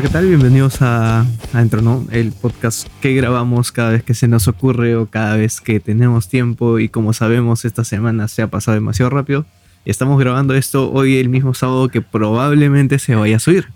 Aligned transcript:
Hola, 0.00 0.08
¿qué 0.08 0.12
tal? 0.14 0.28
Bienvenidos 0.28 0.80
a 0.80 1.26
Adentro, 1.52 1.82
¿no? 1.82 2.06
El 2.10 2.32
podcast 2.32 2.88
que 3.02 3.12
grabamos 3.12 3.70
cada 3.70 3.90
vez 3.90 4.02
que 4.02 4.14
se 4.14 4.28
nos 4.28 4.48
ocurre 4.48 4.96
o 4.96 5.04
cada 5.04 5.36
vez 5.36 5.60
que 5.60 5.78
tenemos 5.78 6.26
tiempo 6.26 6.78
y 6.78 6.88
como 6.88 7.12
sabemos 7.12 7.66
esta 7.66 7.84
semana 7.84 8.26
se 8.26 8.40
ha 8.40 8.46
pasado 8.46 8.76
demasiado 8.76 9.10
rápido. 9.10 9.44
Y 9.84 9.90
estamos 9.90 10.18
grabando 10.18 10.54
esto 10.54 10.90
hoy 10.90 11.18
el 11.18 11.28
mismo 11.28 11.52
sábado 11.52 11.90
que 11.90 12.00
probablemente 12.00 12.98
se 12.98 13.14
vaya 13.14 13.36
a 13.36 13.40
subir. 13.40 13.68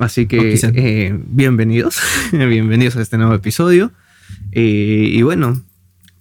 Así 0.00 0.26
que 0.26 0.58
eh, 0.74 1.16
bienvenidos, 1.28 2.00
bienvenidos 2.32 2.96
a 2.96 3.00
este 3.00 3.16
nuevo 3.16 3.32
episodio. 3.32 3.92
Eh, 4.50 5.10
y 5.12 5.22
bueno, 5.22 5.62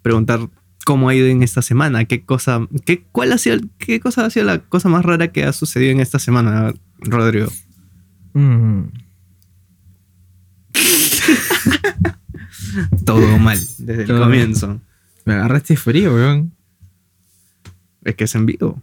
preguntar 0.04 0.40
cómo 0.86 1.10
ha 1.10 1.16
ido 1.16 1.26
en 1.26 1.42
esta 1.42 1.64
semana, 1.64 2.06
qué 2.06 2.26
cosa, 2.26 2.68
qué, 2.86 3.06
cuál 3.12 3.32
ha 3.32 3.40
sido, 3.40 3.58
qué 3.80 4.00
cosa 4.00 4.24
ha 4.24 4.30
sido 4.30 4.46
la 4.46 4.60
cosa 4.60 4.88
más 4.88 5.04
rara 5.04 5.30
que 5.30 5.46
ha 5.46 5.52
sucedido 5.52 5.94
en 5.94 6.00
esta 6.00 6.20
semana, 6.20 6.76
Rodrigo. 7.00 7.48
Mm. 8.34 8.84
Todo 13.06 13.38
mal, 13.40 13.60
desde 13.80 14.04
el 14.04 14.08
comienzo. 14.08 14.80
Me 15.26 15.34
agarraste 15.34 15.76
frío, 15.76 16.14
weón. 16.14 16.54
Es 18.04 18.16
que 18.16 18.26
es 18.26 18.36
en 18.36 18.46
vivo. 18.46 18.82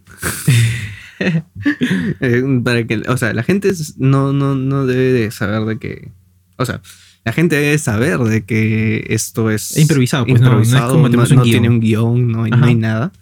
Para 2.64 2.86
que, 2.86 3.02
o 3.08 3.16
sea, 3.16 3.32
la 3.32 3.42
gente 3.42 3.72
no, 3.96 4.32
no, 4.32 4.54
no 4.54 4.86
debe 4.86 5.12
de 5.12 5.30
saber 5.30 5.64
de 5.64 5.78
que. 5.78 6.10
O 6.56 6.66
sea, 6.66 6.80
la 7.24 7.32
gente 7.32 7.56
debe 7.56 7.78
saber 7.78 8.18
de 8.18 8.44
que 8.44 9.06
esto 9.08 9.50
es 9.50 9.76
improvisado, 9.76 10.26
pues 10.26 10.40
improvisado, 10.40 10.96
no, 10.96 11.08
no, 11.08 11.42
tiene 11.42 11.68
un 11.68 11.80
guion, 11.80 12.28
no, 12.28 12.44
hay 12.44 12.76
nada. 12.76 13.12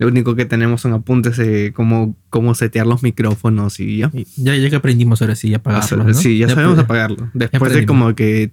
Lo 0.00 0.08
único 0.08 0.34
que 0.34 0.46
tenemos 0.46 0.80
son 0.80 0.94
apuntes 0.94 1.36
de 1.36 1.74
cómo, 1.74 2.16
cómo 2.30 2.54
setear 2.54 2.86
los 2.86 3.02
micrófonos 3.02 3.78
y 3.80 3.98
ya. 3.98 4.10
Ya, 4.36 4.56
ya 4.56 4.70
que 4.70 4.76
aprendimos 4.76 5.20
ahora 5.20 5.36
sí, 5.36 5.52
apagarlo. 5.52 6.04
¿no? 6.04 6.14
Sí, 6.14 6.38
ya, 6.38 6.48
sabemos 6.48 6.78
apagarlo. 6.78 7.30
Después 7.34 7.74
de 7.74 7.84
como 7.84 8.14
que 8.14 8.50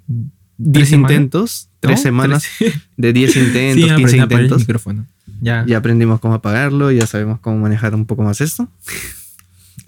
10 0.58 0.92
intentos, 0.92 1.70
3 1.80 2.02
semanas, 2.02 2.46
de 2.98 3.14
10 3.14 3.38
intentos, 3.38 3.94
15 3.94 4.18
intentos. 4.18 4.60
micrófono. 4.60 5.06
Ya. 5.40 5.64
ya 5.66 5.78
aprendimos 5.78 6.20
cómo 6.20 6.34
apagarlo, 6.34 6.92
ya 6.92 7.08
sabemos 7.08 7.40
cómo 7.40 7.60
manejar 7.60 7.96
un 7.96 8.06
poco 8.06 8.24
más 8.24 8.42
esto. 8.42 8.70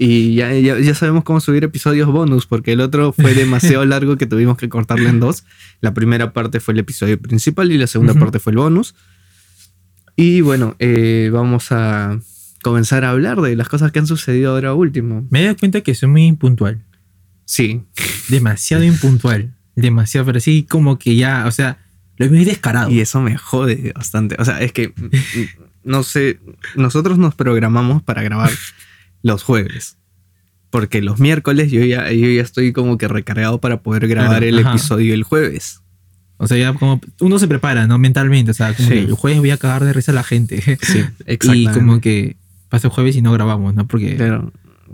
Y 0.02 0.36
ya, 0.36 0.54
ya, 0.54 0.96
sabemos 0.96 1.26
cómo 1.26 1.42
subir 1.42 1.66
episodios 1.66 2.08
bonus, 2.08 2.46
porque 2.46 2.72
el 2.72 2.80
otro 2.80 3.12
fue 3.12 3.34
demasiado 3.34 3.84
largo 3.86 4.16
que 4.16 4.28
tuvimos 4.28 4.56
que 4.56 4.70
cortarlo 4.70 5.10
en 5.10 5.20
dos. 5.20 5.44
La 5.82 5.94
primera 5.94 6.32
parte 6.32 6.62
fue 6.62 6.74
el 6.74 6.80
episodio 6.80 7.20
principal 7.20 7.70
y 7.70 7.78
la 7.78 7.86
segunda 7.86 8.14
parte 8.14 8.40
fue 8.40 8.52
el 8.52 8.60
bonus. 8.60 8.96
Y 10.22 10.42
bueno, 10.42 10.76
eh, 10.80 11.30
vamos 11.32 11.72
a 11.72 12.20
comenzar 12.62 13.06
a 13.06 13.12
hablar 13.12 13.40
de 13.40 13.56
las 13.56 13.70
cosas 13.70 13.94
que 13.94 14.00
han 14.00 14.06
sucedido 14.06 14.52
ahora 14.52 14.74
último. 14.74 15.26
Me 15.30 15.40
he 15.40 15.44
dado 15.46 15.56
cuenta 15.56 15.80
que 15.80 15.96
soy 15.96 16.10
muy 16.10 16.26
impuntual. 16.26 16.84
Sí. 17.46 17.84
Demasiado 18.28 18.84
impuntual. 18.94 19.56
Demasiado, 19.78 20.26
pero 20.26 20.42
sí 20.42 20.64
como 20.70 21.00
que 21.00 21.16
ya, 21.16 21.46
o 21.48 21.52
sea, 21.52 21.78
lo 22.18 22.26
he 22.26 22.44
descarado. 22.44 22.92
Y 22.92 23.00
eso 23.00 23.22
me 23.22 23.38
jode 23.38 23.94
bastante. 23.96 24.36
O 24.40 24.44
sea, 24.44 24.60
es 24.62 24.74
que, 24.74 24.94
no 25.86 26.04
sé, 26.04 26.42
nosotros 26.76 27.18
nos 27.18 27.34
programamos 27.34 28.04
para 28.04 28.22
grabar 28.22 28.52
los 29.24 29.44
jueves. 29.44 30.00
Porque 30.70 31.02
los 31.02 31.22
miércoles 31.22 31.72
yo 31.72 31.86
ya, 31.86 32.12
yo 32.12 32.28
ya 32.28 32.42
estoy 32.42 32.74
como 32.74 32.98
que 32.98 33.08
recargado 33.08 33.62
para 33.62 33.84
poder 33.84 34.10
grabar 34.10 34.44
el 34.44 34.60
episodio 34.60 35.14
el 35.14 35.24
jueves. 35.24 35.82
O 36.42 36.48
sea, 36.48 36.58
ya 36.58 36.74
como 36.74 37.02
uno 37.20 37.38
se 37.38 37.50
prepara, 37.50 37.86
¿no? 37.86 38.00
Mentalmente. 38.00 38.52
O 38.52 38.54
sea, 38.54 38.74
como 38.74 38.88
que 38.88 39.00
el 39.00 39.14
jueves 39.14 39.40
voy 39.40 39.52
a 39.52 39.58
cagar 39.58 39.84
de 39.84 39.92
risa 39.92 40.14
a 40.14 40.16
la 40.16 40.24
gente. 40.24 40.62
Sí, 40.82 41.04
Y 41.54 41.68
como 41.68 42.00
que 42.00 42.38
pasa 42.70 42.88
el 42.88 42.94
jueves 42.94 43.18
y 43.18 43.22
no 43.22 43.34
grabamos, 43.34 43.76
¿no? 43.76 43.86
Porque. 43.88 44.16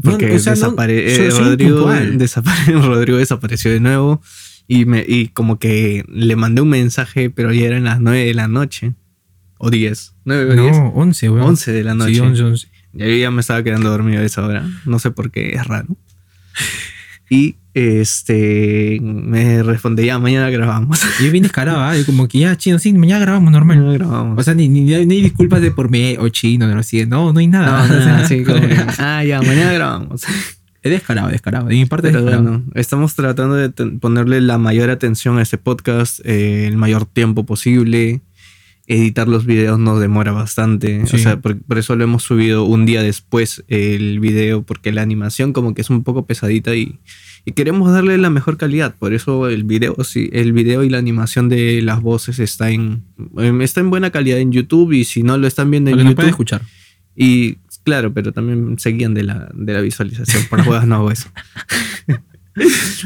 porque 0.01 0.35
eh, 0.35 1.29
Rodrigo, 1.29 1.91
Rodrigo 2.81 3.17
desapareció 3.19 3.71
de 3.71 3.79
nuevo. 3.79 4.21
Y, 4.67 4.85
me, 4.85 5.05
y 5.07 5.27
como 5.27 5.59
que 5.59 6.03
le 6.07 6.35
mandé 6.35 6.61
un 6.61 6.69
mensaje, 6.69 7.29
pero 7.29 7.53
ya 7.53 7.67
eran 7.67 7.83
las 7.83 8.01
9 8.01 8.25
de 8.25 8.33
la 8.33 8.47
noche. 8.47 8.95
O 9.59 9.69
10. 9.69 10.15
9 10.25 10.51
o 10.51 10.63
10. 10.63 10.77
No, 10.77 10.87
11, 10.95 11.29
weón. 11.29 11.47
11 11.49 11.71
de 11.73 11.83
la 11.83 11.93
noche. 11.93 12.15
Sí, 12.15 12.19
11, 12.21 12.43
11. 12.43 12.67
Y 12.93 12.99
yo 12.99 13.15
ya 13.17 13.29
me 13.29 13.41
estaba 13.41 13.61
quedando 13.61 13.91
dormido 13.91 14.19
a 14.19 14.25
esa 14.25 14.43
hora. 14.43 14.67
No 14.85 14.97
sé 14.97 15.11
por 15.11 15.29
qué, 15.29 15.51
es 15.53 15.67
raro. 15.67 15.95
Y 17.29 17.57
este 17.75 18.99
me 19.01 19.61
responde 19.61 20.05
ya, 20.05 20.17
mañana 20.17 20.49
grabamos. 20.49 20.97
Yo 21.21 21.29
vine 21.29 21.47
descarado, 21.47 21.93
¿eh? 21.93 22.05
como 22.05 22.29
que 22.29 22.39
ya, 22.39 22.55
chino, 22.55 22.79
sí, 22.79 22.93
mañana 22.93 23.19
grabamos 23.19 23.51
normal. 23.51 23.79
Mañana 23.79 23.93
grabamos. 23.97 24.39
O 24.39 24.43
sea, 24.43 24.53
ni, 24.53 24.69
ni, 24.69 24.83
ni 25.05 25.21
disculpas 25.21 25.61
de 25.61 25.71
por 25.71 25.91
mí 25.91 26.15
o 26.17 26.29
chino, 26.29 26.67
no, 26.67 26.81
no, 27.07 27.33
no 27.33 27.39
hay 27.39 27.47
nada. 27.47 27.85
No, 27.85 27.95
nada, 27.99 28.25
sí, 28.27 28.43
como 28.45 28.61
ah, 28.97 29.25
ya, 29.25 29.41
mañana 29.41 29.73
grabamos. 29.73 30.23
Es 30.81 30.91
descarado, 30.91 31.27
descarado. 31.27 31.67
De 31.67 31.75
mi 31.75 31.85
parte 31.85 32.11
Pero 32.11 32.23
Bueno, 32.23 32.63
estamos 32.75 33.13
tratando 33.13 33.55
de 33.55 33.69
ponerle 33.69 34.39
la 34.39 34.57
mayor 34.57 34.89
atención 34.89 35.37
a 35.37 35.41
este 35.41 35.57
podcast, 35.57 36.21
eh, 36.23 36.67
el 36.67 36.77
mayor 36.77 37.05
tiempo 37.05 37.45
posible 37.45 38.21
editar 38.87 39.27
los 39.27 39.45
videos 39.45 39.79
nos 39.79 39.99
demora 39.99 40.31
bastante. 40.31 41.03
O 41.03 41.07
sea, 41.17 41.41
por, 41.41 41.57
eso 41.75 41.95
lo 41.95 42.03
hemos 42.03 42.23
subido 42.23 42.63
un 42.63 42.85
día 42.85 43.01
después 43.01 43.65
el 43.67 44.19
video, 44.19 44.63
porque 44.63 44.91
la 44.91 45.01
animación 45.01 45.53
como 45.53 45.73
que 45.73 45.81
es 45.81 45.89
un 45.89 46.03
poco 46.03 46.25
pesadita 46.25 46.75
y, 46.75 46.99
queremos 47.51 47.91
darle 47.91 48.17
la 48.17 48.29
mejor 48.29 48.57
calidad. 48.57 48.95
Por 48.95 49.13
eso 49.13 49.47
el 49.47 49.63
video, 49.63 49.95
sí, 50.03 50.29
el 50.33 50.53
video 50.53 50.83
y 50.83 50.89
la 50.89 50.97
animación 50.97 51.49
de 51.49 51.81
las 51.81 52.01
voces 52.01 52.39
está 52.39 52.71
en, 52.71 53.03
em, 53.37 53.61
está 53.61 53.81
en 53.81 53.89
buena 53.89 54.09
calidad 54.09 54.39
en 54.39 54.51
YouTube 54.51 54.93
y 54.93 55.05
si 55.05 55.23
no 55.23 55.37
lo 55.37 55.47
están 55.47 55.69
viendo 55.69 55.91
en 55.91 55.97
YouTube. 55.97 56.23
No 56.23 56.29
escuchar. 56.29 56.61
Y 57.15 57.57
claro, 57.83 58.13
pero 58.13 58.33
también 58.33 58.77
seguían 58.79 59.13
de 59.13 59.23
la, 59.23 59.49
de 59.53 59.73
la 59.73 59.81
visualización. 59.81 60.45
Por 60.49 60.59
las 60.59 60.67
juegas 60.67 60.87
no 60.87 60.95
hago 60.95 61.11
eso. 61.11 61.29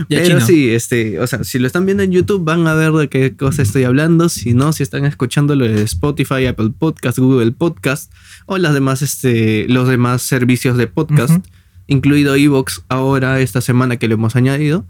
Pero 0.07 0.41
sí, 0.41 0.69
este, 0.69 1.19
o 1.19 1.25
sea, 1.25 1.43
si 1.43 1.57
lo 1.57 1.65
están 1.65 1.85
viendo 1.85 2.03
en 2.03 2.11
YouTube 2.11 2.43
van 2.43 2.67
a 2.67 2.75
ver 2.75 2.91
de 2.91 3.09
qué 3.09 3.35
cosa 3.35 3.63
estoy 3.63 3.83
hablando. 3.83 4.29
Si 4.29 4.53
no, 4.53 4.73
si 4.73 4.83
están 4.83 5.05
escuchándolo 5.05 5.65
de 5.67 5.81
Spotify, 5.83 6.45
Apple 6.45 6.71
Podcast, 6.77 7.17
Google 7.17 7.51
Podcast 7.51 8.11
o 8.45 8.57
las 8.57 8.73
demás, 8.73 9.01
este, 9.01 9.67
los 9.67 9.87
demás 9.87 10.21
servicios 10.21 10.77
de 10.77 10.85
podcast, 10.85 11.43
incluido 11.89 12.35
Evox, 12.35 12.83
ahora 12.87 13.41
esta 13.41 13.59
semana 13.59 13.97
que 13.97 14.07
lo 14.07 14.13
hemos 14.13 14.35
añadido. 14.35 14.85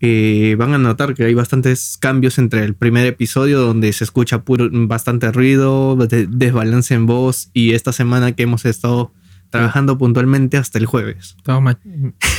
Eh, 0.00 0.54
van 0.58 0.74
a 0.74 0.78
notar 0.78 1.14
que 1.14 1.24
hay 1.24 1.34
bastantes 1.34 1.96
cambios 1.98 2.38
entre 2.38 2.64
el 2.64 2.74
primer 2.74 3.06
episodio 3.06 3.60
donde 3.60 3.92
se 3.92 4.04
escucha 4.04 4.42
puro, 4.42 4.68
bastante 4.70 5.30
ruido, 5.32 5.96
desbalance 5.96 6.94
en 6.94 7.06
voz 7.06 7.50
y 7.54 7.72
esta 7.72 7.92
semana 7.92 8.32
que 8.32 8.42
hemos 8.42 8.64
estado 8.64 9.12
trabajando 9.50 9.96
puntualmente 9.96 10.56
hasta 10.56 10.78
el 10.78 10.86
jueves. 10.86 11.34
Estamos 11.38 11.62
más, 11.62 11.76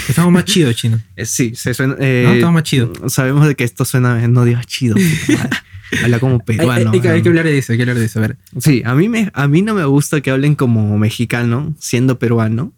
estamos 0.08 0.32
más 0.32 0.46
chido, 0.46 0.72
chino. 0.74 1.00
Eh, 1.16 1.26
sí, 1.26 1.56
se 1.56 1.74
suena. 1.74 1.96
Eh, 2.00 2.24
no, 2.26 2.34
estamos 2.34 2.54
más 2.56 2.64
chido. 2.64 2.92
Sabemos 3.08 3.48
de 3.48 3.56
que 3.56 3.64
esto 3.64 3.86
suena, 3.86 4.28
no 4.28 4.46
digas 4.46 4.68
chido. 4.68 4.96
Habla 6.04 6.20
como 6.20 6.40
peruano. 6.40 6.92
Hay, 6.92 7.02
que, 7.02 7.30
hablar 7.30 7.46
de 7.46 7.58
eso, 7.58 7.74
hay 7.74 7.78
que 7.78 7.84
hablar 7.84 7.98
de 7.98 8.06
eso. 8.06 8.20
A 8.20 8.22
ver. 8.24 8.38
Sí, 8.60 8.82
a 8.86 8.96
mí, 8.96 9.10
me, 9.10 9.32
a 9.34 9.48
mí 9.48 9.62
no 9.62 9.74
me 9.74 9.86
gusta 9.86 10.22
que 10.22 10.32
hablen 10.32 10.56
como 10.56 10.98
mexicano, 10.98 11.76
siendo 11.80 12.20
peruano. 12.20 12.74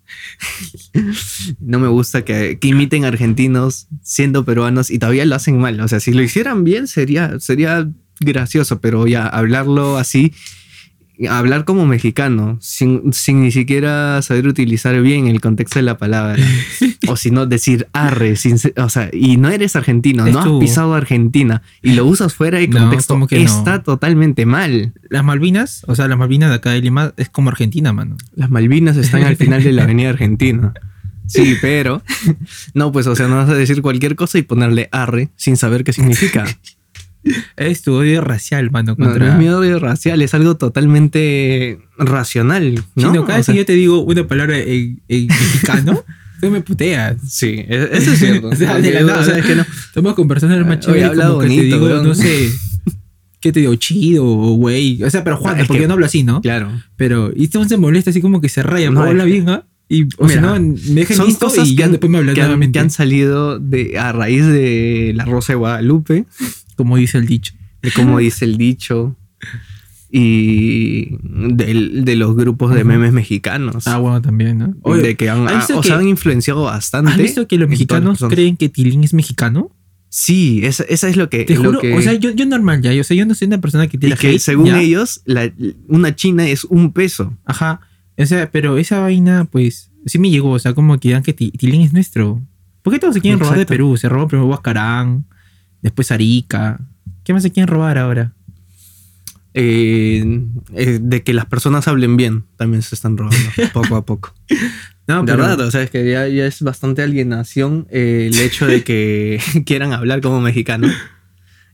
no 1.59 1.79
me 1.79 1.87
gusta 1.87 2.23
que, 2.23 2.57
que, 2.59 2.67
imiten 2.67 3.05
argentinos, 3.05 3.87
siendo 4.01 4.45
peruanos, 4.45 4.89
y 4.89 4.99
todavía 4.99 5.25
lo 5.25 5.35
hacen 5.35 5.59
mal. 5.59 5.79
O 5.81 5.87
sea, 5.87 5.99
si 5.99 6.13
lo 6.13 6.21
hicieran 6.21 6.63
bien, 6.63 6.87
sería, 6.87 7.39
sería 7.39 7.89
gracioso, 8.19 8.81
pero 8.81 9.07
ya 9.07 9.27
hablarlo 9.27 9.97
así 9.97 10.33
hablar 11.29 11.65
como 11.65 11.85
mexicano, 11.85 12.57
sin, 12.61 13.11
ni 13.27 13.51
siquiera 13.51 14.21
saber 14.21 14.47
utilizar 14.47 15.01
bien 15.01 15.27
el 15.27 15.41
contexto 15.41 15.79
de 15.79 15.83
la 15.83 15.97
palabra. 15.97 16.43
o 17.07 17.15
si 17.15 17.31
no, 17.31 17.45
decir 17.45 17.87
arre, 17.93 18.35
sin, 18.35 18.57
o 18.77 18.89
sea, 18.89 19.09
y 19.11 19.37
no 19.37 19.49
eres 19.49 19.75
argentino, 19.75 20.25
no 20.25 20.39
has 20.39 20.59
pisado 20.59 20.93
Argentina 20.93 21.61
y 21.81 21.93
lo 21.93 22.05
usas 22.05 22.33
fuera 22.33 22.59
de 22.59 22.69
contexto, 22.69 23.25
que 23.27 23.41
está 23.41 23.83
totalmente 23.83 24.45
mal. 24.45 24.93
Las 25.09 25.23
Malvinas, 25.23 25.83
o 25.87 25.95
sea, 25.95 26.07
las 26.07 26.17
Malvinas 26.17 26.49
de 26.49 26.55
acá 26.55 26.71
de 26.71 26.81
Lima 26.81 27.13
es 27.17 27.29
como 27.29 27.49
Argentina, 27.49 27.93
mano. 27.93 28.17
Las 28.35 28.49
Malvinas 28.49 28.97
están 28.97 29.23
al 29.23 29.35
final 29.35 29.63
de 29.63 29.71
la 29.71 29.83
avenida 29.87 30.09
Argentina. 30.09 30.73
Sí, 31.27 31.55
pero 31.61 32.01
no, 32.73 32.91
pues, 32.91 33.05
o 33.07 33.15
sea, 33.15 33.27
no 33.27 33.35
vas 33.35 33.49
a 33.49 33.53
decir 33.53 33.81
cualquier 33.81 34.15
cosa 34.15 34.37
y 34.37 34.43
ponerle 34.43 34.87
arre 34.91 35.29
sin 35.35 35.57
saber 35.57 35.83
qué 35.83 35.93
significa. 35.93 36.45
Es 37.57 37.81
tu 37.81 37.93
odio 37.93 38.21
racial, 38.21 38.71
mano. 38.71 38.95
Contra... 38.95 39.25
No, 39.25 39.31
es 39.33 39.37
mi 39.37 39.49
odio 39.49 39.79
racial, 39.79 40.21
es 40.21 40.33
algo 40.33 40.57
totalmente 40.57 41.79
racional. 41.97 42.83
¿no? 42.95 43.25
cada 43.25 43.37
vez 43.37 43.47
que 43.47 43.55
yo 43.55 43.65
te 43.65 43.73
digo 43.73 44.01
una 44.01 44.27
palabra 44.27 44.57
en, 44.57 45.01
mexicano, 45.07 46.03
tú 46.41 46.51
me 46.51 46.61
puteas. 46.61 47.17
Sí, 47.27 47.65
e-, 47.67 47.89
eso 47.91 48.11
es 48.11 48.19
cierto. 48.19 48.47
o 48.51 48.55
sea, 48.55 48.79
de 48.79 48.91
la 48.91 49.01
nada, 49.01 49.19
o 49.21 49.23
sea, 49.23 49.37
es 49.37 49.45
que 49.45 49.55
no. 49.55 49.61
Estamos 49.63 50.13
conversando 50.13 50.55
en 50.55 50.61
el 50.61 50.67
macho 50.67 50.95
y 50.95 51.01
hablado 51.01 51.35
bonito, 51.35 51.61
que 51.61 51.69
te 51.69 51.75
digo, 51.75 52.03
no 52.03 52.15
sé. 52.15 52.49
¿Qué 53.39 53.51
te 53.51 53.59
digo? 53.59 53.75
Chido 53.75 54.25
o 54.25 54.55
güey. 54.55 55.03
O 55.03 55.09
sea, 55.09 55.23
pero 55.23 55.37
Juan, 55.37 55.57
porque 55.67 55.81
yo 55.81 55.87
no 55.87 55.93
hablo 55.93 56.05
así, 56.05 56.23
¿no? 56.23 56.41
Claro. 56.41 56.71
Pero, 56.95 57.31
y 57.35 57.45
este 57.45 57.63
se 57.65 57.77
molesta 57.77 58.09
así 58.09 58.21
como 58.21 58.41
que 58.41 58.49
se 58.49 58.63
raya, 58.63 58.89
no 58.89 59.03
habla 59.03 59.25
bien, 59.25 59.47
¿ah? 59.49 59.65
Y, 59.89 60.07
o 60.17 60.27
sea, 60.27 60.41
no, 60.41 60.59
me 60.59 61.05
dejan 61.05 61.25
listo 61.27 61.49
y 61.63 61.75
ya 61.75 61.87
después 61.87 62.11
me 62.11 62.17
hablan 62.17 62.35
que 62.35 62.41
han, 62.41 62.71
que 62.73 62.79
han 62.79 62.89
salido 62.89 63.57
de, 63.57 63.97
a 63.97 64.11
raíz 64.11 64.45
de 64.45 65.13
la 65.15 65.23
Rosa 65.23 65.53
de 65.53 65.57
Guadalupe 65.57 66.25
como 66.77 66.95
dice 66.95 67.17
el 67.17 67.25
dicho. 67.25 67.53
De 67.81 67.91
como 67.91 68.19
dice 68.19 68.45
el 68.45 68.57
dicho. 68.57 69.17
y 70.09 71.17
de, 71.21 72.15
los 72.15 72.35
grupos 72.35 72.73
de 72.73 72.85
memes 72.85 73.11
mexicanos. 73.11 73.87
Ah, 73.87 73.97
bueno, 73.97 74.21
también, 74.21 74.57
¿no? 74.59 74.95
de 74.95 75.17
que 75.17 75.29
han, 75.29 75.47
ah, 75.49 75.65
o 75.75 75.93
han 75.93 76.07
influenciado 76.07 76.63
bastante. 76.63 77.11
¿Has 77.11 77.17
visto 77.17 77.47
que 77.47 77.57
los 77.57 77.67
mexicanos 77.67 78.23
creen 78.29 78.55
que 78.55 78.69
Tilín 78.69 79.03
es 79.03 79.13
mexicano? 79.13 79.71
Sí, 80.09 80.61
esa, 80.63 80.83
es 80.85 81.17
lo 81.17 81.29
que. 81.29 81.43
Te 81.43 81.55
juro, 81.57 81.79
o 81.79 82.01
sea, 82.01 82.13
yo, 82.13 82.31
yo 82.31 82.45
normal 82.45 82.81
ya, 82.81 82.99
o 82.99 83.03
sea, 83.03 83.17
yo 83.17 83.25
no 83.25 83.35
soy 83.35 83.47
una 83.47 83.59
persona 83.59 83.87
que 83.87 83.97
tiene. 83.97 84.15
Y 84.15 84.17
que 84.17 84.39
según 84.39 84.73
ellos, 84.75 85.21
una 85.87 86.15
china 86.15 86.47
es 86.47 86.63
un 86.63 86.93
peso. 86.93 87.37
Ajá. 87.45 87.81
O 88.17 88.25
sea, 88.25 88.49
pero 88.49 88.77
esa 88.77 88.99
vaina, 88.99 89.45
pues, 89.45 89.91
sí 90.05 90.17
me 90.17 90.29
llegó, 90.29 90.51
o 90.51 90.59
sea, 90.59 90.73
como 90.73 90.97
que 90.99 91.09
digan 91.09 91.23
que 91.23 91.33
Tilín 91.33 91.81
es 91.81 91.93
nuestro. 91.93 92.41
¿Por 92.81 92.93
qué 92.93 92.99
todos 92.99 93.15
se 93.15 93.21
quieren 93.21 93.39
robar 93.39 93.57
de 93.57 93.65
Perú? 93.65 93.97
Se 93.97 94.07
robó 94.07 94.27
primero 94.27 94.47
Huascarán, 94.47 95.25
después 95.81 96.11
Arica. 96.11 96.79
¿Qué 97.23 97.33
más 97.33 97.43
se 97.43 97.51
quieren 97.51 97.67
robar 97.67 97.97
ahora? 97.97 98.33
Eh, 99.59 100.23
eh, 100.75 100.99
de 101.01 101.23
que 101.23 101.33
las 101.33 101.47
personas 101.47 101.87
hablen 101.87 102.15
bien 102.15 102.45
también 102.57 102.83
se 102.83 102.93
están 102.93 103.17
robando 103.17 103.39
poco 103.73 103.95
a 103.95 104.05
poco. 104.05 104.33
No, 105.07 105.23
de 105.23 105.35
verdad, 105.35 105.59
o 105.61 105.71
sea, 105.71 105.81
es 105.81 105.89
que 105.89 106.09
ya, 106.09 106.27
es 106.27 106.61
bastante 106.61 107.01
alienación 107.01 107.87
eh, 107.89 108.29
el 108.31 108.39
hecho 108.39 108.67
de 108.67 108.83
que 108.83 109.41
quieran 109.65 109.93
hablar 109.93 110.21
como 110.21 110.41
mexicanos. 110.41 110.91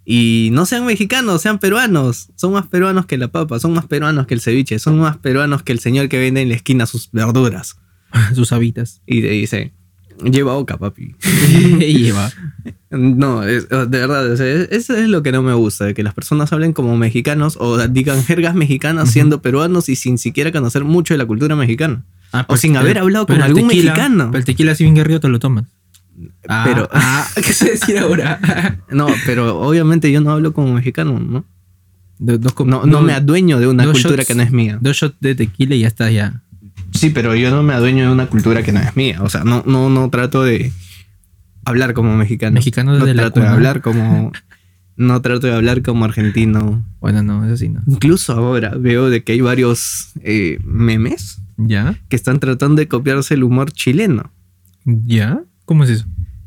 Y 0.06 0.50
no 0.54 0.66
sean 0.66 0.86
mexicanos, 0.86 1.42
sean 1.42 1.60
peruanos. 1.60 2.30
Son 2.36 2.54
más 2.54 2.68
peruanos 2.68 3.06
que 3.06 3.18
la 3.18 3.30
papa, 3.30 3.60
son 3.60 3.74
más 3.74 3.86
peruanos 3.86 4.28
que 4.28 4.34
el 4.34 4.42
ceviche, 4.42 4.80
son 4.80 5.00
más 5.00 5.18
peruanos 5.18 5.64
que 5.64 5.72
el 5.72 5.80
señor 5.80 6.10
que 6.10 6.20
vende 6.20 6.42
en 6.42 6.50
la 6.50 6.56
esquina 6.56 6.86
sus 6.86 7.12
verduras. 7.12 7.78
sus 8.36 8.52
habitas. 8.52 9.02
Y 9.06 9.22
te 9.22 9.30
dice, 9.30 9.74
Lleva 10.24 10.54
boca, 10.54 10.78
papi. 10.78 11.16
Lleva. 11.80 12.32
No, 12.94 13.42
de 13.42 13.66
verdad, 13.88 14.32
eso 14.34 14.96
es 14.96 15.10
lo 15.10 15.24
que 15.24 15.32
no 15.32 15.42
me 15.42 15.54
gusta, 15.54 15.86
de 15.86 15.96
que 15.96 16.04
las 16.04 16.14
personas 16.14 16.54
hablen 16.54 16.74
como 16.74 16.96
mexicanos 16.96 17.58
o 17.60 17.80
digan 17.88 18.24
jergas 18.24 18.54
mexicanas 18.54 19.10
siendo 19.10 19.42
peruanos 19.42 19.90
y 19.90 19.96
sin 19.96 20.20
siquiera 20.20 20.52
conocer 20.52 20.84
mucho 20.84 21.16
de 21.16 21.18
la 21.18 21.26
cultura 21.26 21.56
mexicana. 21.56 22.04
Ah, 22.32 22.46
o 22.48 22.56
sin 22.56 22.78
haber 22.78 23.00
hablado 23.00 23.26
con 23.26 23.42
algún 23.42 23.68
mexicano. 23.68 24.28
Pero 24.28 24.38
el 24.38 24.46
tequila 24.46 24.76
si 24.76 24.84
bien 24.84 24.96
guerrero 24.96 25.20
te 25.20 25.28
lo 25.28 25.40
tomas. 25.40 25.66
pero, 26.48 26.88
ah, 26.92 27.28
¿qué 27.36 27.52
se 27.52 27.72
decir 27.72 27.98
ahora? 27.98 28.40
no, 28.92 29.08
pero 29.26 29.60
obviamente 29.60 30.12
yo 30.12 30.22
no 30.22 30.32
hablo 30.32 30.54
como 30.54 30.72
mexicano, 30.74 31.20
¿no? 31.20 31.46
no, 32.20 33.02
me 33.02 33.14
adueño 33.14 33.60
de 33.60 33.68
una 33.68 33.86
cultura 33.86 34.24
que 34.24 34.36
no 34.36 34.44
es 34.44 34.52
mía. 34.52 34.78
Dos 34.80 34.98
shots 34.98 35.18
de 35.20 35.34
tequila 35.34 35.74
y 35.74 35.80
ya 35.80 35.88
está, 35.88 36.12
ya. 36.12 36.42
Sí, 36.92 37.10
pero 37.10 37.34
yo 37.34 37.50
no 37.50 37.64
me 37.64 37.74
adueño 37.74 38.06
de 38.06 38.14
una 38.14 38.28
cultura 38.28 38.62
que 38.62 38.72
no 38.72 38.82
es 38.82 38.96
mía. 38.96 39.20
O 39.24 39.30
sea, 39.30 39.44
no, 39.44 39.64
no, 39.66 39.90
no 39.90 40.10
trato 40.12 40.44
de 40.44 40.72
hablar 41.66 41.94
como 41.94 42.16
mexicano. 42.16 42.56
Mexicano 42.56 42.94
desde 42.94 43.14
no 43.14 43.22
trato 43.22 43.40
de 43.40 43.48
hablar 43.48 43.82
como. 43.82 44.32
No 44.96 45.22
trato 45.22 45.48
de 45.48 45.54
hablar 45.54 45.82
como 45.82 46.06
argentino. 46.06 46.86
Bueno, 47.00 47.24
no, 47.24 47.46
eso 47.46 47.58
sí 47.58 47.70
no. 47.70 47.82
Incluso 47.88 48.34
ahora 48.34 48.76
veo 48.78 49.10
de 49.10 49.24
que 49.24 49.32
hay 49.32 49.42
varios 49.42 50.12
eh, 50.22 50.60
memes. 50.64 51.42
¿Ya? 51.58 52.00
Que 52.10 52.16
están 52.16 52.40
tratando 52.40 52.76
de 52.76 52.88
copiarse 52.88 53.34
el 53.34 53.44
humor 53.44 53.72
chileno. 53.72 54.32
¿Ya? 54.86 55.42
¿Cómo 55.66 55.84
es 55.84 55.90
eso? 55.90 56.06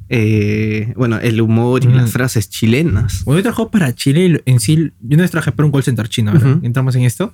Eh, 0.09 0.93
bueno, 0.97 1.19
el 1.19 1.41
humor 1.41 1.83
y 1.83 1.89
las 1.89 2.11
mm. 2.11 2.13
frases 2.13 2.49
chilenas. 2.49 3.25
Bueno, 3.25 3.41
yo 3.41 3.43
trabajo 3.43 3.71
para 3.71 3.93
Chile 3.95 4.43
en 4.47 4.61
sí. 4.61 4.93
Yo 5.01 5.17
no 5.17 5.29
trabajé 5.29 5.51
para 5.51 5.67
un 5.67 5.73
call 5.73 5.83
center 5.83 6.09
chino, 6.09 6.33
¿verdad? 6.33 6.59
Entramos 6.63 6.95
en 6.95 7.03
esto. 7.03 7.33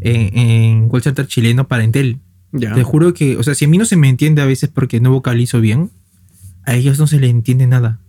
En, 0.00 0.38
en 0.38 0.88
call 0.88 1.02
center 1.02 1.26
chileno 1.26 1.68
para 1.68 1.84
Intel. 1.84 2.20
Te 2.58 2.82
juro 2.82 3.14
que, 3.14 3.36
o 3.36 3.42
sea, 3.42 3.54
si 3.54 3.64
a 3.64 3.68
mí 3.68 3.78
no 3.78 3.84
se 3.84 3.96
me 3.96 4.08
entiende 4.08 4.40
a 4.40 4.46
veces 4.46 4.70
porque 4.72 5.00
no 5.00 5.10
vocalizo 5.10 5.60
bien, 5.60 5.90
a 6.66 6.74
ellos 6.74 6.98
no 6.98 7.06
se 7.06 7.18
les 7.18 7.30
entiende 7.30 7.66
nada. 7.66 8.00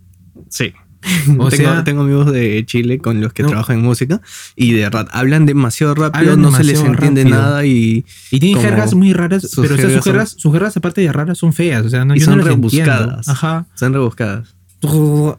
Sí. 0.48 0.72
O 1.38 1.48
tengo, 1.48 1.50
sea, 1.50 1.84
tengo 1.84 2.02
amigos 2.02 2.32
de 2.32 2.64
Chile 2.66 2.98
con 2.98 3.20
los 3.20 3.32
que 3.32 3.44
trabajo 3.44 3.72
en 3.72 3.80
música 3.80 4.20
y 4.56 4.72
de 4.72 4.82
verdad 4.82 5.08
hablan 5.12 5.46
demasiado 5.46 5.94
rápido, 5.94 6.36
no 6.36 6.50
se 6.50 6.64
les 6.64 6.80
entiende 6.80 7.24
nada 7.24 7.64
y. 7.64 8.04
Y 8.30 8.40
tienen 8.40 8.60
jergas 8.60 8.94
muy 8.94 9.12
raras, 9.12 9.52
pero 9.54 9.74
o 9.74 9.76
sea, 9.76 9.90
sus, 9.90 10.04
jergas, 10.04 10.34
sus 10.36 10.52
jergas, 10.52 10.76
aparte 10.76 11.02
de 11.02 11.12
raras, 11.12 11.38
son 11.38 11.52
feas. 11.52 11.84
O 11.86 11.90
sea, 11.90 12.04
no, 12.04 12.14
y 12.14 12.20
son 12.20 12.42
rebuscadas. 12.42 13.28
Ajá. 13.28 13.66
Son 13.74 13.92
rebuscadas. 13.92 14.56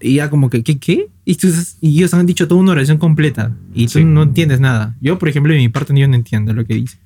Y 0.02 0.16
ya 0.16 0.30
como 0.30 0.50
que, 0.50 0.64
¿qué? 0.64 0.78
¿Qué? 0.78 1.10
Y, 1.26 1.38
y 1.82 1.98
ellos 1.98 2.14
han 2.14 2.26
dicho 2.26 2.48
toda 2.48 2.60
una 2.60 2.72
oración 2.72 2.98
completa 2.98 3.56
y 3.74 3.88
tú 3.88 4.04
no 4.04 4.24
entiendes 4.24 4.60
nada. 4.60 4.96
Yo, 5.02 5.20
por 5.20 5.30
ejemplo, 5.30 5.54
de 5.54 5.60
mi 5.60 5.70
parte, 5.70 5.98
yo 5.98 6.08
no 6.08 6.16
entiendo 6.16 6.54
lo 6.54 6.66
que 6.66 6.76
dice. 6.76 6.98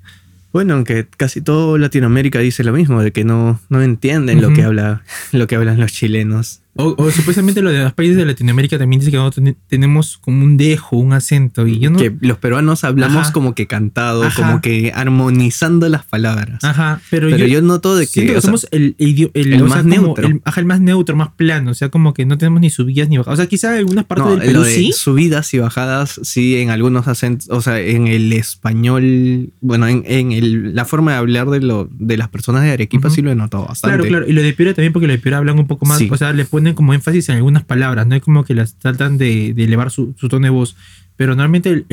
Bueno, 0.53 0.73
aunque 0.73 1.07
casi 1.17 1.41
todo 1.41 1.77
Latinoamérica 1.77 2.39
dice 2.39 2.63
lo 2.63 2.73
mismo, 2.73 3.01
de 3.01 3.11
que 3.11 3.23
no, 3.23 3.59
no 3.69 3.81
entienden 3.81 4.41
lo 4.41 4.53
que 4.53 4.63
habla, 4.63 5.03
lo 5.31 5.47
que 5.47 5.55
hablan 5.55 5.79
los 5.79 5.91
chilenos. 5.91 6.61
O, 6.75 7.11
supuestamente 7.11 7.61
los 7.61 7.73
demás 7.73 7.93
países 7.93 8.15
de 8.15 8.25
Latinoamérica 8.25 8.77
también 8.77 9.01
dicen 9.01 9.11
que 9.11 9.17
nosotros 9.17 9.55
tenemos 9.67 10.17
como 10.17 10.43
un 10.43 10.55
dejo, 10.55 10.97
un 10.97 11.11
acento. 11.11 11.67
Y 11.67 11.79
yo 11.79 11.89
no... 11.89 11.99
Que 11.99 12.15
los 12.21 12.37
peruanos 12.37 12.83
hablamos 12.85 13.31
como 13.31 13.53
que 13.53 13.67
cantado, 13.67 14.23
como 14.35 14.61
que 14.61 14.91
armonizando 14.95 15.89
las 15.89 16.05
palabras. 16.05 16.63
Ajá, 16.63 17.01
pero, 17.09 17.29
pero 17.29 17.45
yo, 17.45 17.61
noto 17.61 17.95
de 17.95 18.07
que. 18.07 18.39
somos 18.41 18.67
el, 18.71 18.95
el, 18.97 19.63
más 19.63 19.83
neutro. 19.85 20.29
ajá, 20.45 20.61
el 20.61 20.65
más 20.65 20.79
neutro, 20.79 21.15
más 21.15 21.29
plano. 21.29 21.71
O 21.71 21.73
sea, 21.73 21.89
como 21.89 22.13
que 22.13 22.25
no 22.25 22.37
tenemos 22.37 22.61
ni 22.61 22.69
subidas 22.69 23.09
ni 23.09 23.17
bajadas. 23.17 23.39
O 23.39 23.41
sea, 23.41 23.49
quizá 23.49 23.73
en 23.73 23.79
algunas 23.79 24.05
partes 24.05 24.29
del 24.29 24.39
Perú 24.39 24.63
sí. 24.65 24.91
Subidas 24.93 25.53
y 25.53 25.59
bajadas, 25.59 26.19
sí, 26.23 26.57
en 26.57 26.69
algunos 26.69 27.07
acentos. 27.07 27.49
O 27.49 27.61
sea, 27.61 27.79
en 27.79 28.07
el 28.07 28.31
español. 28.33 29.51
Bueno, 29.59 29.87
en, 29.87 30.03
en 30.05 30.75
la 30.75 30.85
forma 30.85 31.11
de 31.11 31.17
hablar 31.17 31.49
de, 31.49 31.59
lo, 31.59 31.89
de 31.91 32.17
las 32.17 32.29
personas 32.29 32.63
de 32.63 32.71
Arequipa 32.71 33.09
sí 33.09 33.21
lo 33.21 33.31
he 33.31 33.35
notado 33.35 33.65
bastante. 33.65 33.97
Claro, 33.97 34.09
claro. 34.09 34.27
Y 34.27 34.33
lo 34.33 34.41
de 34.41 34.53
Piura 34.53 34.73
también, 34.73 34.93
porque 34.93 35.07
lo 35.07 35.13
de 35.13 35.19
Piura 35.19 35.37
hablan 35.37 35.59
un 35.59 35.67
poco 35.67 35.85
más. 35.85 36.01
O 36.09 36.17
sea, 36.17 36.33
le 36.33 36.45
ponen 36.45 36.60
como 36.75 36.93
énfasis 36.93 37.29
en 37.29 37.37
algunas 37.37 37.63
palabras, 37.63 38.07
no 38.07 38.15
es 38.15 38.21
como 38.21 38.43
que 38.43 38.53
las 38.53 38.75
tratan 38.75 39.17
de, 39.17 39.49
elevar 39.49 39.91
su, 39.91 40.13
tono 40.13 40.45
de 40.45 40.49
voz. 40.49 40.75
Pero 41.17 41.35
normalmente 41.35 41.85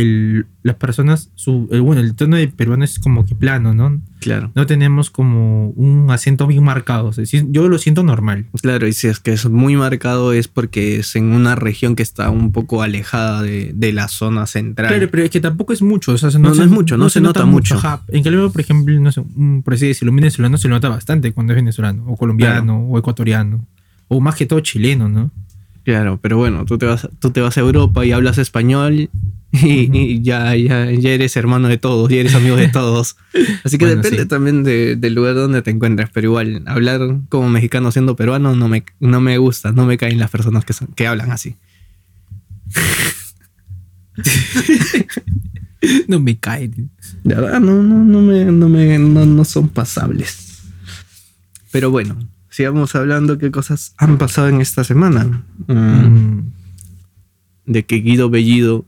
las 0.63 0.77
personas, 0.77 1.31
su, 1.35 1.69
el, 1.71 1.83
bueno, 1.83 2.01
el 2.01 2.15
tono 2.15 2.37
de 2.37 2.49
peruano 2.49 2.85
es 2.85 2.99
como 2.99 3.27
que 3.27 3.35
plano, 3.35 3.75
¿no? 3.75 4.01
Claro. 4.21 4.51
No 4.55 4.65
tenemos 4.67 5.11
como 5.11 5.69
un 5.71 6.11
acento 6.11 6.47
bien 6.47 6.65
marcado. 6.65 7.11
yo 7.51 7.69
lo 7.69 7.77
siento 7.77 8.03
normal. 8.03 8.47
Claro, 8.63 8.87
y 8.87 8.95
si 8.95 9.07
es 9.07 9.21
que 9.21 9.33
es 9.33 9.47
muy 9.47 9.77
marcado 9.77 10.33
es 10.33 10.49
porque 10.49 11.01
es 11.01 11.15
en 11.15 11.25
una 11.33 11.57
región 11.57 11.95
que 11.95 12.03
está 12.03 12.31
un 12.31 12.53
poco 12.53 12.81
alejada 12.81 13.43
de, 13.43 13.93
la 13.93 14.09
zona 14.09 14.47
central. 14.47 14.89
Claro, 14.89 15.11
pero 15.11 15.25
es 15.25 15.31
que 15.31 15.41
tampoco 15.41 15.75
es 15.75 15.83
mucho. 15.83 16.13
O 16.13 16.19
sea, 16.19 16.31
no, 16.31 16.55
no, 16.55 16.63
es 16.63 16.71
mucho, 16.71 16.97
no, 16.97 17.11
se, 17.11 17.21
nota, 17.21 17.45
mucho. 17.45 17.79
En 18.09 18.23
cambio, 18.23 18.51
por 18.51 18.61
ejemplo, 18.63 18.99
no 18.99 19.13
sé, 19.13 19.23
por 19.63 19.75
así 19.75 19.89
decirlo, 19.89 20.11
un 20.11 20.17
venezolano 20.17 20.57
se 20.57 20.69
nota 20.69 20.89
bastante 20.89 21.33
cuando 21.33 21.53
es 21.53 21.57
venezolano, 21.57 22.07
o 22.07 22.17
colombiano, 22.17 22.79
o 22.79 22.99
ecuatoriano. 22.99 23.67
O 24.09 24.21
más 24.21 24.35
que 24.35 24.47
todo 24.47 24.61
chileno, 24.61 25.09
¿no? 25.09 25.31
Claro, 25.85 26.19
pero 26.21 26.37
bueno, 26.37 26.67
tú 26.67 26.77
te 26.77 26.85
vas, 26.85 27.09
tú 27.19 27.31
te 27.31 27.41
vas 27.41 27.57
a 27.57 27.61
Europa 27.61 28.05
y 28.05 28.13
hablas 28.13 28.37
español 28.37 29.09
y, 29.53 30.21
ya, 30.21 30.55
ya, 30.55 30.91
eres 30.91 31.35
hermano 31.37 31.69
de 31.69 31.79
todos, 31.79 32.11
ya 32.11 32.17
eres 32.17 32.35
amigo 32.35 32.57
de 32.57 32.69
todos. 32.69 33.17
Así 33.65 33.79
que 33.79 33.87
depende 33.87 34.27
también 34.27 34.65
del 34.65 35.15
lugar 35.15 35.35
donde 35.35 35.63
te 35.63 35.71
encuentres, 35.71 36.11
pero 36.13 36.29
igual, 36.29 36.63
hablar 36.67 37.01
como 37.31 37.49
mexicano 37.49 37.91
siendo 37.91 38.17
peruano 38.17 38.55
no 38.55 38.69
me, 38.69 38.85
no 39.01 39.23
me 39.23 39.39
gusta, 39.39 39.73
no 39.73 39.87
me 39.87 39.97
caen 39.97 40.19
las 40.19 40.31
personas 40.31 40.67
que, 40.67 40.75
que 40.95 41.07
hablan 41.07 41.31
así. 41.31 41.57
no 46.09 46.21
me 46.21 46.39
caen. 46.39 46.91
De 47.25 47.35
verdad, 47.35 47.61
no, 47.61 47.83
no, 47.83 48.05
no, 48.05 48.21
me, 48.21 48.45
no, 48.45 48.69
me, 48.69 48.99
no, 48.99 49.25
no 49.25 49.45
son 49.47 49.71
pasables. 49.71 50.65
Pero 51.71 51.91
bueno, 51.91 52.19
sigamos 52.59 52.97
hablando 52.97 53.39
qué 53.39 53.53
cosas 53.53 53.95
han 53.99 54.19
pasado 54.19 54.49
en 54.49 54.61
esta 54.61 54.83
semana. 54.83 55.45
Mm. 55.69 56.41
De 57.67 57.85
que 57.85 58.01
Guido 58.01 58.31
Bellido 58.31 58.85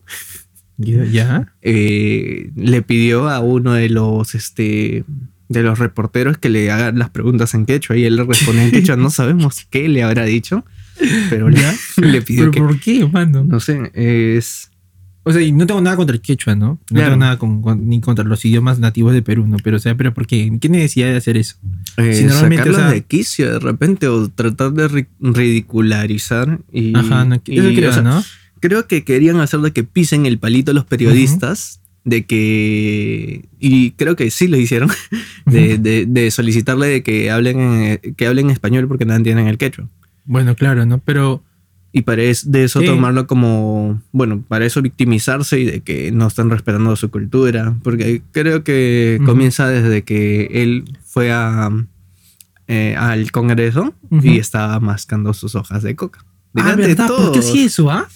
¿Ya? 0.77 1.55
Eh, 1.63 2.51
le 2.57 2.83
pidió 2.83 3.29
a 3.29 3.39
uno 3.39 3.75
de 3.75 3.89
los 3.89 4.35
este 4.35 5.05
de 5.49 5.63
los 5.63 5.79
reporteros 5.79 6.37
que 6.39 6.49
le 6.49 6.69
hagan 6.73 6.99
las 6.99 7.11
preguntas 7.11 7.55
en 7.55 7.65
quechua 7.65 7.97
y 7.97 8.05
él 8.05 8.17
le 8.17 8.25
responde 8.25 8.65
en 8.65 8.73
quechua. 8.73 8.97
No 8.97 9.11
sabemos 9.11 9.65
qué 9.71 9.89
le 9.89 10.03
habrá 10.03 10.25
dicho, 10.25 10.65
pero 11.29 11.49
ya 11.49 11.73
le 11.99 12.23
pidió 12.23 12.51
¿Pero 12.51 12.67
¿Por 12.67 12.81
qué, 12.81 13.07
mano? 13.07 13.45
No 13.45 13.61
sé, 13.61 13.93
es 13.95 14.70
o 15.23 15.33
sea, 15.33 15.43
y 15.43 15.53
no 15.53 15.67
tengo 15.67 15.81
nada 15.83 15.97
contra 15.97 16.15
el 16.15 16.23
quechua, 16.23 16.55
¿no? 16.55 16.79
No 16.91 17.01
tengo 17.01 17.17
nada 17.17 17.39
ni 17.77 18.01
contra 18.01 18.25
los 18.25 18.43
idiomas 18.45 18.79
nativos 18.79 19.13
de 19.13 19.21
Perú, 19.21 19.47
¿no? 19.47 19.59
Pero, 19.63 19.77
o 19.77 19.81
sea, 19.81 19.95
¿pero 19.95 20.15
por 20.15 20.27
qué? 20.27 20.51
¿Qué 20.61 20.69
necesidad 20.71 21.09
de 21.09 21.17
hacer 21.17 21.37
eso? 21.37 21.57
Eh, 21.99 22.15
si 22.15 22.25
normalmente, 22.25 22.71
o 22.71 22.75
sea, 22.75 22.91
de 22.91 23.03
quicio 23.03 23.53
de 23.53 23.59
repente 23.59 24.09
o 24.09 24.29
tratar 24.31 24.73
de 24.73 25.07
ridicularizar 25.21 26.61
y... 26.73 26.97
Ajá, 26.97 27.27
no, 27.27 27.43
creo, 27.43 28.03
¿no? 28.03 28.25
Creo 28.61 28.87
que 28.87 29.05
querían 29.05 29.41
hacer 29.41 29.61
de 29.61 29.73
que 29.73 29.85
pisen 29.85 30.25
el 30.25 30.39
palito 30.39 30.71
a 30.71 30.75
los 30.75 30.87
periodistas, 30.87 31.81
de 32.05 32.25
que... 32.25 33.45
Y 33.59 33.91
creo 33.93 34.17
que 34.17 34.31
sí 34.31 34.49
lo 34.49 34.57
hicieron, 34.57 34.91
de, 35.45 35.77
de, 35.77 36.07
de, 36.07 36.31
solicitarle 36.31 36.87
de 36.87 37.03
que 37.03 37.31
hablen, 37.31 38.01
que 38.17 38.27
hablen 38.27 38.49
español 38.49 38.89
porque 38.89 39.05
no 39.05 39.15
entienden 39.15 39.49
el 39.49 39.59
quechua. 39.59 39.87
Bueno, 40.25 40.55
claro, 40.55 40.87
¿no? 40.87 40.99
Pero 40.99 41.43
y 41.93 42.03
para 42.03 42.23
de 42.23 42.65
eso 42.65 42.81
tomarlo 42.83 43.27
como, 43.27 44.01
bueno, 44.13 44.45
para 44.47 44.65
eso 44.65 44.81
victimizarse 44.81 45.59
y 45.59 45.65
de 45.65 45.81
que 45.81 46.13
no 46.13 46.29
están 46.29 46.49
respetando 46.49 46.95
su 46.95 47.11
cultura. 47.11 47.77
Porque 47.83 48.23
creo 48.31 48.63
que 48.63 49.21
comienza 49.25 49.67
desde 49.69 50.03
que 50.03 50.49
él 50.53 50.85
fue 51.05 51.33
a, 51.33 51.71
eh, 52.69 52.95
al 52.97 53.33
Congreso 53.33 53.95
y 54.23 54.39
estaba 54.39 54.79
mascando 54.79 55.35
sus 55.35 55.57
hojas 55.57 55.83
de 55.83 55.97
coca. 55.97 56.25
ah, 56.55 56.77
¿verdad? 56.77 57.09
¿Por 57.09 57.33
qué 57.33 57.43
sí 57.43 57.65
eso, 57.65 57.91
ah? 57.91 58.07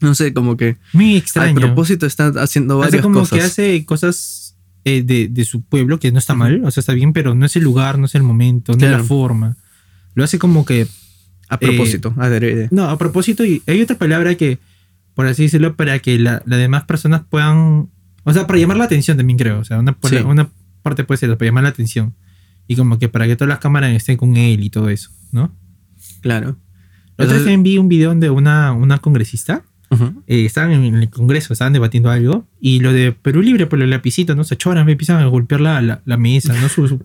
No 0.00 0.14
sé, 0.14 0.32
como 0.32 0.56
que. 0.56 0.76
Muy 0.92 1.16
extraño. 1.16 1.58
A 1.58 1.60
propósito 1.60 2.06
está 2.06 2.28
haciendo 2.36 2.78
varias 2.78 2.94
hace 2.94 3.02
como 3.02 3.20
cosas. 3.20 3.38
que 3.38 3.44
hace 3.44 3.84
cosas 3.84 4.56
eh, 4.84 5.02
de, 5.02 5.28
de, 5.28 5.44
su 5.44 5.62
pueblo, 5.62 5.98
que 5.98 6.12
no 6.12 6.18
está 6.18 6.34
mal, 6.34 6.62
o 6.64 6.70
sea, 6.70 6.80
está 6.80 6.92
bien, 6.92 7.12
pero 7.12 7.34
no 7.34 7.46
es 7.46 7.56
el 7.56 7.64
lugar, 7.64 7.98
no 7.98 8.06
es 8.06 8.14
el 8.14 8.22
momento, 8.22 8.76
no 8.76 8.84
es 8.84 8.92
la 8.92 9.02
forma. 9.02 9.56
Lo 10.14 10.22
hace 10.22 10.38
como 10.38 10.64
que. 10.64 10.86
A 11.48 11.58
propósito, 11.58 12.14
eh, 12.22 12.68
No, 12.70 12.88
a 12.88 12.98
propósito, 12.98 13.44
y 13.44 13.62
hay 13.66 13.82
otra 13.82 13.98
palabra 13.98 14.34
que, 14.34 14.58
por 15.14 15.26
así 15.26 15.44
decirlo, 15.44 15.76
para 15.76 15.98
que 15.98 16.18
las 16.18 16.42
demás 16.46 16.84
personas 16.84 17.22
puedan. 17.28 17.88
O 18.24 18.32
sea, 18.32 18.46
para 18.46 18.58
llamar 18.58 18.78
la 18.78 18.84
atención 18.84 19.16
también 19.16 19.38
creo. 19.38 19.58
O 19.58 19.64
sea, 19.64 19.78
una, 19.78 19.96
una 20.24 20.50
parte 20.82 21.04
puede 21.04 21.18
ser 21.18 21.36
para 21.36 21.48
llamar 21.48 21.64
la 21.64 21.70
atención. 21.70 22.14
Y 22.66 22.76
como 22.76 22.98
que 22.98 23.08
para 23.08 23.26
que 23.26 23.36
todas 23.36 23.50
las 23.50 23.58
cámaras 23.58 23.92
estén 23.92 24.16
con 24.16 24.36
él 24.36 24.64
y 24.64 24.70
todo 24.70 24.88
eso, 24.88 25.10
¿no? 25.32 25.54
Claro. 26.22 26.56
La 27.16 27.26
otra 27.26 27.38
vez 27.38 27.62
vi 27.62 27.78
un 27.78 27.88
video 27.88 28.14
de 28.14 28.30
una, 28.30 28.72
una 28.72 28.98
congresista. 28.98 29.64
Eh, 30.26 30.44
estaban 30.44 30.72
en 30.72 30.94
el 30.96 31.08
Congreso, 31.08 31.52
estaban 31.52 31.72
debatiendo 31.72 32.10
algo. 32.10 32.48
Y 32.60 32.80
lo 32.80 32.92
de 32.92 33.12
Perú 33.12 33.42
Libre, 33.42 33.66
por 33.66 33.80
el 33.80 33.90
lapicito, 33.90 34.34
¿no? 34.34 34.42
Se 34.42 34.56
choran, 34.56 34.84
me 34.86 34.92
empiezan 34.92 35.22
a 35.22 35.26
golpear 35.26 35.60
la, 35.60 36.02
la, 36.04 36.16
mesa, 36.16 36.52
¿no? 36.52 36.98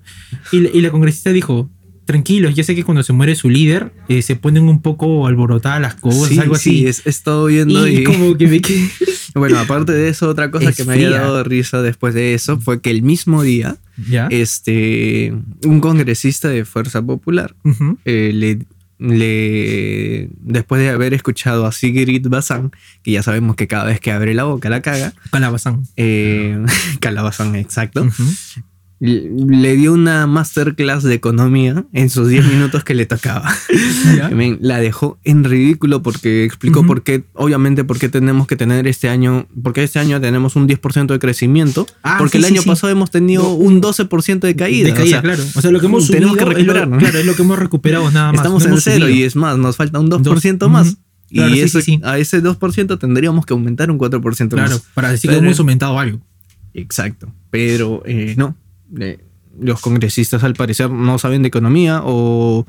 y, 0.52 0.58
y, 0.76 0.82
la 0.82 0.90
congresista 0.90 1.32
dijo: 1.32 1.70
Tranquilos, 2.10 2.56
ya 2.56 2.64
sé 2.64 2.74
que 2.74 2.84
cuando 2.84 3.04
se 3.04 3.14
muere 3.14 3.36
su 3.36 3.52
líder, 3.52 3.94
eh, 4.08 4.24
se 4.24 4.36
ponen 4.36 4.68
un 4.68 4.82
poco 4.82 5.28
alborotadas 5.28 5.80
las 5.80 5.94
cosas, 5.94 6.40
algo 6.40 6.56
así. 6.56 6.80
Sí, 6.80 6.88
es, 6.88 7.06
he 7.06 7.10
estado 7.12 7.46
viendo 7.46 7.88
y. 7.88 8.04
como 8.04 8.36
que 8.36 8.48
me 8.48 8.60
bueno, 9.36 9.60
aparte 9.60 9.92
de 9.92 10.10
eso, 10.10 10.28
otra 10.28 10.50
cosa 10.50 10.74
que 10.74 10.86
me 10.86 10.94
había 10.94 11.12
dado 11.12 11.44
risa 11.44 11.84
después 11.84 12.16
de 12.16 12.34
eso 12.34 12.60
fue 12.60 12.82
que 12.82 12.90
el 12.90 13.04
mismo 13.04 13.44
día, 13.44 13.78
este, 14.32 15.36
un 15.64 15.82
congresista 15.82 16.50
de 16.50 16.66
Fuerza 16.66 17.04
Popular 17.04 17.54
eh, 18.06 18.32
le 18.34 18.58
le 18.98 20.30
después 20.42 20.82
de 20.82 20.90
haber 20.90 21.14
escuchado 21.14 21.68
a 21.68 21.72
Sigrid 21.72 22.28
Bazán, 22.28 22.72
que 23.04 23.12
ya 23.12 23.22
sabemos 23.22 23.56
que 23.56 23.68
cada 23.68 23.84
vez 23.84 24.00
que 24.00 24.12
abre 24.12 24.34
la 24.34 24.46
boca 24.46 24.68
la 24.72 24.82
caga. 24.82 25.14
Calabazán. 25.32 25.84
Eh, 25.96 26.58
Calabazán, 27.00 27.56
exacto 27.56 28.08
le 29.00 29.78
dio 29.78 29.94
una 29.94 30.28
masterclass 30.28 31.04
de 31.04 31.14
economía 31.14 31.86
en 31.94 32.10
sus 32.10 32.28
10 32.28 32.46
minutos 32.54 32.84
que 32.84 32.94
le 32.94 33.06
tocaba. 33.06 33.50
la 34.60 34.80
dejó 34.80 35.20
en 35.24 35.44
ridículo 35.44 36.02
porque 36.04 36.44
explicó 36.44 36.86
por 36.86 37.04
qué, 37.04 37.24
obviamente, 37.34 37.84
por 37.84 37.98
qué 37.98 38.10
tenemos 38.10 38.48
que 38.48 38.56
tener 38.56 38.88
este 38.88 39.10
año, 39.10 39.48
porque 39.64 39.84
este 39.84 40.00
año 40.00 40.20
tenemos 40.20 40.56
un 40.56 40.68
10% 40.68 41.08
de 41.08 41.20
crecimiento, 41.20 41.88
ah, 42.04 42.18
porque 42.20 42.38
el 42.38 42.46
año 42.46 42.62
pasado 42.64 42.92
hemos 42.92 43.10
tenido 43.10 43.54
un 43.54 43.82
12% 43.82 44.40
de 44.40 44.56
caída. 44.56 44.90
De 44.90 44.94
caída, 44.94 45.22
claro. 45.22 45.44
O 45.56 45.62
sea, 45.62 45.72
lo 45.72 45.80
que 45.80 45.86
hemos 45.86 46.08
tenemos 46.08 46.36
que 46.36 46.46
recuperar, 46.46 46.84
es 46.84 46.90
lo, 46.90 46.98
Claro, 46.98 47.20
es 47.20 47.26
lo 47.26 47.36
que 47.36 47.42
hemos 47.42 47.60
recuperado 47.60 48.12
nada 48.12 48.32
más. 48.32 48.42
Estamos 48.42 48.66
en 48.66 48.82
cero 48.82 49.10
y 49.10 49.24
es 49.24 49.36
más, 49.36 49.58
nos 49.58 49.78
falta 49.78 50.00
un 50.00 50.10
2%, 50.10 50.68
más. 50.68 50.98
y 51.30 51.40
a 51.40 52.18
ese 52.18 52.44
2% 52.44 53.00
tendríamos 53.00 53.46
que 53.46 53.54
aumentar 53.54 53.92
un 53.92 53.98
4% 53.98 54.22
más. 54.22 54.50
Claro, 54.50 54.82
para 54.94 55.12
decir 55.12 55.30
que 55.30 55.38
hemos 55.38 55.60
aumentado 55.60 55.98
algo. 55.98 56.20
Exacto. 56.74 57.34
Pero 57.50 58.04
eh, 58.06 58.36
no, 58.38 58.56
los 59.60 59.82
congresistas 59.82 60.44
al 60.44 60.54
parecer 60.54 60.90
no 60.90 61.18
saben 61.18 61.42
de 61.42 61.48
economía 61.48 62.02
o 62.04 62.66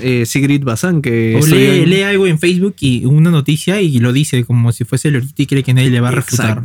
eh, 0.00 0.24
Sigrid 0.26 0.64
Bazán 0.64 1.02
que 1.02 1.38
o 1.40 1.46
lee, 1.46 2.02
algo 2.02 2.26
en 2.26 2.38
Facebook 2.38 2.76
y 2.80 3.04
una 3.04 3.30
noticia 3.30 3.80
y 3.80 3.98
lo 3.98 4.12
dice 4.12 4.44
como 4.44 4.72
si 4.72 4.84
fuese 4.84 5.08
el 5.08 5.28
y 5.36 5.46
cree 5.46 5.62
que 5.62 5.74
nadie 5.74 5.90
le 5.90 6.00
va 6.00 6.08
a 6.08 6.12
refutar. 6.12 6.62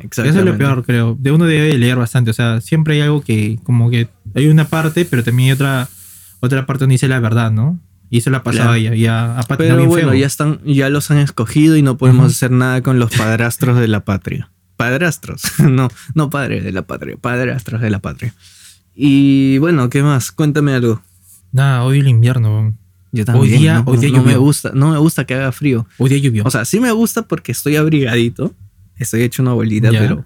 Exacto. 0.00 0.30
Eso 0.30 0.38
es 0.38 0.44
lo 0.44 0.56
peor, 0.56 0.84
creo. 0.84 1.16
De 1.20 1.32
uno 1.32 1.44
debe 1.44 1.76
leer 1.76 1.96
bastante. 1.96 2.30
O 2.30 2.34
sea, 2.34 2.62
siempre 2.62 2.94
hay 2.94 3.02
algo 3.02 3.20
que, 3.20 3.58
como 3.62 3.90
que 3.90 4.08
hay 4.34 4.46
una 4.46 4.66
parte, 4.66 5.04
pero 5.04 5.22
también 5.22 5.48
hay 5.48 5.52
otra, 5.52 5.86
otra 6.40 6.64
parte 6.64 6.84
donde 6.84 6.94
dice 6.94 7.08
la 7.08 7.20
verdad, 7.20 7.52
¿no? 7.52 7.78
Y 8.08 8.18
eso 8.18 8.30
la 8.30 8.38
ha 8.38 8.42
pasado 8.42 8.76
ya, 8.76 8.94
ya 8.94 9.38
Pero 9.58 9.86
bueno, 9.86 10.14
ya 10.14 10.26
están, 10.26 10.60
ya 10.64 10.88
los 10.88 11.10
han 11.10 11.18
escogido 11.18 11.76
y 11.76 11.82
no 11.82 11.96
podemos 11.96 12.32
hacer 12.32 12.50
nada 12.50 12.82
con 12.82 12.98
los 12.98 13.10
padrastros 13.10 13.78
de 13.78 13.88
la 13.88 14.04
patria 14.04 14.51
padrastros, 14.82 15.42
no, 15.60 15.88
no 16.14 16.28
padre 16.28 16.60
de 16.60 16.72
la 16.72 16.82
patria, 16.82 17.16
padrastros 17.16 17.80
de 17.80 17.90
la 17.90 18.00
patria. 18.00 18.34
Y 18.94 19.58
bueno, 19.58 19.88
¿qué 19.88 20.02
más? 20.02 20.32
Cuéntame 20.32 20.74
algo. 20.74 21.00
Nada, 21.52 21.84
odio 21.84 22.00
el 22.00 22.08
invierno. 22.08 22.76
Yo 23.12 23.24
también. 23.24 23.52
Hoy 23.52 23.58
día, 23.58 23.84
no, 23.86 24.18
no, 24.18 24.22
me 24.24 24.36
gusta, 24.36 24.72
no 24.74 24.90
me 24.90 24.98
gusta 24.98 25.24
que 25.24 25.34
haga 25.34 25.52
frío. 25.52 25.86
Hoy 25.98 26.10
día 26.10 26.18
llovió. 26.18 26.42
O 26.44 26.50
sea, 26.50 26.64
sí 26.64 26.80
me 26.80 26.90
gusta 26.90 27.22
porque 27.22 27.52
estoy 27.52 27.76
abrigadito. 27.76 28.54
Estoy 28.96 29.22
hecho 29.22 29.42
una 29.42 29.52
bolita, 29.52 29.90
pero 29.90 30.24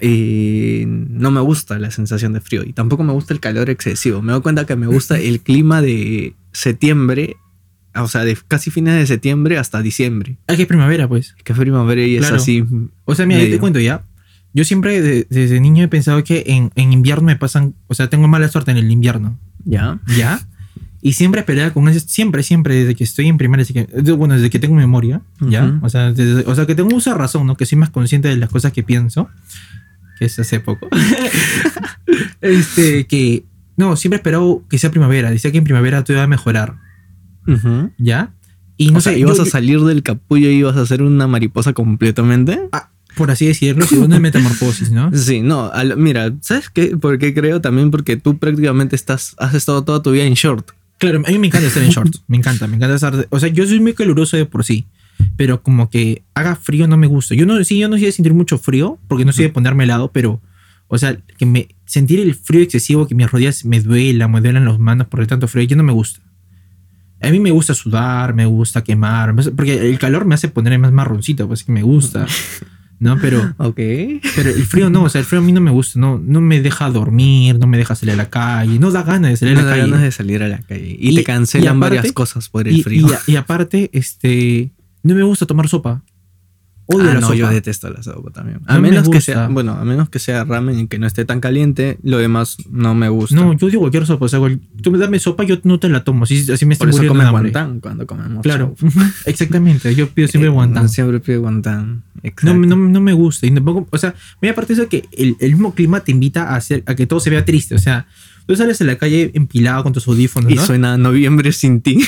y 0.00 0.84
no 0.86 1.30
me 1.30 1.40
gusta 1.40 1.78
la 1.78 1.90
sensación 1.92 2.32
de 2.32 2.40
frío 2.40 2.62
y 2.64 2.72
tampoco 2.72 3.04
me 3.04 3.12
gusta 3.12 3.32
el 3.32 3.40
calor 3.40 3.70
excesivo. 3.70 4.20
Me 4.20 4.32
doy 4.32 4.42
cuenta 4.42 4.66
que 4.66 4.74
me 4.74 4.88
gusta 4.88 5.18
el 5.18 5.40
clima 5.40 5.80
de 5.80 6.34
septiembre 6.52 7.36
o 8.02 8.08
sea, 8.08 8.24
de 8.24 8.36
casi 8.48 8.70
fines 8.70 8.94
de 8.94 9.06
septiembre 9.06 9.58
hasta 9.58 9.82
diciembre. 9.82 10.38
Ah, 10.46 10.56
que 10.56 10.62
es 10.62 10.68
primavera, 10.68 11.08
pues. 11.08 11.34
Que 11.44 11.52
es 11.52 11.58
primavera 11.58 12.02
y 12.02 12.16
es 12.16 12.30
así. 12.30 12.64
O 13.04 13.14
sea, 13.14 13.26
mira, 13.26 13.40
te 13.40 13.58
cuento 13.58 13.80
ya. 13.80 14.04
Yo 14.52 14.64
siempre 14.64 15.26
desde 15.28 15.60
niño 15.60 15.84
he 15.84 15.88
pensado 15.88 16.22
que 16.22 16.44
en, 16.46 16.92
invierno 16.92 17.26
me 17.26 17.36
pasan, 17.36 17.74
o 17.88 17.94
sea, 17.94 18.08
tengo 18.08 18.28
mala 18.28 18.48
suerte 18.48 18.70
en 18.70 18.76
el 18.76 18.90
invierno. 18.90 19.38
Ya. 19.64 19.98
Ya. 20.16 20.46
Y 21.02 21.14
siempre 21.14 21.42
peleaba 21.42 21.72
con 21.72 21.88
eso, 21.88 22.00
siempre, 22.06 22.42
siempre, 22.42 22.76
desde 22.76 22.94
que 22.94 23.04
estoy 23.04 23.28
en 23.28 23.36
primaria, 23.36 23.66
bueno, 24.16 24.34
desde 24.34 24.48
que 24.48 24.58
tengo 24.58 24.74
memoria, 24.74 25.20
¿ya? 25.40 25.78
O 25.82 25.90
sea, 25.90 26.14
o 26.46 26.54
sea, 26.54 26.66
que 26.66 26.74
tengo 26.74 26.96
uso 26.96 27.10
de 27.10 27.18
razón, 27.18 27.46
¿no? 27.46 27.56
Que 27.56 27.66
soy 27.66 27.76
más 27.76 27.90
consciente 27.90 28.28
de 28.28 28.36
las 28.36 28.48
cosas 28.48 28.72
que 28.72 28.82
pienso, 28.82 29.28
que 30.18 30.24
es 30.24 30.38
hace 30.38 30.60
poco. 30.60 30.88
este, 32.40 33.06
que, 33.06 33.44
no, 33.76 33.96
siempre 33.96 34.16
he 34.16 34.20
esperado 34.20 34.64
que 34.70 34.78
sea 34.78 34.90
primavera, 34.90 35.30
decía 35.30 35.52
que 35.52 35.58
en 35.58 35.64
primavera 35.64 36.04
todo 36.04 36.16
iba 36.16 36.22
a 36.22 36.28
mejorar. 36.28 36.76
¿Ya? 37.98 38.32
Y 38.76 38.90
no 38.90 39.00
sé, 39.00 39.18
¿ibas 39.18 39.38
a 39.38 39.44
salir 39.44 39.80
del 39.80 40.02
capullo 40.02 40.50
y 40.50 40.54
ibas 40.54 40.76
a 40.76 40.86
ser 40.86 41.02
una 41.02 41.26
mariposa 41.26 41.72
completamente? 41.72 42.60
Ah, 42.72 42.90
por 43.16 43.30
así 43.30 43.46
decirlo, 43.46 43.86
una 43.98 44.18
metamorfosis, 44.18 44.90
¿no? 44.90 45.10
Sí, 45.16 45.40
no, 45.40 45.70
mira, 45.96 46.32
¿sabes 46.40 46.70
qué? 46.70 46.96
¿Por 46.96 47.18
qué 47.18 47.32
creo? 47.32 47.60
También 47.60 47.90
porque 47.90 48.16
tú 48.16 48.38
prácticamente 48.38 48.96
estás, 48.96 49.34
has 49.38 49.54
estado 49.54 49.84
toda 49.84 50.02
tu 50.02 50.10
vida 50.10 50.24
en 50.24 50.34
short. 50.34 50.70
Claro, 50.98 51.22
a 51.24 51.30
mí 51.30 51.38
me 51.38 51.48
encanta 51.48 51.68
estar 51.68 51.82
en 51.82 51.90
short, 51.90 52.16
me 52.26 52.36
encanta, 52.36 52.66
me 52.66 52.76
encanta 52.76 52.94
estar, 52.94 53.26
o 53.28 53.40
sea, 53.40 53.48
yo 53.48 53.66
soy 53.66 53.80
muy 53.80 53.94
caluroso 53.94 54.36
de 54.36 54.46
por 54.46 54.64
sí, 54.64 54.86
pero 55.36 55.62
como 55.62 55.90
que 55.90 56.22
haga 56.34 56.56
frío 56.56 56.86
no 56.88 56.96
me 56.96 57.06
gusta. 57.06 57.34
Yo 57.34 57.46
no, 57.46 57.62
sí, 57.64 57.78
yo 57.78 57.88
no 57.88 57.96
soy 57.96 58.06
de 58.06 58.12
sentir 58.12 58.34
mucho 58.34 58.58
frío, 58.58 58.98
porque 59.08 59.24
no 59.24 59.32
soy 59.32 59.44
de 59.44 59.50
ponerme 59.50 59.84
helado, 59.84 60.10
pero, 60.12 60.40
o 60.88 60.98
sea, 60.98 61.16
que 61.38 61.46
me, 61.46 61.68
sentir 61.84 62.20
el 62.20 62.34
frío 62.34 62.62
excesivo, 62.62 63.06
que 63.06 63.14
mis 63.14 63.30
rodillas 63.30 63.64
me 63.64 63.80
duelan, 63.80 64.30
me 64.32 64.40
duelan 64.40 64.64
las 64.64 64.78
manos 64.78 65.08
por 65.08 65.20
el 65.20 65.26
tanto 65.26 65.46
frío, 65.46 65.64
yo 65.64 65.76
no 65.76 65.82
me 65.82 65.92
gusta. 65.92 66.20
A 67.26 67.30
mí 67.30 67.40
me 67.40 67.50
gusta 67.50 67.74
sudar, 67.74 68.34
me 68.34 68.46
gusta 68.46 68.82
quemar, 68.84 69.34
porque 69.56 69.90
el 69.90 69.98
calor 69.98 70.24
me 70.24 70.34
hace 70.34 70.48
ponerme 70.48 70.78
más 70.78 70.92
marroncito, 70.92 71.46
pues 71.46 71.64
que 71.64 71.72
me 71.72 71.82
gusta. 71.82 72.26
¿No? 73.00 73.18
Pero. 73.20 73.54
Ok. 73.58 73.76
Pero 73.76 74.50
el 74.50 74.64
frío 74.64 74.88
no, 74.88 75.02
o 75.02 75.08
sea, 75.08 75.20
el 75.20 75.26
frío 75.26 75.40
a 75.40 75.44
mí 75.44 75.52
no 75.52 75.60
me 75.60 75.70
gusta, 75.70 75.98
no, 75.98 76.18
no 76.18 76.40
me 76.40 76.60
deja 76.60 76.88
dormir, 76.90 77.58
no 77.58 77.66
me 77.66 77.76
deja 77.76 77.94
salir 77.94 78.14
a 78.14 78.16
la 78.16 78.30
calle, 78.30 78.78
no 78.78 78.90
da 78.90 79.02
ganas 79.02 79.32
de 79.32 79.36
salir 79.36 79.58
a 79.58 79.62
la 79.62 79.68
calle. 79.68 79.82
No 79.82 79.86
da 79.86 79.90
ganas 79.90 80.02
de 80.02 80.12
salir 80.12 80.42
a 80.42 80.48
la 80.48 80.58
calle. 80.58 80.96
Y, 80.98 81.14
te 81.14 81.24
cancelan 81.24 81.80
varias 81.80 82.12
cosas 82.12 82.48
por 82.48 82.68
el 82.68 82.82
frío. 82.82 83.08
y 83.26 83.36
aparte, 83.36 83.90
este. 83.92 84.72
No 85.02 85.14
me 85.14 85.22
gusta 85.22 85.44
tomar 85.44 85.68
sopa. 85.68 86.02
Odio 86.86 87.12
ah, 87.12 87.14
no, 87.14 87.32
yo 87.32 87.48
detesto 87.48 87.88
la 87.88 88.02
sopa 88.02 88.30
también. 88.30 88.60
A 88.66 88.78
menos 88.78 89.08
que 89.08 89.22
sea, 89.22 89.48
bueno, 89.48 89.72
a 89.72 89.84
menos 89.84 90.10
que 90.10 90.18
sea 90.18 90.44
ramen 90.44 90.80
y 90.80 90.86
que 90.86 90.98
no 90.98 91.06
esté 91.06 91.24
tan 91.24 91.40
caliente, 91.40 91.98
lo 92.02 92.18
demás 92.18 92.58
no 92.70 92.94
me 92.94 93.08
gusta. 93.08 93.36
No, 93.36 93.54
yo 93.54 93.68
digo 93.68 93.80
cualquier 93.80 94.06
sopa, 94.06 94.26
o 94.26 94.28
sea, 94.28 94.38
tú 94.82 94.90
me 94.90 94.98
dame 94.98 95.18
sopa, 95.18 95.44
yo 95.44 95.56
no 95.62 95.80
te 95.80 95.88
la 95.88 96.04
tomo, 96.04 96.24
así, 96.24 96.50
así 96.52 96.66
me 96.66 96.74
estoy 96.74 96.90
Por 96.90 97.00
eso 97.00 97.08
comes 97.08 97.30
guantán 97.30 97.80
cuando 97.80 98.06
comemos. 98.06 98.42
Claro, 98.42 98.74
exactamente, 99.24 99.94
yo 99.94 100.10
pido 100.10 100.28
siempre 100.28 100.48
eh, 100.48 100.52
guantán. 100.52 100.90
Siempre 100.90 101.20
pido 101.20 101.40
guantán. 101.40 102.02
No, 102.42 102.54
no, 102.54 102.76
no, 102.76 103.00
me 103.00 103.12
gusta 103.14 103.46
y 103.46 103.50
tampoco, 103.50 103.86
o 103.90 103.98
sea, 103.98 104.14
muy 104.42 104.50
aparte 104.50 104.74
de 104.74 104.82
eso 104.82 104.88
que 104.88 105.04
el, 105.12 105.36
el, 105.40 105.52
mismo 105.52 105.74
clima 105.74 106.00
te 106.00 106.12
invita 106.12 106.50
a 106.50 106.56
hacer 106.56 106.82
a 106.86 106.94
que 106.94 107.06
todo 107.06 107.20
se 107.20 107.30
vea 107.30 107.44
triste, 107.44 107.74
o 107.74 107.78
sea, 107.78 108.06
Tú 108.46 108.54
sales 108.56 108.78
a 108.82 108.84
la 108.84 108.98
calle 108.98 109.30
empilado 109.34 109.82
con 109.82 109.94
tus 109.94 110.06
audífonos. 110.06 110.52
Y 110.52 110.58
suena 110.58 110.98
Noviembre 110.98 111.50
sin 111.52 111.80
ti. 111.80 111.98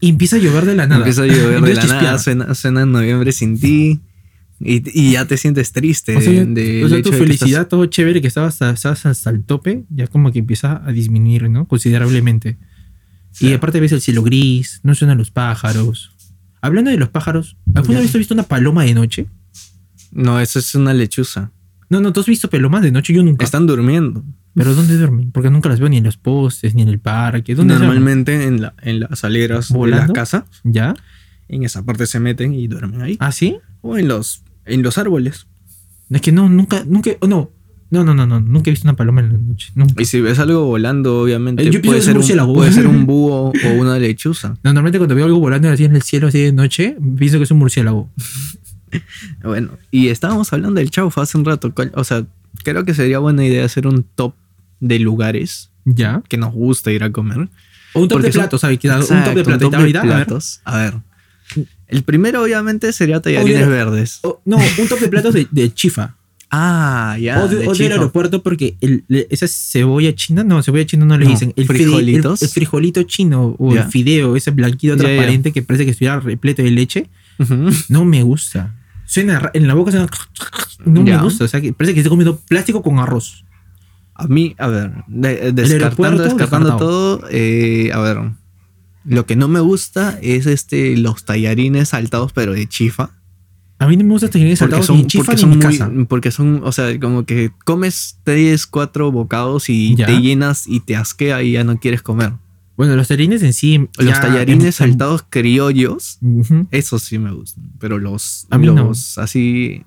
Y 0.00 0.10
empieza 0.10 0.36
a 0.36 0.38
llover 0.38 0.64
de 0.64 0.76
la 0.76 0.86
nada. 0.86 0.98
Empieza 0.98 1.22
a 1.22 1.26
llover 1.26 1.60
de 1.62 1.74
la 1.74 1.84
nada. 1.84 2.18
Suena, 2.18 2.54
suena 2.54 2.86
Noviembre 2.86 3.32
sin 3.32 3.58
ti. 3.58 4.00
Y, 4.62 5.12
ya 5.12 5.24
te 5.24 5.38
sientes 5.38 5.72
triste. 5.72 6.16
O 6.16 6.20
sea, 6.88 7.02
tu 7.02 7.12
felicidad, 7.12 7.66
todo 7.66 7.86
chévere, 7.86 8.20
que 8.20 8.28
estabas, 8.28 8.60
hasta 8.60 9.30
el 9.30 9.42
tope, 9.44 9.84
ya 9.88 10.06
como 10.06 10.32
que 10.32 10.40
empieza 10.40 10.82
a 10.84 10.92
disminuir, 10.92 11.48
¿no? 11.48 11.66
Considerablemente. 11.66 12.58
Y 13.38 13.52
aparte 13.54 13.80
ves 13.80 13.92
el 13.92 14.00
cielo 14.00 14.22
gris, 14.22 14.80
no 14.82 14.94
suenan 14.94 15.18
los 15.18 15.30
pájaros. 15.30 16.12
Hablando 16.60 16.90
de 16.90 16.98
los 16.98 17.08
pájaros, 17.08 17.56
¿alguna 17.74 18.00
vez 18.00 18.10
has 18.10 18.18
visto 18.18 18.34
una 18.34 18.42
paloma 18.42 18.84
de 18.84 18.92
noche? 18.92 19.26
No, 20.12 20.40
eso 20.40 20.58
es 20.58 20.74
una 20.74 20.92
lechuza. 20.92 21.52
No, 21.88 22.00
no, 22.00 22.12
¿tú 22.12 22.20
has 22.20 22.26
visto 22.26 22.50
palomas 22.50 22.82
de 22.82 22.92
noche? 22.92 23.14
Yo 23.14 23.22
nunca. 23.22 23.44
Están 23.44 23.66
durmiendo. 23.66 24.24
¿Pero 24.54 24.74
dónde 24.74 24.96
duermen? 24.96 25.32
Porque 25.32 25.50
nunca 25.50 25.68
las 25.68 25.80
veo 25.80 25.88
ni 25.88 25.96
en 25.96 26.04
los 26.04 26.16
postes, 26.16 26.74
ni 26.74 26.82
en 26.82 26.88
el 26.88 26.98
parque. 26.98 27.54
Normalmente 27.54 28.44
en, 28.44 28.60
la, 28.60 28.74
en 28.82 29.00
las 29.00 29.24
aleras 29.24 29.72
de 29.72 29.86
la 29.88 30.08
casa. 30.08 30.46
¿Ya? 30.64 30.94
En 31.48 31.64
esa 31.64 31.84
parte 31.84 32.06
se 32.06 32.20
meten 32.20 32.52
y 32.52 32.68
duermen 32.68 33.00
ahí. 33.00 33.16
¿Ah, 33.20 33.32
sí? 33.32 33.58
O 33.80 33.96
en 33.96 34.08
los 34.08 34.42
en 34.70 34.82
los 34.82 34.98
árboles. 34.98 35.46
Es 36.10 36.20
que 36.20 36.32
no, 36.32 36.48
nunca, 36.48 36.84
nunca, 36.86 37.10
no. 37.26 37.50
No, 37.90 38.04
no, 38.04 38.14
no, 38.14 38.24
no. 38.24 38.40
Nunca 38.40 38.70
he 38.70 38.72
visto 38.72 38.86
una 38.86 38.94
paloma 38.94 39.20
en 39.20 39.32
la 39.32 39.38
noche. 39.38 39.72
Nunca. 39.74 40.00
Y 40.00 40.04
si 40.04 40.20
ves 40.20 40.38
algo 40.38 40.64
volando, 40.64 41.20
obviamente 41.20 41.64
eh, 41.64 41.80
puede, 41.80 42.00
ser 42.00 42.16
un, 42.16 42.54
puede 42.54 42.72
ser 42.72 42.86
un 42.86 43.04
búho 43.04 43.52
o 43.52 43.68
una 43.78 43.98
lechuza. 43.98 44.50
No, 44.62 44.72
normalmente 44.72 44.98
cuando 44.98 45.16
veo 45.16 45.24
algo 45.24 45.40
volando 45.40 45.68
así 45.68 45.84
en 45.84 45.96
el 45.96 46.02
cielo, 46.02 46.28
así 46.28 46.40
de 46.40 46.52
noche, 46.52 46.96
pienso 47.16 47.38
que 47.38 47.44
es 47.44 47.50
un 47.50 47.58
murciélago. 47.58 48.08
bueno, 49.42 49.70
y 49.90 50.08
estábamos 50.08 50.52
hablando 50.52 50.78
del 50.78 50.90
chaufa 50.90 51.22
hace 51.22 51.36
un 51.36 51.44
rato. 51.44 51.72
O 51.94 52.04
sea, 52.04 52.24
creo 52.62 52.84
que 52.84 52.94
sería 52.94 53.18
buena 53.18 53.44
idea 53.44 53.64
hacer 53.64 53.88
un 53.88 54.04
top 54.14 54.34
de 54.78 54.98
lugares 55.00 55.70
ya 55.84 56.22
que 56.28 56.36
nos 56.36 56.52
gusta 56.52 56.92
ir 56.92 57.02
a 57.02 57.10
comer. 57.10 57.48
O 57.92 58.02
un 58.02 58.08
top 58.08 58.20
de 58.20 58.30
platos, 58.30 58.60
¿sabes? 58.60 58.78
un 58.84 59.24
top 59.24 59.34
de 59.34 59.44
platos. 60.02 60.60
A 60.64 60.76
ver. 60.76 60.94
El 61.90 62.02
primero, 62.02 62.42
obviamente, 62.42 62.92
sería 62.92 63.20
tallarines 63.20 63.68
verdes. 63.68 64.20
no, 64.44 64.56
un 64.56 64.88
top 64.88 65.00
de 65.00 65.08
platos 65.08 65.34
de 65.34 65.74
chifa. 65.74 66.16
Ah, 66.50 67.16
ya. 67.20 67.44
O, 67.44 67.48
de, 67.48 67.58
del 67.64 67.92
aeropuerto 67.92 68.42
porque 68.42 68.76
esa 69.30 69.46
cebolla 69.46 70.12
china, 70.14 70.42
no, 70.42 70.60
cebolla 70.62 70.84
china 70.84 71.04
no 71.04 71.16
le 71.16 71.26
dicen. 71.26 71.52
El 71.54 71.66
frijolitos. 71.66 72.42
El, 72.42 72.48
frijolito 72.48 73.02
chino 73.04 73.54
o 73.58 73.74
el 73.74 73.84
fideo, 73.84 74.34
ese 74.34 74.50
blanquito 74.50 74.96
transparente 74.96 75.52
que 75.52 75.62
parece 75.62 75.84
que 75.84 75.92
estuviera 75.92 76.18
repleto 76.18 76.62
de 76.62 76.72
leche, 76.72 77.08
no 77.88 78.04
me 78.04 78.22
gusta. 78.24 78.74
Suena, 79.06 79.50
en 79.54 79.66
la 79.66 79.74
boca 79.74 79.92
suena, 79.92 80.08
no 80.84 81.02
me 81.02 81.16
gusta. 81.18 81.44
O 81.44 81.48
sea, 81.48 81.60
que 81.60 81.72
parece 81.72 81.94
que 81.94 82.00
estoy 82.00 82.10
comiendo 82.10 82.36
plástico 82.36 82.82
con 82.82 82.98
arroz. 82.98 83.44
A 84.14 84.26
mí, 84.26 84.54
a 84.58 84.66
ver, 84.66 84.92
descartando, 85.06 86.24
descartando 86.24 86.76
todo, 86.76 87.22
eh, 87.30 87.90
a 87.94 88.00
ver, 88.00 88.18
lo 89.04 89.26
que 89.26 89.36
no 89.36 89.48
me 89.48 89.60
gusta 89.60 90.18
es 90.22 90.46
este 90.46 90.96
los 90.96 91.24
tallarines 91.24 91.90
saltados 91.90 92.32
pero 92.32 92.52
de 92.52 92.66
chifa. 92.66 93.10
A 93.78 93.86
mí 93.86 93.96
no 93.96 94.04
me 94.04 94.10
gusta 94.10 94.28
tener 94.28 94.58
porque 94.58 94.82
son, 94.82 95.06
porque 95.06 95.36
son 95.38 95.58
muy, 95.58 96.04
Porque 96.04 96.30
son, 96.30 96.60
o 96.64 96.70
sea, 96.70 97.00
como 97.00 97.24
que 97.24 97.50
comes 97.64 98.18
tres, 98.24 98.66
cuatro 98.66 99.10
bocados 99.10 99.70
y 99.70 99.96
te 99.96 100.20
llenas 100.20 100.66
y 100.66 100.80
te 100.80 100.96
asquea 100.96 101.42
y 101.42 101.52
ya 101.52 101.64
no 101.64 101.78
quieres 101.78 102.02
comer. 102.02 102.34
Bueno, 102.76 102.94
los 102.96 103.08
tallarines 103.08 103.42
en 103.42 103.54
sí. 103.54 103.88
Los 103.98 104.20
tallarines 104.20 104.76
saltados 104.76 105.24
criollos, 105.28 106.18
esos 106.70 107.02
sí 107.02 107.18
me 107.18 107.32
gustan. 107.32 107.72
Pero 107.78 107.98
los, 107.98 108.46
a 108.50 108.58
los 108.58 109.16
así 109.16 109.84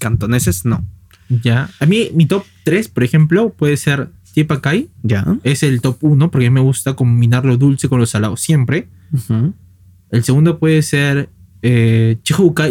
cantoneses, 0.00 0.64
no. 0.64 0.84
Ya. 1.28 1.70
A 1.78 1.86
mí, 1.86 2.10
mi 2.14 2.26
top 2.26 2.44
3, 2.64 2.88
por 2.88 3.04
ejemplo, 3.04 3.50
puede 3.50 3.76
ser 3.76 4.10
Tiepacay. 4.32 4.88
Ya. 5.02 5.38
Es 5.42 5.62
el 5.62 5.80
top 5.80 5.98
1 6.00 6.30
porque 6.30 6.50
me 6.50 6.60
gusta 6.60 6.94
combinar 6.94 7.44
lo 7.44 7.56
dulce 7.56 7.88
con 7.88 7.98
lo 7.98 8.06
salado 8.06 8.36
siempre. 8.36 8.88
El 10.10 10.24
segundo 10.24 10.58
puede 10.58 10.82
ser 10.82 11.30
eh, 11.62 12.18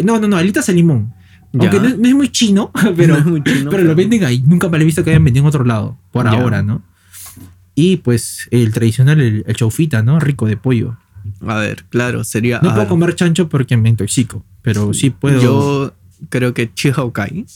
No, 0.04 0.18
no, 0.18 0.28
no, 0.28 0.36
alitas 0.36 0.66
de 0.66 0.74
limón. 0.74 1.14
Aunque 1.58 1.80
no, 1.98 2.08
es 2.08 2.14
muy 2.14 2.30
chino, 2.30 2.70
pero, 2.96 3.16
pero, 3.70 3.82
lo 3.82 3.94
venden 3.94 4.24
ahí. 4.24 4.42
Nunca 4.46 4.68
me 4.68 4.78
lo 4.78 4.82
he 4.82 4.86
visto 4.86 5.02
que 5.02 5.10
hayan 5.10 5.24
vendido 5.24 5.44
en 5.44 5.48
otro 5.48 5.64
lado, 5.64 5.98
por 6.12 6.26
ahora, 6.26 6.62
¿no? 6.62 6.82
Y 7.74 7.98
pues 7.98 8.48
el 8.50 8.72
tradicional, 8.72 9.20
el, 9.20 9.44
chaufita, 9.54 10.02
¿no? 10.02 10.20
Rico 10.20 10.46
de 10.46 10.56
pollo. 10.56 10.96
A 11.46 11.56
ver, 11.56 11.84
claro, 11.88 12.24
sería. 12.24 12.60
No 12.62 12.74
puedo 12.74 12.88
comer 12.88 13.14
chancho 13.14 13.48
porque 13.48 13.76
me 13.76 13.88
intoxico, 13.88 14.44
pero 14.62 14.92
sí 14.94 15.10
puedo. 15.10 15.40
Yo 15.40 15.94
creo 16.28 16.54
que 16.54 16.72
Chihaukai. 16.72 17.46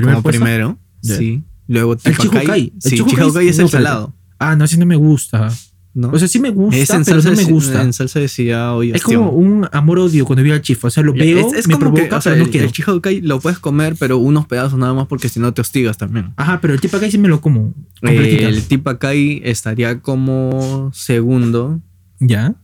Como 0.00 0.22
primero, 0.22 0.78
sí. 1.02 1.42
Luego 1.68 1.94
Chihokai. 1.94 2.72
Sí, 2.80 2.96
Chihaukai 3.04 3.48
es 3.48 3.58
el 3.58 3.68
salado. 3.68 4.14
Ah, 4.38 4.56
no, 4.56 4.64
ese 4.64 4.78
no 4.78 4.86
me 4.86 4.96
gusta. 4.96 5.52
O 5.94 6.18
sea, 6.18 6.28
sí 6.28 6.38
me 6.38 6.50
gusta, 6.50 6.76
es 6.76 6.90
en 6.90 7.04
pero 7.04 7.22
no 7.22 7.32
me 7.32 7.44
gusta. 7.44 7.82
En 7.82 7.92
salsa 7.92 8.20
decía 8.20 8.72
hoy. 8.72 8.92
Es 8.92 9.02
como 9.02 9.30
un 9.30 9.68
amor-odio 9.72 10.24
cuando 10.24 10.42
vi 10.42 10.52
al 10.52 10.62
chifo. 10.62 10.86
O 10.86 10.90
sea, 10.90 11.02
lo 11.02 11.12
veo, 11.12 11.52
es, 11.54 11.66
me 11.66 11.74
como 11.74 11.92
provoca, 11.92 12.08
que, 12.08 12.14
o 12.14 12.20
sea, 12.20 12.36
no 12.36 12.44
el, 12.44 12.50
quiero. 12.50 12.68
El 13.04 13.26
lo 13.26 13.40
puedes 13.40 13.58
comer, 13.58 13.96
pero 13.98 14.18
unos 14.18 14.46
pedazos 14.46 14.78
nada 14.78 14.94
más 14.94 15.06
porque 15.06 15.28
si 15.28 15.40
no 15.40 15.52
te 15.52 15.60
hostigas 15.60 15.98
también. 15.98 16.32
Ajá, 16.36 16.60
pero 16.60 16.74
el 16.74 16.80
tipacay 16.80 17.10
sí 17.10 17.18
me 17.18 17.28
lo 17.28 17.40
como. 17.40 17.74
el 18.02 18.62
tipacay 18.64 19.40
estaría 19.44 20.00
como 20.00 20.90
segundo. 20.94 21.80
¿Ya? 22.20 22.54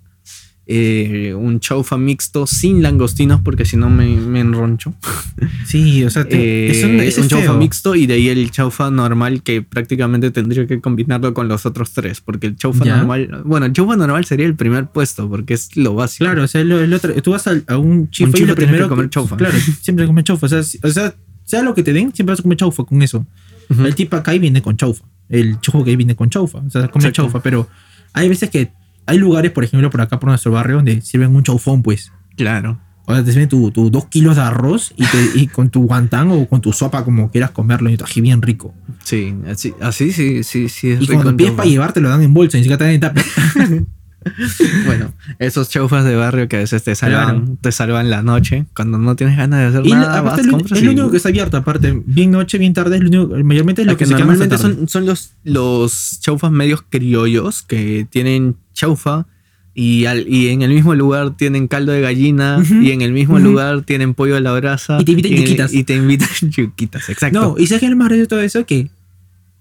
Eh, 0.67 1.35
un 1.35 1.61
chaufa 1.61 1.99
mixto 1.99 2.47
sin 2.47 2.83
langostinos 2.83 3.43
porque 3.43 3.67
si 3.67 3.77
no 3.77 3.91
me, 3.91 4.41
enroncho. 4.41 4.95
Sí, 5.67 6.03
o 6.05 6.09
sea, 6.09 6.27
eh, 6.31 7.03
es 7.05 7.19
un, 7.19 7.29
chaufa 7.29 7.53
mixto 7.53 7.95
y 7.95 8.07
de 8.07 8.15
ahí 8.15 8.29
el 8.31 8.51
chaufa 8.51 8.91
normal 8.91 9.43
que 9.43 9.61
prácticamente 9.61 10.31
tendría 10.31 10.67
que 10.67 10.81
combinarlo 10.81 11.35
con 11.35 11.49
los 11.49 11.67
otros 11.67 11.93
tres 11.93 12.23
porque 12.23 12.47
el 12.47 12.57
chaufa 12.57 12.87
normal, 12.87 13.43
bueno, 13.45 13.67
el 13.67 13.75
chaufa 13.75 13.97
normal 13.97 14.25
sería 14.25 14.47
el 14.47 14.55
primer 14.55 14.87
puesto 14.87 15.29
porque 15.29 15.53
es 15.53 15.77
lo 15.77 15.95
básico. 15.95 16.25
Claro, 16.25 16.45
o 16.45 16.49
sea, 16.49 16.63
el, 16.63 16.95
otro, 16.95 17.13
tú 17.21 17.33
vas 17.33 17.47
a, 17.47 17.77
un 17.77 18.09
chifa 18.09 18.39
y 18.39 18.47
lo 18.47 18.55
primero 18.55 18.85
que 18.85 18.89
comer 18.89 19.11
chaufa. 19.11 19.37
Claro, 19.37 19.59
siempre 19.83 20.07
come 20.07 20.25
chaufa, 20.25 20.47
o 20.47 20.49
sea, 20.49 20.61
o 20.61 20.91
sea, 20.91 21.15
sea 21.45 21.63
lo 21.63 21.75
que 21.75 21.83
te 21.83 21.93
den, 21.93 22.15
siempre 22.15 22.33
vas 22.33 22.41
a 22.41 22.43
comer 22.43 22.57
chaufa 22.57 22.85
con 22.85 23.03
eso. 23.03 23.27
El 23.69 23.95
tipo 23.95 24.17
acá 24.17 24.33
viene 24.33 24.63
con 24.63 24.79
chaufa, 24.79 25.05
el 25.29 25.61
chaufa 25.61 25.85
que 25.85 25.97
viene 25.97 26.17
con 26.17 26.31
chaufa, 26.31 26.61
o 26.61 26.71
sea, 26.71 26.89
come 26.89 27.13
chaufa, 27.13 27.43
pero 27.43 27.69
hay 28.15 28.31
veces 28.31 28.49
que 28.49 28.71
hay 29.07 29.19
lugares, 29.19 29.51
por 29.53 29.65
ejemplo, 29.65 29.91
por 29.91 30.01
acá 30.01 30.19
por 30.19 30.29
nuestro 30.29 30.53
barrio, 30.53 30.77
donde 30.77 31.01
sirven 31.01 31.35
un 31.35 31.43
chaufón, 31.43 31.83
pues. 31.83 32.13
Claro. 32.37 32.81
O 33.07 33.15
sea, 33.15 33.23
te 33.23 33.33
sirven 33.33 33.49
tu, 33.49 33.71
dos 33.71 34.07
kilos 34.07 34.37
de 34.37 34.43
arroz 34.43 34.95
y, 35.35 35.47
con 35.49 35.69
tu 35.69 35.83
guantán 35.87 36.31
o 36.31 36.47
con 36.47 36.63
tu 36.63 36.73
sopa, 36.73 37.05
como 37.05 37.31
quieras 37.31 37.51
comerlo, 37.51 37.91
y 37.91 37.95
aquí 37.95 38.23
bien 38.23 38.41
rico. 38.41 38.75
Sí, 39.03 39.35
así, 39.47 39.75
así 39.81 40.13
sí, 40.13 40.43
sí, 40.43 40.69
sí. 40.71 40.93
Es 40.93 41.03
y 41.03 41.07
cuando 41.07 41.37
pides 41.37 41.53
para 41.53 41.69
llevar, 41.69 41.93
te 41.93 42.01
lo 42.01 42.09
dan 42.09 42.23
en 42.23 42.33
bolsa, 42.33 42.57
ni 42.57 42.65
siquiera 42.65 42.79
te 42.79 42.85
dan 42.85 42.95
en 42.95 43.01
tupper. 43.01 43.85
bueno, 44.87 45.13
esos 45.39 45.69
chaufas 45.69 46.05
de 46.05 46.17
barrio 46.17 46.49
que 46.49 46.57
a 46.57 46.59
veces 46.61 46.83
te 46.83 46.95
salvan, 46.95 47.59
te 47.59 47.73
salvan 47.73 48.09
la 48.09 48.23
noche 48.23 48.65
cuando 48.75 48.97
no 48.97 49.17
tienes 49.17 49.37
ganas 49.37 49.61
de 49.61 49.67
hacer 49.79 49.91
nada. 49.91 50.21
Aparte, 50.21 50.41
es 50.41 50.83
lo 50.83 50.91
único 50.91 51.11
que 51.11 51.19
está 51.19 51.29
abierto, 51.29 51.59
aparte, 51.59 52.03
bien 52.07 52.31
noche, 52.31 52.57
bien 52.57 52.73
tarde, 52.73 52.97
es 52.97 53.03
lo 53.03 53.09
único, 53.09 53.45
mayormente 53.45 53.83
es 53.83 53.87
lo 53.87 53.99
que, 53.99 54.07
normalmente 54.07 54.57
son, 54.57 54.89
son 54.89 55.05
los, 55.05 55.33
los 55.45 56.21
chaufas 56.21 56.51
medios 56.51 56.83
criollos 56.89 57.63
que 57.63 58.07
tienen 58.09 58.57
chaufa 58.75 59.27
y, 59.75 60.07
y, 60.07 60.49
en 60.49 60.63
el 60.63 60.71
mismo 60.71 60.95
lugar 60.95 61.37
tienen 61.37 61.67
caldo 61.67 61.91
de 61.91 62.01
gallina 62.01 62.63
y 62.81 62.93
en 62.93 63.01
el 63.03 63.13
mismo 63.13 63.41
lugar 63.41 63.83
tienen 63.83 64.15
pollo 64.15 64.37
a 64.37 64.41
la 64.41 64.53
brasa. 64.53 64.99
Y 65.01 65.05
te 65.05 65.13
invitan 65.13 65.33
yuquitas. 65.33 65.75
Y 65.75 65.83
te 65.83 65.97
invitan 65.97 66.29
yuquitas, 66.43 67.09
exacto. 67.09 67.41
No, 67.41 67.55
y 67.59 67.67
¿sabes 67.67 67.81
qué 67.81 67.87
es 67.87 67.91
lo 67.91 67.97
más 67.97 68.09
de 68.11 68.27
todo 68.27 68.41
eso? 68.41 68.65
Que 68.65 68.89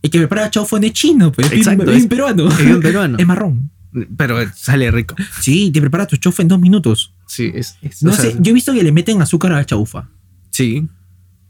el 0.03 0.09
que 0.11 0.19
prepara 0.19 0.51
chaufa 0.51 0.77
es 0.77 0.93
chino, 0.93 1.31
pues. 1.31 1.51
Exacto, 1.51 1.91
es, 1.91 2.05
peruano. 2.05 2.47
Es 2.47 2.77
peruano. 2.77 3.17
es 3.19 3.25
marrón. 3.25 3.71
Pero 4.15 4.37
sale 4.53 4.91
rico. 4.91 5.15
Sí, 5.39 5.71
te 5.71 5.79
prepara 5.79 6.05
tu 6.05 6.17
chaufa 6.17 6.43
en 6.43 6.49
dos 6.49 6.59
minutos. 6.59 7.13
Sí, 7.25 7.51
es. 7.53 7.77
no 8.01 8.11
sé, 8.13 8.35
yo 8.39 8.51
he 8.51 8.53
visto 8.53 8.73
que 8.73 8.83
le 8.83 8.91
meten 8.91 9.21
azúcar 9.21 9.53
al 9.53 9.65
chaufa. 9.65 10.09
Sí. 10.51 10.87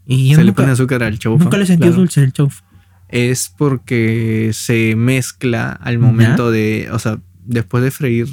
Y 0.06 0.34
se 0.34 0.44
le 0.44 0.52
pone 0.52 0.70
azúcar 0.70 1.02
al 1.02 1.18
chaufa. 1.18 1.44
Nunca 1.44 1.58
le 1.58 1.66
sentí 1.66 1.88
dulce 1.88 2.22
el 2.22 2.32
chaufa. 2.32 2.64
Es 3.08 3.52
porque 3.56 4.50
se 4.54 4.96
mezcla 4.96 5.70
al 5.70 5.98
momento 5.98 6.50
de. 6.50 6.88
O 6.92 6.98
sea, 6.98 7.20
después 7.44 7.82
de 7.84 7.90
freír 7.90 8.28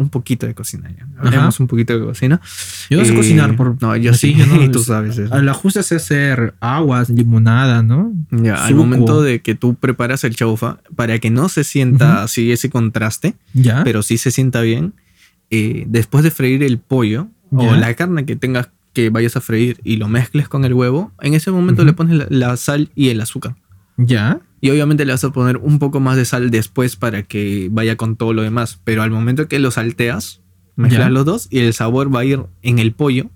un 0.00 0.08
poquito 0.08 0.46
de 0.46 0.54
cocina 0.54 0.90
ya. 0.96 1.06
Hablemos 1.18 1.60
un 1.60 1.66
poquito 1.66 1.98
de 1.98 2.04
cocina. 2.06 2.40
Yo 2.88 2.98
no 2.98 3.04
sé 3.04 3.14
cocinar 3.14 3.54
por. 3.54 3.80
No, 3.82 3.94
yo 3.96 4.14
sí, 4.14 4.34
yo 4.34 4.46
no, 4.46 4.70
tú 4.72 4.78
sabes 4.78 5.18
eso. 5.18 5.42
La 5.42 5.52
justa 5.52 5.82
sé 5.82 5.96
hacer 5.96 6.54
aguas, 6.60 7.10
limonada, 7.10 7.82
¿no? 7.82 8.12
Ya, 8.30 8.64
al 8.64 8.74
momento 8.74 9.22
de 9.22 9.42
que 9.42 9.54
tú 9.54 9.74
preparas 9.74 10.24
el 10.24 10.34
chaufa, 10.34 10.78
para 10.96 11.18
que 11.18 11.30
no 11.30 11.50
se 11.50 11.64
sienta 11.64 12.22
así 12.22 12.50
ese 12.50 12.70
contraste, 12.70 13.34
ya. 13.52 13.84
pero 13.84 14.02
sí 14.02 14.16
se 14.16 14.30
sienta 14.30 14.62
bien, 14.62 14.94
eh, 15.50 15.84
después 15.86 16.24
de 16.24 16.30
freír 16.30 16.62
el 16.62 16.78
pollo 16.78 17.28
o 17.50 17.74
la 17.74 17.92
carne 17.94 18.24
que 18.24 18.36
tengas 18.36 18.70
que 18.92 19.10
vayas 19.10 19.36
a 19.36 19.40
freír 19.40 19.80
y 19.84 19.96
lo 19.96 20.08
mezcles 20.08 20.48
con 20.48 20.64
el 20.64 20.74
huevo, 20.74 21.12
en 21.20 21.34
ese 21.34 21.50
momento 21.50 21.84
le 21.84 21.92
pones 21.92 22.30
la 22.30 22.56
sal 22.56 22.90
y 22.94 23.10
el 23.10 23.20
azúcar. 23.20 23.54
Ya. 23.96 24.40
Y 24.60 24.70
obviamente 24.70 25.04
le 25.04 25.12
vas 25.12 25.24
a 25.24 25.30
poner 25.30 25.56
un 25.56 25.78
poco 25.78 26.00
más 26.00 26.16
de 26.16 26.24
sal 26.24 26.50
después 26.50 26.96
para 26.96 27.22
que 27.22 27.68
vaya 27.70 27.96
con 27.96 28.16
todo 28.16 28.32
lo 28.32 28.42
demás. 28.42 28.80
Pero 28.84 29.02
al 29.02 29.10
momento 29.10 29.48
que 29.48 29.58
lo 29.58 29.70
salteas, 29.70 30.40
mezclas 30.76 31.10
los 31.10 31.24
dos 31.24 31.48
y 31.50 31.60
el 31.60 31.72
sabor 31.72 32.14
va 32.14 32.20
a 32.20 32.24
ir 32.24 32.40
en 32.62 32.78
el 32.78 32.92
pollo 32.92 33.30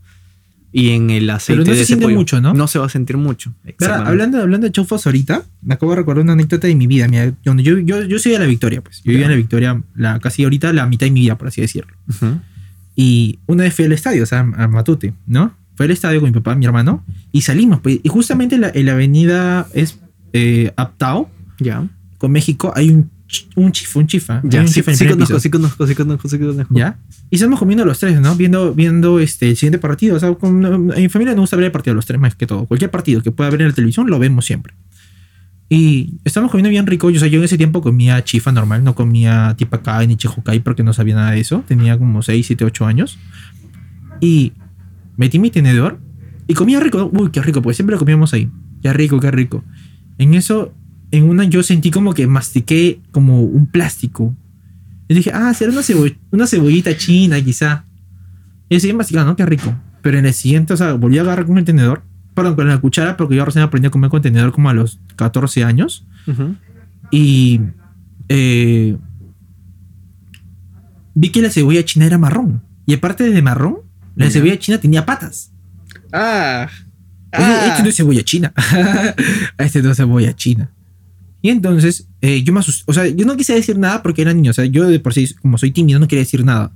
y 0.77 0.91
en 0.91 1.11
el 1.11 1.31
aceite 1.31 1.63
Pero 1.63 1.73
no 1.73 1.79
se 1.79 1.87
siente 1.87 2.09
mucho, 2.09 2.41
¿no? 2.41 2.53
No 2.53 2.67
se 2.67 2.81
va 2.81 2.87
a 2.87 2.89
sentir 2.89 3.17
mucho. 3.17 3.55
hablando, 3.79 4.43
hablando 4.43 4.67
de 4.67 4.73
chaufas 4.73 5.07
ahorita, 5.07 5.45
me 5.63 5.75
acabo 5.75 5.93
de 5.93 5.97
recordar 5.99 6.25
una 6.25 6.33
anécdota 6.33 6.67
de 6.67 6.75
mi 6.75 6.89
vida. 6.89 7.07
donde 7.45 7.63
yo, 7.63 7.79
yo, 7.79 8.03
yo 8.03 8.19
soy 8.19 8.33
de 8.33 8.41
la 8.41 8.47
Victoria, 8.47 8.83
pues. 8.83 9.01
Yo 9.05 9.13
vivía 9.13 9.27
en 9.27 9.31
la 9.31 9.37
Victoria 9.37 9.81
la, 9.95 10.19
casi 10.19 10.43
ahorita 10.43 10.73
la 10.73 10.87
mitad 10.87 11.07
de 11.07 11.13
mi 11.13 11.21
vida, 11.21 11.39
por 11.39 11.47
así 11.47 11.61
decirlo. 11.61 11.95
Y 12.97 13.39
una 13.47 13.63
vez 13.63 13.75
fui 13.75 13.85
al 13.85 13.93
estadio, 13.93 14.25
o 14.25 14.27
sea, 14.27 14.41
a 14.41 14.67
Matute, 14.69 15.15
¿no? 15.27 15.55
Fue 15.77 15.87
al 15.87 15.93
estadio 15.93 16.21
con 16.21 16.31
mi 16.31 16.35
papá, 16.35 16.57
mi 16.57 16.67
hermano, 16.67 17.05
y 17.31 17.43
salimos. 17.43 17.81
Pues, 17.81 18.01
y 18.03 18.09
justamente 18.09 18.59
la, 18.59 18.71
en 18.75 18.87
la 18.87 18.93
avenida 18.93 19.69
es 19.75 20.01
eh, 20.35 20.73
Aptao, 20.77 21.31
ya. 21.61 21.87
con 22.19 22.33
México, 22.33 22.73
hay 22.75 22.91
un, 22.91 23.09
un 23.55 23.71
chifa, 23.71 24.01
un 24.01 24.07
chifa. 24.09 24.41
Ya, 24.43 24.63
un 24.63 24.69
sí, 24.69 24.75
chifa 24.75 24.93
sí, 24.93 25.07
conozco, 25.07 25.39
sí, 25.39 25.49
conozco, 25.49 25.87
sí, 25.87 25.95
conozco, 25.95 26.29
sí, 26.29 26.39
conozco. 26.39 26.75
Ya. 26.75 26.99
Y 27.31 27.37
estamos 27.37 27.61
comiendo 27.61 27.85
los 27.85 28.01
tres, 28.01 28.21
¿no? 28.21 28.35
Viendo, 28.35 28.75
viendo 28.75 29.21
este, 29.21 29.51
el 29.51 29.57
siguiente 29.57 29.79
partido. 29.79 30.17
O 30.17 30.21
sea, 30.21 30.35
con, 30.35 30.93
en 30.93 31.03
mi 31.03 31.09
familia 31.09 31.35
no 31.37 31.43
gusta 31.43 31.55
ver 31.57 31.67
el 31.67 31.73
partido 31.73 31.95
los 31.95 32.05
tres 32.05 32.21
más 32.21 32.35
que 32.35 32.49
todo. 32.49 32.67
Cualquier 32.67 32.91
partido 32.91 33.23
que 33.23 33.31
pueda 33.31 33.49
ver 33.49 33.63
en 33.63 33.69
la 33.69 33.75
televisión 33.75 34.11
lo 34.11 34.19
vemos 34.19 34.45
siempre. 34.45 34.75
Y 35.69 36.19
estamos 36.25 36.51
comiendo 36.51 36.71
bien 36.71 36.87
rico. 36.89 37.11
Yo, 37.11 37.19
o 37.19 37.21
sea, 37.21 37.29
yo 37.29 37.39
en 37.39 37.45
ese 37.45 37.57
tiempo 37.57 37.81
comía 37.81 38.23
chifa 38.25 38.51
normal, 38.51 38.83
no 38.83 38.97
comía 38.97 39.55
tipakai 39.57 40.09
ni 40.09 40.17
chihukai 40.17 40.59
porque 40.61 40.83
no 40.83 40.93
sabía 40.93 41.15
nada 41.15 41.31
de 41.31 41.41
eso. 41.41 41.63
Tenía 41.69 41.97
como 41.97 42.23
6, 42.23 42.45
7, 42.45 42.65
8 42.65 42.87
años. 42.87 43.19
Y 44.21 44.53
metí 45.17 45.39
mi 45.39 45.51
tenedor 45.51 46.01
y 46.49 46.55
comía 46.55 46.81
rico. 46.81 47.09
Uy, 47.13 47.31
qué 47.31 47.41
rico, 47.41 47.63
porque 47.63 47.75
siempre 47.75 47.95
lo 47.95 48.01
comíamos 48.01 48.35
ahí. 48.35 48.51
Qué 48.83 48.93
rico, 48.93 49.19
qué 49.21 49.31
rico. 49.31 49.65
En 50.19 50.35
eso, 50.35 50.73
en 51.11 51.29
una 51.29 51.45
yo 51.45 51.63
sentí 51.63 51.91
como 51.91 52.15
que 52.15 52.27
mastiqué 52.27 53.01
como 53.11 53.43
un 53.43 53.67
plástico. 53.67 54.35
Y 55.09 55.15
dije, 55.15 55.31
ah, 55.35 55.53
será 55.55 55.73
una, 55.73 55.83
una 56.31 56.47
cebollita 56.47 56.97
china 56.97 57.41
quizá. 57.43 57.85
Y 58.69 58.81
seguí 58.81 58.93
masticando, 58.93 59.33
¿no? 59.33 59.37
Qué 59.37 59.47
rico. 59.47 59.75
Pero 60.03 60.19
en 60.19 60.27
el 60.27 60.35
siguiente, 60.35 60.75
o 60.75 60.77
sea, 60.77 60.95
volví 60.95 61.19
a 61.19 61.23
agarrar 61.23 61.47
con 61.47 61.59
el 61.59 61.65
tenedor. 61.65 62.03
Perdón, 62.35 62.57
con 62.57 62.67
la 62.67 62.79
cuchara, 62.79 63.17
porque 63.17 63.37
yo 63.37 63.45
recién 63.45 63.63
aprendí 63.63 63.87
a 63.87 63.91
comer 63.91 64.11
con 64.11 64.21
tenedor 64.21 64.53
como 64.53 64.69
a 64.69 64.75
los 64.75 64.99
14 65.17 65.63
años. 65.65 66.05
Y 67.11 67.61
eh, 68.29 68.97
vi 71.15 71.31
que 71.31 71.43
la 71.43 71.51
cebolla 71.51 71.85
china 71.85 72.07
era 72.07 72.19
marrón. 72.19 72.63
Y 72.87 72.95
aparte 72.95 73.31
de 73.31 73.43
marrón, 73.43 73.79
la 74.17 74.31
cebolla 74.31 74.59
china 74.59 74.79
tenía 74.79 75.07
patas. 75.07 75.53
Ah. 76.13 76.69
Este 77.35 77.83
no 77.83 77.89
es 77.89 77.97
cebolla 77.97 78.23
china. 78.23 78.53
este 79.59 79.83
no 79.83 79.91
es 79.91 79.97
cebolla 79.97 80.35
china. 80.35 80.71
Y 81.43 81.51
entonces, 81.51 82.09
eh, 82.23 82.43
yo 82.43 82.53
me 82.53 82.61
asusté. 82.61 82.85
O 82.87 82.95
sea, 82.95 83.07
yo 83.07 83.27
no 83.27 83.37
quise 83.37 83.55
decir 83.55 83.79
nada 83.79 84.03
porque 84.03 84.23
era 84.23 84.33
niño. 84.33 84.51
O 84.51 84.55
sea, 84.55 84.65
yo 84.65 84.89
de 84.89 84.99
por 84.99 85.13
sí, 85.13 85.35
como 85.35 85.59
soy 85.59 85.73
tímido, 85.73 86.01
no 86.01 86.09
quería 86.09 86.23
decir 86.23 86.45
nada. 86.45 86.73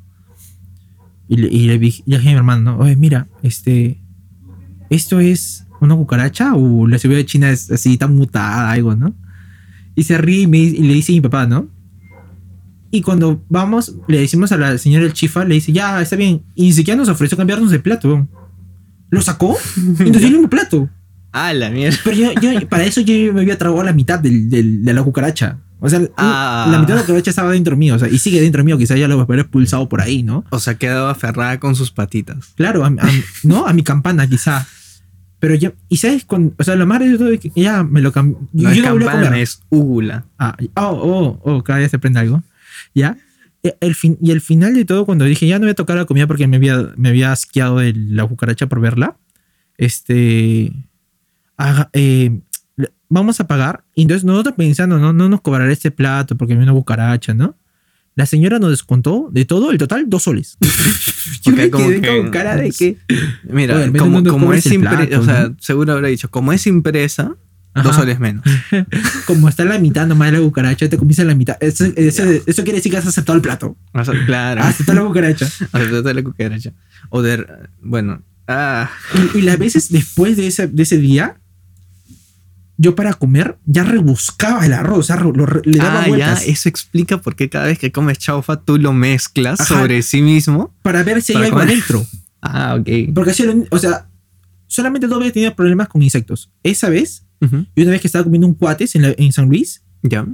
Y 1.28 1.36
le, 1.36 1.78
dije 1.78 2.02
a 2.06 2.18
mi 2.18 2.32
hermano, 2.32 2.78
oye, 2.78 2.96
mira, 2.96 3.28
este. 3.42 4.00
¿Esto 4.90 5.20
es 5.20 5.66
una 5.80 5.94
cucaracha 5.94 6.54
o 6.54 6.86
la 6.86 6.98
cebolla 6.98 7.24
china 7.24 7.50
es 7.50 7.70
así 7.70 7.96
tan 7.96 8.14
mutada, 8.14 8.70
algo, 8.70 8.94
no? 8.94 9.14
Y 9.94 10.04
se 10.04 10.18
ríe 10.18 10.42
y, 10.42 10.46
le 10.46 10.94
dice 10.94 11.12
a 11.12 11.14
mi 11.14 11.20
papá, 11.20 11.46
¿no? 11.46 11.68
Y 12.90 13.02
cuando 13.02 13.44
vamos, 13.48 13.96
le 14.06 14.20
decimos 14.20 14.50
a 14.52 14.56
la 14.56 14.78
señora 14.78 15.04
el 15.04 15.12
chifa, 15.12 15.44
le 15.44 15.56
dice, 15.56 15.72
ya, 15.72 16.00
está 16.00 16.16
bien. 16.16 16.42
Y 16.54 16.64
ni 16.64 16.72
siquiera 16.72 16.96
nos 16.96 17.08
ofreció 17.08 17.36
cambiarnos 17.36 17.70
de 17.70 17.78
plato. 17.80 18.28
Lo 19.10 19.22
sacó 19.22 19.56
y 19.76 20.10
nos 20.10 20.18
dio 20.18 20.26
el 20.26 20.32
mismo 20.32 20.50
plato. 20.50 20.88
Ah, 21.32 21.52
la 21.52 21.70
mierda. 21.70 21.98
Pero 22.04 22.16
yo, 22.40 22.68
para 22.68 22.84
eso 22.84 23.00
yo 23.00 23.32
me 23.32 23.42
había 23.42 23.58
tragado 23.58 23.82
la 23.82 23.92
mitad 23.92 24.18
del, 24.18 24.50
de 24.50 24.92
la 24.92 25.02
cucaracha. 25.02 25.58
O 25.80 25.88
sea, 25.88 26.00
ah. 26.16 26.68
la 26.70 26.78
mitad 26.78 26.94
de 26.94 27.00
la 27.00 27.06
cucaracha 27.06 27.30
estaba 27.30 27.52
dentro 27.52 27.76
mío. 27.76 27.94
O 27.94 27.98
sea, 27.98 28.08
y 28.08 28.18
sigue 28.18 28.40
dentro 28.40 28.64
mío. 28.64 28.78
Quizá 28.78 28.96
ya 28.96 29.08
lo 29.08 29.20
haber 29.20 29.40
expulsado 29.40 29.88
por 29.88 30.00
ahí, 30.00 30.22
¿no? 30.22 30.44
O 30.50 30.58
sea, 30.58 30.74
quedaba 30.76 31.10
aferrada 31.10 31.60
con 31.60 31.76
sus 31.76 31.90
patitas. 31.90 32.52
Claro, 32.56 32.84
no, 33.44 33.66
a 33.66 33.72
mi 33.72 33.82
campana, 33.82 34.26
quizá. 34.26 34.66
Pero 35.40 35.54
ya, 35.54 35.72
y 35.88 35.98
sabes, 35.98 36.24
cuando, 36.24 36.52
o 36.58 36.64
sea, 36.64 36.74
lo 36.74 36.84
más 36.86 36.98
de 36.98 37.16
todo 37.16 37.28
es 37.28 37.38
que 37.38 37.52
ya 37.54 37.84
me 37.84 38.00
lo 38.00 38.10
cambió. 38.10 38.40
No 38.52 38.70
es 38.70 38.82
campana, 38.82 39.38
es 39.38 39.60
úgula. 39.68 40.24
Ah, 40.38 40.56
oh, 40.74 40.82
oh, 40.82 41.40
oh, 41.44 41.62
cada 41.62 41.78
día 41.78 41.88
se 41.88 41.98
prende 41.98 42.20
algo. 42.20 42.42
¿Ya? 42.94 43.16
E, 43.62 43.76
el 43.80 43.94
fin, 43.94 44.18
y 44.20 44.30
el 44.30 44.40
final 44.40 44.74
de 44.74 44.84
todo, 44.84 45.04
cuando 45.04 45.24
dije 45.24 45.46
ya 45.46 45.58
no 45.58 45.64
voy 45.64 45.72
a 45.72 45.74
tocar 45.74 45.96
la 45.96 46.04
comida 46.04 46.26
porque 46.26 46.46
me 46.46 46.56
había, 46.56 46.92
me 46.96 47.08
había 47.08 47.32
asqueado 47.32 47.78
de 47.78 47.92
la 47.94 48.26
cucaracha 48.26 48.66
por 48.66 48.80
verla, 48.80 49.16
este. 49.76 50.72
Eh, 51.92 52.40
vamos 53.08 53.40
a 53.40 53.46
pagar. 53.46 53.84
Y 53.94 54.02
entonces 54.02 54.24
nosotros 54.24 54.54
pensando, 54.56 54.98
no, 54.98 55.12
no 55.12 55.28
nos 55.28 55.40
cobrará 55.40 55.72
este 55.72 55.90
plato 55.90 56.36
porque 56.36 56.54
me 56.54 56.62
una 56.62 56.72
cucaracha, 56.72 57.34
¿no? 57.34 57.56
La 58.14 58.26
señora 58.26 58.58
nos 58.58 58.70
descontó 58.70 59.28
de 59.30 59.44
todo 59.44 59.70
el 59.70 59.78
total 59.78 60.10
dos 60.10 60.24
soles. 60.24 60.58
Yo 61.44 61.52
me 61.52 61.70
quedé 61.70 62.20
con 62.20 62.30
cara 62.30 62.56
de 62.56 62.70
que. 62.78 62.96
Mira, 63.44 63.92
como, 63.96 64.52
es 64.52 64.66
impresa, 64.66 65.20
o 65.20 65.24
sea, 65.24 65.52
seguro 65.60 65.92
habrá 65.92 66.08
dicho, 66.08 66.28
como 66.28 66.52
es 66.52 66.66
impresa, 66.66 67.36
dos 67.82 67.96
soles 67.96 68.18
menos. 68.18 68.44
como 69.26 69.48
está 69.48 69.64
la 69.64 69.78
mitad 69.78 70.06
nomás 70.06 70.32
de 70.32 70.38
la 70.38 70.44
cucaracha, 70.44 70.88
te 70.88 70.96
comienza 70.96 71.24
la 71.24 71.34
mitad. 71.34 71.56
Eso, 71.60 71.92
quiere 71.92 72.72
decir 72.72 72.90
que 72.90 72.98
has 72.98 73.06
aceptado 73.06 73.36
el 73.36 73.42
plato. 73.42 73.76
claro. 74.26 74.62
Has 74.62 74.74
aceptado 74.74 75.00
la 75.00 75.06
cucaracha. 75.06 75.46
aceptado 75.72 76.12
la 76.12 76.22
cucaracha. 76.22 76.72
O 77.10 77.22
de. 77.22 77.46
Bueno. 77.80 78.22
Ah. 78.46 78.90
Y, 79.34 79.42
las 79.42 79.58
veces 79.58 79.90
después 79.90 80.36
de 80.36 80.46
ese, 80.46 80.68
de 80.68 80.82
ese 80.82 80.96
día, 80.96 81.36
yo 82.78 82.94
para 82.94 83.12
comer 83.12 83.58
ya 83.66 83.82
rebuscaba 83.82 84.64
el 84.64 84.72
arroz, 84.72 84.98
o 84.98 85.02
sea, 85.02 85.16
le 85.64 85.78
daba 85.78 86.04
ah, 86.04 86.08
vueltas. 86.08 86.46
Ya, 86.46 86.52
eso 86.52 86.68
explica 86.68 87.18
por 87.18 87.36
qué 87.36 87.50
cada 87.50 87.66
vez 87.66 87.78
que 87.78 87.92
comes 87.92 88.18
chaufa 88.18 88.56
tú 88.56 88.78
lo 88.78 88.92
mezclas 88.92 89.66
sobre 89.66 90.00
sí 90.02 90.22
mismo. 90.22 90.72
Para 90.82 91.02
ver 91.02 91.20
si 91.20 91.36
hay 91.36 91.44
algo 91.44 91.58
adentro. 91.58 92.06
Ah, 92.40 92.76
ok. 92.78 93.12
Porque 93.16 93.32
así, 93.32 93.44
o 93.68 93.78
sea, 93.80 94.06
solamente 94.68 95.08
dos 95.08 95.18
veces 95.18 95.32
tenía 95.34 95.56
problemas 95.56 95.88
con 95.88 96.04
insectos. 96.04 96.52
Esa 96.62 96.88
vez, 96.88 97.26
y 97.40 97.82
una 97.82 97.92
vez 97.92 98.00
que 98.00 98.08
estaba 98.08 98.24
comiendo 98.24 98.46
un 98.46 98.54
cuates 98.54 98.94
en, 98.96 99.14
en 99.16 99.32
San 99.32 99.48
Luis. 99.48 99.82
Ya. 100.02 100.26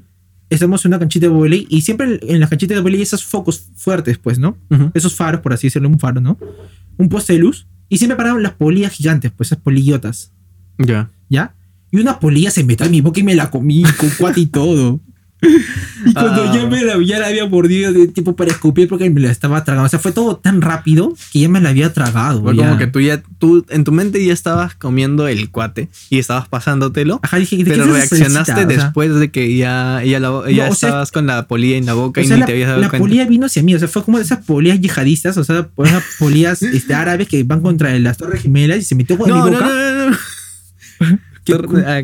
Estamos 0.51 0.85
en 0.85 0.90
una 0.90 0.99
canchita 0.99 1.27
de 1.27 1.33
volei 1.33 1.67
y 1.69 1.83
siempre 1.83 2.21
en 2.23 2.40
las 2.40 2.49
canchitas 2.49 2.77
de 2.77 2.83
volei 2.83 3.03
esos 3.03 3.25
focos 3.25 3.69
fuertes, 3.77 4.19
pues, 4.19 4.38
¿no? 4.38 4.59
Esos 4.95 5.14
faros, 5.14 5.40
por 5.40 5.53
así 5.53 5.67
decirlo, 5.67 5.88
un 5.88 5.99
faro, 5.99 6.21
¿no? 6.21 6.38
Un 6.97 7.09
poste 7.09 7.35
de 7.35 7.40
luz. 7.40 7.67
Y 7.88 7.99
siempre 7.99 8.17
paraban 8.17 8.43
las 8.43 8.53
polillas 8.53 8.93
gigantes, 8.93 9.33
pues 9.33 9.49
esas 9.49 9.59
polillotas. 9.59 10.33
Ya. 10.79 11.11
¿Ya? 11.29 11.55
Y 11.90 11.99
una 11.99 12.19
polilla 12.19 12.51
se 12.51 12.64
metió 12.64 12.87
en 12.87 12.93
mi 12.93 13.01
boca 13.01 13.21
y 13.21 13.23
me 13.23 13.35
la 13.35 13.51
comí 13.51 13.83
con 13.99 14.11
cuate 14.19 14.40
y 14.40 14.47
todo. 14.47 15.01
Y 16.07 16.13
cuando 16.13 16.53
ya, 16.53 16.63
ah. 16.63 16.67
me 16.67 16.85
la, 16.85 17.03
ya 17.03 17.19
la 17.19 17.29
había 17.29 17.47
mordido 17.47 17.93
de 17.93 18.09
tipo 18.09 18.37
para 18.37 18.51
escupir 18.51 18.89
porque 18.89 19.09
me 19.11 19.21
la 19.21 19.31
estaba 19.31 19.65
tragando. 19.65 19.87
O 19.87 19.89
sea, 19.89 19.99
fue 19.99 20.13
todo 20.13 20.37
tan 20.37 20.61
rápido 20.61 21.15
que 21.33 21.41
ya 21.41 21.49
me 21.49 21.61
la 21.61 21.71
había 21.71 21.93
tragado. 21.93 22.43
Fue 22.43 22.55
como 22.55 22.77
que 22.77 22.87
tú 22.87 23.01
ya, 23.01 23.23
tú 23.39 23.65
en 23.71 23.85
tu 23.85 23.93
mente 23.93 24.25
ya 24.25 24.33
estabas 24.33 24.75
comiendo 24.75 25.29
el 25.29 25.51
cuate 25.51 25.89
y 26.11 26.19
estabas 26.19 26.49
pasándotelo. 26.49 27.21
Ajá, 27.23 27.39
dije, 27.39 27.63
pero 27.65 27.87
reaccionaste 27.87 28.67
después 28.67 29.15
de 29.15 29.31
que 29.31 29.57
ya, 29.57 30.03
ya, 30.05 30.21
ya 30.51 30.69
estabas 30.69 31.11
con 31.11 31.27
la 31.27 31.49
polilla 31.49 31.77
en 31.77 31.87
la 31.87 31.95
boca 31.95 32.21
y 32.21 32.29
ni 32.29 32.43
te 32.43 32.53
habías 32.53 32.69
dado 32.69 32.81
la 32.81 32.89
cuenta. 32.89 32.99
La 32.99 33.11
polilla 33.11 33.27
vino 33.27 33.47
hacia 33.47 33.63
mí, 33.63 33.75
o 33.75 33.79
sea, 33.79 33.89
fue 33.89 34.05
como 34.05 34.19
de 34.19 34.25
esas 34.25 34.45
polillas 34.45 34.81
yihadistas, 34.81 35.37
o 35.37 35.45
sea, 35.45 35.69
esas 35.85 36.05
polillas 36.19 36.63
este, 36.63 36.95
árabes 36.95 37.29
que 37.29 37.43
van 37.45 37.61
contra 37.61 37.99
las 37.99 38.19
Torres 38.19 38.43
Gemelas 38.43 38.79
y 38.79 38.83
se 38.83 38.95
metió 38.95 39.17
con 39.17 39.33
mi 39.33 39.39
boca. 39.39 39.67
no, 39.67 40.11
no. 40.11 40.17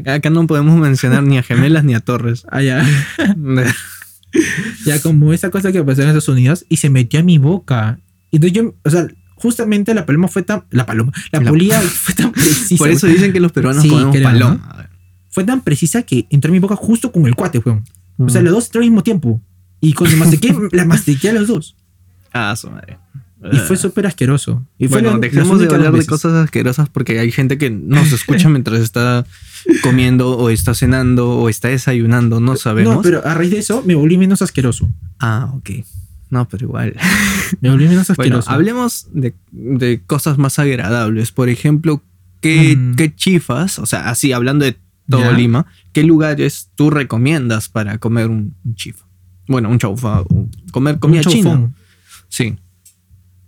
Acá 0.07 0.31
no 0.31 0.47
podemos 0.47 0.79
mencionar 0.79 1.23
ni 1.23 1.39
a 1.39 1.43
gemelas 1.43 1.85
ni 1.85 1.95
a 1.95 2.01
torres. 2.01 2.45
Ah, 2.51 2.63
ya. 2.63 2.85
ya 4.85 5.01
como 5.03 5.33
esa 5.33 5.51
cosa 5.51 5.73
que 5.73 5.83
pasó 5.83 6.03
en 6.03 6.09
Estados 6.09 6.29
Unidos 6.29 6.67
y 6.69 6.77
se 6.77 6.91
metió 6.91 7.21
a 7.21 7.23
mi 7.23 7.39
boca. 7.39 7.99
Y 8.31 8.37
entonces 8.37 8.57
yo, 8.57 8.75
o 8.85 8.91
sea, 8.91 9.09
justamente 9.37 9.95
la 9.95 10.07
paloma 10.07 10.29
fue 10.29 10.43
tan. 10.43 10.65
La 10.71 10.87
paloma. 10.87 11.13
La, 11.33 11.41
polilla 11.41 11.81
fue 11.81 12.15
tan 12.15 12.33
precisa. 12.33 12.77
Por 12.77 12.91
eso 12.91 13.07
dicen 13.07 13.33
que 13.33 13.41
los 13.41 13.53
peruanos 13.53 13.85
comemos 13.85 14.17
paloma. 14.19 14.89
Fue 15.31 15.45
tan 15.45 15.63
precisa 15.63 16.03
que 16.03 16.27
entró 16.31 16.49
en 16.49 16.55
mi 16.55 16.59
boca 16.59 16.77
justo 16.77 17.13
con 17.13 17.27
el 17.27 17.35
cuate, 17.35 17.59
weón. 17.59 17.85
O 18.19 18.29
sea, 18.29 18.43
los 18.43 18.53
dos 18.53 18.67
entraron 18.67 18.85
al 18.85 18.91
mismo 18.91 19.03
tiempo. 19.03 19.41
Y 19.81 19.95
cuando 19.95 20.17
mastiqué, 20.19 20.55
la 20.73 20.85
mastiqué 20.85 21.31
a 21.31 21.33
los 21.33 21.49
dos. 21.49 21.77
Ah, 22.33 22.55
su 22.55 22.71
madre. 22.71 22.99
Y 23.53 23.57
fue 23.59 23.77
súper 23.77 24.07
asqueroso. 24.07 24.67
Y 24.79 24.87
bueno, 24.87 25.19
dejemos 25.19 25.59
de 25.59 25.67
hablar 25.67 25.93
de 25.93 26.05
cosas 26.05 26.33
asquerosas 26.35 26.89
porque 26.89 27.19
hay 27.19 27.33
gente 27.33 27.57
que 27.57 27.71
nos 27.71 28.13
escucha 28.13 28.49
mientras 28.49 28.81
está 28.81 29.25
comiendo 29.83 30.37
o 30.37 30.51
está 30.51 30.75
cenando 30.75 31.31
o 31.31 31.49
está 31.49 31.69
desayunando, 31.69 32.41
no 32.41 32.57
sabemos. 32.57 32.97
No, 32.97 33.03
pero 33.03 33.27
a 33.27 33.35
raíz 33.35 33.51
de 33.51 33.59
eso 33.59 33.83
me 33.87 33.95
volví 33.95 34.19
menos 34.19 34.43
asqueroso. 34.43 34.91
Ah, 35.19 35.53
ok. 35.55 35.71
No, 36.29 36.49
pero 36.49 36.67
igual. 36.67 36.95
Me 37.61 37.71
volví 37.71 37.89
menos 37.89 38.11
asqueroso. 38.11 38.47
Bueno, 38.47 38.55
hablemos 38.55 39.09
de, 39.13 40.03
cosas 40.07 40.39
más 40.39 40.59
agradables. 40.59 41.33
Por 41.33 41.49
ejemplo, 41.49 42.03
¿qué, 42.41 42.77
mm. 42.77 42.95
¿qué, 42.97 43.15
chifas? 43.15 43.79
O 43.79 43.87
sea, 43.87 44.11
así 44.11 44.33
hablando 44.33 44.65
de 44.65 44.77
todo 45.09 45.33
Lima, 45.33 45.67
¿qué 45.93 46.05
lugares 46.05 46.71
tú 46.77 46.91
recomiendas 46.91 47.69
para 47.69 47.99
comer 47.99 48.29
un, 48.29 48.55
chifa? 48.75 49.05
Bueno, 49.49 49.69
un 49.69 49.79
chaufa, 49.79 50.23
comer 50.71 51.01
comida 51.01 51.23
china. 51.23 51.73
Sí. 52.29 52.57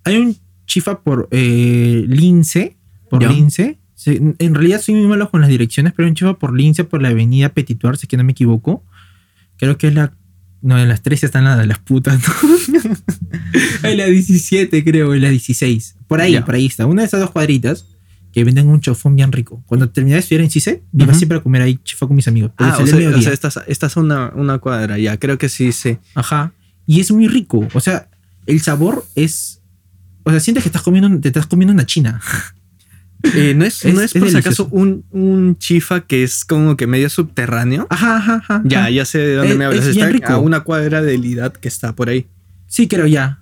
Hay 0.04 0.16
un 0.16 0.36
chifa 0.66 1.00
por 1.00 1.28
eh, 1.30 2.04
Lince. 2.08 2.76
Por 3.10 3.22
Lince. 3.22 3.78
en 4.06 4.54
realidad 4.54 4.80
soy 4.80 4.94
muy 4.94 5.06
malo 5.06 5.30
con 5.30 5.40
las 5.40 5.50
direcciones, 5.50 5.92
pero 5.94 6.06
hay 6.06 6.10
un 6.10 6.16
chifa 6.16 6.38
por 6.38 6.56
Lince, 6.56 6.84
por 6.84 7.02
la 7.02 7.08
avenida 7.08 7.50
Petituar, 7.50 7.96
si 7.96 8.06
es 8.06 8.08
que 8.08 8.16
no 8.16 8.24
me 8.24 8.32
equivoco. 8.32 8.84
Creo 9.58 9.76
que 9.78 9.88
es 9.88 9.94
la. 9.94 10.12
No, 10.60 10.78
en 10.78 10.88
las 10.88 11.02
13 11.02 11.26
están 11.26 11.44
las, 11.44 11.66
las 11.66 11.78
putas, 11.80 12.20
¿no? 12.20 12.88
en 13.82 13.98
la 13.98 14.06
17, 14.06 14.84
creo, 14.84 15.12
en 15.12 15.22
la 15.22 15.28
16. 15.28 15.96
Por 16.06 16.20
ahí, 16.20 16.40
por 16.40 16.54
ahí 16.54 16.66
está. 16.66 16.86
Una 16.86 17.02
de 17.02 17.08
esas 17.08 17.20
dos 17.20 17.32
cuadritas 17.32 17.86
que 18.32 18.44
venden 18.44 18.68
un 18.68 18.80
chofón 18.80 19.14
bien 19.14 19.30
rico. 19.30 19.62
Cuando 19.66 19.90
terminé 19.90 20.14
de 20.14 20.20
estudiar 20.20 20.42
en 20.42 20.50
CICE, 20.50 20.82
me 20.92 21.04
iba 21.04 21.14
siempre 21.14 21.38
a 21.38 21.42
comer 21.42 21.62
ahí 21.62 21.78
chifa 21.84 22.06
con 22.06 22.16
mis 22.16 22.26
amigos. 22.28 22.52
Ah, 22.56 22.78
o 22.80 22.86
sea, 22.86 23.32
esta, 23.68 23.86
es 23.86 23.96
una, 23.96 24.32
una, 24.34 24.58
cuadra, 24.58 24.98
ya, 24.98 25.18
creo 25.18 25.36
que 25.36 25.48
sí, 25.48 25.72
sí. 25.72 25.98
Ajá. 26.14 26.52
Y 26.86 27.00
es 27.00 27.12
muy 27.12 27.28
rico. 27.28 27.68
O 27.74 27.80
sea, 27.80 28.08
el 28.46 28.60
sabor 28.60 29.04
es 29.14 29.61
o 30.24 30.30
sea, 30.30 30.40
sientes 30.40 30.62
que 30.64 30.68
estás 30.68 30.82
comiendo, 30.82 31.20
te 31.20 31.28
estás 31.28 31.46
comiendo 31.46 31.72
una 31.72 31.86
china. 31.86 32.20
Eh, 33.36 33.54
¿No 33.54 33.64
es, 33.64 33.84
¿no 33.84 34.00
es, 34.00 34.14
por 34.14 34.28
si 34.28 34.36
acaso 34.36 34.68
un, 34.72 35.04
un, 35.10 35.56
chifa 35.56 36.00
que 36.00 36.24
es 36.24 36.44
como 36.44 36.76
que 36.76 36.88
medio 36.88 37.08
subterráneo? 37.08 37.86
Ajá, 37.88 38.16
ajá, 38.16 38.34
ajá. 38.42 38.62
Ya, 38.64 38.90
ya 38.90 39.04
sé 39.04 39.18
de 39.18 39.34
dónde 39.36 39.54
me 39.54 39.64
hablas. 39.64 39.86
Es 39.86 39.96
está 39.96 40.34
a 40.34 40.38
una 40.38 40.60
cuadra 40.60 41.02
de 41.02 41.16
Lidad 41.18 41.52
que 41.52 41.68
está 41.68 41.94
por 41.94 42.08
ahí. 42.08 42.26
Sí, 42.66 42.88
creo 42.88 43.06
ya. 43.06 43.38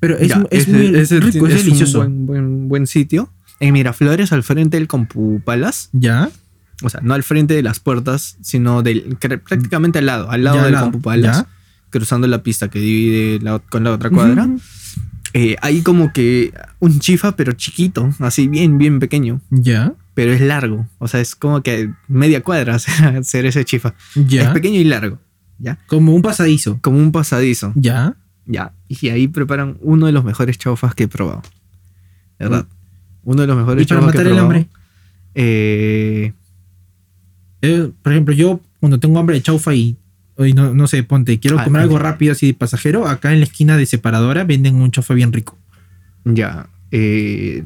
Pero 0.00 0.18
es, 0.18 0.32
es, 0.50 0.68
muy 0.68 0.88
rico, 0.88 1.46
es, 1.46 1.64
delicioso. 1.64 2.00
Un 2.00 2.26
buen, 2.26 2.68
buen, 2.68 2.86
sitio. 2.86 3.32
En 3.60 3.72
Miraflores, 3.72 4.32
al 4.32 4.42
frente 4.42 4.76
del 4.78 4.88
Compupalas. 4.88 5.90
Ya. 5.92 6.28
O 6.82 6.90
sea, 6.90 7.00
no 7.02 7.14
al 7.14 7.22
frente 7.22 7.54
de 7.54 7.62
las 7.62 7.78
puertas, 7.78 8.36
sino 8.42 8.82
del, 8.82 9.16
prácticamente 9.18 10.00
al 10.00 10.06
lado, 10.06 10.30
al 10.30 10.44
lado 10.44 10.64
del 10.64 10.74
Compupalas. 10.74 11.46
Cruzando 11.88 12.26
la 12.26 12.42
pista 12.42 12.68
que 12.68 12.80
divide 12.80 13.40
con 13.70 13.84
la 13.84 13.92
otra 13.92 14.10
cuadra. 14.10 14.48
Eh, 15.36 15.56
hay 15.62 15.82
como 15.82 16.12
que 16.12 16.54
un 16.78 17.00
chifa, 17.00 17.34
pero 17.34 17.52
chiquito, 17.52 18.08
así 18.20 18.46
bien, 18.46 18.78
bien 18.78 19.00
pequeño. 19.00 19.40
Ya. 19.50 19.94
pero 20.14 20.32
es 20.32 20.40
largo. 20.40 20.86
O 20.98 21.08
sea, 21.08 21.20
es 21.20 21.34
como 21.34 21.60
que 21.60 21.90
media 22.06 22.40
cuadra 22.40 22.76
hacer 23.18 23.44
ese 23.44 23.64
chifa. 23.64 23.94
Ya. 24.14 24.44
Es 24.44 24.48
pequeño 24.50 24.78
y 24.78 24.84
largo. 24.84 25.18
¿Ya? 25.58 25.78
Como 25.88 26.14
un 26.14 26.22
pasadizo. 26.22 26.78
Como 26.80 26.98
un 26.98 27.10
pasadizo. 27.10 27.72
Ya. 27.74 28.16
Ya. 28.46 28.74
Y 28.86 29.08
ahí 29.08 29.26
preparan 29.26 29.76
uno 29.80 30.06
de 30.06 30.12
los 30.12 30.24
mejores 30.24 30.56
chaufas 30.56 30.94
que 30.94 31.04
he 31.04 31.08
probado. 31.08 31.42
¿Verdad? 32.38 32.64
Mm. 32.64 33.30
Uno 33.30 33.40
de 33.42 33.46
los 33.48 33.56
mejores 33.56 33.86
chaufas 33.88 34.12
que 34.12 34.18
he 34.18 34.20
probado. 34.20 34.38
el 34.38 34.44
hambre? 34.44 34.68
Eh, 35.34 36.32
eh, 37.62 37.90
por 38.02 38.12
ejemplo, 38.12 38.34
yo 38.34 38.60
cuando 38.78 39.00
tengo 39.00 39.18
hambre 39.18 39.34
de 39.34 39.42
chaufa 39.42 39.74
y 39.74 39.96
hoy 40.36 40.52
no, 40.52 40.74
no 40.74 40.86
sé, 40.86 41.02
ponte, 41.02 41.38
quiero 41.38 41.58
ah, 41.58 41.64
comer 41.64 41.82
algo 41.82 41.98
rápido 41.98 42.32
así 42.32 42.48
de 42.48 42.54
pasajero, 42.54 43.06
acá 43.06 43.32
en 43.32 43.40
la 43.40 43.44
esquina 43.44 43.76
de 43.76 43.86
separadora 43.86 44.44
venden 44.44 44.76
un 44.76 44.90
chaufa 44.90 45.14
bien 45.14 45.32
rico. 45.32 45.58
Ya. 46.24 46.68
Eh, 46.90 47.64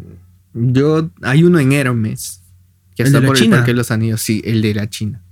yo, 0.55 1.11
hay 1.23 1.45
uno 1.45 1.59
en 1.59 1.73
Hermes. 1.73 2.43
Que 2.97 3.05
¿El 3.05 3.09
está 3.09 3.21
por 3.21 3.37
China? 3.37 3.57
el 3.57 3.61
Parque 3.61 3.73
de 3.73 3.77
los 3.77 3.91
Anillos. 3.91 4.21
Sí, 4.21 4.43
el 4.45 4.63
de 4.63 4.75
la 4.75 4.89
China. 4.91 5.23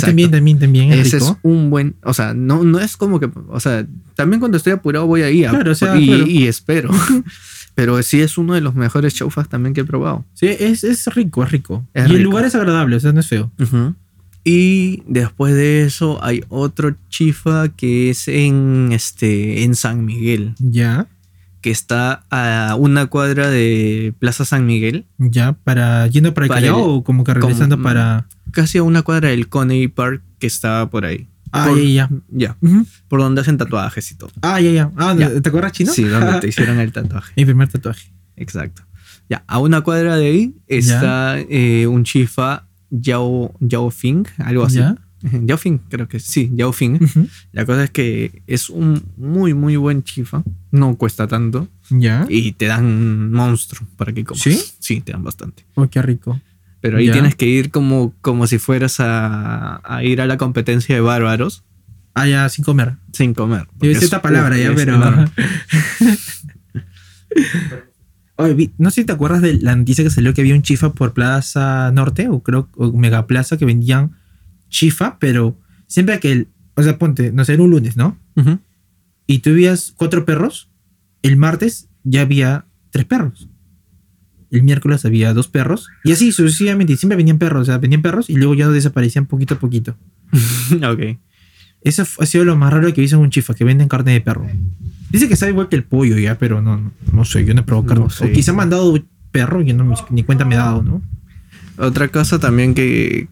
También, 0.00 0.30
también, 0.30 0.58
también. 0.58 0.92
Es 0.92 1.08
Ese 1.08 1.18
es 1.18 1.34
un 1.42 1.70
buen. 1.70 1.96
O 2.02 2.12
sea, 2.12 2.34
no, 2.34 2.64
no 2.64 2.80
es 2.80 2.96
como 2.96 3.20
que. 3.20 3.30
O 3.48 3.60
sea, 3.60 3.86
también 4.14 4.40
cuando 4.40 4.56
estoy 4.56 4.72
apurado 4.72 5.06
voy 5.06 5.22
ahí. 5.22 5.44
A, 5.44 5.50
claro, 5.50 5.72
o 5.72 5.74
sea, 5.74 5.96
y, 5.96 6.46
espero. 6.46 6.90
Pero 7.74 8.02
sí 8.02 8.20
es 8.20 8.38
uno 8.38 8.54
de 8.54 8.60
los 8.60 8.74
mejores 8.74 9.14
chofas 9.14 9.48
también 9.48 9.72
que 9.72 9.82
he 9.82 9.84
probado. 9.84 10.24
Sí, 10.34 10.48
es, 10.48 10.82
es 10.82 11.06
rico, 11.14 11.44
es 11.44 11.52
rico. 11.52 11.86
y 11.94 12.00
el 12.00 12.22
lugar 12.22 12.44
es 12.44 12.56
agradable, 12.56 12.96
o 12.96 13.00
sea, 13.00 13.12
no 13.12 13.20
es 13.20 13.28
feo. 13.28 13.52
Y 14.50 15.02
después 15.06 15.54
de 15.54 15.82
eso 15.82 16.18
hay 16.24 16.42
otro 16.48 16.96
chifa 17.10 17.68
que 17.68 18.08
es 18.08 18.28
en, 18.28 18.88
este, 18.92 19.64
en 19.64 19.74
San 19.74 20.06
Miguel. 20.06 20.54
Ya 20.58 21.06
que 21.60 21.70
está 21.70 22.24
a 22.30 22.76
una 22.78 23.06
cuadra 23.08 23.50
de 23.50 24.14
Plaza 24.18 24.46
San 24.46 24.64
Miguel. 24.64 25.06
Ya, 25.18 25.52
para 25.52 26.06
yendo 26.06 26.32
para, 26.32 26.46
el 26.46 26.52
Callao 26.52 26.82
o 26.82 27.04
como 27.04 27.24
que 27.24 27.34
regresando 27.34 27.82
para. 27.82 28.26
Casi 28.52 28.78
a 28.78 28.82
una 28.82 29.02
cuadra 29.02 29.28
del 29.28 29.48
Coney 29.48 29.88
Park 29.88 30.22
que 30.38 30.46
está 30.46 30.88
por 30.88 31.04
ahí. 31.04 31.28
Ah, 31.52 31.70
ya, 31.76 32.08
ya. 32.28 32.56
Por 33.08 33.20
donde 33.20 33.42
hacen 33.42 33.58
tatuajes 33.58 34.10
y 34.12 34.14
todo. 34.14 34.30
Ah, 34.40 34.60
ya, 34.60 34.70
ya. 34.70 34.90
Ah, 34.96 35.14
¿te 35.14 35.48
acuerdas 35.48 35.72
chino? 35.72 35.92
Sí, 35.92 36.04
donde 36.04 36.40
te 36.40 36.48
hicieron 36.48 36.78
el 36.78 36.92
tatuaje. 36.92 37.34
Mi 37.36 37.44
primer 37.44 37.68
tatuaje. 37.68 38.12
Exacto. 38.36 38.82
Ya, 39.28 39.44
a 39.46 39.58
una 39.58 39.82
cuadra 39.82 40.16
de 40.16 40.26
ahí 40.26 40.54
está 40.68 41.38
eh, 41.38 41.86
un 41.86 42.04
chifa 42.04 42.67
Yao, 42.90 43.54
Yao 43.60 43.90
Fing, 43.90 44.24
algo 44.38 44.64
así. 44.64 44.78
¿Ya? 44.78 44.96
Yao 45.42 45.58
Fing, 45.58 45.78
creo 45.88 46.08
que 46.08 46.20
sí, 46.20 46.50
Yao 46.54 46.72
Fing. 46.72 46.98
La 47.52 47.66
cosa 47.66 47.84
es 47.84 47.90
que 47.90 48.42
es 48.46 48.70
un 48.70 49.02
muy, 49.16 49.54
muy 49.54 49.76
buen 49.76 50.02
chifa. 50.02 50.42
No 50.70 50.96
cuesta 50.96 51.26
tanto. 51.26 51.68
Ya. 51.90 52.26
Y 52.28 52.52
te 52.52 52.66
dan 52.66 52.84
un 52.84 53.32
monstruo 53.32 53.88
para 53.96 54.12
que 54.12 54.24
comas. 54.24 54.42
¿Sí? 54.42 54.60
Sí, 54.78 55.00
te 55.00 55.12
dan 55.12 55.24
bastante. 55.24 55.64
Oh, 55.74 55.88
qué 55.88 56.02
rico. 56.02 56.40
Pero 56.80 56.98
ahí 56.98 57.10
tienes 57.10 57.34
que 57.34 57.46
ir 57.46 57.70
como, 57.70 58.14
como 58.20 58.46
si 58.46 58.58
fueras 58.58 58.96
a, 59.00 59.80
ir 60.04 60.20
a 60.20 60.26
la 60.26 60.36
competencia 60.36 60.94
de 60.94 61.00
bárbaros. 61.00 61.64
Ah, 62.14 62.26
ya, 62.26 62.48
sin 62.48 62.64
comer. 62.64 62.96
Sin 63.12 63.34
comer. 63.34 63.66
Yo 63.80 63.90
esta 63.90 64.22
palabra 64.22 64.56
ya, 64.56 64.72
pero. 64.74 65.00
Oye, 68.40 68.70
no 68.78 68.90
sé 68.90 69.00
si 69.00 69.04
te 69.04 69.12
acuerdas 69.12 69.42
de 69.42 69.54
la 69.54 69.74
noticia 69.74 70.04
que 70.04 70.10
salió 70.10 70.32
que 70.32 70.42
había 70.42 70.54
un 70.54 70.62
chifa 70.62 70.92
por 70.92 71.12
Plaza 71.12 71.90
Norte 71.90 72.28
o 72.28 72.40
creo 72.40 72.68
o 72.76 72.92
Megaplaza 72.92 73.56
que 73.56 73.64
vendían 73.64 74.12
chifa, 74.68 75.18
pero 75.18 75.58
siempre 75.88 76.20
que 76.20 76.30
el. 76.30 76.48
O 76.76 76.82
sea, 76.84 76.98
ponte, 76.98 77.32
no 77.32 77.44
sé, 77.44 77.54
era 77.54 77.64
un 77.64 77.70
lunes, 77.70 77.96
¿no? 77.96 78.16
Y 79.26 79.40
tú 79.40 79.52
veías 79.54 79.92
cuatro 79.96 80.24
perros, 80.24 80.70
el 81.22 81.36
martes 81.36 81.88
ya 82.04 82.20
había 82.20 82.66
tres 82.90 83.06
perros. 83.06 83.48
El 84.52 84.62
miércoles 84.62 85.04
había 85.04 85.34
dos 85.34 85.48
perros. 85.48 85.88
Y 86.04 86.12
así 86.12 86.30
sucesivamente. 86.30 86.96
Siempre 86.96 87.16
venían 87.16 87.38
perros. 87.38 87.62
O 87.62 87.64
sea, 87.64 87.78
venían 87.78 88.02
perros 88.02 88.30
y 88.30 88.36
luego 88.36 88.54
ya 88.54 88.68
desaparecían 88.68 89.26
poquito 89.26 89.54
a 89.54 89.58
poquito. 89.58 89.96
ok. 90.72 91.18
Eso 91.82 92.04
ha 92.20 92.26
sido 92.26 92.44
lo 92.44 92.56
más 92.56 92.72
raro 92.72 92.92
que 92.94 93.00
he 93.00 93.02
visto 93.02 93.16
en 93.16 93.22
un 93.22 93.30
chifa, 93.30 93.54
que 93.54 93.64
venden 93.64 93.88
carne 93.88 94.12
de 94.12 94.20
perro. 94.20 94.48
Dice 95.10 95.28
que 95.28 95.36
sabe 95.36 95.52
igual 95.52 95.68
que 95.68 95.76
el 95.76 95.84
pollo 95.84 96.18
ya, 96.18 96.38
pero 96.38 96.60
no, 96.60 96.92
no, 97.12 97.24
sé, 97.24 97.44
yo 97.44 97.54
no 97.54 97.60
he 97.60 97.64
probado 97.64 97.86
carne. 97.86 98.04
O 98.04 98.32
quizá 98.32 98.52
me 98.52 98.62
han 98.62 98.70
dado 98.70 98.94
perro 99.30 99.62
y 99.62 99.72
no, 99.72 99.94
ni 100.10 100.22
cuenta 100.22 100.44
me 100.44 100.54
he 100.54 100.58
dado, 100.58 100.82
¿no? 100.82 101.02
Otra 101.78 102.08
cosa 102.08 102.38
también 102.38 102.74
que. 102.74 103.28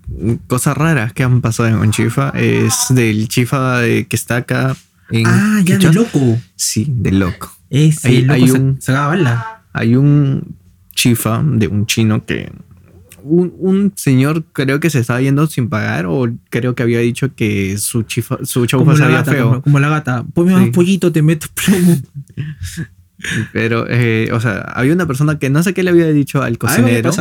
Cosas 0.46 0.76
raras 0.76 1.12
que 1.12 1.24
han 1.24 1.40
pasado 1.40 1.82
en 1.82 1.90
chifa 1.90 2.30
es 2.30 2.86
del 2.90 3.28
chifa 3.28 3.80
que 3.82 4.06
está 4.10 4.36
acá. 4.36 4.76
En 5.10 5.26
ah, 5.26 5.60
ya 5.64 5.78
de 5.78 5.92
loco. 5.92 6.38
Sí, 6.54 6.86
de 6.88 7.12
loco. 7.12 7.52
Ese 7.70 8.08
hay, 8.08 8.26
hay 8.28 8.50
un, 8.50 8.78
Hay 9.72 9.96
un 9.96 10.56
chifa 10.94 11.42
de 11.44 11.66
un 11.68 11.86
chino 11.86 12.24
que. 12.24 12.52
Un, 13.28 13.92
señor 13.96 14.44
creo 14.52 14.80
que 14.80 14.90
se 14.90 15.00
estaba 15.00 15.20
yendo 15.20 15.46
sin 15.46 15.68
pagar 15.68 16.06
o 16.06 16.28
creo 16.50 16.74
que 16.74 16.82
había 16.82 17.00
dicho 17.00 17.34
que 17.34 17.76
su 17.78 18.02
chifa, 18.02 18.38
su 18.44 18.66
chaufa 18.66 18.96
sabía 18.96 19.24
feo. 19.24 19.62
Como, 19.62 19.80
la 19.80 19.88
gata. 19.88 20.24
Ponme 20.32 20.54
un 20.54 20.72
pollito, 20.72 21.12
te 21.12 21.22
meto 21.22 21.46
plomo. 21.54 21.96
Pero, 23.52 23.86
eh, 23.88 24.30
o 24.32 24.40
sea, 24.40 24.60
había 24.60 24.92
una 24.92 25.06
persona 25.06 25.38
que 25.38 25.50
no 25.50 25.62
sé 25.62 25.74
qué 25.74 25.82
le 25.82 25.90
había 25.90 26.08
dicho 26.08 26.42
al 26.42 26.58
cocinero 26.58 27.12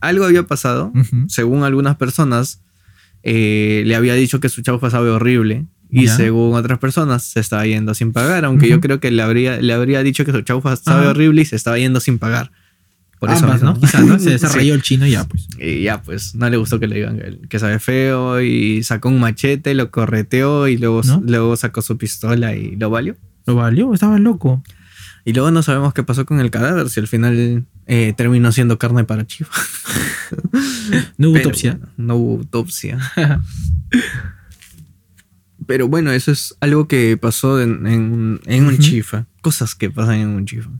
algo 0.00 0.24
había 0.24 0.44
pasado, 0.44 0.92
según 1.28 1.64
algunas 1.64 1.96
personas, 1.96 2.62
eh, 3.22 3.82
le 3.86 3.94
había 3.96 4.14
dicho 4.14 4.40
que 4.40 4.48
su 4.48 4.62
chaufa 4.62 4.90
sabe 4.90 5.10
horrible. 5.10 5.66
Y 5.92 6.06
según 6.06 6.54
otras 6.54 6.78
personas, 6.78 7.24
se 7.24 7.40
estaba 7.40 7.66
yendo 7.66 7.94
sin 7.94 8.12
pagar. 8.12 8.44
Aunque 8.44 8.68
yo 8.68 8.80
creo 8.80 9.00
que 9.00 9.10
le 9.10 9.22
habría, 9.22 9.60
le 9.60 9.72
habría 9.72 10.04
dicho 10.04 10.24
que 10.24 10.30
su 10.30 10.42
chaufa 10.42 10.76
sabe 10.76 11.08
horrible 11.08 11.42
y 11.42 11.44
se 11.44 11.56
estaba 11.56 11.78
yendo 11.78 11.98
sin 11.98 12.18
pagar. 12.18 12.52
Por 13.20 13.30
eso, 13.30 13.46
¿no? 13.46 13.74
¿no? 13.74 14.18
Se 14.18 14.30
desarrolló 14.30 14.74
el 14.74 14.80
chino 14.80 15.06
y 15.06 15.10
ya, 15.10 15.24
pues. 15.24 15.46
Y 15.58 15.82
ya, 15.82 16.02
pues, 16.02 16.34
no 16.34 16.48
le 16.48 16.56
gustó 16.56 16.80
que 16.80 16.86
le 16.86 16.96
digan 16.96 17.20
que 17.50 17.58
sabe 17.58 17.78
feo 17.78 18.40
y 18.40 18.82
sacó 18.82 19.10
un 19.10 19.20
machete, 19.20 19.74
lo 19.74 19.90
correteó 19.90 20.68
y 20.68 20.78
luego, 20.78 21.02
luego 21.22 21.54
sacó 21.56 21.82
su 21.82 21.98
pistola 21.98 22.56
y 22.56 22.76
lo 22.76 22.88
valió. 22.88 23.16
¿Lo 23.46 23.56
valió? 23.56 23.92
Estaba 23.92 24.18
loco. 24.18 24.62
Y 25.26 25.34
luego 25.34 25.50
no 25.50 25.62
sabemos 25.62 25.92
qué 25.92 26.02
pasó 26.02 26.24
con 26.24 26.40
el 26.40 26.50
cadáver, 26.50 26.88
si 26.88 26.98
al 26.98 27.08
final 27.08 27.66
eh, 27.86 28.14
terminó 28.16 28.52
siendo 28.52 28.78
carne 28.78 29.04
para 29.04 29.26
chiva. 29.26 29.50
no 31.18 31.28
hubo 31.28 31.36
autopsia. 31.36 31.78
No 31.98 32.16
hubo 32.16 32.38
autopsia. 32.38 32.98
Pero 35.66 35.88
bueno, 35.88 36.10
eso 36.10 36.32
es 36.32 36.56
algo 36.60 36.88
que 36.88 37.18
pasó 37.18 37.60
en, 37.60 37.86
un 37.86 38.78
chifa. 38.78 39.26
Cosas 39.42 39.74
que 39.74 39.90
pasan 39.90 40.16
en 40.16 40.28
un 40.28 40.46
chifa. 40.46 40.70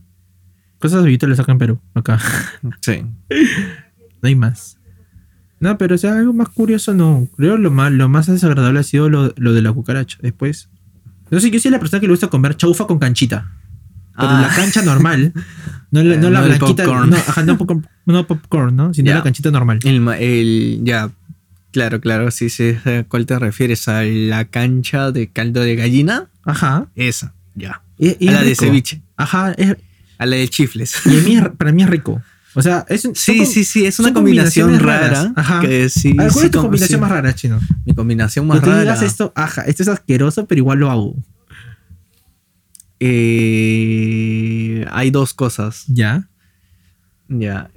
Cosas 0.81 1.03
habituales 1.03 1.39
acá 1.39 1.51
en 1.51 1.57
Perú, 1.59 1.79
acá. 1.93 2.19
Sí. 2.81 3.03
no 4.21 4.27
hay 4.27 4.35
más. 4.35 4.77
No, 5.59 5.77
pero 5.77 5.93
o 5.93 5.97
sea, 5.99 6.17
algo 6.17 6.33
más 6.33 6.49
curioso 6.49 6.95
no. 6.95 7.29
Creo 7.37 7.55
lo 7.57 7.69
más, 7.69 7.91
lo 7.91 8.09
más 8.09 8.25
desagradable 8.25 8.79
ha 8.79 8.83
sido 8.83 9.07
lo, 9.07 9.31
lo 9.37 9.53
de 9.53 9.61
la 9.61 9.71
cucaracha. 9.71 10.17
Después. 10.21 10.69
No 11.29 11.39
sé, 11.39 11.51
yo 11.51 11.59
soy 11.59 11.69
la 11.69 11.79
persona 11.79 11.99
que 11.99 12.07
le 12.07 12.13
gusta 12.13 12.29
comer 12.29 12.57
chaufa 12.57 12.87
con 12.87 12.97
canchita. 12.97 13.51
Pero 14.17 14.27
la 14.27 14.47
ah. 14.47 14.55
cancha 14.55 14.81
normal. 14.81 15.33
No, 15.91 16.01
la, 16.03 16.17
no 16.17 16.31
la 16.31 16.41
blanquita. 16.41 16.85
No, 16.85 17.15
ajá, 17.15 17.43
no, 17.43 17.57
no, 18.05 18.27
popcorn, 18.27 18.75
¿no? 18.75 18.93
Sino 18.93 19.13
la 19.13 19.21
canchita 19.21 19.51
normal. 19.51 19.79
El, 19.83 20.07
el, 20.19 20.79
ya. 20.83 21.11
Claro, 21.71 22.01
claro, 22.01 22.31
sí, 22.31 22.49
sí. 22.49 22.75
¿A 22.85 23.03
cuál 23.03 23.27
te 23.27 23.37
refieres? 23.37 23.87
¿A 23.87 24.03
la 24.03 24.45
cancha 24.45 25.11
de 25.11 25.27
caldo 25.27 25.61
de 25.61 25.75
gallina? 25.75 26.27
Ajá. 26.43 26.87
Esa, 26.95 27.33
ya. 27.53 27.83
a 27.99 28.31
la 28.31 28.43
de 28.43 28.55
ceviche. 28.55 29.03
Ajá. 29.15 29.53
A 30.21 30.25
la 30.27 30.35
de 30.35 30.47
chifles. 30.47 30.93
Y 31.05 31.17
a 31.17 31.21
mí, 31.23 31.41
para 31.57 31.71
mí 31.71 31.81
es 31.81 31.89
rico. 31.89 32.21
O 32.53 32.61
sea, 32.61 32.85
es 32.89 33.09
Sí, 33.15 33.43
sí, 33.47 33.63
sí, 33.63 33.87
es 33.87 33.97
una 33.97 34.13
combinación 34.13 34.79
rara. 34.79 35.33
Ajá. 35.35 35.61
Que 35.61 35.89
sí, 35.89 36.13
¿Cuál 36.15 36.27
es 36.27 36.51
tu 36.51 36.61
combinación 36.61 37.01
más 37.01 37.09
rara, 37.09 37.33
chino? 37.33 37.59
Mi 37.85 37.95
combinación 37.95 38.45
más 38.45 38.61
rara. 38.61 38.73
Tú 38.73 38.79
digas 38.81 39.01
esto, 39.01 39.33
ajá, 39.35 39.63
esto 39.63 39.81
es 39.81 39.89
asqueroso, 39.89 40.45
pero 40.45 40.59
igual 40.59 40.77
lo 40.77 40.91
hago. 40.91 41.15
Eh, 42.99 44.85
hay 44.91 45.09
dos 45.09 45.33
cosas. 45.33 45.85
Ya. 45.87 46.29
Ya. 47.27 47.71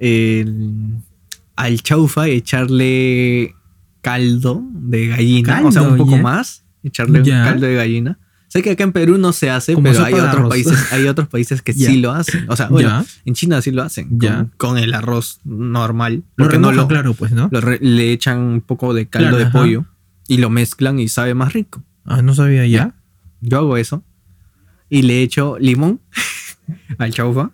al 1.55 1.81
chaufa 1.81 2.27
echarle 2.27 3.55
caldo 4.01 4.61
de 4.71 5.07
gallina. 5.07 5.65
o 5.65 5.71
sea, 5.71 5.81
un 5.81 5.97
poco 5.97 6.17
más. 6.17 6.63
Echarle 6.83 7.21
un 7.21 7.25
caldo 7.25 7.65
de 7.65 7.73
gallina. 7.73 8.19
Sé 8.55 8.61
que 8.61 8.71
acá 8.71 8.85
en 8.85 8.93
Perú 8.93 9.17
no 9.17 9.33
se 9.33 9.49
hace, 9.49 9.75
pero 9.75 10.01
hay 10.05 10.13
otros, 10.13 10.47
países, 10.47 10.93
hay 10.93 11.07
otros 11.07 11.27
países 11.27 11.61
que 11.61 11.73
sí 11.73 11.97
lo 11.97 12.13
hacen. 12.13 12.49
O 12.49 12.55
sea, 12.55 12.69
bueno, 12.69 13.03
en 13.25 13.33
China 13.33 13.61
sí 13.61 13.69
lo 13.71 13.83
hacen. 13.83 14.17
Con, 14.55 14.77
el 14.77 14.93
arroz 14.93 15.41
normal. 15.43 16.23
Porque 16.37 16.57
no 16.57 16.71
lo, 16.71 16.87
claro, 16.87 17.13
pues, 17.15 17.33
¿no? 17.33 17.49
le 17.51 18.13
echan 18.13 18.39
un 18.39 18.61
poco 18.61 18.93
de 18.93 19.07
caldo 19.07 19.37
de 19.37 19.47
pollo 19.47 19.83
y 20.29 20.37
lo 20.37 20.49
mezclan 20.49 20.99
y 20.99 21.09
sabe 21.09 21.33
más 21.33 21.51
rico. 21.51 21.83
Ah, 22.05 22.21
no 22.21 22.33
sabía 22.33 22.65
ya. 22.65 22.93
Yo 23.41 23.57
hago 23.57 23.75
eso 23.75 24.05
y 24.89 25.01
le 25.01 25.21
echo 25.21 25.57
limón 25.59 25.99
al 26.97 27.11
chaufa. 27.11 27.51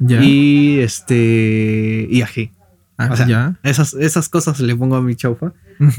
Y 0.00 0.78
este. 0.78 2.08
Y 2.10 2.22
ají. 2.22 2.53
Ah, 2.96 3.10
o 3.12 3.16
sea, 3.16 3.58
Esas, 3.64 3.94
esas 3.94 4.28
cosas 4.28 4.60
le 4.60 4.76
pongo 4.76 4.96
a 4.96 5.02
mi 5.02 5.16
chaufa. 5.16 5.52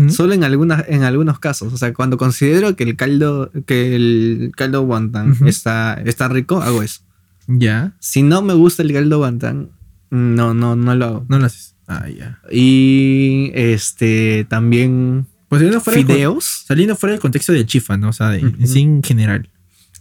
Solo 0.07 0.33
en, 0.33 0.43
algunas, 0.43 0.85
en 0.87 1.03
algunos 1.03 1.39
casos. 1.39 1.73
O 1.73 1.77
sea, 1.77 1.93
cuando 1.93 2.17
considero 2.17 2.75
que 2.75 2.83
el 2.85 2.95
caldo, 2.95 3.51
que 3.65 3.95
el 3.95 4.51
caldo 4.55 4.83
guantán 4.83 5.35
está, 5.45 5.95
está 6.05 6.29
rico, 6.29 6.61
hago 6.61 6.83
eso. 6.83 7.01
Ya. 7.47 7.93
Si 7.99 8.23
no 8.23 8.41
me 8.41 8.53
gusta 8.53 8.83
el 8.83 8.93
caldo 8.93 9.17
guantán, 9.17 9.71
no, 10.09 10.53
no, 10.53 10.75
no 10.75 10.95
lo 10.95 11.05
hago. 11.05 11.25
No 11.27 11.39
lo 11.39 11.45
haces. 11.45 11.75
Ah, 11.87 12.07
ya. 12.09 12.39
Y 12.51 13.51
este 13.53 14.45
también 14.49 15.27
pues 15.49 15.59
saliendo 15.59 15.81
fuera 15.81 15.99
fideos. 15.99 16.63
saliendo 16.65 16.95
fuera 16.95 17.11
del 17.11 17.21
contexto 17.21 17.53
del 17.53 17.65
chifa, 17.65 17.97
¿no? 17.97 18.09
O 18.09 18.13
sea, 18.13 18.35
en 18.35 18.67
sí 18.67 18.81
en 18.81 19.03
general. 19.03 19.49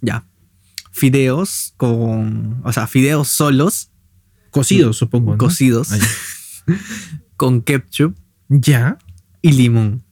Ya. 0.01 0.25
Fideos 0.93 1.75
con. 1.77 2.61
O 2.65 2.73
sea, 2.73 2.87
fideos 2.87 3.29
solos. 3.29 3.91
Cocidos, 4.51 4.97
supongo. 4.97 5.33
¿no? 5.33 5.39
Cocidos. 5.39 5.93
Ah, 5.93 5.99
con 7.37 7.63
ketchup 7.63 8.15
ya. 8.49 8.99
y 9.43 9.53
limón. 9.53 10.03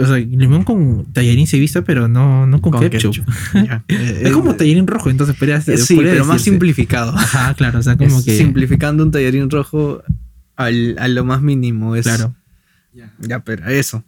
O 0.00 0.06
sea, 0.06 0.16
limón 0.16 0.64
con 0.64 1.12
tallarín 1.12 1.46
se 1.46 1.58
visto, 1.58 1.84
pero 1.84 2.08
no, 2.08 2.46
no 2.46 2.60
con, 2.62 2.72
ketchup. 2.88 3.16
Ya. 3.54 3.84
Es 3.88 4.32
como 4.32 4.54
tallarín 4.54 4.86
rojo, 4.86 5.10
entonces 5.10 5.36
podría 5.36 5.60
ser. 5.60 5.78
Sí, 5.78 5.96
pero 6.00 6.24
más 6.24 6.42
simplificado. 6.42 7.12
Ajá, 7.14 7.54
claro. 7.58 7.78
O 7.78 7.82
sea, 7.82 7.96
como 7.96 8.18
Es 8.18 8.24
que. 8.24 8.38
Simplificando 8.38 9.02
un 9.02 9.10
tallarín 9.10 9.50
rojo 9.50 10.02
al, 10.56 10.96
a 10.98 11.08
lo 11.08 11.24
más 11.24 11.42
mínimo. 11.42 11.96
Es, 11.96 12.06
Claro. 12.06 12.34
Ya, 13.20 13.44
pero 13.44 13.68
eso. 13.68 14.02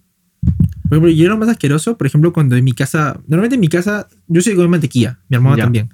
Por 0.89 0.97
ejemplo, 0.97 1.11
yo 1.11 1.27
era 1.27 1.37
más 1.37 1.49
asqueroso, 1.49 1.97
por 1.97 2.07
ejemplo, 2.07 2.33
cuando 2.33 2.57
en 2.57 2.65
mi 2.65 2.73
casa. 2.73 3.21
Normalmente 3.29 3.55
en 3.55 3.61
mi 3.61 3.69
casa, 3.69 4.09
yo 4.27 4.41
soy 4.41 4.57
con 4.57 4.69
mantequilla. 4.71 5.21
Mi 5.29 5.37
hermana 5.37 5.57
Ya. 5.59 5.63
también. 5.65 5.91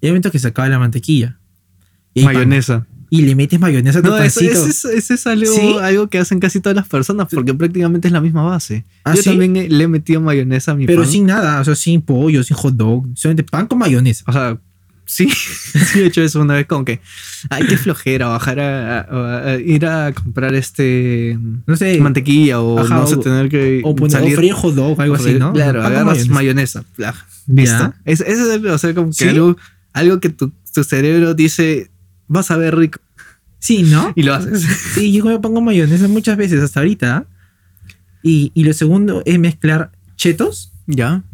Y 0.00 0.06
hay 0.06 0.12
momentos 0.12 0.32
que 0.32 0.38
se 0.38 0.48
acaba 0.48 0.68
la 0.68 0.78
mantequilla. 0.78 1.38
Y 2.14 2.24
pan. 2.24 2.50
Y 3.12 3.22
le 3.22 3.34
metes 3.34 3.58
mayonesa 3.58 3.98
a 3.98 4.02
tu 4.02 4.08
No, 4.10 4.16
pancito. 4.16 4.52
eso 4.52 4.66
es, 4.68 4.84
eso 4.84 5.14
es 5.14 5.26
algo, 5.26 5.52
¿Sí? 5.52 5.74
algo 5.82 6.06
que 6.08 6.18
hacen 6.18 6.38
casi 6.38 6.60
todas 6.60 6.76
las 6.76 6.86
personas 6.86 7.26
porque 7.28 7.52
prácticamente 7.52 8.06
es 8.06 8.12
la 8.12 8.20
misma 8.20 8.42
base. 8.44 8.84
¿Ah, 9.04 9.14
Yo 9.16 9.22
sí? 9.22 9.30
también 9.30 9.54
le 9.76 9.84
he 9.84 9.88
metido 9.88 10.20
mayonesa 10.20 10.72
a 10.72 10.74
mi 10.76 10.86
Pero 10.86 11.02
pan. 11.02 11.10
sin 11.10 11.26
nada, 11.26 11.60
o 11.60 11.64
sea, 11.64 11.74
sin 11.74 12.02
pollo, 12.02 12.42
sin 12.44 12.56
hot 12.56 12.74
dog, 12.74 13.06
solamente 13.14 13.42
pan 13.42 13.66
con 13.66 13.78
mayonesa. 13.80 14.22
O 14.28 14.32
sea, 14.32 14.56
sí, 15.04 15.28
sí 15.92 15.98
he 16.00 16.06
hecho 16.06 16.22
eso 16.22 16.40
una 16.40 16.54
vez 16.54 16.66
como 16.66 16.84
que, 16.84 17.00
ay, 17.48 17.64
qué 17.68 17.76
flojera, 17.76 18.28
bajar 18.28 18.60
a, 18.60 19.00
a- 19.00 19.44
a 19.54 19.56
ir 19.58 19.86
a 19.86 20.12
comprar 20.12 20.54
este 20.54 21.36
No 21.66 21.74
sé. 21.76 21.98
mantequilla 22.00 22.60
o 22.60 22.78
Ajá, 22.78 22.94
no 22.94 23.06
sé, 23.08 23.16
tener 23.16 23.48
que 23.48 23.80
o, 23.82 23.96
poner, 23.96 24.18
o 24.18 24.20
salir. 24.20 24.36
freír 24.36 24.52
hot 24.52 24.74
dog, 24.76 25.00
algo 25.00 25.16
así, 25.16 25.34
¿no? 25.34 25.52
Claro, 25.52 25.82
agarras 25.84 26.28
mayonesa. 26.28 26.84
mayonesa. 26.96 27.16
Listo. 27.48 27.92
Es, 28.04 28.20
eso 28.20 28.52
es, 28.52 28.64
o 28.64 28.78
sea, 28.78 28.94
como 28.94 29.08
que 29.08 29.14
¿Sí? 29.14 29.28
algo, 29.28 29.56
algo 29.94 30.20
que 30.20 30.28
tu, 30.28 30.52
tu 30.72 30.84
cerebro 30.84 31.34
dice, 31.34 31.90
vas 32.30 32.50
a 32.50 32.56
ver 32.56 32.76
rico. 32.76 33.00
Sí, 33.58 33.82
¿no? 33.82 34.12
Y 34.16 34.22
lo 34.22 34.34
haces. 34.34 34.62
Sí, 34.94 35.12
yo 35.12 35.24
me 35.24 35.38
pongo 35.38 35.60
mayonesa 35.60 36.08
muchas 36.08 36.36
veces 36.36 36.62
hasta 36.62 36.80
ahorita. 36.80 37.26
Y, 38.22 38.52
y 38.54 38.64
lo 38.64 38.72
segundo 38.72 39.22
es 39.26 39.38
mezclar 39.38 39.92
chetos 40.16 40.72
¿Ya? 40.86 41.24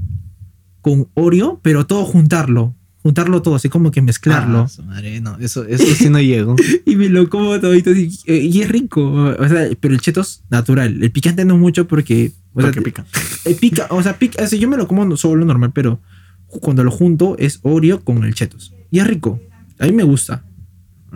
con 0.80 1.08
Oreo, 1.14 1.60
pero 1.62 1.86
todo 1.86 2.04
juntarlo. 2.04 2.74
Juntarlo 3.02 3.42
todo, 3.42 3.54
así 3.54 3.68
como 3.68 3.90
que 3.92 4.02
mezclarlo. 4.02 4.62
Ah, 4.62 4.68
su 4.68 4.82
madre, 4.82 5.20
no, 5.20 5.36
eso, 5.38 5.64
eso 5.64 5.84
sí 5.94 6.08
no 6.10 6.20
llego. 6.20 6.56
Y 6.86 6.96
me 6.96 7.08
lo 7.08 7.28
como 7.28 7.58
todito 7.60 7.90
así, 7.90 8.10
eh, 8.26 8.38
y 8.38 8.62
es 8.62 8.68
rico. 8.68 9.02
O 9.38 9.48
sea, 9.48 9.68
pero 9.80 9.94
el 9.94 10.00
cheto 10.00 10.20
es 10.22 10.42
natural. 10.50 11.02
El 11.02 11.10
picante 11.12 11.44
no 11.44 11.56
mucho 11.56 11.86
porque. 11.86 12.32
O 12.54 12.60
sea, 12.60 12.70
Porque 12.70 12.82
pica. 12.82 13.04
el 13.44 13.54
pica, 13.56 13.86
o 13.90 14.02
sea, 14.02 14.18
pica, 14.18 14.42
o 14.42 14.46
sea, 14.46 14.58
yo 14.58 14.68
me 14.68 14.76
lo 14.76 14.88
como 14.88 15.16
solo 15.16 15.44
normal, 15.44 15.72
pero 15.74 16.00
cuando 16.46 16.82
lo 16.82 16.90
junto 16.90 17.36
es 17.38 17.60
Oreo 17.62 18.02
con 18.02 18.24
el 18.24 18.34
chetos. 18.34 18.72
Y 18.90 18.98
es 19.00 19.06
rico. 19.06 19.40
A 19.78 19.84
mí 19.86 19.92
me 19.92 20.04
gusta, 20.04 20.44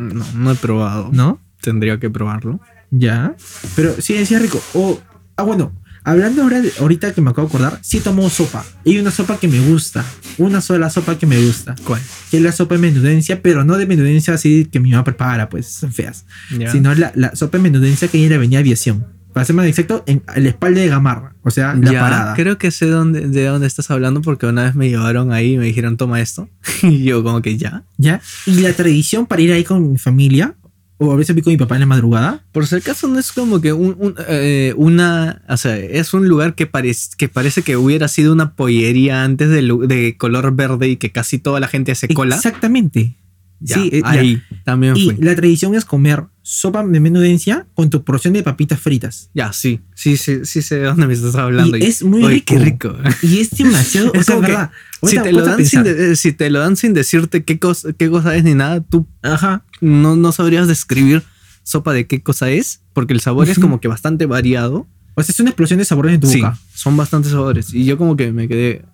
No, 0.00 0.24
no 0.34 0.50
he 0.52 0.54
probado. 0.56 1.10
¿no? 1.12 1.40
Tendría 1.60 1.98
que 2.00 2.10
probarlo. 2.10 2.60
Ya. 2.90 3.34
Pero 3.76 3.94
sí, 4.00 4.14
es 4.14 4.30
rico. 4.42 4.60
O, 4.74 5.00
ah, 5.36 5.42
bueno, 5.42 5.72
hablando 6.04 6.42
ahora 6.42 6.60
de- 6.60 6.72
ahorita 6.80 7.12
que 7.14 7.20
me 7.20 7.30
acabo 7.30 7.46
de 7.48 7.54
acordar, 7.54 7.78
sí 7.82 8.00
tomo 8.00 8.28
sopa. 8.30 8.64
Y 8.84 8.92
hay 8.92 8.98
una 8.98 9.10
sopa 9.10 9.38
que 9.38 9.46
me 9.46 9.60
gusta. 9.60 10.04
Una 10.38 10.60
sola 10.60 10.88
sopa 10.90 11.18
que 11.18 11.26
me 11.26 11.38
gusta. 11.44 11.74
¿Cuál? 11.84 12.00
Que 12.30 12.38
es 12.38 12.42
la 12.42 12.52
sopa 12.52 12.74
de 12.76 12.80
menudencia, 12.80 13.42
pero 13.42 13.62
no 13.64 13.76
de 13.76 13.86
menudencia 13.86 14.34
así 14.34 14.64
que 14.64 14.80
mi 14.80 14.90
mamá 14.90 15.04
prepara, 15.04 15.48
pues 15.48 15.66
son 15.66 15.92
feas. 15.92 16.24
Ya. 16.58 16.72
Sino 16.72 16.94
la, 16.94 17.12
la 17.14 17.36
sopa 17.36 17.58
de 17.58 17.62
menudencia 17.64 18.08
que 18.08 18.16
hay 18.18 18.24
en 18.24 18.30
la 18.30 18.36
avenida 18.36 18.58
Aviación. 18.60 19.06
Para 19.32 19.44
ser 19.44 19.54
más 19.54 19.66
exacto, 19.66 20.02
en 20.06 20.22
la 20.36 20.48
espalda 20.48 20.80
de 20.80 20.88
Gamarra. 20.88 21.34
O 21.42 21.50
sea, 21.50 21.74
la 21.74 21.92
Ya, 21.92 22.00
parada. 22.00 22.34
Creo 22.34 22.58
que 22.58 22.70
sé 22.70 22.86
dónde, 22.86 23.28
de 23.28 23.44
dónde 23.46 23.66
estás 23.66 23.90
hablando 23.90 24.22
porque 24.22 24.46
una 24.46 24.64
vez 24.64 24.74
me 24.74 24.88
llevaron 24.88 25.32
ahí 25.32 25.54
y 25.54 25.58
me 25.58 25.66
dijeron 25.66 25.96
toma 25.96 26.20
esto. 26.20 26.48
y 26.82 27.04
yo 27.04 27.22
como 27.22 27.40
que 27.40 27.56
ya. 27.56 27.84
¿Ya? 27.96 28.20
Y 28.46 28.60
la 28.60 28.72
tradición 28.72 29.26
para 29.26 29.42
ir 29.42 29.52
ahí 29.52 29.64
con 29.64 29.92
mi 29.92 29.98
familia, 29.98 30.56
o 30.98 31.12
a 31.12 31.16
veces 31.16 31.34
voy 31.34 31.42
con 31.42 31.52
mi 31.52 31.56
papá 31.56 31.76
en 31.76 31.80
la 31.80 31.86
madrugada. 31.86 32.44
Por 32.52 32.66
si 32.66 32.76
acaso 32.76 33.08
no 33.08 33.18
es 33.18 33.32
como 33.32 33.60
que 33.60 33.72
un, 33.72 33.96
un, 33.98 34.14
eh, 34.28 34.74
una... 34.76 35.42
O 35.48 35.56
sea, 35.56 35.76
es 35.78 36.12
un 36.12 36.28
lugar 36.28 36.54
que, 36.54 36.66
parece 36.66 37.10
que 37.16 37.28
parece 37.28 37.62
que 37.62 37.76
hubiera 37.76 38.06
sido 38.08 38.32
una 38.32 38.54
pollería 38.54 39.24
antes 39.24 39.48
de 39.48 40.16
color 40.18 40.54
verde 40.54 40.88
y 40.88 40.96
que 40.96 41.10
casi 41.10 41.38
toda 41.38 41.58
la 41.58 41.68
gente 41.68 41.92
hace 41.92 42.08
cola. 42.08 42.36
Exactamente. 42.36 43.16
Ya, 43.62 43.76
sí, 43.76 43.90
eh, 43.92 44.00
ya. 44.02 44.10
ahí 44.10 44.42
también 44.64 44.96
Y 44.96 45.04
fui. 45.10 45.16
la 45.20 45.36
tradición 45.36 45.74
es 45.74 45.84
comer 45.84 46.24
sopa 46.42 46.82
de 46.84 46.98
menudencia 46.98 47.66
con 47.74 47.90
tu 47.90 48.02
porción 48.04 48.32
de 48.32 48.42
papitas 48.42 48.80
fritas. 48.80 49.28
Ya, 49.34 49.52
sí. 49.52 49.80
Sí, 49.94 50.16
sí, 50.16 50.40
sí 50.44 50.62
sé 50.62 50.76
de 50.76 50.84
dónde 50.86 51.06
me 51.06 51.12
estás 51.12 51.34
hablando. 51.34 51.76
Y 51.76 51.82
es 51.82 52.02
muy 52.02 52.22
Oye, 52.24 52.34
rico. 52.36 52.46
qué 52.54 52.58
rico. 52.58 52.96
Y 53.22 53.40
es 53.40 53.50
demasiado. 53.50 54.12
Es 54.14 54.20
o 54.22 54.24
sea, 54.24 54.36
verdad. 54.40 54.70
Si 55.02 55.18
te, 55.18 55.32
lo 55.32 55.44
dan 55.44 55.64
sin 55.66 55.82
de- 55.82 56.16
si 56.16 56.32
te 56.32 56.48
lo 56.50 56.58
dan 56.60 56.76
sin 56.76 56.94
decirte 56.94 57.44
qué 57.44 57.58
cosa, 57.58 57.92
qué 57.92 58.08
cosa 58.10 58.34
es 58.34 58.44
ni 58.44 58.54
nada, 58.54 58.80
tú 58.80 59.06
Ajá. 59.22 59.62
no, 59.80 60.16
no 60.16 60.32
sabrías 60.32 60.66
describir 60.66 61.22
sopa 61.62 61.92
de 61.92 62.06
qué 62.06 62.22
cosa 62.22 62.50
es, 62.50 62.80
porque 62.94 63.12
el 63.12 63.20
sabor 63.20 63.46
es 63.48 63.58
Ujú. 63.58 63.62
como 63.66 63.80
que 63.80 63.88
bastante 63.88 64.24
variado. 64.26 64.86
O 65.16 65.22
sea, 65.22 65.32
es 65.32 65.40
una 65.40 65.50
explosión 65.50 65.78
de 65.78 65.84
sabores 65.84 66.14
en 66.14 66.20
tu 66.20 66.26
Sí, 66.28 66.40
boca. 66.40 66.58
son 66.74 66.96
bastantes 66.96 67.32
sabores. 67.32 67.74
Y 67.74 67.84
yo 67.84 67.98
como 67.98 68.16
que 68.16 68.32
me 68.32 68.48
quedé... 68.48 68.84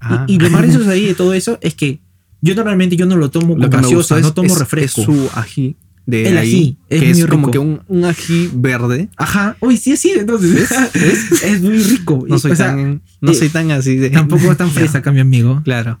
ah. 0.00 0.24
Y, 0.28 0.34
y 0.34 0.38
lo 0.38 0.50
más 0.50 0.62
gracioso 0.62 0.90
ahí 0.90 1.06
de 1.06 1.14
todo 1.14 1.32
eso 1.34 1.58
es 1.62 1.74
que 1.74 2.00
yo 2.42 2.54
normalmente 2.54 2.96
yo 2.96 3.06
no 3.06 3.16
lo 3.16 3.30
tomo 3.30 3.56
Lo 3.56 3.70
con 3.70 3.80
gaseosa, 3.82 4.18
es, 4.18 4.22
no 4.22 4.34
tomo 4.34 4.48
es- 4.52 4.58
refresco. 4.58 5.00
es 5.00 5.06
su 5.06 5.30
ají 5.34 5.76
de 6.04 6.28
El 6.28 6.36
ahí, 6.36 6.48
ají, 6.52 6.78
es 6.88 7.00
que 7.00 7.10
es 7.12 7.26
como 7.26 7.50
que 7.52 7.58
un, 7.60 7.80
un 7.86 8.04
ají 8.04 8.50
verde. 8.52 9.08
Ajá. 9.16 9.56
Uy, 9.60 9.76
sí, 9.76 9.96
sí, 9.96 10.12
entonces. 10.18 10.68
es 11.44 11.62
muy 11.62 11.78
rico. 11.80 12.24
No 12.28 12.40
soy, 12.40 12.50
o 12.52 12.56
sea, 12.56 12.74
tan, 12.74 13.02
no 13.20 13.30
eh, 13.30 13.34
soy 13.36 13.48
tan 13.50 13.70
así 13.70 13.96
de... 13.96 14.10
Tampoco 14.10 14.56
tan 14.56 14.66
Ya, 14.68 14.74
fresa 14.80 14.98
acá, 14.98 15.12
mi 15.12 15.20
amigo. 15.20 15.60
Claro. 15.64 16.00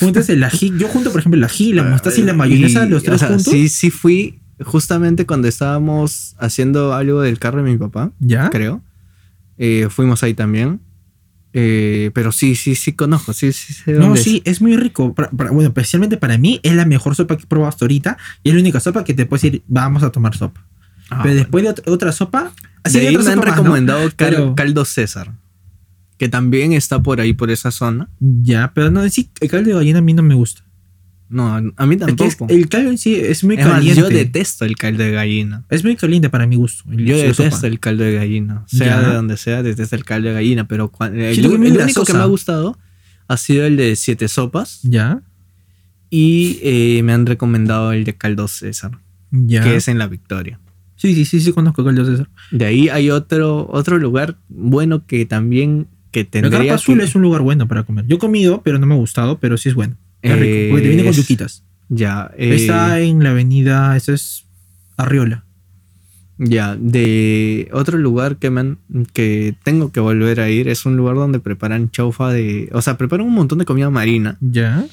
Juntas 0.00 0.30
el 0.30 0.42
ají. 0.42 0.72
Yo 0.78 0.88
junto, 0.88 1.12
por 1.12 1.20
ejemplo, 1.20 1.38
el 1.38 1.44
ají, 1.44 1.74
la 1.74 1.82
mostaza 1.82 2.18
y 2.18 2.24
la 2.24 2.32
mayonesa, 2.32 2.86
Y, 2.86 2.88
los 2.88 3.02
o 3.02 3.04
tres 3.04 3.20
sea, 3.20 3.28
juntos. 3.28 3.52
Sí, 3.52 3.68
sí 3.68 3.90
fui 3.90 4.40
justamente 4.64 5.26
cuando 5.26 5.48
estábamos 5.48 6.34
haciendo 6.38 6.94
algo 6.94 7.20
del 7.20 7.38
carro 7.38 7.62
de 7.62 7.70
mi 7.70 7.76
papá, 7.76 8.12
¿Ya? 8.20 8.48
creo. 8.48 8.82
Eh, 9.58 9.88
fuimos 9.90 10.22
ahí 10.22 10.32
también. 10.32 10.80
Eh, 11.58 12.10
pero 12.12 12.32
sí, 12.32 12.54
sí, 12.54 12.74
sí 12.74 12.92
conozco, 12.92 13.32
sí, 13.32 13.50
sí 13.50 13.72
sé 13.72 13.92
No, 13.92 14.00
dónde 14.08 14.20
sí, 14.22 14.42
es 14.44 14.60
muy 14.60 14.76
rico. 14.76 15.14
Para- 15.14 15.30
para- 15.30 15.50
bueno, 15.52 15.68
especialmente 15.68 16.18
para 16.18 16.36
mí 16.36 16.60
es 16.62 16.74
la 16.74 16.84
mejor 16.84 17.14
sopa 17.14 17.38
que 17.38 17.44
he 17.44 17.46
probado 17.46 17.70
hasta 17.70 17.86
ahorita. 17.86 18.18
Y 18.42 18.50
es 18.50 18.54
la 18.54 18.60
única 18.60 18.78
sopa 18.78 19.04
que 19.04 19.14
te 19.14 19.24
puedes 19.24 19.40
decir, 19.42 19.62
vamos 19.66 20.02
a 20.02 20.12
tomar 20.12 20.36
sopa. 20.36 20.62
Ah, 21.08 21.20
Pero 21.22 21.34
después 21.36 21.64
de 21.64 21.70
otra, 21.70 21.90
otra 21.92 22.12
sopa... 22.12 22.52
así 22.84 23.00
de 23.00 23.08
ahí 23.08 23.16
me 23.16 23.30
han 23.30 23.40
recomendado 23.40 24.00
cal- 24.14 24.14
Pero- 24.34 24.54
caldo 24.54 24.84
César, 24.84 25.32
que 26.18 26.28
también 26.28 26.74
está 26.74 27.02
por 27.02 27.22
ahí, 27.22 27.32
por 27.32 27.50
esa 27.50 27.70
zona. 27.70 28.10
Ya, 28.20 28.72
pero 28.74 28.90
no, 28.90 29.08
sí, 29.08 29.30
el 29.40 29.48
caldo 29.48 29.70
de 29.70 29.76
gallina 29.76 30.00
a 30.00 30.02
mí 30.02 30.12
no 30.12 30.22
me 30.22 30.34
gusta. 30.34 30.62
No, 31.28 31.54
a 31.54 31.60
mí 31.60 31.96
Es 31.96 32.04
que 32.14 32.24
es- 32.24 32.36
tampoco. 32.36 32.46
el 32.52 32.68
caldo 32.68 32.90
en 32.90 32.98
sí 32.98 33.16
es 33.16 33.42
muy 33.42 33.56
Es 33.56 33.64
más, 33.64 33.74
caliente. 33.74 34.00
yo 34.00 34.08
detesto 34.08 34.64
el 34.64 34.76
caldo 34.76 35.02
de 35.02 35.10
gallina. 35.10 35.64
Es 35.70 35.82
muy 35.82 35.96
caliente 35.96 36.30
para 36.30 36.46
mi 36.46 36.54
gusto. 36.56 36.84
el- 36.90 37.04
Yo 37.04 37.16
detesto 37.16 37.50
sopa. 37.50 37.66
el 37.66 37.80
caldo 37.80 38.04
de 38.04 38.14
gallina. 38.14 38.62
Sea 38.66 39.00
Ya. 39.02 39.08
de 39.08 39.14
donde 39.14 39.36
sea, 39.36 39.62
detesto 39.64 39.96
el 39.96 40.04
caldo 40.04 40.28
de 40.28 40.34
gallina. 40.34 40.68
Pero 40.68 40.92
cua- 40.92 41.10
Sí, 41.10 41.18
el, 41.20 41.34
que 41.34 41.40
el 41.40 41.60
único 41.60 41.74
grasosa. 41.78 42.12
que 42.12 42.16
me 42.18 42.22
ha 42.24 42.26
gustado 42.26 42.78
ha 43.28 43.36
sido 43.36 43.66
el 43.66 43.76
de 43.76 43.96
siete 43.96 44.28
sopas. 44.28 44.80
Ya, 44.84 45.22
Y 46.08 46.60
eh, 46.62 47.02
me 47.02 47.12
han 47.12 47.26
recomendado 47.26 47.92
el 47.92 48.04
de 48.04 48.14
caldo 48.14 48.46
César, 48.46 48.92
ya. 49.32 49.64
que 49.64 49.74
es 49.76 49.88
en 49.88 49.98
la 49.98 50.06
Victoria. 50.06 50.60
Sí, 50.94 51.14
sí, 51.14 51.24
sí, 51.24 51.40
sí, 51.40 51.52
conozco 51.52 51.82
el 51.82 51.88
caldo 51.88 52.04
César. 52.06 52.28
De 52.52 52.64
ahí 52.64 52.88
hay 52.88 53.10
otro, 53.10 53.66
otro 53.70 53.98
lugar 53.98 54.36
bueno 54.48 55.04
que 55.06 55.26
también 55.26 55.88
que 56.12 56.20
El 56.20 56.26
tendría 56.28 56.58
carpa 56.60 56.74
azul 56.74 56.98
que- 56.98 57.04
es 57.04 57.14
un 57.16 57.22
lugar 57.22 57.42
bueno 57.42 57.66
para 57.66 57.82
comer. 57.82 58.06
Yo 58.06 58.16
he 58.16 58.18
comido, 58.20 58.62
pero 58.62 58.78
no 58.78 58.86
me 58.86 58.94
ha 58.94 58.96
gustado, 58.96 59.38
pero 59.40 59.56
sí 59.58 59.68
es 59.68 59.74
bueno. 59.74 59.96
Rico, 60.22 60.70
porque 60.70 60.82
te 60.82 60.88
viene 60.88 61.04
con 61.04 61.12
yuquitas. 61.12 61.62
Ya, 61.88 62.30
eh, 62.36 62.54
Está 62.56 63.00
en 63.00 63.22
la 63.22 63.30
avenida, 63.30 63.96
esa 63.96 64.12
es 64.12 64.44
Arriola. 64.96 65.44
ya, 66.38 66.76
de 66.76 67.68
otro 67.72 67.96
lugar 67.98 68.36
que 68.36 68.50
me 68.50 68.60
han- 68.60 68.78
que 69.12 69.54
tengo 69.64 69.90
que 69.92 70.00
volver 70.00 70.40
a 70.40 70.50
ir 70.50 70.68
es 70.68 70.84
un 70.84 70.96
lugar 70.96 71.14
donde 71.16 71.38
preparan 71.40 71.90
chaufa 71.90 72.30
de, 72.32 72.68
o 72.72 72.82
sea, 72.82 72.98
preparan 72.98 73.26
un 73.26 73.34
montón 73.34 73.58
de 73.58 73.64
comida 73.64 73.88
marina. 73.90 74.36
Ya. 74.40 74.84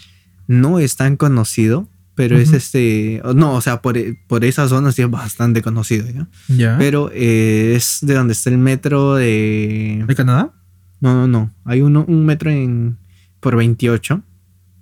No 0.48 0.80
es 0.80 0.96
tan 0.96 1.18
conocido, 1.18 1.88
pero 2.16 2.38
es 2.38 2.54
este, 2.54 3.22
no, 3.36 3.56
o 3.56 3.62
sea, 3.62 3.82
por, 3.82 3.98
por 4.28 4.46
esa 4.46 4.68
zona 4.68 4.92
sí 4.92 5.02
es 5.02 5.10
bastante 5.10 5.62
conocido, 5.64 6.06
¿ya? 6.12 6.28
Ya. 6.48 6.78
Pero 6.78 7.10
eh, 7.14 7.74
es 7.76 8.00
de 8.04 8.14
donde 8.14 8.34
está 8.34 8.50
el 8.52 8.58
metro 8.60 9.16
de, 9.16 10.04
¿De 10.08 10.16
Canadá? 10.16 10.54
no, 11.02 11.14
no, 11.14 11.28
no, 11.28 11.54
hay 11.66 11.82
uno, 11.82 12.06
un 12.08 12.26
metro 12.26 12.52
en 12.52 12.98
por 13.40 13.56
28 13.58 14.22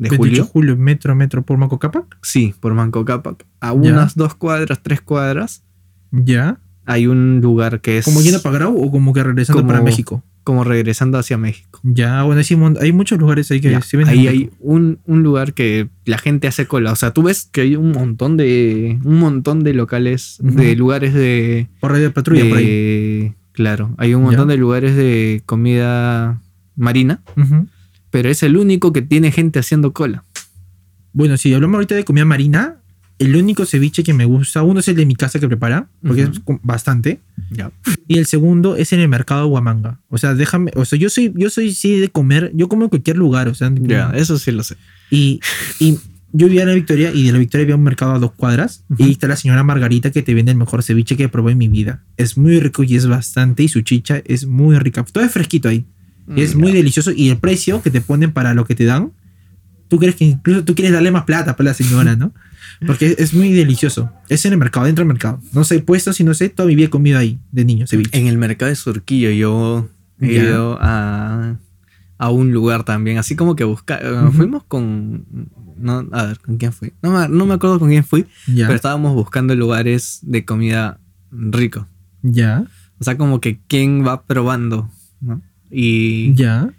de 0.02 0.10
28 0.10 0.20
julio. 0.20 0.45
julio, 0.45 0.78
metro, 0.78 1.16
metro 1.16 1.43
por 1.43 1.58
Maco 1.58 1.80
Capac. 1.80 2.18
Sí, 2.22 2.54
por 2.60 2.74
Manco 2.74 3.06
Cápac. 3.06 3.45
A 3.60 3.68
Ya. 3.70 3.74
unas 3.74 4.16
dos 4.16 4.36
cuadras, 4.36 4.82
tres 4.82 5.02
cuadras, 5.02 5.64
Ya. 6.12 6.60
hay 6.86 7.08
un 7.08 7.39
lugar 7.41 7.82
que 7.82 7.99
es 7.99 8.06
¿Como 8.06 8.22
yendo 8.22 8.41
para 8.41 8.56
Grau 8.58 8.76
o 8.82 8.91
como 8.91 9.14
que 9.14 9.24
regresando 9.24 9.62
como- 9.62 9.72
para 9.72 9.84
México? 9.84 10.24
como 10.43 10.64
regresando 10.64 11.20
hacia 11.20 11.38
México. 11.38 11.80
Ya, 11.84 12.24
bueno, 12.24 12.41
hay 12.82 12.91
muchos 12.91 13.20
lugares 13.20 13.52
ahí 13.52 13.62
que 13.62 13.80
se 13.84 13.95
ven. 13.95 14.08
Ahí 14.08 14.28
hay 14.28 14.49
un, 14.60 14.97
lugar 15.06 15.54
que 15.54 15.89
la 16.06 16.18
gente 16.18 16.47
hace 16.47 16.66
cola. 16.66 16.91
O 16.91 16.95
sea, 16.95 17.12
tú 17.12 17.22
ves 17.22 17.47
que 17.52 17.62
hay 17.62 17.76
un 17.76 17.91
montón 17.91 18.38
de. 18.38 18.99
un 19.04 19.20
montón 19.20 19.64
de 19.64 19.74
locales, 19.76 20.38
de 20.41 20.76
lugares 20.76 21.14
de. 21.14 21.70
Por 21.80 21.91
radio 21.91 22.06
de 22.06 22.10
patrulla, 22.10 22.49
por 22.49 22.58
ahí. 22.58 23.36
Claro, 23.52 23.93
hay 23.97 24.16
un 24.16 24.24
montón 24.24 24.47
de 24.47 24.58
lugares 24.58 24.95
de 24.95 25.43
comida 25.45 26.41
marina. 26.76 27.22
Pero 28.12 28.30
es 28.30 28.43
el 28.43 28.57
único 28.57 28.93
que 28.93 29.01
tiene 29.01 29.32
gente 29.32 29.59
haciendo 29.59 29.93
cola. 29.93 30.24
Bueno, 31.14 31.38
si 31.38 31.53
hablamos 31.53 31.76
ahorita 31.76 31.95
de 31.95 32.05
comida 32.05 32.26
marina, 32.26 32.78
el 33.20 33.36
único 33.36 33.66
ceviche 33.66 34.03
que 34.03 34.14
me 34.14 34.26
gusta, 34.26 34.64
uno 34.64 34.80
es 34.80 34.88
el 34.88 34.95
de 34.95 35.05
mi 35.05 35.16
casa 35.16 35.39
que 35.39 35.47
prepara, 35.47 35.88
porque 36.01 36.24
es 36.24 36.30
bastante. 36.64 37.20
Y 38.07 38.18
el 38.18 38.26
segundo 38.26 38.76
es 38.76 38.93
en 38.93 38.99
el 38.99 39.09
mercado 39.09 39.47
Huamanga. 39.47 39.99
O 40.09 40.18
sea, 40.18 40.34
déjame, 40.34 40.72
o 40.76 40.86
sea, 40.86 40.97
yo 40.97 41.09
soy, 41.09 41.32
yo 41.36 41.49
soy 41.49 41.74
sí 41.74 41.99
de 41.99 42.09
comer, 42.09 42.51
yo 42.55 42.68
como 42.68 42.84
en 42.84 42.89
cualquier 42.89 43.18
lugar, 43.18 43.47
o 43.47 43.53
sea. 43.53 43.72
Ya, 43.82 44.12
eso 44.16 44.39
sí 44.39 44.51
lo 44.51 44.64
sé. 44.64 44.76
Y, 45.12 45.39
y 45.80 45.99
yo 46.34 46.47
vivía 46.47 46.62
en 46.62 46.70
la 46.70 46.74
Victoria 46.76 47.12
y 47.14 47.26
de 47.26 47.32
la 47.32 47.38
Victoria 47.38 47.66
había 47.66 47.76
un 47.76 47.84
mercado 47.84 48.14
a 48.14 48.20
dos 48.20 48.32
cuadras 48.32 48.86
y 48.97 49.03
ahí 49.03 49.12
está 49.12 49.28
la 49.28 49.36
señora 49.36 49.64
Margarita 49.64 50.12
que 50.12 50.22
te 50.22 50.34
vende 50.34 50.51
el 50.51 50.57
mejor 50.57 50.82
ceviche 50.82 51.18
que 51.18 51.30
probé 51.30 51.51
en 51.51 51.57
mi 51.57 51.68
vida. 51.68 52.03
Es 52.18 52.38
muy 52.38 52.59
rico 52.59 52.84
y 52.84 52.95
es 52.95 53.05
bastante 53.05 53.64
y 53.64 53.68
su 53.68 53.82
chicha 53.82 54.22
es 54.26 54.45
muy 54.47 54.78
rica. 54.80 55.03
Todo 55.03 55.24
es 55.24 55.32
fresquito 55.32 55.70
ahí. 55.70 55.86
Mm, 56.28 56.38
es 56.38 56.56
muy 56.56 56.72
delicioso 56.72 57.12
y 57.12 57.30
el 57.30 57.38
precio 57.38 57.82
que 57.82 57.92
te 57.92 58.02
ponen 58.02 58.32
para 58.32 58.54
lo 58.54 58.66
que 58.66 58.76
te 58.76 58.86
dan, 58.86 59.12
tú 59.88 60.00
crees 60.00 60.16
que 60.16 60.26
incluso 60.26 60.64
tú 60.64 60.76
quieres 60.76 60.94
darle 60.94 61.12
más 61.12 61.26
plata 61.26 61.56
para 61.56 61.72
la 61.72 61.74
señora, 61.74 62.16
¿no? 62.16 62.34
Porque 62.86 63.16
es 63.20 63.34
muy 63.34 63.52
delicioso. 63.52 64.12
Es 64.30 64.46
en 64.46 64.54
el 64.54 64.58
mercado, 64.58 64.86
dentro 64.86 65.04
del 65.04 65.10
mercado. 65.10 65.40
No 65.54 65.64
sé, 65.64 65.80
puesto 65.80 66.14
si 66.14 66.24
no 66.24 66.34
sé, 66.34 66.50
toda 66.50 66.68
mi 66.68 66.76
vida 66.76 66.88
he 66.88 66.90
comido 66.90 67.20
ahí 67.20 67.40
de 67.52 67.66
niño, 67.66 67.86
ceviche. 67.86 68.18
En 68.18 68.28
el 68.28 68.38
mercado 68.38 68.70
de 68.70 68.76
Surquillo 68.76 69.30
yo 69.30 69.90
he 70.20 70.34
ido 70.34 70.78
a, 70.82 71.58
a, 72.18 72.30
un 72.30 72.52
lugar 72.52 72.84
también, 72.84 73.18
así 73.18 73.36
como 73.36 73.56
que 73.56 73.66
buscar. 73.66 74.02
Eh, 74.04 74.30
fuimos 74.34 74.64
con. 74.64 75.26
No, 75.78 76.08
a 76.12 76.26
ver, 76.26 76.40
¿con 76.40 76.58
quién 76.58 76.74
fui? 76.74 76.94
No, 77.02 77.28
no 77.28 77.46
me 77.46 77.54
acuerdo 77.54 77.80
con 77.80 77.90
quién 77.90 78.04
fui, 78.04 78.26
pero 78.46 78.74
estábamos 78.74 79.14
buscando 79.14 79.56
lugares 79.56 80.20
de 80.22 80.46
comida 80.46 81.00
rico. 81.32 81.88
Ya. 82.24 82.66
O 83.00 83.04
sea, 83.04 83.18
como 83.18 83.42
que 83.42 83.60
quién 83.68 84.06
va 84.06 84.24
probando, 84.24 84.90
¿no? 85.20 85.42
Y. 85.72 86.34
Ya. 86.36 86.70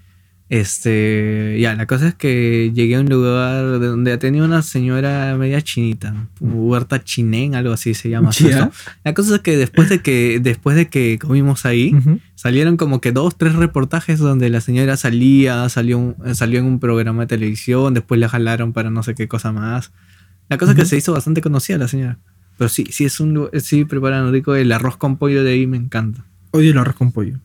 Este, 0.53 1.57
ya, 1.59 1.74
la 1.76 1.86
cosa 1.86 2.09
es 2.09 2.14
que 2.14 2.72
llegué 2.74 2.97
a 2.97 3.01
un 3.01 3.09
lugar 3.09 3.80
donde 3.80 4.18
tenía 4.18 4.45
una 4.45 4.61
señora 4.61 5.34
media 5.38 5.62
chinita, 5.62 6.28
huerta 6.40 7.03
chinén, 7.03 7.55
algo 7.55 7.72
así 7.72 7.95
se 7.95 8.11
llama. 8.11 8.32
La 9.03 9.14
cosa 9.14 9.36
es 9.36 9.40
que 9.40 9.57
después 9.57 9.88
de 9.88 10.03
que 10.03 10.40
después 10.40 10.76
de 10.76 10.90
que 10.90 11.18
comimos 11.18 11.64
ahí, 11.64 11.95
salieron 12.34 12.76
como 12.76 13.01
que 13.01 13.12
dos, 13.12 13.38
tres 13.38 13.55
reportajes 13.55 14.18
donde 14.18 14.51
la 14.51 14.61
señora 14.61 14.99
salía, 14.99 15.66
salió, 15.70 16.14
salió 16.34 16.59
en 16.59 16.66
un 16.66 16.80
programa 16.80 17.22
de 17.22 17.28
televisión, 17.28 17.95
después 17.95 18.20
la 18.20 18.28
jalaron 18.28 18.74
para 18.74 18.90
no 18.90 19.03
sé 19.03 19.14
qué 19.14 19.28
cosa 19.28 19.53
más. 19.53 19.90
La 20.51 20.59
cosa 20.59 20.72
es 20.72 20.76
que 20.76 20.84
se 20.84 20.99
hizo 20.99 21.14
bastante 21.14 21.40
conocida 21.40 21.78
la 21.78 21.88
señora. 21.88 22.18
Pero 22.59 22.68
sí, 22.68 22.84
sí 22.90 23.07
es 23.07 23.20
un 23.20 23.49
sí 23.62 23.86
preparan 23.86 24.30
rico 24.30 24.55
el 24.55 24.70
arroz 24.70 24.99
con 24.99 25.16
pollo 25.16 25.45
de 25.45 25.53
ahí 25.53 25.66
me 25.66 25.78
encanta. 25.78 26.26
Odio 26.51 26.72
el 26.72 26.76
arroz 26.76 26.97
con 26.97 27.11
pollo. 27.11 27.40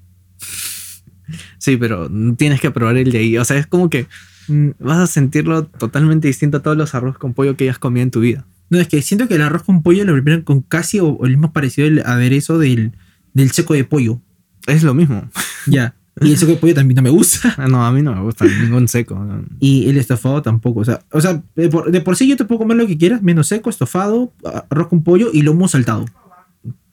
Sí, 1.58 1.78
pero 1.78 2.10
tienes 2.38 2.62
que 2.62 2.72
probar 2.72 2.98
el 2.98 3.12
de 3.12 3.20
ahí. 3.20 3.38
O 3.38 3.46
sea, 3.46 3.58
es 3.58 3.68
como 3.68 3.90
que 3.90 4.08
mm, 4.48 4.70
vas 4.80 4.98
a 5.00 5.08
sentirlo 5.08 5.66
totalmente 5.66 6.28
distinto 6.28 6.58
a 6.58 6.62
todos 6.62 6.78
los 6.78 6.96
arroz 6.96 7.18
con 7.18 7.34
pollo 7.34 7.56
que 7.56 7.66
hayas 7.66 7.80
comido 7.80 8.04
en 8.04 8.12
tu 8.12 8.22
vida. 8.22 8.46
No, 8.70 8.80
es 8.80 8.88
que 8.88 9.02
siento 9.02 9.28
que 9.28 9.36
el 9.36 9.42
arroz 9.42 9.64
con 9.64 9.82
pollo 9.82 10.04
lo 10.06 10.14
preparan 10.14 10.42
con 10.42 10.62
casi 10.62 11.00
o, 11.00 11.24
el 11.24 11.32
mismo 11.32 11.54
parecido 11.54 11.88
al 11.88 12.00
aderezo 12.06 12.60
del, 12.60 12.94
del 13.34 13.52
seco 13.52 13.74
de 13.74 13.84
pollo. 13.84 14.22
Es 14.66 14.84
lo 14.84 14.94
mismo. 14.94 15.30
Ya. 15.70 15.96
Y 16.22 16.32
el 16.32 16.38
seco 16.38 16.54
de 16.54 16.58
pollo 16.58 16.74
también 16.74 16.96
no 16.96 17.02
me 17.02 17.10
gusta. 17.10 17.54
No, 17.70 17.86
a 17.86 17.92
mí 17.92 18.02
no 18.02 18.16
me 18.16 18.22
gusta 18.22 18.46
ningún 18.46 18.88
seco. 18.88 19.22
Y 19.60 19.90
el 19.90 19.98
estofado 19.98 20.42
tampoco. 20.42 20.80
O 20.80 20.86
sea, 20.86 21.02
o 21.12 21.20
sea 21.20 21.44
de, 21.56 21.70
por, 21.70 21.92
de 21.92 22.02
por 22.02 22.16
sí 22.16 22.28
yo 22.28 22.38
te 22.38 22.46
puedo 22.46 22.60
comer 22.60 22.78
lo 22.78 22.88
que 22.88 22.98
quieras, 22.98 23.22
menos 23.22 23.48
seco, 23.48 23.70
estofado, 23.70 24.34
arroz 24.70 24.88
con 24.88 25.04
pollo 25.04 25.30
y 25.34 25.42
lomo 25.42 25.68
saltado. 25.68 26.06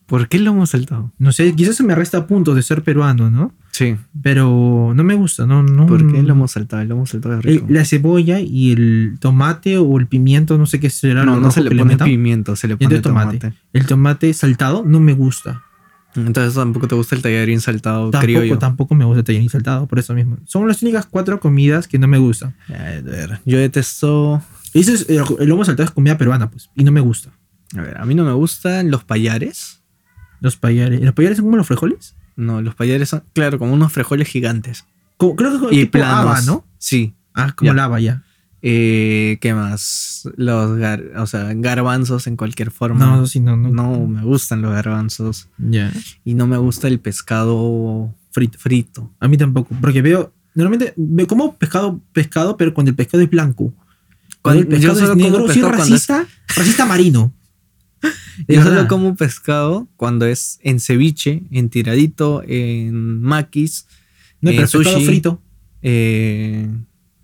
¿Por 0.06 0.28
qué 0.28 0.38
lo 0.38 0.50
hemos 0.50 0.70
saltado? 0.70 1.12
No 1.18 1.32
sé, 1.32 1.54
quizás 1.54 1.76
se 1.76 1.82
me 1.82 1.94
resta 1.94 2.26
puntos 2.26 2.54
de 2.56 2.62
ser 2.62 2.82
peruano, 2.82 3.30
¿no? 3.30 3.54
Sí. 3.74 3.96
Pero 4.22 4.92
no 4.94 5.02
me 5.02 5.14
gusta, 5.16 5.46
¿no? 5.46 5.64
no 5.64 5.86
¿Por 5.86 6.06
qué 6.06 6.22
lo 6.22 6.34
hemos 6.34 6.52
saltado? 6.52 6.80
El 6.80 6.90
lomo 6.90 7.06
saltado 7.06 7.40
es 7.40 7.44
rico. 7.44 7.66
la 7.68 7.84
cebolla 7.84 8.38
y 8.38 8.70
el 8.70 9.16
tomate 9.18 9.78
o 9.78 9.98
el 9.98 10.06
pimiento, 10.06 10.56
no 10.56 10.66
sé 10.66 10.78
qué 10.78 10.90
será. 10.90 11.24
No, 11.24 11.40
no 11.40 11.50
se 11.50 11.60
le 11.60 11.74
pone 11.74 11.96
pimiento, 11.96 12.54
se 12.54 12.68
le 12.68 12.76
pone 12.76 13.00
tomate. 13.00 13.52
El 13.72 13.86
tomate 13.86 14.32
saltado 14.32 14.84
no 14.86 15.00
me 15.00 15.12
gusta. 15.12 15.64
Entonces 16.14 16.54
tampoco 16.54 16.86
te 16.86 16.94
gusta 16.94 17.16
el 17.16 17.22
tallarín 17.22 17.60
saltado, 17.60 18.12
tampoco, 18.12 18.58
Tampoco 18.58 18.94
me 18.94 19.04
gusta 19.04 19.18
el 19.18 19.24
tallarín 19.24 19.50
saltado, 19.50 19.88
por 19.88 19.98
eso 19.98 20.14
mismo. 20.14 20.36
Son 20.44 20.68
las 20.68 20.80
únicas 20.80 21.06
cuatro 21.06 21.40
comidas 21.40 21.88
que 21.88 21.98
no 21.98 22.06
me 22.06 22.18
gustan. 22.18 22.54
A 22.68 22.80
ver, 22.80 23.40
yo 23.44 23.58
detesto... 23.58 24.40
Eso 24.72 24.92
es, 24.92 25.08
el 25.08 25.48
lomo 25.48 25.64
saltado 25.64 25.84
es 25.84 25.90
comida 25.90 26.16
peruana, 26.16 26.48
pues, 26.48 26.70
y 26.76 26.84
no 26.84 26.92
me 26.92 27.00
gusta. 27.00 27.30
A 27.76 27.80
ver, 27.80 27.98
a 27.98 28.04
mí 28.06 28.14
no 28.14 28.24
me 28.24 28.32
gustan 28.34 28.92
los 28.92 29.02
payares. 29.02 29.82
Los 30.38 30.56
payares. 30.56 31.00
¿Los 31.00 31.14
payares 31.14 31.38
son 31.38 31.46
como 31.46 31.56
los 31.56 31.66
frijoles? 31.66 32.14
No, 32.36 32.62
los 32.62 32.74
payares 32.74 33.08
son, 33.08 33.22
claro, 33.32 33.58
como 33.58 33.72
unos 33.72 33.92
frijoles 33.92 34.28
gigantes. 34.28 34.84
creo 35.18 35.36
que 35.36 35.58
como 35.58 35.70
y 35.70 35.84
planos. 35.86 36.46
¿no? 36.46 36.64
Sí. 36.78 37.14
Ah, 37.34 37.52
como 37.54 37.72
lava 37.72 38.00
ya. 38.00 38.22
Eh, 38.66 39.36
¿Qué 39.42 39.52
más? 39.52 40.26
Los 40.36 40.80
o 41.16 41.26
sea, 41.26 41.52
garbanzos 41.54 42.26
en 42.26 42.36
cualquier 42.36 42.70
forma. 42.70 43.04
No, 43.04 43.26
sí, 43.26 43.38
no, 43.40 43.58
no. 43.58 43.68
No 43.68 44.06
me 44.06 44.22
gustan 44.22 44.62
los 44.62 44.72
garbanzos. 44.72 45.48
Ya. 45.58 45.92
Y 46.24 46.32
no 46.32 46.46
me 46.46 46.56
gusta 46.56 46.88
el 46.88 46.98
pescado 46.98 48.14
frito. 48.30 48.58
frito. 48.58 49.12
A 49.20 49.28
mí 49.28 49.36
tampoco. 49.36 49.74
Porque 49.82 50.00
veo. 50.00 50.32
Normalmente 50.54 50.94
veo 50.96 51.26
como 51.26 51.56
pescado, 51.56 52.00
pescado, 52.12 52.56
pero 52.56 52.72
cuando 52.72 52.90
el 52.90 52.96
pescado 52.96 53.22
es 53.22 53.28
blanco. 53.28 53.74
Cuando, 54.40 54.62
el 54.62 54.68
pescado 54.68 55.12
es 55.12 55.16
negro, 55.16 55.46
sí, 55.48 55.60
racista, 55.60 56.26
racista 56.56 56.86
marino. 56.86 57.34
Yo 58.48 58.62
solo 58.62 58.86
como 58.88 59.16
pescado 59.16 59.88
cuando 59.96 60.26
es 60.26 60.58
en 60.62 60.80
ceviche, 60.80 61.42
en 61.50 61.68
tiradito, 61.68 62.42
en 62.46 63.20
maquis. 63.22 63.86
No, 64.40 64.50
en 64.50 64.56
pero 64.56 64.68
sushi, 64.68 65.04
frito. 65.04 65.40
Eh, 65.82 66.68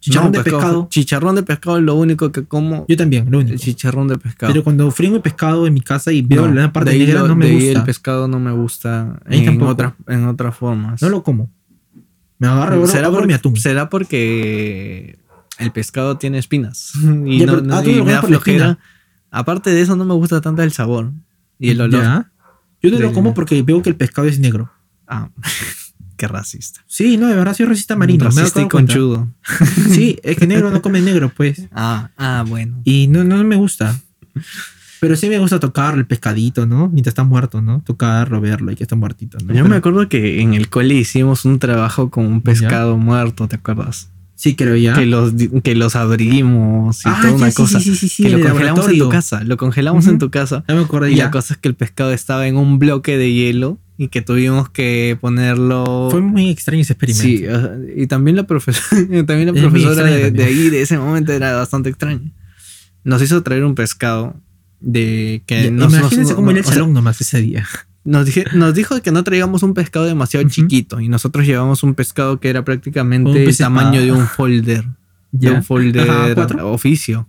chicharrón 0.01 0.33
de 0.33 0.43
pescado, 0.43 0.89
Chicharrón 0.91 1.35
de 1.35 1.43
pescado 1.43 1.78
es 1.78 1.83
lo 1.83 1.95
único 1.95 2.33
que 2.33 2.45
como. 2.45 2.87
Yo 2.89 2.97
también, 2.97 3.31
lo 3.31 3.39
único. 3.39 3.57
chicharrón 3.57 4.09
de 4.09 4.18
pescado. 4.18 4.53
Pero 4.53 4.64
cuando 4.64 4.91
frío 4.91 5.11
mi 5.11 5.20
pescado 5.20 5.66
en 5.66 5.74
mi 5.74 5.81
casa 5.81 6.12
y 6.12 6.22
veo 6.22 6.47
la 6.49 6.72
parte 6.72 6.91
de 6.91 6.99
negra, 6.99 7.22
no 7.22 7.37
me 7.37 7.53
gusta. 7.53 7.78
el 7.78 7.85
pescado 7.85 8.28
no 8.28 8.41
me 8.41 8.53
gusta 8.53 9.20
en, 9.26 9.62
otra, 9.62 9.97
en 10.09 10.26
otras 10.26 10.57
formas. 10.57 11.03
No 11.03 11.09
lo 11.09 11.22
como. 11.22 11.51
Me 12.39 12.49
agarro 12.49 12.87
¿Será 12.87 13.11
por, 13.11 13.26
mi 13.26 13.35
atún. 13.35 13.57
Será 13.57 13.91
porque 13.91 15.18
el 15.59 15.72
pescado 15.72 16.16
tiene 16.16 16.39
espinas. 16.39 16.93
y, 17.26 17.45
no, 17.45 17.62
ah, 17.74 17.85
y 17.85 18.03
me 18.03 18.12
da 18.12 18.22
flojera. 18.22 18.78
Aparte 19.31 19.70
de 19.70 19.81
eso, 19.81 19.97
no 19.97 20.05
me 20.05 20.14
gusta 20.14 20.41
tanto 20.41 20.62
el 20.62 20.72
sabor 20.72 21.12
y 21.59 21.70
el 21.70 21.81
olor. 21.81 22.26
Yo 22.83 22.91
no 22.91 22.99
lo 22.99 23.12
como 23.12 23.35
porque 23.35 23.62
veo 23.62 23.83
que 23.83 23.91
el 23.91 23.97
pescado 23.97 24.26
es 24.26 24.39
negro. 24.39 24.72
Ah, 25.07 25.31
qué 26.16 26.28
racista. 26.28 26.83
Sí, 26.87 27.16
no, 27.16 27.28
de 27.28 27.37
verdad 27.37 27.55
soy 27.55 27.66
racista 27.66 27.97
marino. 27.97 28.24
Racista 28.24 28.62
y 28.62 28.68
conchudo. 28.68 29.28
sí, 29.91 30.18
es 30.22 30.37
que 30.37 30.47
negro 30.47 30.70
no 30.70 30.83
come 30.83 31.01
negro, 31.01 31.33
pues. 31.35 31.68
Ah, 31.72 32.11
ah, 32.16 32.45
bueno. 32.47 32.81
Y 32.85 33.07
no, 33.09 33.24
no 33.24 33.43
me 33.45 33.57
gusta. 33.57 33.99
Pero 35.01 35.16
sí 35.16 35.28
me 35.28 35.39
gusta 35.39 35.59
tocar 35.59 35.95
el 35.95 36.07
pescadito, 36.07 36.66
¿no? 36.66 36.89
Mientras 36.89 37.12
está 37.12 37.24
muerto, 37.24 37.62
¿no? 37.62 37.83
Tocarlo, 37.83 38.41
verlo 38.41 38.70
y 38.70 38.76
que 38.76 38.85
está 38.85 38.97
muertito, 38.97 39.39
¿no? 39.43 39.55
Yo 39.55 39.64
me 39.64 39.76
acuerdo 39.76 40.09
que 40.09 40.43
en 40.43 40.53
el 40.53 40.68
cole 40.68 40.95
hicimos 40.95 41.47
un 41.47 41.59
trabajo 41.59 42.11
con 42.11 42.26
un 42.26 42.43
pescado 42.43 42.99
muerto, 42.99 43.49
¿te 43.49 43.57
acuerdas? 43.57 44.11
Sí, 44.41 44.57
creo 44.57 44.74
ya. 44.74 44.95
Que 44.95 45.05
los, 45.05 45.34
que 45.62 45.74
los 45.74 45.97
abrimos 45.97 47.05
y 47.05 47.09
ah, 47.11 47.18
toda 47.20 47.34
una 47.34 47.53
cosa. 47.53 47.78
Sí, 47.78 47.95
sí, 47.95 48.09
sí, 48.09 48.22
que 48.22 48.30
lo 48.30 48.41
congelamos 48.41 48.88
en 48.88 48.99
tu 48.99 49.09
casa. 49.11 49.45
Lo 49.45 49.57
congelamos 49.59 50.07
en 50.07 50.18
tu 50.18 50.30
casa. 50.30 50.64
Ya 50.66 50.74
me 50.76 50.80
acuerdo 50.80 51.09
y 51.09 51.14
la 51.14 51.30
cosa 51.30 51.53
es 51.53 51.61
que 51.61 51.68
el 51.68 51.74
pescado 51.74 52.11
estaba 52.14 52.49
en 52.49 52.57
un 52.57 52.78
bloque 52.78 53.18
de 53.18 53.34
hielo 53.34 53.78
y 53.99 54.09
que 54.09 54.22
tuvimos 54.22 54.70
que 54.70 55.18
ponerlo. 55.20 56.09
Fue 56.11 56.22
muy 56.22 56.49
extraño 56.49 56.80
ese 56.80 56.95
experimento. 56.95 57.22
Sí, 57.22 57.45
y 57.95 58.07
también 58.07 58.34
la, 58.34 58.45
profesora, 58.45 59.07
también 59.26 59.55
la 59.55 59.61
profesora 59.61 60.05
de, 60.05 60.43
ahí, 60.43 60.70
de 60.70 60.80
ese 60.80 60.97
momento, 60.97 61.34
era 61.34 61.55
bastante 61.57 61.91
extraña. 61.91 62.32
Nos 63.05 63.20
hizo 63.20 63.43
traer 63.43 63.62
un 63.62 63.74
pescado 63.74 64.41
de 64.80 65.43
que 65.45 65.70
nos, 65.70 65.93
Imagínense 65.93 66.34
cómo 66.34 66.51
era 66.51 66.61
el 66.61 66.64
salón 66.64 66.95
nomás 66.95 67.20
ese 67.20 67.43
día. 67.43 67.66
Nos, 68.05 68.26
dije, 68.26 68.44
nos 68.55 68.74
dijo 68.74 69.01
que 69.03 69.12
no 69.12 69.22
traíamos 69.24 69.62
un 69.62 69.74
pescado 69.74 70.07
demasiado 70.07 70.48
chiquito 70.48 71.01
y 71.01 71.09
nosotros 71.09 71.46
llevamos 71.46 71.82
un 71.82 71.94
pescado 71.94 72.40
que 72.40 72.48
era 72.48 72.64
prácticamente 72.64 73.44
el 73.44 73.57
tamaño 73.57 74.01
de 74.01 74.12
un 74.12 74.26
folder. 74.26 74.86
De 75.32 75.51
un 75.51 75.62
folder 75.62 76.09
oficio. 76.62 77.28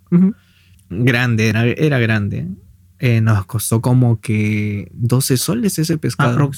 Grande, 0.90 1.48
era, 1.48 1.66
era 1.66 2.00
grande. 2.00 2.48
Eh, 3.00 3.20
nos 3.20 3.46
costó 3.46 3.82
como 3.82 4.22
que 4.22 4.92
12 4.94 5.38
soles 5.38 5.80
ese 5.80 5.98
pescado. 5.98 6.52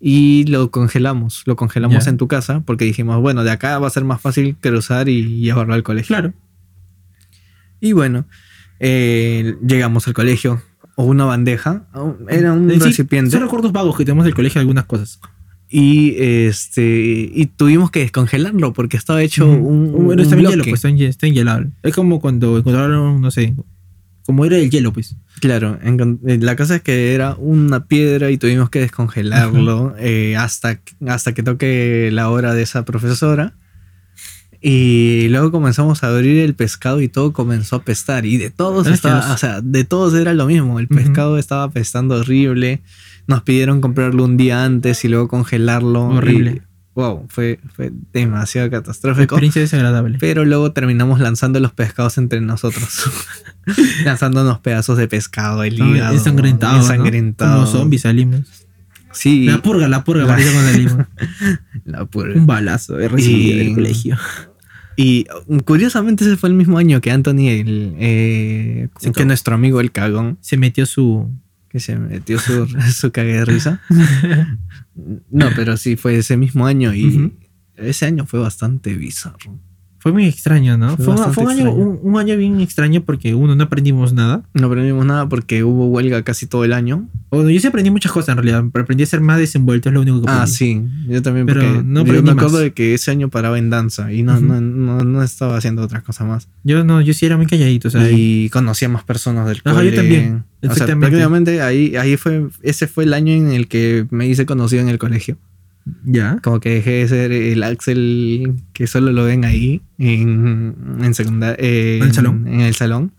Y 0.00 0.44
lo 0.44 0.70
congelamos, 0.70 1.42
lo 1.46 1.56
congelamos 1.56 2.06
en 2.06 2.16
tu 2.16 2.28
casa 2.28 2.60
porque 2.60 2.84
dijimos, 2.84 3.20
bueno, 3.20 3.44
de 3.44 3.50
acá 3.50 3.78
va 3.78 3.86
a 3.86 3.90
ser 3.90 4.04
más 4.04 4.20
fácil 4.20 4.56
cruzar 4.60 5.08
y 5.08 5.40
llevarlo 5.40 5.74
al 5.74 5.82
colegio. 5.82 6.08
Claro. 6.08 6.34
Y 7.80 7.92
bueno, 7.92 8.26
eh, 8.78 9.56
llegamos 9.66 10.06
al 10.06 10.14
colegio, 10.14 10.62
o 10.96 11.04
una 11.04 11.24
bandeja. 11.24 11.86
Era 12.28 12.52
un 12.52 12.68
recipiente. 12.68 13.30
Son 13.30 13.42
recuerdos 13.42 13.70
vagos 13.70 13.96
que 13.96 14.04
tenemos 14.04 14.24
del 14.24 14.34
colegio 14.34 14.60
algunas 14.60 14.86
cosas. 14.86 15.20
Y 15.68 16.14
este 16.18 17.30
y 17.34 17.46
tuvimos 17.46 17.90
que 17.90 18.00
descongelarlo 18.00 18.72
porque 18.72 18.96
estaba 18.96 19.22
hecho 19.22 19.46
un, 19.48 20.04
Bueno, 20.06 20.22
está 20.22 20.34
un 20.36 20.40
bien 20.42 20.52
hielo, 20.52 20.64
pues 20.64 20.84
está, 20.84 20.88
en- 20.88 21.30
enhielado. 21.32 21.66
Es 21.82 21.94
como 21.94 22.20
cuando 22.20 22.58
encontraron, 22.58 23.20
no 23.20 23.30
sé, 23.30 23.54
como 24.24 24.44
era 24.44 24.56
el 24.58 24.70
hielo, 24.70 24.92
pues. 24.92 25.16
Claro, 25.40 25.78
eh, 25.82 26.38
la 26.40 26.56
cosa 26.56 26.76
es 26.76 26.82
que 26.82 27.14
era 27.14 27.34
una 27.36 27.84
piedra 27.86 28.30
y 28.30 28.38
tuvimos 28.38 28.70
que 28.70 28.80
descongelarlo 28.80 29.94
eh, 29.98 30.34
hasta, 30.36 30.80
hasta 31.06 31.34
que 31.34 31.42
toque 31.42 32.10
la 32.12 32.30
hora 32.30 32.54
de 32.54 32.62
esa 32.62 32.84
profesora. 32.84 33.54
Y 34.68 35.28
luego 35.28 35.52
comenzamos 35.52 36.02
a 36.02 36.08
abrir 36.08 36.40
el 36.40 36.54
pescado 36.56 37.00
y 37.00 37.06
todo 37.06 37.32
comenzó 37.32 37.76
a 37.76 37.82
pestar. 37.84 38.26
Y 38.26 38.36
de 38.36 38.50
todos 38.50 38.88
Ah, 38.88 38.94
estaba, 38.94 39.32
o 39.32 39.36
sea, 39.36 39.60
de 39.60 39.84
todos 39.84 40.12
era 40.14 40.34
lo 40.34 40.46
mismo. 40.46 40.80
El 40.80 40.88
pescado 40.88 41.38
estaba 41.38 41.70
pestando 41.70 42.16
horrible. 42.16 42.82
Nos 43.28 43.42
pidieron 43.42 43.80
comprarlo 43.80 44.24
un 44.24 44.36
día 44.36 44.64
antes 44.64 45.04
y 45.04 45.08
luego 45.08 45.28
congelarlo. 45.28 46.06
Horrible. 46.08 46.62
y- 46.64 46.66
wow, 46.96 47.26
fue, 47.28 47.60
fue 47.76 47.92
demasiado 48.12 48.68
catastrófico. 48.68 49.34
experiencia 49.36 49.60
desagradable. 49.62 50.16
Pero 50.18 50.44
luego 50.44 50.72
terminamos 50.72 51.20
lanzando 51.20 51.60
los 51.60 51.70
pescados 51.72 52.18
entre 52.18 52.40
nosotros. 52.40 53.04
Lanzándonos 54.04 54.58
pedazos 54.60 54.98
de 54.98 55.06
pescado, 55.06 55.62
el 55.62 55.78
No, 55.78 55.94
hígado. 55.94 56.12
ensangrentado, 56.14 56.72
¿no? 56.78 56.80
ensangrentado. 56.82 57.64
Como 57.64 57.66
zombies 57.70 58.02
salimos. 58.02 58.40
Sí. 59.12 59.44
La 59.44 59.62
purga, 59.62 59.86
la 59.88 60.02
purga, 60.02 60.24
La- 60.26 61.08
la 61.84 62.04
purga. 62.06 62.34
Un 62.34 62.46
balazo 62.48 62.96
recibido 62.98 63.54
Y- 63.54 63.58
del 63.58 63.74
colegio. 63.74 64.18
Y 64.96 65.26
uh, 65.46 65.58
curiosamente 65.60 66.24
ese 66.24 66.36
fue 66.36 66.48
el 66.48 66.54
mismo 66.54 66.78
año 66.78 67.00
que 67.00 67.10
Anthony, 67.10 67.48
el, 67.48 67.94
eh, 67.98 68.88
que 69.14 69.24
nuestro 69.24 69.54
amigo 69.54 69.80
el 69.80 69.92
cagón, 69.92 70.38
Se 70.40 70.56
metió 70.56 70.86
su. 70.86 71.30
que 71.68 71.80
se 71.80 71.96
metió 71.98 72.38
su, 72.38 72.66
su 72.92 73.12
cague 73.12 73.34
de 73.34 73.44
risa. 73.44 73.80
No, 75.30 75.50
pero 75.54 75.76
sí 75.76 75.96
fue 75.96 76.16
ese 76.16 76.38
mismo 76.38 76.64
año 76.64 76.94
y 76.94 77.34
ese 77.76 78.06
año 78.06 78.24
fue 78.24 78.40
bastante 78.40 78.94
bizarro. 78.94 79.60
Fue 80.06 80.12
muy 80.12 80.26
extraño, 80.26 80.78
¿no? 80.78 80.94
Fue 80.94 81.04
Fue, 81.06 81.14
un- 81.14 81.20
bastante 81.20 81.34
fue 81.34 81.44
un, 81.44 81.50
año, 81.50 81.72
un, 81.74 81.98
un 82.00 82.16
año 82.16 82.36
bien 82.36 82.60
extraño 82.60 83.02
porque, 83.02 83.34
uno, 83.34 83.56
no 83.56 83.64
aprendimos 83.64 84.12
nada. 84.12 84.44
No 84.54 84.68
aprendimos 84.68 85.04
nada 85.04 85.28
porque 85.28 85.64
hubo 85.64 85.86
huelga 85.88 86.22
casi 86.22 86.46
todo 86.46 86.64
el 86.64 86.74
año. 86.74 87.08
Bueno, 87.32 87.50
yo 87.50 87.58
sí 87.58 87.66
aprendí 87.66 87.90
muchas 87.90 88.12
cosas 88.12 88.28
en 88.28 88.36
realidad, 88.36 88.62
pero 88.72 88.84
aprendí 88.84 89.02
a 89.02 89.06
ser 89.06 89.20
más 89.20 89.38
desenvuelto, 89.38 89.88
es 89.88 89.94
lo 89.96 90.02
único 90.02 90.18
que 90.22 90.28
aprendí. 90.30 90.42
Ah, 90.44 90.46
sí, 90.46 90.80
yo 91.08 91.22
también 91.22 91.46
Pero 91.46 91.60
porque 91.60 91.82
no 91.84 92.04
yo 92.04 92.22
me 92.22 92.30
acuerdo 92.30 92.52
más. 92.52 92.60
de 92.60 92.72
que 92.72 92.94
ese 92.94 93.10
año 93.10 93.30
paraba 93.30 93.58
en 93.58 93.68
danza 93.68 94.12
y 94.12 94.22
no, 94.22 94.40
no, 94.40 94.60
no, 94.60 95.00
no 95.00 95.22
estaba 95.24 95.56
haciendo 95.56 95.82
otra 95.82 96.02
cosa 96.02 96.24
más. 96.24 96.46
Yo 96.62 96.84
no, 96.84 97.00
yo 97.00 97.12
sí 97.12 97.26
era 97.26 97.36
muy 97.36 97.46
calladito, 97.46 97.88
o 97.88 97.90
sea, 97.90 98.08
y 98.08 98.48
conocía 98.50 98.88
más 98.88 99.02
personas 99.02 99.48
del 99.48 99.60
Ajá, 99.64 99.82
yo 99.82 99.92
también, 99.92 100.44
O 100.62 100.66
sea, 100.66 100.70
exactamente. 100.70 101.08
prácticamente 101.08 101.62
ahí, 101.62 101.96
ahí 101.96 102.16
fue, 102.16 102.46
ese 102.62 102.86
fue 102.86 103.02
el 103.02 103.12
año 103.12 103.32
en 103.32 103.48
el 103.48 103.66
que 103.66 104.06
me 104.10 104.28
hice 104.28 104.46
conocido 104.46 104.82
en 104.82 104.88
el 104.88 104.98
colegio. 104.98 105.36
Ya. 106.04 106.38
Como 106.42 106.60
que 106.60 106.70
dejé 106.70 106.90
de 106.92 107.08
ser 107.08 107.32
el 107.32 107.62
Axel 107.62 108.54
que 108.72 108.86
solo 108.86 109.12
lo 109.12 109.24
ven 109.24 109.44
ahí 109.44 109.82
en, 109.98 110.74
en 111.02 111.14
secundaria. 111.14 111.56
En 111.58 112.02
el 112.02 112.12
salón. 112.14 112.46
En 112.48 112.60
el 112.60 112.74
salón. 112.74 113.12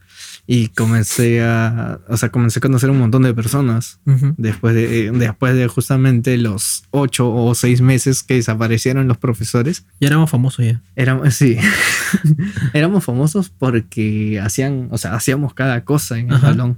Y 0.49 0.69
comencé 0.69 1.43
a, 1.43 1.99
o 2.07 2.15
sea, 2.15 2.29
comencé 2.29 2.59
a 2.59 2.61
conocer 2.61 2.89
un 2.89 2.97
montón 2.99 3.23
de 3.23 3.33
personas. 3.33 3.99
Ujú. 4.05 4.33
Después 4.37 4.75
de, 4.75 5.07
eh, 5.07 5.11
después 5.11 5.53
de 5.55 5.67
justamente 5.67 6.37
los 6.37 6.85
ocho 6.91 7.29
o 7.33 7.53
seis 7.53 7.81
meses 7.81 8.23
que 8.23 8.35
desaparecieron 8.35 9.09
los 9.09 9.17
profesores. 9.17 9.85
Ya 9.99 10.07
éramos 10.07 10.29
famosos 10.29 10.65
ya. 10.65 10.81
Éramos, 10.95 11.33
sí. 11.35 11.57
Éramos 12.73 13.03
famosos 13.03 13.49
porque 13.49 14.39
hacían, 14.41 14.87
o 14.91 14.97
sea, 14.97 15.15
hacíamos 15.15 15.53
cada 15.53 15.83
cosa 15.83 16.17
en 16.17 16.29
el 16.29 16.35
Ajá. 16.35 16.47
salón. 16.51 16.77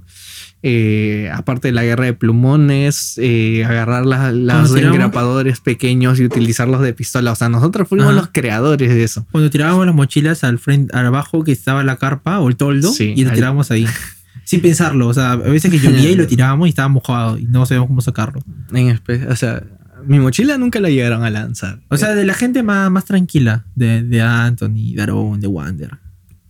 Eh, 0.62 1.30
aparte 1.32 1.68
de 1.68 1.72
la 1.72 1.82
guerra 1.84 2.04
de 2.04 2.12
plumones, 2.12 3.14
eh, 3.16 3.64
agarrar 3.64 4.04
las, 4.04 4.34
las 4.34 4.74
engrapadores 4.74 5.60
pequeños 5.60 6.20
y 6.20 6.24
utilizarlos 6.26 6.82
de 6.82 6.92
pistola. 6.92 7.32
O 7.32 7.34
sea, 7.34 7.48
nosotros 7.48 7.88
fuimos 7.88 8.08
Ajá. 8.08 8.16
los 8.16 8.28
creadores 8.30 8.90
de 8.90 9.02
eso. 9.02 9.26
Cuando 9.30 9.48
tirábamos 9.48 9.86
las 9.86 9.94
mochilas 9.94 10.44
al 10.44 10.58
frente, 10.58 10.94
al 10.94 11.06
abajo 11.06 11.44
que 11.44 11.52
estaba 11.52 11.82
la 11.82 11.96
carpa 11.96 12.40
o 12.40 12.48
el 12.48 12.56
toldo 12.56 12.92
Sí, 12.92 13.14
y 13.16 13.24
lo 13.24 13.32
tirábamos 13.32 13.70
ahí. 13.70 13.86
Sin 14.44 14.60
pensarlo, 14.60 15.06
o 15.08 15.14
sea, 15.14 15.32
a 15.32 15.36
veces 15.36 15.70
que 15.70 15.78
llovía 15.80 16.10
y 16.10 16.14
lo 16.16 16.26
tirábamos 16.26 16.66
y 16.66 16.70
estaba 16.70 16.88
mojado 16.88 17.38
y 17.38 17.44
no 17.44 17.64
sabíamos 17.64 17.88
cómo 17.88 18.00
sacarlo. 18.02 18.42
En 18.72 19.00
o 19.30 19.36
sea, 19.36 19.62
mi 20.04 20.18
mochila 20.18 20.58
nunca 20.58 20.78
la 20.80 20.90
llegaron 20.90 21.22
a 21.24 21.30
lanzar. 21.30 21.80
O 21.88 21.96
sea, 21.96 22.14
de 22.14 22.24
la 22.24 22.34
gente 22.34 22.62
más, 22.62 22.90
más 22.90 23.06
tranquila, 23.06 23.64
de, 23.74 24.02
de 24.02 24.20
Anthony, 24.20 24.92
de 24.94 25.02
Aaron, 25.02 25.40
de 25.40 25.46
Wander. 25.46 25.98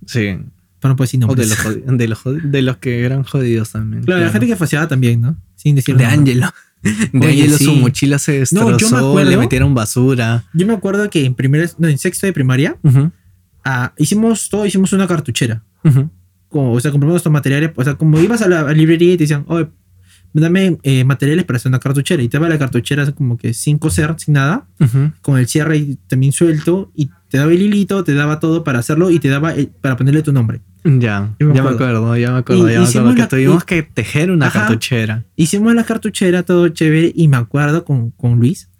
sí. 0.04 0.36
Pero 0.80 0.92
no 0.92 0.96
puedo 0.96 1.04
decir 1.06 1.20
O 1.24 1.34
de 1.34 1.46
nombres. 1.46 1.48
los, 1.86 1.98
de, 1.98 2.08
los, 2.08 2.20
de 2.52 2.62
los 2.62 2.76
que 2.78 3.04
eran 3.04 3.22
jodidos 3.22 3.70
también. 3.70 4.02
Claro, 4.04 4.22
la 4.24 4.30
gente 4.30 4.46
que 4.46 4.56
faseaba 4.56 4.88
también, 4.88 5.20
¿no? 5.20 5.36
Sin 5.56 5.76
decir 5.76 5.96
De 5.96 6.04
nombres. 6.04 6.36
Angelo. 6.36 6.52
De 7.12 7.18
Oye, 7.26 7.42
Angelo 7.42 7.58
su 7.58 7.74
mochila 7.74 8.18
se 8.18 8.40
No, 8.52 8.60
yo 8.60 8.64
me 8.66 8.72
destrozó, 8.72 8.96
acuerdo- 9.10 9.30
le 9.30 9.36
metieron 9.36 9.74
basura. 9.74 10.44
Yo 10.54 10.66
me 10.66 10.72
acuerdo 10.72 11.08
que 11.10 11.24
en 11.26 11.34
primer, 11.34 11.70
no, 11.78 11.88
en 11.88 11.98
sexto 11.98 12.26
de 12.26 12.32
primaria, 12.32 12.78
ah, 13.64 13.92
hicimos 13.98 14.48
todo, 14.48 14.64
hicimos 14.66 14.92
una 14.94 15.06
cartuchera. 15.06 15.62
Como, 16.48 16.72
o 16.72 16.80
sea, 16.80 16.90
compramos 16.90 17.18
estos 17.18 17.30
materiales, 17.32 17.70
o 17.76 17.84
sea, 17.84 17.94
como 17.94 18.18
ibas 18.18 18.42
a 18.42 18.48
la, 18.48 18.72
librería 18.72 19.12
y 19.12 19.16
te 19.16 19.24
decían, 19.24 19.44
oye, 19.48 19.68
dame 20.32 20.78
eh, 20.82 21.04
materiales 21.04 21.44
para 21.44 21.58
hacer 21.58 21.68
una 21.70 21.78
cartuchera. 21.78 22.22
Y 22.22 22.28
te 22.28 22.38
daba 22.38 22.48
la 22.48 22.58
cartuchera 22.58 23.10
como 23.12 23.36
que 23.36 23.52
sin 23.54 23.78
coser, 23.78 24.14
sin 24.18 24.34
nada, 24.34 24.66
con 25.20 25.38
el 25.38 25.46
cierre 25.46 25.74
ahí 25.74 25.98
también 26.08 26.32
suelto, 26.32 26.90
y 26.96 27.10
te 27.28 27.38
daba 27.38 27.52
el 27.52 27.60
hilito, 27.62 28.02
te 28.04 28.14
daba 28.14 28.40
todo 28.40 28.64
para 28.64 28.78
hacerlo 28.80 29.10
y 29.10 29.18
te 29.20 29.28
daba 29.28 29.52
el- 29.54 29.68
para 29.68 29.96
ponerle 29.96 30.22
tu 30.22 30.32
nombre. 30.32 30.62
Ya, 30.84 31.34
me 31.38 31.54
ya 31.54 31.62
me 31.62 31.70
acuerdo. 31.70 32.16
ya 32.16 32.30
me 32.32 32.38
acuerdo, 32.38 32.68
Y 32.68 32.72
ya 32.72 32.80
me 32.80 32.86
acuerdo 32.86 33.14
que 33.14 33.20
la- 33.20 33.28
tuvimos 33.28 33.62
y- 33.62 33.66
que 33.66 33.82
tejer 33.82 34.30
una 34.30 34.46
Ajá. 34.46 34.60
cartuchera. 34.60 35.24
Hicimos 35.36 35.74
la 35.74 35.84
cartuchera, 35.84 36.42
todo 36.42 36.68
chévere, 36.68 37.12
y 37.14 37.28
me 37.28 37.36
acuerdo 37.36 37.84
con, 37.84 38.10
con 38.12 38.38
Luis, 38.38 38.70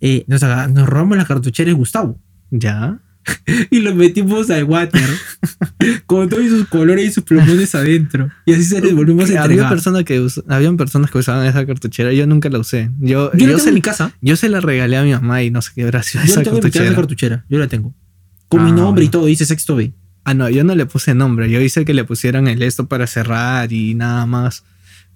eh, 0.00 0.24
nos, 0.28 0.42
nos 0.42 0.88
robamos 0.88 1.18
la 1.18 1.24
cartuchera 1.24 1.68
de 1.68 1.74
Gustavo. 1.74 2.20
Ya. 2.50 3.00
Y 3.70 3.80
lo 3.80 3.94
metimos 3.94 4.48
al 4.50 4.64
water 4.64 5.02
con 6.06 6.28
todos 6.28 6.48
sus 6.48 6.66
colores 6.68 7.06
y 7.08 7.12
sus 7.12 7.22
plumones 7.24 7.74
adentro. 7.74 8.30
Y 8.46 8.54
así 8.54 8.64
se 8.64 8.80
les 8.80 8.94
volvimos 8.94 9.24
a 9.24 9.26
Había 9.28 9.42
entregar. 9.42 9.68
personas 9.70 10.04
que 10.04 10.20
us- 10.20 10.42
habían 10.48 10.76
personas 10.76 11.10
que 11.10 11.18
usaban 11.18 11.46
esa 11.46 11.66
cartuchera, 11.66 12.12
yo 12.12 12.26
nunca 12.26 12.48
la 12.48 12.58
usé. 12.58 12.90
Yo, 12.98 13.30
Yo, 13.32 13.38
yo, 13.38 13.38
la 13.40 13.46
tengo 13.46 13.58
se, 13.58 13.68
en 13.68 13.74
mi 13.74 13.82
casa. 13.82 14.12
yo 14.22 14.36
se 14.36 14.48
la 14.48 14.60
regalé 14.60 14.96
a 14.96 15.02
mi 15.02 15.12
mamá 15.12 15.42
y 15.42 15.50
no 15.50 15.60
sé 15.62 15.70
qué 15.74 15.82
sido 15.82 15.90
Yo 16.24 16.30
esa 16.30 16.40
la 16.40 16.44
tengo 16.44 16.58
en 16.58 16.64
mi 16.64 16.70
casa 16.70 16.84
cartuchera. 16.84 16.94
cartuchera. 16.94 17.44
Yo 17.48 17.58
la 17.58 17.66
tengo. 17.68 17.94
Con 18.48 18.64
mi 18.64 18.70
Ah, 18.70 18.74
nombre 18.74 19.04
y 19.04 19.08
bueno. 19.08 19.20
todo, 19.20 19.26
dice 19.26 19.44
sexto 19.44 19.76
B. 19.76 19.92
Ah, 20.24 20.34
no, 20.34 20.48
yo 20.48 20.64
no 20.64 20.74
le 20.74 20.86
puse 20.86 21.14
nombre, 21.14 21.50
yo 21.50 21.60
hice 21.60 21.84
que 21.84 21.94
le 21.94 22.04
pusieran 22.04 22.46
el 22.46 22.62
esto 22.62 22.86
para 22.86 23.06
cerrar 23.06 23.72
y 23.72 23.94
nada 23.94 24.26
más. 24.26 24.64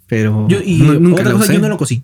Pero 0.06 0.48
Yo, 0.48 0.58
y 0.64 0.78
nu- 0.78 1.00
nunca 1.00 1.22
otra 1.22 1.32
cosa, 1.32 1.44
usé. 1.44 1.54
yo 1.54 1.60
no 1.60 1.68
lo 1.68 1.76
cosí. 1.76 2.02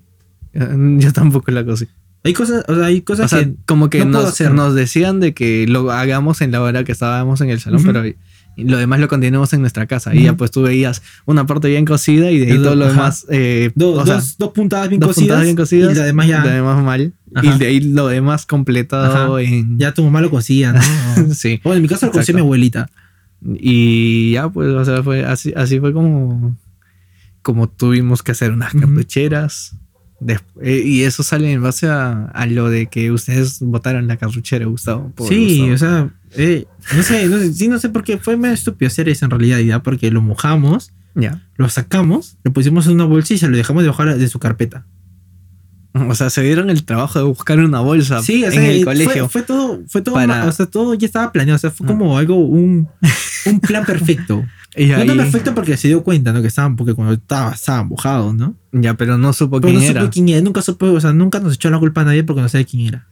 Eh, 0.52 0.68
Yo 0.98 1.12
tampoco 1.12 1.50
la 1.50 1.64
cosí. 1.64 1.86
Hay 2.24 2.32
cosas, 2.34 2.64
o 2.68 2.74
sea, 2.74 2.84
hay 2.86 3.00
cosas 3.02 3.26
O 3.32 3.36
sea, 3.36 3.44
que. 3.46 3.54
como 3.66 3.88
que 3.88 4.04
no 4.04 4.22
nos, 4.22 4.40
nos 4.40 4.74
decían 4.74 5.20
de 5.20 5.32
que 5.32 5.66
lo 5.66 5.90
hagamos 5.90 6.40
en 6.42 6.52
la 6.52 6.60
hora 6.60 6.84
que 6.84 6.92
estábamos 6.92 7.40
en 7.40 7.48
el 7.50 7.60
salón, 7.60 7.80
Ujú. 7.82 7.92
pero 7.92 8.14
lo 8.56 8.76
demás 8.78 9.00
lo 9.00 9.08
continuamos 9.08 9.52
en 9.52 9.60
nuestra 9.60 9.86
casa. 9.86 10.14
Y 10.14 10.24
ya 10.24 10.36
pues 10.36 10.50
tú 10.50 10.62
veías 10.62 11.02
una 11.26 11.46
parte 11.46 11.68
bien 11.68 11.84
cocida 11.84 12.30
y 12.30 12.38
de 12.38 12.52
ahí 12.52 12.58
todo 12.58 12.74
lo 12.74 12.88
demás. 12.88 13.24
eh, 13.30 13.70
Dos, 13.74 14.04
sea, 14.06 14.20
dos, 14.38 14.52
puntadas 14.52 14.88
bien 14.88 15.00
dos 15.00 15.08
cosidas. 15.08 15.26
puntadas 15.26 15.44
bien 15.44 15.56
cocidas. 15.56 15.96
Y 15.96 16.00
demás 16.00 16.26
ya, 16.26 16.44
lo 16.44 16.50
demás 16.50 16.84
mal. 16.84 17.14
Ajá. 17.34 17.46
Y 17.54 17.58
de 17.58 17.66
ahí 17.66 17.80
lo 17.80 18.08
demás 18.08 18.44
completado 18.46 19.38
en. 19.38 19.78
ya 19.78 19.94
tu 19.94 20.02
mamá 20.04 20.20
lo 20.20 20.30
cosía, 20.30 20.72
¿no? 20.72 20.80
sí. 21.34 21.60
bueno, 21.64 21.76
en 21.76 21.82
mi 21.82 21.88
casa 21.88 22.06
lo 22.06 22.12
Exacto. 22.12 22.34
mi 22.34 22.40
abuelita. 22.40 22.90
Y 23.54 24.32
ya 24.32 24.48
pues, 24.50 24.68
o 24.68 24.84
sea, 24.84 25.02
fue 25.02 25.24
así, 25.24 25.52
así 25.56 25.80
fue 25.80 25.92
como. 25.92 26.56
Como 27.42 27.70
tuvimos 27.70 28.22
que 28.22 28.32
hacer 28.32 28.52
unas 28.52 28.74
Ujú. 28.74 28.84
cartucheras. 28.86 29.72
Des- 29.72 29.79
eh, 30.62 30.82
y 30.84 31.02
eso 31.04 31.22
sale 31.22 31.50
en 31.52 31.62
base 31.62 31.88
a, 31.88 32.24
a 32.26 32.46
lo 32.46 32.68
de 32.68 32.86
que 32.86 33.10
ustedes 33.10 33.58
votaron 33.60 34.06
la 34.06 34.16
cartuchera, 34.16 34.66
Gustavo. 34.66 35.12
Sí, 35.28 35.68
Gustavo. 35.70 35.74
o 35.74 35.78
sea, 35.78 36.10
eh, 36.36 36.66
no 36.96 37.02
sé, 37.02 37.26
no 37.26 37.38
sé, 37.38 37.52
sí, 37.54 37.68
no 37.68 37.78
sé 37.78 37.88
por 37.88 38.04
qué 38.04 38.18
fue 38.18 38.36
más 38.36 38.52
estúpido 38.52 38.88
hacer 38.88 39.08
eso 39.08 39.24
en 39.24 39.30
realidad, 39.30 39.58
ya, 39.60 39.82
porque 39.82 40.10
lo 40.10 40.20
mojamos, 40.22 40.92
Ya. 41.14 41.42
lo 41.56 41.68
sacamos, 41.68 42.36
lo 42.44 42.52
pusimos 42.52 42.86
en 42.86 42.92
una 42.94 43.04
bolsilla, 43.04 43.48
lo 43.48 43.56
dejamos 43.56 43.82
debajo 43.82 44.04
de 44.04 44.28
su 44.28 44.38
carpeta. 44.38 44.84
O 45.92 46.14
sea, 46.14 46.30
se 46.30 46.42
dieron 46.42 46.70
el 46.70 46.84
trabajo 46.84 47.18
de 47.18 47.24
buscar 47.24 47.58
una 47.58 47.80
bolsa 47.80 48.22
Sí, 48.22 48.44
o 48.44 48.46
en 48.46 48.52
sea, 48.52 48.70
el 48.70 48.84
fue- 48.84 48.92
colegio. 48.92 49.28
Fue, 49.28 49.42
todo, 49.42 49.80
fue 49.88 50.02
todo, 50.02 50.14
Para- 50.14 50.46
o 50.46 50.52
sea, 50.52 50.66
todo 50.66 50.94
ya 50.94 51.06
estaba 51.06 51.32
planeado, 51.32 51.56
o 51.56 51.58
sea, 51.58 51.70
fue 51.72 51.84
Ah. 51.84 51.88
como 51.88 52.16
algo, 52.16 52.36
un, 52.36 52.88
un 53.46 53.60
plan 53.60 53.84
perfecto. 53.86 54.44
Y 54.76 54.86
No 54.86 54.96
ahí- 54.98 55.06
tan 55.08 55.16
perfecto 55.16 55.52
porque 55.52 55.76
se 55.76 55.88
dio 55.88 56.04
cuenta, 56.04 56.32
¿no? 56.32 56.42
Que 56.42 56.46
estaban, 56.46 56.76
porque 56.76 56.94
cuando 56.94 57.14
estaba, 57.14 57.52
estaban 57.54 57.88
mojados, 57.88 58.32
¿no? 58.36 58.54
Ya, 58.72 58.94
pero 58.94 59.18
no 59.18 59.32
supo 59.32 59.60
Pero 59.60 59.72
quién 59.72 59.82
no 59.84 59.90
era. 59.90 60.00
supo 60.02 60.12
quién 60.12 60.28
era, 60.28 60.40
nunca 60.42 60.62
supo, 60.62 60.86
o 60.86 61.00
sea, 61.00 61.12
nunca 61.12 61.40
nos 61.40 61.54
echó 61.54 61.70
la 61.70 61.78
culpa 61.78 62.02
a 62.02 62.04
nadie 62.04 62.22
porque 62.24 62.42
no 62.42 62.48
sabe 62.48 62.64
quién 62.66 62.86
era. 62.86 63.06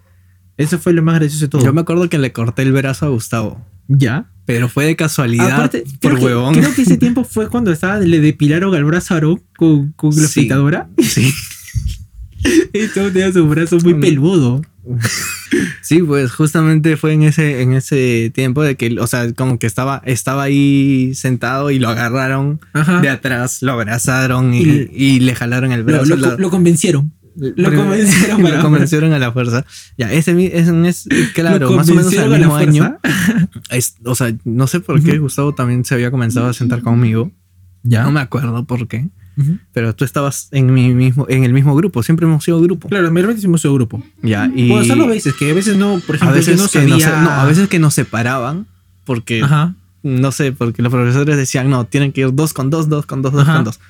Eso 0.56 0.78
fue 0.78 0.92
lo 0.92 1.02
más 1.02 1.16
gracioso 1.16 1.44
de 1.44 1.48
todo. 1.48 1.64
Yo 1.64 1.72
me 1.72 1.80
acuerdo 1.80 2.08
que 2.08 2.18
le 2.18 2.32
corté 2.32 2.62
el 2.62 2.72
brazo 2.72 3.06
a 3.06 3.08
Gustavo. 3.10 3.64
Ya. 3.88 4.30
Pero 4.44 4.68
fue 4.68 4.84
de 4.86 4.96
casualidad 4.96 5.52
Aparte, 5.52 5.84
por 6.00 6.12
creo 6.12 6.16
que, 6.16 6.24
huevón. 6.24 6.54
creo 6.54 6.74
que 6.74 6.82
ese 6.82 6.96
tiempo 6.98 7.24
fue 7.24 7.48
cuando 7.48 7.70
estaba, 7.70 7.98
le 8.00 8.20
depilaron 8.20 8.74
al 8.74 8.84
brazo 8.84 9.14
a 9.14 9.20
con, 9.56 9.92
con 9.92 10.10
la 10.10 10.16
Sí. 10.16 10.24
afeitadora. 10.24 10.88
Sí. 10.98 11.32
Y 12.72 12.86
todo 12.94 13.10
tenía 13.10 13.32
su 13.32 13.46
brazo 13.48 13.78
muy 13.82 13.94
peludo. 13.94 14.62
Sí, 15.82 16.02
pues 16.02 16.30
justamente 16.32 16.96
fue 16.96 17.12
en 17.14 17.22
ese, 17.22 17.62
en 17.62 17.72
ese 17.72 18.30
tiempo 18.34 18.62
de 18.62 18.76
que, 18.76 18.98
o 19.00 19.06
sea, 19.06 19.32
como 19.32 19.58
que 19.58 19.66
estaba, 19.66 20.02
estaba 20.04 20.42
ahí 20.44 21.12
sentado 21.14 21.70
y 21.70 21.78
lo 21.78 21.88
agarraron 21.88 22.60
Ajá. 22.72 23.00
de 23.00 23.08
atrás, 23.08 23.62
lo 23.62 23.72
abrazaron 23.72 24.52
y, 24.54 24.62
Y- 24.62 24.88
y 24.92 25.20
le 25.20 25.34
jalaron 25.34 25.72
el 25.72 25.84
brazo. 25.84 26.04
lo- 26.16 26.16
lo- 26.16 26.38
lo 26.38 26.50
convencieron. 26.50 27.12
Lo 27.36 27.72
convencieron, 27.72 28.42
lo 28.56 28.60
convencieron 28.62 29.12
a 29.12 29.18
la 29.20 29.30
fuerza. 29.32 29.64
Ya, 29.96 30.12
ese, 30.12 30.32
es, 30.58 31.08
claro, 31.34 31.70
más 31.72 31.88
o 31.88 31.94
menos 31.94 32.16
al 32.18 32.30
mismo 32.36 32.56
año. 32.56 32.98
o 34.04 34.14
sea, 34.16 34.34
no 34.44 34.66
sé 34.66 34.80
por 34.80 35.02
qué 35.02 35.18
Gustavo 35.18 35.54
también 35.54 35.84
se 35.84 35.94
había 35.94 36.10
comenzado 36.10 36.48
a 36.48 36.52
sentar 36.52 36.82
conmigo. 36.82 37.30
Ya. 37.84 38.02
No 38.02 38.10
me 38.10 38.20
acuerdo 38.20 38.64
por 38.66 38.88
qué. 38.88 39.08
Pero 39.72 39.94
tú 39.94 40.04
estabas 40.04 40.48
en 40.52 40.72
mi 40.72 40.92
mismo, 40.94 41.26
en 41.28 41.44
el 41.44 41.52
mismo 41.52 41.74
grupo, 41.76 42.02
siempre 42.02 42.26
hemos 42.26 42.44
sido 42.44 42.60
grupo. 42.60 42.88
Claro, 42.88 43.10
meramente 43.10 43.44
hemos 43.44 43.60
sido 43.60 43.74
grupo. 43.74 44.02
Ya, 44.22 44.50
y. 44.54 44.68
Bueno, 44.68 44.84
solo 44.84 45.04
a 45.04 45.08
veces, 45.08 45.34
que 45.34 45.50
a 45.50 45.54
veces 45.54 45.76
no, 45.76 46.00
por 46.06 46.16
ejemplo, 46.16 46.34
a 46.34 46.36
veces 46.36 46.56
no, 46.56 47.22
no, 47.22 47.30
a 47.30 47.44
veces 47.44 47.68
que 47.68 47.78
nos 47.78 47.94
separaban, 47.94 48.66
porque. 49.04 49.44
No 50.02 50.30
sé, 50.30 50.52
porque 50.52 50.80
los 50.80 50.92
profesores 50.92 51.36
decían, 51.36 51.68
no, 51.70 51.84
tienen 51.84 52.12
que 52.12 52.20
ir 52.20 52.32
dos 52.32 52.52
con 52.52 52.70
dos, 52.70 52.88
dos 52.88 53.04
con 53.04 53.20
dos, 53.20 53.32
dos 53.32 53.44
con 53.44 53.64
dos. 53.64 53.80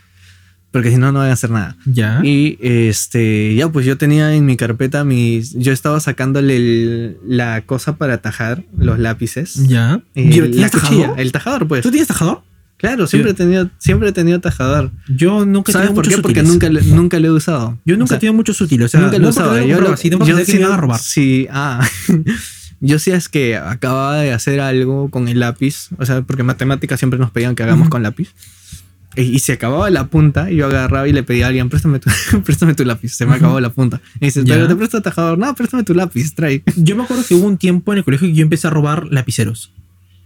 Porque 0.70 0.90
si 0.90 0.98
no, 0.98 1.12
no 1.12 1.20
van 1.20 1.30
a 1.30 1.32
hacer 1.32 1.50
nada. 1.50 1.76
Ya. 1.86 2.20
Y 2.22 2.58
este, 2.60 3.54
ya, 3.54 3.70
pues 3.70 3.86
yo 3.86 3.96
tenía 3.96 4.34
en 4.34 4.44
mi 4.44 4.56
carpeta 4.56 5.02
mis. 5.02 5.54
Yo 5.54 5.72
estaba 5.72 5.98
sacándole 5.98 7.16
la 7.26 7.62
cosa 7.62 7.96
para 7.96 8.18
tajar 8.18 8.64
los 8.76 8.98
lápices. 8.98 9.66
Ya. 9.66 10.02
El, 10.14 10.60
la 10.60 10.68
tajador? 10.68 11.18
El 11.18 11.32
tajador, 11.32 11.66
pues. 11.68 11.82
¿Tú 11.82 11.90
tienes 11.90 12.08
tajador? 12.08 12.42
Claro, 12.78 13.08
siempre, 13.08 13.32
he 13.32 13.34
tenido, 13.34 13.68
siempre 13.78 14.08
he 14.08 14.12
tenido 14.12 14.40
tajador. 14.40 14.92
Yo 15.08 15.44
nunca 15.44 15.72
he 15.72 15.74
¿Sabes 15.74 15.90
por 15.90 16.08
qué? 16.08 16.18
Porque 16.18 16.44
nunca, 16.44 16.70
nunca 16.70 17.18
lo 17.18 17.26
he 17.26 17.30
usado. 17.32 17.76
Yo 17.84 17.96
nunca 17.96 18.14
he 18.14 18.18
tenido 18.18 18.34
muchos 18.34 18.60
útiles. 18.60 18.86
O 18.86 18.88
sea, 18.88 19.00
nunca 19.00 19.18
lo 19.18 19.26
he 19.26 19.30
usado. 19.30 19.58
Yo, 19.58 19.80
lo, 19.80 19.90
no 19.90 20.26
yo 20.26 20.44
sí, 20.44 20.62
a 20.62 20.76
robar. 20.76 21.00
Sí, 21.00 21.48
ah. 21.50 21.84
yo 22.80 23.00
sí 23.00 23.10
es 23.10 23.28
que 23.28 23.56
acababa 23.56 24.18
de 24.18 24.32
hacer 24.32 24.60
algo 24.60 25.10
con 25.10 25.26
el 25.26 25.40
lápiz. 25.40 25.88
O 25.98 26.06
sea, 26.06 26.22
porque 26.22 26.44
matemáticas 26.44 27.00
siempre 27.00 27.18
nos 27.18 27.32
pedían 27.32 27.56
que 27.56 27.64
hagamos 27.64 27.88
con 27.88 28.04
lápiz. 28.04 28.32
Y, 29.16 29.40
se 29.40 29.54
acababa 29.54 29.90
la 29.90 30.06
punta, 30.06 30.48
y 30.48 30.56
yo 30.56 30.66
agarraba 30.66 31.08
y 31.08 31.12
le 31.12 31.24
pedía 31.24 31.46
a 31.46 31.48
alguien, 31.48 31.68
préstame 31.68 31.98
tu, 31.98 32.08
préstame 32.44 32.74
tu 32.74 32.84
lápiz. 32.84 33.08
Se 33.08 33.26
me 33.26 33.34
acabó 33.34 33.58
la 33.58 33.70
punta. 33.70 34.00
Y 34.20 34.26
dice, 34.26 34.44
pero 34.46 34.68
te 34.68 34.76
presto 34.76 35.02
tajador. 35.02 35.36
No, 35.36 35.52
préstame 35.56 35.82
tu 35.82 35.94
lápiz, 35.94 36.32
trae. 36.32 36.62
Yo 36.76 36.94
me 36.94 37.02
acuerdo 37.02 37.24
que 37.26 37.34
hubo 37.34 37.48
un 37.48 37.56
tiempo 37.56 37.90
en 37.92 37.98
el 37.98 38.04
colegio 38.04 38.28
que 38.28 38.34
yo 38.34 38.42
empecé 38.44 38.68
a 38.68 38.70
robar 38.70 39.06
lapiceros. 39.10 39.72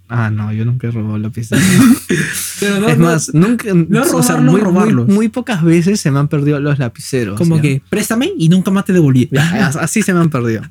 Ah, 0.08 0.30
no, 0.30 0.52
yo 0.52 0.64
nunca 0.64 0.88
he 0.88 0.90
robado 0.90 1.16
lapiceros. 1.16 1.62
es 2.60 2.98
más, 2.98 3.32
nunca. 3.32 3.68
No 3.72 4.02
o 4.02 4.22
sea, 4.22 4.36
muy, 4.36 4.60
muy, 5.06 5.28
pocas 5.28 5.62
veces 5.64 6.00
se 6.00 6.10
me 6.10 6.18
han 6.18 6.28
perdido 6.28 6.60
los 6.60 6.78
lapiceros. 6.78 7.38
Como 7.38 7.60
que 7.60 7.80
préstame 7.88 8.30
y 8.36 8.48
nunca 8.48 8.70
más 8.70 8.84
te 8.84 8.92
devolví. 8.92 9.30
así 9.80 10.02
se 10.02 10.12
me 10.12 10.20
han 10.20 10.28
perdido. 10.28 10.62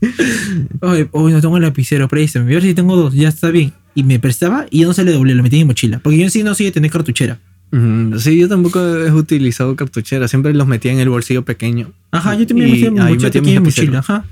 Oye, 0.80 1.08
no 1.12 1.40
tengo 1.40 1.56
el 1.56 1.62
lapicero, 1.62 2.08
préstame. 2.08 2.46
A 2.46 2.54
ver 2.54 2.62
si 2.62 2.74
tengo 2.74 2.96
dos, 2.96 3.14
ya 3.14 3.28
está 3.28 3.50
bien. 3.50 3.72
Y 3.94 4.02
me 4.02 4.18
prestaba 4.18 4.66
y 4.70 4.80
yo 4.80 4.88
no 4.88 4.94
se 4.94 5.04
le 5.04 5.12
doblé, 5.12 5.34
lo 5.34 5.42
metí 5.42 5.56
en 5.56 5.62
mi 5.62 5.66
mochila. 5.66 6.00
Porque 6.00 6.18
yo 6.18 6.24
en 6.24 6.30
sí 6.30 6.42
no 6.42 6.54
sé 6.54 6.70
tener 6.72 6.90
cartuchera. 6.90 7.38
Sí, 8.18 8.38
yo 8.38 8.48
tampoco 8.48 8.80
he 8.80 9.10
utilizado 9.10 9.74
cartuchera. 9.74 10.28
Siempre 10.28 10.54
los 10.54 10.66
metía 10.68 10.92
en 10.92 11.00
el 11.00 11.08
bolsillo 11.08 11.44
pequeño. 11.44 11.90
Ajá, 12.12 12.36
yo 12.36 12.46
también 12.46 12.70
metía 12.70 12.88
en 12.88 12.94
mi 12.94 13.00
mochila, 13.00 13.60
mochila. 13.60 13.98
Ajá. 13.98 14.24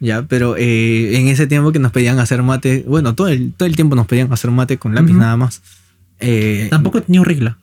Ya, 0.00 0.22
pero 0.22 0.56
eh, 0.56 1.18
en 1.18 1.28
ese 1.28 1.46
tiempo 1.46 1.72
que 1.72 1.78
nos 1.78 1.92
pedían 1.92 2.18
hacer 2.18 2.42
mate, 2.42 2.84
bueno, 2.88 3.14
todo 3.14 3.28
el, 3.28 3.52
todo 3.52 3.66
el 3.66 3.76
tiempo 3.76 3.94
nos 3.94 4.06
pedían 4.06 4.32
hacer 4.32 4.50
mate 4.50 4.78
con 4.78 4.94
lápiz 4.94 5.12
nada 5.12 5.36
más. 5.36 5.60
Eh, 6.20 6.68
Tampoco 6.70 6.98
he 6.98 7.00
tenido 7.02 7.22
regla. 7.22 7.58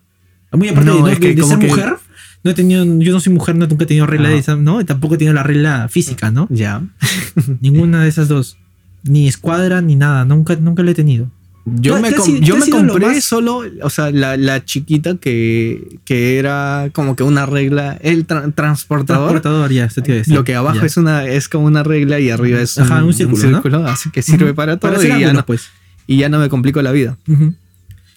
Muy 0.52 0.70
aparte 0.70 0.92
de, 0.92 1.12
es 1.12 1.20
que 1.20 1.36
de 1.36 1.44
ser 1.44 1.58
mujer, 1.58 1.96
no 2.44 2.52
he 2.52 2.54
tenido, 2.54 2.86
yo 2.86 3.12
no 3.12 3.20
soy 3.20 3.34
mujer, 3.34 3.56
no 3.56 3.68
nunca 3.68 3.84
he 3.84 3.88
tenido 3.88 4.06
regla 4.06 4.30
de 4.30 4.38
esa, 4.38 4.56
¿no? 4.56 4.80
Y 4.80 4.86
tampoco 4.86 5.16
he 5.16 5.18
tenido 5.18 5.34
la 5.34 5.44
regla 5.44 5.88
física, 5.90 6.32
¿no? 6.32 6.48
Ya. 6.50 6.84
Ninguna 7.60 8.04
de 8.04 8.10
esas 8.10 8.28
dos. 8.28 8.58
Ni 9.04 9.28
escuadra, 9.28 9.82
ni 9.82 9.96
nada. 9.96 10.24
Nunca, 10.24 10.56
nunca 10.56 10.84
la 10.84 10.92
he 10.92 10.96
tenido. 10.96 11.30
Yo 11.76 12.00
me, 12.00 12.12
yo 12.40 12.56
me 12.56 12.70
compré 12.70 13.20
solo, 13.20 13.64
o 13.82 13.90
sea, 13.90 14.10
la, 14.12 14.38
la 14.38 14.64
chiquita 14.64 15.18
que, 15.18 16.00
que, 16.06 16.40
era 16.40 16.90
como 16.94 17.18
que 17.18 17.24
una 17.24 17.46
regla, 17.46 17.98
el 18.02 18.26
transportador. 18.26 19.32
Transportador, 19.32 19.72
ya, 19.74 19.90
se 19.90 20.02
te 20.02 20.24
Lo 20.28 20.46
que 20.46 20.56
abajo 20.56 20.86
es 20.86 20.96
una 20.96 21.26
es 21.26 21.50
como 21.50 21.66
una 21.66 21.84
regla 21.84 22.22
y 22.22 22.30
arriba 22.30 22.62
es 22.62 22.78
un, 22.78 23.14
círculo, 23.14 23.86
así 23.86 24.10
que 24.12 24.22
sirve 24.22 24.54
para 24.54 24.78
todo 24.78 25.04
y, 25.04 25.08
ya 25.08 25.34
no, 25.34 25.46
pues. 25.46 25.68
y 26.08 26.18
ya 26.18 26.30
no 26.30 26.40
me 26.40 26.48
complico 26.48 26.82
la 26.82 26.94
vida. 26.94 27.18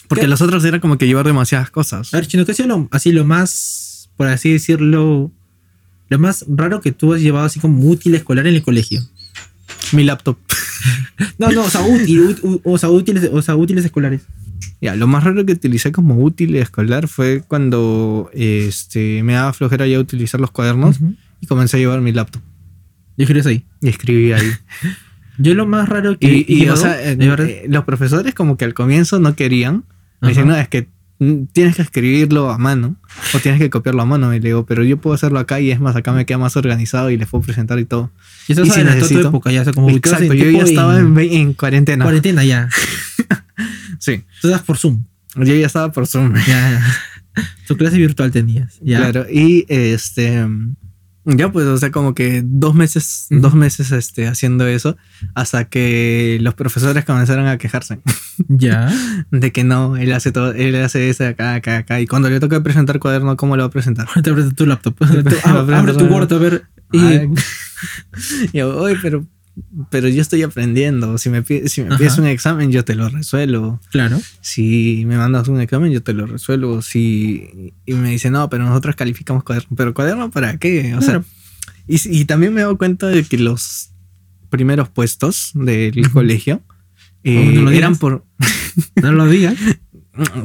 Porque 0.07 0.29
los 0.29 0.41
otros 0.41 0.65
era 0.65 0.79
como 0.79 0.97
que 0.97 1.09
llevar 1.09 1.27
demasiadas 1.27 1.71
cosas. 1.71 2.15
A 2.15 2.19
ver, 2.19 2.29
Chino, 2.29 2.45
¿qué 2.45 2.53
ha 2.53 2.55
sido 2.55 2.69
lo, 2.69 2.89
así 2.93 3.11
lo 3.11 3.25
más, 3.25 4.11
por 4.17 4.29
así 4.29 4.53
decirlo, 4.53 5.33
lo 6.09 6.19
más 6.21 6.45
raro 6.49 6.81
que 6.81 6.93
tú 6.93 7.15
has 7.15 7.21
llevado 7.21 7.47
así 7.47 7.59
como 7.59 7.85
útil 7.89 8.15
escolar 8.15 8.47
en 8.47 8.55
el 8.55 8.63
colegio? 8.63 9.03
Mi 9.93 10.05
laptop. 10.05 10.37
no, 11.39 11.51
no, 11.51 11.63
o 11.63 11.71
sea, 11.71 11.83
útil, 11.83 12.37
o, 12.65 12.79
sea, 12.79 12.91
útiles, 12.91 13.31
o 13.33 13.43
sea, 13.43 13.57
útiles 13.57 13.85
escolares. 13.85 14.23
Ya, 14.81 14.97
lo 14.97 15.07
más 15.07 15.25
raro 15.25 15.45
que 15.45 15.53
utilicé 15.53 15.93
como 15.93 16.17
útil 16.17 16.55
escolar 16.57 17.07
fue 17.07 17.43
cuando 17.47 18.31
este, 18.33 19.23
me 19.23 19.35
daba 19.35 19.53
flojera 19.53 19.87
ya 19.87 19.99
utilizar 19.99 20.41
los 20.41 20.51
cuadernos 20.51 20.99
y 21.41 21.47
comencé 21.47 21.77
a 21.77 21.81
llevar 21.81 22.01
mi 22.01 22.13
laptop. 22.13 22.43
¿Y 23.17 23.23
escribías 23.23 23.47
ahí? 23.47 23.65
Y 23.83 23.89
escribí 23.89 24.33
ahí. 24.33 24.51
Yo 25.39 25.55
lo 25.55 25.67
más 25.67 25.89
raro 25.89 26.19
que... 26.19 26.45
Y, 26.47 26.69
o 26.69 26.77
sea, 26.77 26.97
eh, 27.03 27.67
los 27.69 27.85
profesores 27.85 28.35
como 28.35 28.57
que 28.57 28.65
al 28.65 28.75
comienzo 28.75 29.19
no 29.19 29.35
querían. 29.35 29.85
Me 30.21 30.31
dicen, 30.31 30.47
no, 30.47 30.57
es 30.57 30.69
que 30.69 30.89
tienes 31.53 31.77
que 31.77 31.83
escribirlo 31.83 32.51
a 32.51 32.57
mano 32.57 32.97
o 33.35 33.39
tienes 33.41 33.61
que 33.61 33.69
copiarlo 33.69 34.01
a 34.03 34.07
mano. 34.07 34.35
Y 34.35 34.41
le 34.41 34.49
digo, 34.49 34.65
pero 34.65 34.85
yo 34.85 34.97
puedo 34.97 35.15
hacerlo 35.15 35.39
acá 35.39 35.61
y 35.61 35.71
es 35.71 35.79
más, 35.79 35.95
acá 35.95 36.13
me 36.13 36.25
queda 36.25 36.39
más 36.39 36.57
organizado 36.57 37.11
y 37.11 37.19
les 37.19 37.29
puedo 37.29 37.45
presentar 37.45 37.79
y 37.79 37.85
todo. 37.85 38.11
Y 38.49 38.53
eso 38.53 38.63
es 38.63 38.73
si 38.73 38.83
necesito, 38.83 39.29
época 39.29 39.53
ya, 39.53 39.71
como 39.73 39.91
Exacto, 39.91 40.33
yo 40.33 40.51
ya 40.51 40.63
estaba 40.63 40.99
en, 40.99 41.19
en, 41.19 41.53
cuarentena. 41.53 42.05
Cuarentena 42.05 42.43
ya. 42.45 42.69
sí. 43.99 44.25
Tú 44.41 44.49
estás 44.49 44.63
por 44.63 44.79
Zoom. 44.79 45.05
Yo 45.37 45.55
ya 45.55 45.67
estaba 45.67 45.93
por 45.93 46.07
Zoom. 46.07 46.35
Ya, 46.47 46.83
Tu 47.67 47.77
clase 47.77 47.99
virtual 47.99 48.31
tenías. 48.31 48.79
Ya. 48.81 48.99
Claro, 48.99 49.27
y 49.31 49.67
este 49.69 50.47
ya, 51.25 51.53
pues, 51.53 51.67
o 51.67 51.77
sea, 51.77 51.91
como 51.91 52.15
que 52.15 52.43
dos 52.45 52.75
meses, 52.75 53.27
dos 53.31 53.55
meses 53.55 53.93
este, 53.93 54.27
haciendo 54.27 54.67
eso, 54.67 54.97
hasta 55.35 55.67
que 55.67 56.39
los 56.41 56.55
profesores 56.55 57.05
comenzaron 57.05 57.47
a 57.47 57.59
quejarse. 57.59 58.01
Ya. 58.49 58.91
de 59.31 59.53
que 59.53 59.65
no, 59.65 59.97
él 59.97 60.13
hace 60.13 60.33
todo, 60.33 60.53
él 60.53 60.75
hace 60.77 61.11
eso 61.11 61.27
acá, 61.27 61.55
acá, 61.55 61.79
acá. 61.79 62.01
Y 62.01 62.07
cuando 62.07 62.31
le 62.31 62.41
toca 62.41 62.63
presentar 62.63 62.99
cuaderno, 62.99 63.37
¿cómo 63.37 63.57
lo 63.57 63.65
va 63.65 63.67
a 63.69 63.71
presentar? 63.71 64.09
Te 64.23 64.33
presenta 64.33 64.57
tu 64.57 64.67
laptop. 64.67 64.97
abre 65.45 65.93
tu 65.95 66.07
Word 66.07 66.33
a 66.33 66.39
ver. 66.39 66.65
Y... 66.93 67.29
yo, 68.57 68.77
oye, 68.79 68.97
pero 69.03 69.27
pero 69.91 70.09
yo 70.09 70.23
estoy 70.23 70.43
aprendiendo. 70.43 71.19
Si 71.19 71.31
me, 71.31 71.45
si 71.45 71.83
me 71.83 71.97
pides 71.97 72.19
un 72.19 72.27
examen, 72.27 72.71
yo 72.71 72.85
te 72.85 72.95
lo 72.95 73.09
resuelvo. 73.09 73.81
Claro. 73.91 74.21
Si 74.41 75.05
me 75.07 75.17
mandas 75.17 75.49
un 75.49 75.61
examen, 75.61 75.93
yo 75.93 76.03
te 76.03 76.13
lo 76.13 76.27
resuelvo. 76.27 76.83
Si, 76.83 77.73
y 77.87 77.95
me 77.95 78.11
dice, 78.11 78.31
no, 78.31 78.49
pero 78.51 78.65
nosotros 78.65 78.97
calificamos 78.97 79.45
cuaderno. 79.45 79.77
¿Pero 79.77 79.95
cuaderno 79.95 80.31
para 80.31 80.59
qué? 80.59 80.95
O 80.95 81.03
sea, 81.03 81.23
y, 81.87 82.01
y, 82.21 82.25
también 82.25 82.55
me 82.55 82.61
dado 82.61 82.79
cuenta 82.79 83.09
de 83.09 83.25
que 83.25 83.39
los 83.39 83.91
primeros 84.49 84.89
puestos 84.89 85.53
del 85.55 86.11
colegio 86.11 86.63
eh, 87.25 87.61
no 87.63 87.71
eran 87.71 87.97
por. 87.97 88.25
no 89.03 89.13
lo 89.13 89.27
digas. 89.27 89.57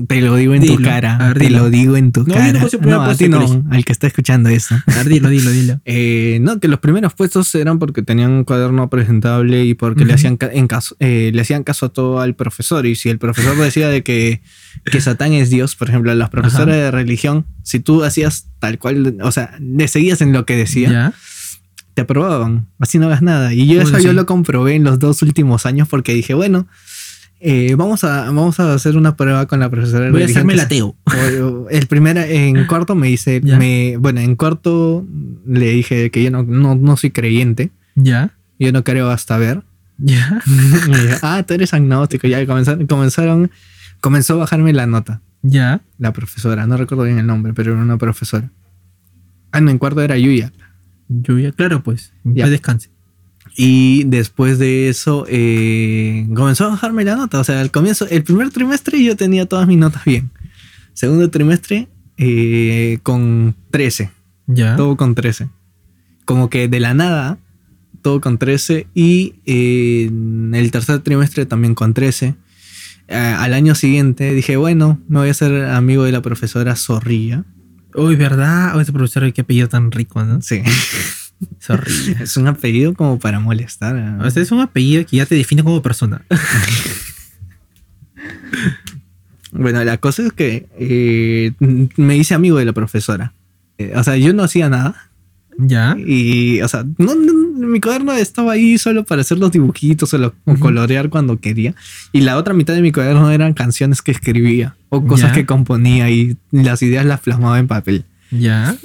Te 0.07 0.21
lo 0.21 0.35
digo 0.35 0.53
en 0.53 0.65
tu 0.65 0.81
cara. 0.81 1.33
te 1.37 1.49
lo 1.49 1.69
digo 1.69 1.97
en 1.97 2.11
tu 2.11 2.23
cara. 2.25 2.65
No, 2.81 3.01
a 3.01 3.15
ti 3.15 3.29
no, 3.29 3.63
al 3.71 3.83
que 3.83 3.91
está 3.91 4.07
escuchando 4.07 4.49
eso. 4.49 4.75
dilo, 5.05 5.29
dilo, 5.29 5.51
dilo. 5.51 5.81
Eh, 5.87 6.39
no, 6.41 6.59
que 6.59 6.67
los 6.67 6.79
primeros 6.79 7.13
puestos 7.13 7.53
eran 7.55 7.79
porque 7.79 8.01
tenían 8.01 8.31
un 8.31 8.43
cuaderno 8.43 8.89
presentable 8.89 9.65
y 9.65 9.73
porque 9.73 10.03
le, 10.03 10.13
hacían 10.13 10.37
en 10.41 10.67
caso, 10.67 10.95
eh, 10.99 11.31
le 11.33 11.41
hacían 11.41 11.63
caso 11.63 11.87
a 11.87 11.89
todo 11.89 12.19
al 12.19 12.35
profesor. 12.35 12.85
Y 12.85 12.95
si 12.95 13.09
el 13.09 13.17
profesor 13.17 13.55
decía 13.57 13.87
de 13.89 14.03
que, 14.03 14.41
que 14.83 15.01
Satán 15.01 15.33
es 15.33 15.49
Dios, 15.49 15.75
por 15.75 15.89
ejemplo, 15.89 16.13
las 16.13 16.29
profesoras 16.29 16.75
de 16.75 16.91
religión, 16.91 17.45
si 17.63 17.79
tú 17.79 18.03
hacías 18.03 18.47
tal 18.59 18.77
cual, 18.77 19.17
o 19.21 19.31
sea, 19.31 19.55
le 19.59 19.87
seguías 19.87 20.21
en 20.21 20.33
lo 20.33 20.45
que 20.45 20.55
decía. 20.55 21.13
Te 21.93 22.01
aprobaban, 22.01 22.67
así 22.79 22.99
no 22.99 23.05
hagas 23.05 23.21
nada. 23.21 23.53
Y 23.53 23.67
yo 23.67 23.81
eso 23.81 23.97
yo 23.99 24.11
lo 24.11 24.25
comprobé 24.25 24.75
en 24.75 24.83
los 24.83 24.99
dos 24.99 25.21
últimos 25.21 25.65
años 25.65 25.87
porque 25.87 26.13
dije, 26.13 26.33
bueno, 26.33 26.67
eh, 27.47 27.75
vamos, 27.75 28.03
a, 28.03 28.25
vamos 28.25 28.59
a 28.59 28.73
hacer 28.73 28.97
una 28.97 29.15
prueba 29.15 29.45
con 29.45 29.59
la 29.59 29.69
profesora. 29.69 30.09
Voy 30.09 30.23
a 30.23 30.25
hacerme 30.25 30.53
el 30.53 30.61
ateo. 30.61 30.95
El 31.69 31.85
primer, 31.85 32.17
en 32.17 32.65
cuarto 32.65 32.95
me 32.95 33.07
dice, 33.07 33.39
me, 33.43 33.97
bueno, 33.97 34.19
en 34.19 34.35
cuarto 34.35 35.05
le 35.45 35.69
dije 35.69 36.09
que 36.09 36.23
yo 36.23 36.31
no, 36.31 36.43
no, 36.43 36.97
soy 36.97 37.11
creyente. 37.11 37.69
Ya. 37.93 38.31
Yo 38.57 38.71
no 38.71 38.83
creo 38.83 39.11
hasta 39.11 39.37
ver. 39.37 39.61
Ya. 39.99 40.41
ah, 41.21 41.43
tú 41.47 41.53
eres 41.53 41.71
agnóstico. 41.75 42.27
Ya 42.27 42.43
comenzaron, 42.47 42.87
comenzaron, 42.87 43.51
comenzó 44.01 44.33
a 44.33 44.37
bajarme 44.37 44.73
la 44.73 44.87
nota. 44.87 45.21
Ya. 45.43 45.81
La 45.99 46.13
profesora, 46.13 46.65
no 46.65 46.77
recuerdo 46.77 47.03
bien 47.03 47.19
el 47.19 47.27
nombre, 47.27 47.53
pero 47.53 47.73
era 47.73 47.81
una 47.81 47.99
profesora. 47.99 48.49
Ah, 49.51 49.61
no, 49.61 49.69
en 49.69 49.77
cuarto 49.77 50.01
era 50.01 50.17
Yuya. 50.17 50.51
Yuya, 51.09 51.51
claro, 51.51 51.83
pues. 51.83 52.11
Ya 52.23 52.49
descanse. 52.49 52.89
Y 53.57 54.03
después 54.05 54.59
de 54.59 54.89
eso 54.89 55.25
eh, 55.29 56.27
comenzó 56.35 56.65
a 56.65 56.69
bajarme 56.69 57.05
la 57.05 57.15
nota. 57.15 57.39
O 57.39 57.43
sea, 57.43 57.61
al 57.61 57.71
comienzo, 57.71 58.05
el 58.09 58.23
primer 58.23 58.49
trimestre 58.49 59.01
yo 59.01 59.15
tenía 59.15 59.45
todas 59.45 59.67
mis 59.67 59.77
notas 59.77 60.03
bien. 60.03 60.29
Segundo 60.93 61.29
trimestre 61.29 61.87
eh, 62.17 62.99
con 63.03 63.55
13. 63.71 64.11
Ya. 64.47 64.75
Todo 64.75 64.97
con 64.97 65.15
13. 65.15 65.49
Como 66.25 66.49
que 66.49 66.67
de 66.67 66.79
la 66.81 66.93
nada, 66.93 67.37
todo 68.01 68.19
con 68.19 68.37
13. 68.37 68.87
Y 68.93 69.35
eh, 69.45 70.11
el 70.53 70.71
tercer 70.71 70.99
trimestre 70.99 71.45
también 71.45 71.75
con 71.75 71.93
13. 71.93 72.35
al 73.07 73.53
año 73.53 73.73
siguiente 73.73 74.33
dije, 74.33 74.57
bueno, 74.57 74.99
me 75.07 75.19
voy 75.19 75.29
a 75.29 75.31
hacer 75.31 75.65
amigo 75.65 76.03
de 76.03 76.11
la 76.11 76.21
profesora 76.21 76.75
Zorrilla. 76.75 77.45
Uy, 77.93 78.17
¿verdad? 78.17 78.75
O 78.75 78.81
ese 78.81 78.91
profesor, 78.91 79.31
qué 79.31 79.41
apellido 79.41 79.69
tan 79.69 79.91
rico, 79.91 80.21
¿no? 80.25 80.41
Sí. 80.41 80.61
Es 81.59 81.69
horrible. 81.69 82.17
Es 82.23 82.37
un 82.37 82.47
apellido 82.47 82.93
como 82.93 83.19
para 83.19 83.39
molestar. 83.39 83.95
O 84.21 84.29
sea, 84.29 84.43
es 84.43 84.51
un 84.51 84.61
apellido 84.61 85.05
que 85.05 85.17
ya 85.17 85.25
te 85.25 85.35
define 85.35 85.63
como 85.63 85.81
persona. 85.81 86.21
bueno, 89.51 89.83
la 89.83 89.97
cosa 89.97 90.23
es 90.23 90.33
que 90.33 90.67
eh, 90.79 91.51
me 91.97 92.17
hice 92.17 92.33
amigo 92.33 92.57
de 92.57 92.65
la 92.65 92.73
profesora. 92.73 93.33
Eh, 93.77 93.93
o 93.95 94.03
sea, 94.03 94.17
yo 94.17 94.33
no 94.33 94.43
hacía 94.43 94.69
nada. 94.69 95.09
Ya. 95.57 95.95
Y, 95.97 96.61
o 96.61 96.67
sea, 96.67 96.85
no, 96.97 97.15
mi 97.15 97.79
cuaderno 97.79 98.11
estaba 98.13 98.53
ahí 98.53 98.77
solo 98.77 99.05
para 99.05 99.21
hacer 99.21 99.37
los 99.37 99.51
dibujitos 99.51 100.13
o, 100.13 100.33
colorear 100.59 101.09
cuando 101.09 101.39
quería. 101.39 101.75
Y 102.11 102.21
la 102.21 102.37
otra 102.37 102.53
mitad 102.53 102.73
de 102.73 102.81
mi 102.81 102.91
cuaderno 102.91 103.31
eran 103.31 103.53
canciones 103.53 104.01
que 104.01 104.11
escribía 104.11 104.75
o 104.89 105.05
cosas 105.05 105.31
que 105.31 105.45
componía 105.45 106.09
y 106.09 106.37
las 106.51 106.81
ideas 106.81 107.05
las 107.05 107.21
plasmaba 107.21 107.59
en 107.59 107.67
papel. 107.67 108.05
Ya. 108.31 108.75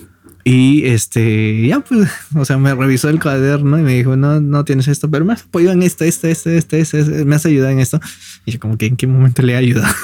Y 0.45 0.85
este, 0.87 1.67
ya 1.67 1.81
pues, 1.81 2.09
o 2.35 2.45
sea, 2.45 2.59
me 2.59 2.75
revisó 2.75 3.09
el 3.09 3.21
cuaderno 3.21 3.79
y 3.79 3.83
me 3.83 3.95
dijo, 3.95 4.17
no, 4.17 4.41
no 4.41 4.65
tienes 4.65 4.89
esto, 4.89 5.11
pero 5.11 5.25
me 5.25 5.33
has 5.33 5.43
apoyado 5.43 5.73
en 5.73 5.83
esto, 5.83 6.05
esto, 6.05 6.29
esto, 6.29 6.51
esto, 6.51 6.77
esto, 6.77 6.97
me 7.27 7.37
has 7.37 7.47
ayudado 7.47 7.71
en 7.73 7.81
esto. 7.81 8.01
Y 8.47 8.53
yo 8.53 8.61
como 8.61 8.79
que 8.79 8.87
en 8.87 8.97
qué 8.97 9.07
momento 9.07 9.43
le 9.43 9.53
he 9.53 9.57
ayudado. 9.57 9.95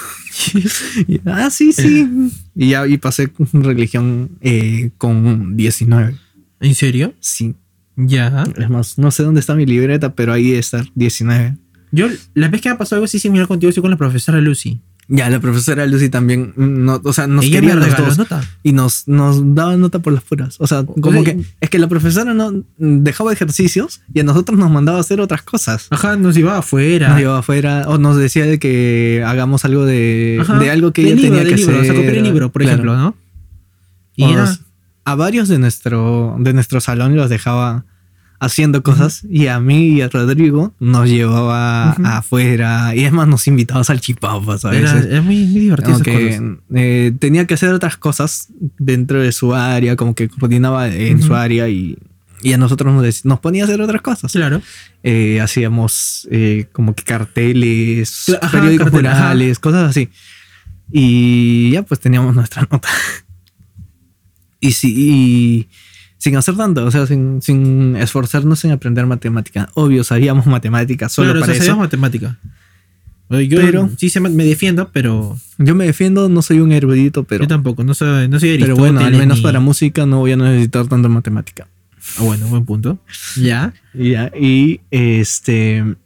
ah, 1.26 1.51
sí, 1.51 1.72
sí. 1.72 2.09
Y 2.55 2.70
ya 2.70 2.87
y 2.87 2.97
pasé 2.97 3.30
religión 3.53 4.30
eh, 4.41 4.91
con 4.97 5.57
19. 5.57 6.16
¿En 6.61 6.74
serio? 6.74 7.14
Sí. 7.20 7.55
Ya. 7.97 8.45
Es 8.57 8.70
más, 8.70 8.99
no 8.99 9.11
sé 9.11 9.22
dónde 9.22 9.41
está 9.41 9.55
mi 9.55 9.66
libreta, 9.66 10.14
pero 10.14 10.32
ahí 10.32 10.53
está, 10.53 10.84
19. 10.95 11.57
Yo, 11.93 12.09
la 12.34 12.49
vez 12.49 12.61
que 12.61 12.68
ha 12.68 12.78
pasado 12.78 12.97
algo 12.97 13.05
así 13.05 13.18
similar 13.18 13.47
contigo, 13.47 13.68
estoy 13.68 13.82
con 13.82 13.91
la 13.91 13.97
profesora 13.97 14.41
Lucy. 14.41 14.80
Ya, 15.09 15.30
la 15.30 15.38
profesora 15.38 15.86
Lucy 15.86 16.09
también, 16.09 16.52
no, 16.57 17.00
o 17.04 17.12
sea, 17.12 17.28
nos 17.28 17.44
quería 17.44 17.76
los 17.76 17.96
dos. 17.96 18.18
Nota. 18.18 18.42
Y 18.64 18.72
nos, 18.72 19.07
nos 19.07 19.54
daba 19.54 19.76
nota 19.76 20.00
por 20.00 20.12
las 20.12 20.24
puras. 20.24 20.57
O 20.59 20.66
sea, 20.66 20.84
como 20.84 21.22
que 21.22 21.44
es 21.61 21.70
que 21.70 21.78
la 21.78 21.86
profesora 21.86 22.34
no 22.34 22.64
dejaba 22.76 23.32
ejercicios 23.32 24.00
y 24.12 24.20
a 24.20 24.24
nosotros 24.24 24.59
nos 24.59 24.70
mandaba 24.70 24.98
a 24.98 25.02
hacer 25.02 25.20
otras 25.20 25.42
cosas. 25.42 25.86
Ajá, 25.90 26.16
nos 26.16 26.34
llevaba 26.34 26.59
afuera. 26.59 27.11
Nos 27.11 27.18
llevaba 27.18 27.38
afuera 27.38 27.84
o 27.86 27.98
nos 27.98 28.16
decía 28.16 28.46
de 28.46 28.59
que 28.59 29.22
hagamos 29.24 29.64
algo 29.64 29.84
de, 29.84 30.44
de 30.59 30.70
algo 30.70 30.92
que 30.92 31.02
ella 31.02 31.14
tenía 31.14 31.44
que 31.44 31.54
libro, 31.57 31.72
hacer. 31.72 31.80
O 31.82 31.84
sea, 31.84 31.94
copiar 31.94 32.14
el 32.16 32.24
libro, 32.24 32.50
por 32.50 32.62
ejemplo, 32.62 32.96
¿no? 32.96 33.16
Y 34.16 34.26
a 35.04 35.14
varios 35.14 35.46
de 35.46 35.59
nuestro, 35.59 36.34
de 36.40 36.52
nuestro 36.52 36.80
salón 36.80 37.14
los 37.14 37.30
dejaba 37.30 37.84
haciendo 38.39 38.82
cosas 38.82 39.24
y 39.28 39.47
a 39.47 39.61
mí 39.61 39.89
y 39.89 40.01
a 40.03 40.09
Rodrigo 40.09 40.74
nos 40.78 41.09
llevaba 41.09 41.93
afuera 41.93 42.95
y 42.95 43.05
es 43.05 43.12
más 43.12 43.26
nos 43.28 43.47
invitaba 43.47 43.82
al 43.87 44.01
chipapas 44.01 44.64
a 44.64 44.70
veces. 44.70 45.07
Era, 45.07 45.22
muy, 45.22 45.45
divertido. 45.47 46.01
Que, 46.01 46.57
eh, 46.74 47.12
tenía 47.18 47.47
que 47.47 47.55
hacer 47.55 47.72
otras 47.72 47.97
cosas 47.97 48.49
dentro 48.78 49.20
de 49.20 49.32
su 49.32 49.55
área, 49.55 49.97
como 49.97 50.14
que 50.14 50.28
coordinaba 50.28 50.89
en 50.89 51.22
su 51.22 51.34
área 51.34 51.68
y, 51.68 51.99
y, 52.43 52.53
a 52.53 52.59
nosotros 52.59 52.93
nos, 52.93 53.24
nos, 53.24 53.41
ponía 53.41 53.64
a 53.64 53.66
hacer 53.66 53.80
otras 53.80 54.03
cosas. 54.03 54.32
Claro. 54.32 54.61
Eh, 55.03 55.41
hacíamos 55.41 56.28
eh, 56.30 56.66
como 56.72 56.95
que 56.95 57.05
carteles, 57.05 58.37
periódicos 58.53 58.93
murales, 58.93 59.59
cosas 59.59 59.91
así. 59.91 60.11
Y 60.93 61.70
ya 61.70 61.82
pues 61.82 62.01
teníamos 62.01 62.34
nuestra 62.34 62.62
nota. 62.70 62.89
y 64.61 64.72
sí, 64.72 64.95
y 64.97 65.68
sin 66.19 66.37
hacer 66.37 66.57
tanto, 66.57 66.85
o 66.85 66.91
sea, 66.91 67.07
sin, 67.07 67.43
sin 67.43 67.97
esforzarnos 67.97 68.64
en 68.64 68.73
aprender 68.73 69.07
matemática. 69.07 69.69
Obvio, 69.75 70.05
sabíamos 70.05 70.47
matemáticas 70.47 71.12
solo 71.12 71.39
para 71.41 71.53
eso. 71.53 71.62
sabíamos 71.62 71.85
matemática. 71.85 72.39
Yo 73.29 73.61
pero, 73.61 73.91
sí 73.99 74.21
me 74.21 74.45
defiendo, 74.45 74.91
pero... 74.93 75.37
Yo 75.59 75.75
me 75.75 75.85
defiendo, 75.85 76.29
no 76.29 76.43
soy 76.43 76.61
un 76.61 76.71
erudito, 76.71 77.25
pero... 77.25 77.43
Yo 77.43 77.49
tampoco, 77.49 77.83
no 77.83 77.93
soy, 77.93 78.29
no 78.29 78.39
soy 78.39 78.57
Pero 78.59 78.77
bueno, 78.77 79.01
al 79.01 79.17
menos 79.17 79.41
para 79.41 79.59
música 79.59 80.07
no 80.07 80.21
voy 80.21 80.33
a 80.33 80.37
necesitar 80.37 80.87
tanto 80.87 81.09
matemática. 81.09 81.67
Ah, 82.19 82.23
bueno, 82.23 82.47
buen 82.47 82.64
punto. 82.64 82.99
Ya. 83.37 83.75
Ya, 83.95 84.31
y 84.39 84.81
este... 84.91 85.97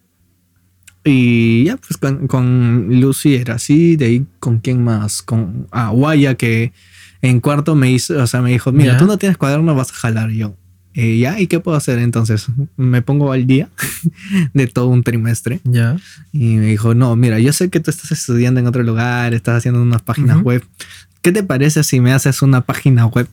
Y 1.03 1.65
ya, 1.65 1.77
pues 1.77 1.97
con, 1.97 2.27
con, 2.27 3.01
Lucy 3.01 3.35
era 3.35 3.55
así, 3.55 3.97
de 3.97 4.05
ahí 4.05 4.27
con 4.39 4.59
quién 4.59 4.85
más, 4.85 5.23
con 5.23 5.67
ah, 5.71 5.89
Guaya, 5.91 6.35
que 6.35 6.73
en 7.23 7.41
cuarto 7.41 7.75
me 7.75 7.91
hizo, 7.91 8.23
o 8.23 8.27
sea, 8.27 8.41
me 8.43 8.51
dijo, 8.51 8.73
mira, 8.73 8.97
tú 8.97 9.07
no 9.07 9.19
tienes 9.19 9.37
cuaderno, 9.37 9.75
vas 9.75 9.91
a 9.91 9.95
jalar 9.95 10.31
yo. 10.31 10.57
Eh, 10.95 11.19
ya, 11.19 11.39
¿y 11.39 11.47
qué 11.47 11.61
puedo 11.61 11.77
hacer 11.77 12.01
entonces? 12.01 12.47
Me 12.77 13.01
pongo 13.01 13.33
al 13.33 13.47
día 13.47 13.69
de 14.55 14.67
todo 14.67 14.89
un 14.89 15.05
trimestre. 15.05 15.61
Ya. 15.65 15.97
Y 16.33 16.57
me 16.57 16.67
dijo, 16.67 16.95
no, 16.95 17.15
mira, 17.15 17.39
yo 17.39 17.53
sé 17.53 17.71
que 17.71 17.79
tú 17.79 17.91
estás 17.91 18.11
estudiando 18.11 18.59
en 18.59 18.67
otro 18.67 18.83
lugar, 18.83 19.33
estás 19.35 19.59
haciendo 19.59 19.81
unas 19.81 20.03
páginas 20.03 20.43
web. 20.43 20.65
¿Qué 21.23 21.33
te 21.33 21.43
parece 21.43 21.85
si 21.85 22.01
me 22.01 22.13
haces 22.13 22.41
una 22.41 22.63
página 22.63 23.07
web? 23.07 23.29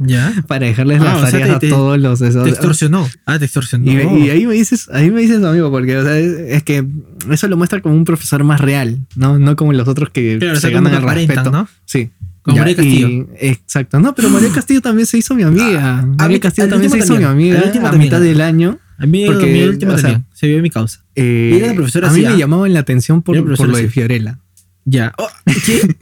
Ya. 0.00 0.32
Para 0.48 0.66
dejarles 0.66 1.00
las 1.00 1.22
ah, 1.22 1.30
tareas 1.30 1.50
a 1.50 1.58
todos 1.60 1.98
los. 1.98 2.18
Te 2.18 2.48
extorsionó. 2.48 3.08
Ah, 3.26 3.38
te 3.38 3.44
extorsionó. 3.44 3.90
Y, 3.90 4.30
ahí 4.30 4.44
me 4.46 4.54
dices, 4.54 4.90
ahí 4.92 5.10
me 5.10 5.20
dices, 5.20 5.42
amigo, 5.44 5.70
porque 5.70 5.96
o 5.96 6.02
sea, 6.02 6.18
es, 6.18 6.62
que 6.64 6.84
eso 7.30 7.46
lo 7.46 7.56
muestra 7.56 7.80
como 7.80 7.94
un 7.94 8.04
profesor 8.04 8.42
más 8.42 8.60
real, 8.60 8.98
¿no? 9.14 9.38
No 9.38 9.54
como 9.54 9.72
los 9.72 9.86
otros 9.86 10.10
que 10.10 10.38
se 10.60 10.70
ganan 10.70 10.94
el 10.94 11.02
respeto. 11.02 11.50
¿no? 11.52 11.68
Sí. 11.84 12.10
María 12.44 12.76
Castillo. 12.76 13.28
exacto. 13.38 14.00
No, 14.00 14.14
pero 14.14 14.30
María 14.30 14.50
Castillo 14.54 14.80
también 14.80 15.06
se 15.06 15.18
hizo 15.18 15.34
mi 15.34 15.42
amiga. 15.42 16.00
Ah, 16.00 16.06
María 16.18 16.40
Castillo 16.40 16.68
también 16.68 16.90
se 16.90 16.98
hizo 16.98 17.16
mi 17.16 17.24
amiga 17.24 17.72
a 17.84 17.92
mitad 17.92 18.20
del 18.20 18.40
año. 18.40 18.78
A 19.00 19.06
mí, 19.06 19.26
porque, 19.26 19.46
mi 19.46 19.62
última 19.62 19.96
se 20.32 20.48
vio 20.48 20.60
mi 20.60 20.70
causa. 20.70 21.04
Eh, 21.14 21.62
la 21.64 21.74
profesora 21.74 22.10
a 22.10 22.12
mí 22.12 22.22
me 22.22 22.36
llamaban 22.36 22.72
la 22.72 22.80
atención 22.80 23.22
por, 23.22 23.36
por 23.56 23.68
lo 23.68 23.76
de 23.76 23.88
Fiorella. 23.88 24.38
Ya. 24.84 25.12
Oh, 25.18 25.28
¿Qué? 25.66 25.96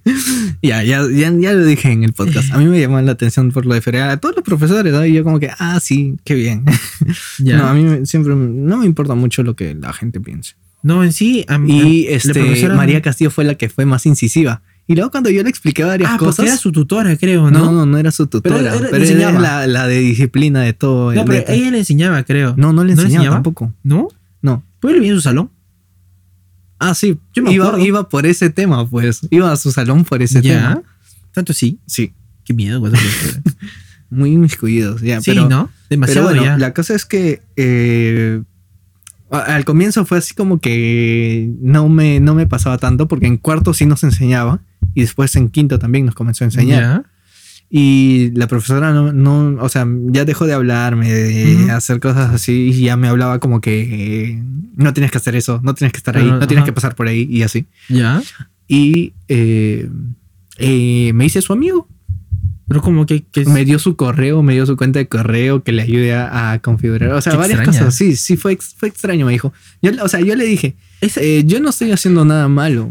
ya, 0.62 0.82
ya, 0.82 1.02
ya, 1.10 1.32
ya, 1.32 1.52
lo 1.52 1.64
dije 1.64 1.90
en 1.90 2.04
el 2.04 2.12
podcast. 2.12 2.52
A 2.52 2.58
mí 2.58 2.66
me 2.66 2.80
llamaban 2.80 3.06
la 3.06 3.12
atención 3.12 3.50
por 3.50 3.66
lo 3.66 3.74
de 3.74 3.80
Fiorella. 3.80 4.12
A 4.12 4.16
todos 4.18 4.34
los 4.36 4.44
profesores, 4.44 4.92
¿no? 4.92 5.04
Y 5.04 5.12
yo 5.12 5.24
como 5.24 5.40
que, 5.40 5.50
ah, 5.58 5.78
sí, 5.80 6.16
qué 6.24 6.34
bien. 6.34 6.64
ya. 7.38 7.58
No, 7.58 7.66
a 7.66 7.74
mí 7.74 8.06
siempre 8.06 8.34
no 8.34 8.78
me 8.78 8.86
importa 8.86 9.14
mucho 9.14 9.42
lo 9.42 9.56
que 9.56 9.74
la 9.74 9.92
gente 9.92 10.20
piense. 10.20 10.54
No, 10.82 11.02
en 11.02 11.12
sí, 11.12 11.44
a 11.48 11.58
mí. 11.58 11.80
Y 11.80 12.06
este, 12.06 12.68
María 12.68 13.02
Castillo 13.02 13.30
fue 13.30 13.44
la 13.44 13.56
que 13.56 13.68
fue 13.68 13.86
más 13.86 14.06
incisiva. 14.06 14.62
Y 14.88 14.94
luego 14.94 15.10
cuando 15.10 15.30
yo 15.30 15.42
le 15.42 15.50
expliqué 15.50 15.82
varias 15.82 16.12
ah, 16.12 16.16
cosas. 16.16 16.46
era 16.46 16.56
su 16.56 16.70
tutora, 16.70 17.16
creo, 17.16 17.50
¿no? 17.50 17.58
No, 17.58 17.72
no, 17.72 17.86
no 17.86 17.98
era 17.98 18.12
su 18.12 18.28
tutora. 18.28 18.56
Pero, 18.56 19.04
era 19.04 19.66
la, 19.66 19.86
de 19.88 19.98
disciplina 19.98 20.60
de 20.60 20.72
todo. 20.72 21.12
No, 21.12 21.24
pero 21.24 21.44
ella 21.48 21.70
le 21.72 21.78
enseñaba, 21.78 22.22
creo. 22.22 22.54
No, 22.56 22.72
no 22.72 22.84
le 22.84 22.92
enseñaba, 22.92 23.30
tampoco. 23.36 23.74
¿No? 23.82 24.08
No. 24.42 24.62
¿Puede 24.78 24.94
vivir 24.94 25.10
en 25.10 25.16
su 25.16 25.22
salón? 25.22 25.50
Ah, 26.78 26.94
sí. 26.94 27.18
Yo 27.34 27.42
me 27.42 27.52
iba, 27.52 27.80
iba 27.80 28.08
por 28.08 28.26
ese 28.26 28.50
tema, 28.50 28.88
pues. 28.88 29.26
Iba 29.30 29.50
a 29.50 29.56
su 29.56 29.72
salón 29.72 30.04
por 30.04 30.22
ese 30.22 30.40
¿Ya? 30.40 30.52
tema. 30.52 30.82
¿Tanto 31.32 31.52
sí? 31.52 31.80
Sí. 31.86 32.12
Qué 32.44 32.54
miedo, 32.54 32.78
güey. 32.78 32.92
Muy 34.10 34.32
inmiscuidos, 34.32 35.00
ya. 35.00 35.20
Sí, 35.20 35.34
¿no? 35.34 35.68
Demasiado 35.90 36.28
pero 36.28 36.58
La 36.58 36.72
cosa 36.72 36.94
es 36.94 37.04
que 37.04 37.42
eh, 37.56 38.40
al 39.30 39.64
comienzo 39.64 40.04
fue 40.04 40.18
así 40.18 40.32
como 40.34 40.60
que 40.60 41.50
no 41.60 41.88
me, 41.88 42.20
no 42.20 42.34
me 42.36 42.46
pasaba 42.46 42.78
tanto 42.78 43.08
porque 43.08 43.26
en 43.26 43.36
cuarto 43.36 43.74
sí 43.74 43.84
nos 43.84 44.04
enseñaba 44.04 44.60
y 44.96 45.02
después 45.02 45.36
en 45.36 45.50
quinto 45.50 45.78
también 45.78 46.06
nos 46.06 46.14
comenzó 46.14 46.42
a 46.42 46.46
enseñar. 46.46 47.04
Y 47.68 48.30
la 48.34 48.46
profesora 48.46 48.92
no, 48.92 49.12
no, 49.12 49.62
o 49.62 49.68
sea, 49.68 49.86
ya 50.06 50.24
dejó 50.24 50.46
de 50.46 50.54
hablarme, 50.54 51.12
de 51.12 51.70
hacer 51.70 52.00
cosas 52.00 52.32
así 52.32 52.70
y 52.72 52.80
ya 52.80 52.96
me 52.96 53.06
hablaba 53.06 53.38
como 53.38 53.60
que 53.60 53.82
eh, 54.30 54.42
no 54.74 54.94
tienes 54.94 55.10
que 55.10 55.18
hacer 55.18 55.36
eso, 55.36 55.60
no 55.62 55.74
tienes 55.74 55.92
que 55.92 55.98
estar 55.98 56.16
ahí, 56.16 56.24
no 56.24 56.46
tienes 56.46 56.64
que 56.64 56.72
pasar 56.72 56.94
por 56.94 57.08
ahí 57.08 57.28
y 57.30 57.42
así. 57.42 57.66
Ya. 57.90 58.22
Y 58.66 59.12
eh, 59.28 59.86
eh, 60.56 61.12
me 61.12 61.26
hice 61.26 61.42
su 61.42 61.52
amigo. 61.52 61.86
Pero 62.68 62.80
como 62.80 63.06
que, 63.06 63.22
Me 63.46 63.64
dio 63.64 63.78
su 63.78 63.94
correo, 63.96 64.42
me 64.42 64.54
dio 64.54 64.66
su 64.66 64.76
cuenta 64.76 64.98
de 64.98 65.06
correo 65.06 65.62
que 65.62 65.72
le 65.72 65.82
ayude 65.82 66.14
a, 66.14 66.58
configurar. 66.62 67.12
O 67.12 67.20
sea, 67.20 67.36
varias 67.36 67.60
cosas. 67.60 67.94
Sí, 67.94 68.16
sí, 68.16 68.36
fue, 68.36 68.58
fue 68.76 68.88
extraño, 68.88 69.26
me 69.26 69.32
dijo. 69.32 69.52
Yo, 69.82 69.92
o 70.02 70.08
sea, 70.08 70.20
yo 70.20 70.34
le 70.34 70.44
dije, 70.46 70.74
eh, 71.00 71.44
yo 71.46 71.60
no 71.60 71.68
estoy 71.68 71.92
haciendo 71.92 72.24
nada 72.24 72.48
malo. 72.48 72.90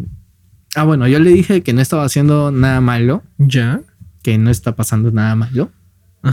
Ah, 0.76 0.84
bueno, 0.84 1.08
yo 1.08 1.20
le 1.20 1.32
dije 1.32 1.62
que 1.62 1.74
no 1.74 1.82
estaba 1.82 2.04
haciendo 2.04 2.52
nada 2.52 2.82
malo. 2.82 3.24
Ya. 3.38 3.82
Que 4.22 4.38
no 4.38 4.50
está 4.50 4.76
pasando 4.76 5.12
nada 5.12 5.36
malo. 5.36 5.72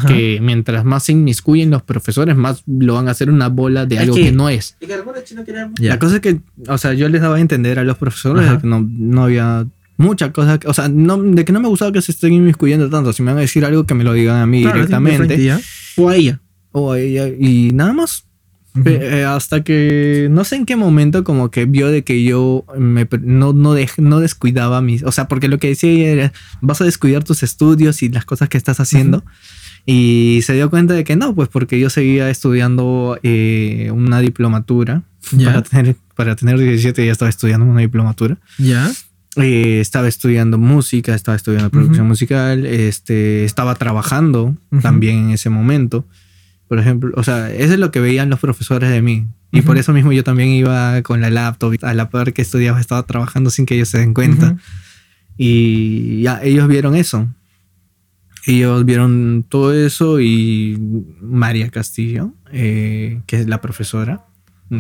Que 0.06 0.38
mientras 0.40 0.86
más 0.86 1.04
se 1.04 1.12
inmiscuyen 1.12 1.70
los 1.70 1.82
profesores, 1.82 2.34
más 2.34 2.62
lo 2.66 2.94
van 2.94 3.08
a 3.08 3.10
hacer 3.10 3.28
una 3.28 3.48
bola 3.48 3.84
de 3.84 3.98
algo 3.98 4.14
que, 4.14 4.32
no 4.32 4.48
es. 4.48 4.76
La 5.78 5.98
cosa 5.98 6.14
es 6.14 6.20
que, 6.22 6.40
o 6.66 6.78
sea, 6.78 6.94
yo 6.94 7.10
les 7.10 7.20
daba 7.20 7.36
a 7.36 7.40
entender 7.40 7.78
a 7.78 7.84
los 7.84 7.98
profesores 7.98 8.58
que 8.58 8.66
no, 8.66 8.88
no 8.90 9.24
había 9.24 9.66
muchas 9.98 10.30
cosas, 10.30 10.60
o 10.64 10.72
sea, 10.72 10.88
no, 10.88 11.22
de 11.22 11.44
que 11.44 11.52
no 11.52 11.60
me 11.60 11.68
gustaba 11.68 11.92
que 11.92 12.00
se 12.00 12.12
estén 12.12 12.32
inmiscuyendo 12.32 12.88
tanto. 12.88 13.12
Si 13.12 13.22
me 13.22 13.32
van 13.32 13.38
a 13.38 13.42
decir 13.42 13.66
algo, 13.66 13.84
que 13.84 13.92
me 13.92 14.02
lo 14.02 14.14
digan 14.14 14.40
a 14.40 14.46
mí 14.46 14.64
directamente. 14.64 15.60
O 15.96 16.08
a 16.08 16.16
ella. 16.16 16.40
O 16.72 16.92
a 16.92 16.98
ella. 16.98 17.28
Y 17.28 17.70
nada 17.72 17.92
más. 17.92 18.24
Eh, 18.84 19.24
hasta 19.28 19.62
que 19.62 20.28
no 20.30 20.44
sé 20.44 20.56
en 20.56 20.64
qué 20.64 20.76
momento 20.76 21.24
como 21.24 21.50
que 21.50 21.66
vio 21.66 21.88
de 21.88 22.04
que 22.04 22.24
yo 22.24 22.64
me, 22.78 23.06
no, 23.20 23.52
no, 23.52 23.76
no 23.98 24.20
descuidaba 24.20 24.80
mis... 24.80 25.02
O 25.02 25.12
sea, 25.12 25.28
porque 25.28 25.48
lo 25.48 25.58
que 25.58 25.68
decía 25.68 25.90
ella 25.90 26.08
era, 26.08 26.32
vas 26.60 26.80
a 26.80 26.84
descuidar 26.84 27.22
tus 27.22 27.42
estudios 27.42 28.02
y 28.02 28.08
las 28.08 28.24
cosas 28.24 28.48
que 28.48 28.56
estás 28.56 28.80
haciendo. 28.80 29.24
Y 29.84 30.40
se 30.44 30.54
dio 30.54 30.70
cuenta 30.70 30.94
de 30.94 31.04
que 31.04 31.16
no, 31.16 31.34
pues 31.34 31.48
porque 31.48 31.78
yo 31.78 31.90
seguía 31.90 32.30
estudiando 32.30 33.18
eh, 33.22 33.90
una 33.92 34.20
diplomatura. 34.20 35.02
Para, 35.44 35.62
tener, 35.62 35.96
para 36.16 36.36
tener 36.36 36.58
17 36.58 37.04
ya 37.04 37.12
estaba 37.12 37.28
estudiando 37.28 37.66
una 37.66 37.80
diplomatura. 37.80 38.38
Ya. 38.58 38.90
Eh, 39.36 39.80
estaba 39.80 40.08
estudiando 40.08 40.58
música, 40.58 41.14
estaba 41.14 41.36
estudiando 41.36 41.70
producción 41.70 42.06
musical, 42.06 42.66
este, 42.66 43.44
estaba 43.44 43.74
trabajando 43.74 44.56
también 44.82 45.16
en 45.16 45.30
ese 45.30 45.48
momento. 45.48 46.06
Por 46.72 46.78
ejemplo, 46.78 47.12
o 47.16 47.22
sea, 47.22 47.52
eso 47.52 47.74
es 47.74 47.78
lo 47.78 47.90
que 47.90 48.00
veían 48.00 48.30
los 48.30 48.40
profesores 48.40 48.88
de 48.88 49.02
mí. 49.02 49.26
Y 49.50 49.60
por 49.60 49.76
eso 49.76 49.92
mismo 49.92 50.10
yo 50.10 50.24
también 50.24 50.48
iba 50.48 51.02
con 51.02 51.20
la 51.20 51.28
laptop, 51.28 51.76
a 51.82 51.92
la 51.92 52.08
par 52.08 52.32
que 52.32 52.40
estudiaba, 52.40 52.80
estaba 52.80 53.02
trabajando 53.02 53.50
sin 53.50 53.66
que 53.66 53.74
ellos 53.74 53.90
se 53.90 53.98
den 53.98 54.14
cuenta. 54.14 54.56
Y 55.36 56.22
ya 56.22 56.42
ellos 56.42 56.68
vieron 56.68 56.96
eso. 56.96 57.28
Ellos 58.46 58.86
vieron 58.86 59.44
todo 59.46 59.74
eso 59.74 60.18
y 60.18 60.78
María 61.20 61.68
Castillo, 61.68 62.32
eh, 62.52 63.20
que 63.26 63.40
es 63.40 63.46
la 63.46 63.60
profesora, 63.60 64.24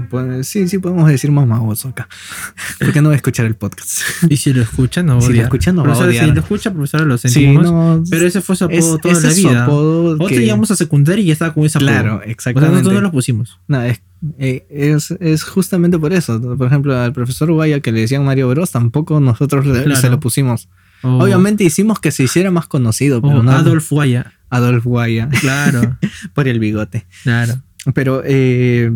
pues, 0.08 0.48
sí, 0.48 0.68
sí 0.68 0.78
podemos 0.78 1.08
decir 1.08 1.30
mamagoso 1.30 1.88
acá. 1.88 2.08
Porque 2.78 3.02
no 3.02 3.10
va 3.10 3.14
a 3.14 3.16
escuchar 3.16 3.46
el 3.46 3.54
podcast. 3.54 4.00
Y 4.28 4.36
si 4.36 4.52
lo 4.52 4.62
escucha, 4.62 5.02
no 5.02 5.14
va 5.14 5.18
a 5.18 5.26
Si 5.26 5.32
lo 5.32 5.42
escucha, 5.42 5.72
no 5.72 5.84
va 5.84 5.92
a 5.92 5.98
odiar. 5.98 6.24
Si 6.26 6.32
lo 6.32 6.40
escucha, 6.40 6.72
profesor, 6.72 7.06
lo 7.06 7.18
sentimos. 7.18 8.08
pero 8.08 8.26
ese 8.26 8.40
fue 8.40 8.56
su 8.56 8.64
apodo 8.64 8.98
toda 8.98 9.20
la 9.20 9.32
vida. 9.32 9.66
Nosotros 9.66 10.30
llegamos 10.30 10.70
a 10.70 10.76
secundaria 10.76 11.22
y 11.22 11.26
ya 11.26 11.32
estaba 11.34 11.52
con 11.52 11.64
ese 11.64 11.78
apodo. 11.78 11.90
Claro, 11.90 12.22
exactamente. 12.22 12.58
O 12.58 12.70
sea, 12.70 12.78
nosotros 12.78 12.94
no 12.94 13.00
lo 13.00 13.12
pusimos. 13.12 13.60
No, 13.68 13.82
es, 13.82 14.02
eh, 14.38 14.66
es, 14.70 15.10
es, 15.20 15.42
justamente 15.42 15.98
por 15.98 16.12
eso. 16.12 16.40
Por 16.56 16.66
ejemplo, 16.66 16.96
al 16.96 17.12
profesor 17.12 17.52
Guaya 17.52 17.80
que 17.80 17.92
le 17.92 18.00
decían 18.00 18.24
Mario 18.24 18.48
Bros, 18.48 18.70
tampoco 18.70 19.20
nosotros 19.20 19.66
se 20.00 20.10
lo 20.10 20.20
pusimos. 20.20 20.68
Obviamente 21.02 21.64
hicimos 21.64 22.00
que 22.00 22.12
se 22.12 22.22
hiciera 22.24 22.50
más 22.50 22.66
conocido. 22.66 23.20
Pero 23.20 23.42
no, 23.42 23.50
Adolf 23.50 23.90
Guaya. 23.90 24.32
Adolf 24.50 24.84
Guaya. 24.84 25.28
Claro. 25.40 25.98
por 26.34 26.48
el 26.48 26.58
bigote. 26.58 27.06
Claro. 27.24 27.60
Pero 27.94 28.22
eh, 28.24 28.92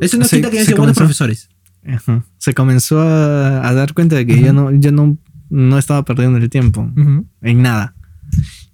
eso 0.00 0.16
no 0.16 0.26
quita 0.26 0.50
que 0.50 0.60
haya 0.60 0.74
buenos 0.74 0.96
profesores. 0.96 1.48
Se 2.38 2.54
comenzó 2.54 3.00
a, 3.00 3.72
dar 3.72 3.94
cuenta 3.94 4.16
de 4.16 4.26
que 4.26 4.40
yo, 4.40 4.52
no, 4.52 4.72
yo 4.72 4.92
no, 4.92 5.16
no 5.48 5.78
estaba 5.78 6.04
perdiendo 6.04 6.38
el 6.38 6.50
tiempo 6.50 6.90
en 7.42 7.62
nada. 7.62 7.94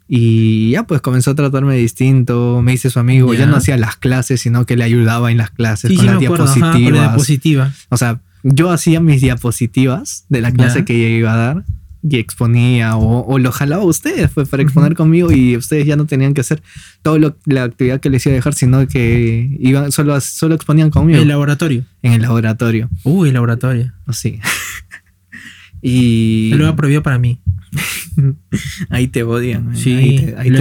Y 0.09 0.71
ya 0.71 0.85
pues 0.85 1.01
comenzó 1.01 1.33
a 1.33 1.35
tratarme 1.35 1.77
distinto, 1.77 2.63
me 2.63 2.73
hice 2.73 2.91
su 2.91 3.01
amigo, 3.01 3.35
ya 3.35 3.47
no 3.47 3.57
hacía 3.57 3.77
las 3.77 3.97
clases, 3.97 4.41
sino 4.41 4.65
que 4.65 4.77
le 4.77 4.85
ayudaba 4.85 5.33
en 5.33 5.37
las 5.37 5.51
clases 5.51 5.97
con, 5.97 6.07
las 6.07 6.21
diapositivas. 6.21 7.87
O 7.89 7.97
sea, 7.97 8.21
yo 8.45 8.71
hacía 8.71 9.01
mis 9.01 9.21
diapositivas 9.21 10.25
de 10.29 10.41
la 10.41 10.53
clase 10.53 10.85
que 10.85 10.95
ella 10.95 11.17
iba 11.17 11.35
a 11.35 11.37
dar 11.37 11.65
y 12.09 12.17
exponía 12.17 12.97
o, 12.97 13.39
lo 13.39 13.53
jalaba 13.53 13.83
a 13.83 13.87
ustedes 13.87 14.31
fue 14.31 14.47
para 14.47 14.63
exponer 14.63 14.95
conmigo 14.95 15.33
y 15.33 15.57
ustedes 15.57 15.87
ya 15.87 15.97
no 15.97 16.07
tenían 16.07 16.35
que 16.35 16.41
hacer 16.41 16.63
toda 17.03 17.35
la 17.47 17.65
actividad 17.65 18.01
que 18.01 18.11
les 18.11 18.25
iba 18.27 18.35
a 18.35 18.37
dejar, 18.37 18.55
sino 18.55 18.87
que 18.87 19.57
iban 19.59 19.93
solo, 19.93 20.21
solo 20.21 20.55
exponían 20.55 20.91
conmigo. 20.91 21.17
¿En 21.17 21.23
el 21.23 21.29
laboratorio? 21.29 21.85
En 22.03 22.13
el 22.13 22.23
laboratorio. 22.23 22.89
Uy, 23.05 23.29
el 23.29 23.35
laboratorio. 23.35 23.93
Sí. 24.13 24.41
y... 25.83 26.53
Lo 26.55 26.75
prohibido 26.77 27.03
para 27.03 27.19
mí. 27.19 27.41
ahí 28.91 29.09
te 29.09 29.23
odian. 29.23 29.77
Sí, 29.77 29.95
ahí 29.95 30.17
te, 30.17 30.37
ahí 30.37 30.51
la, 30.51 30.61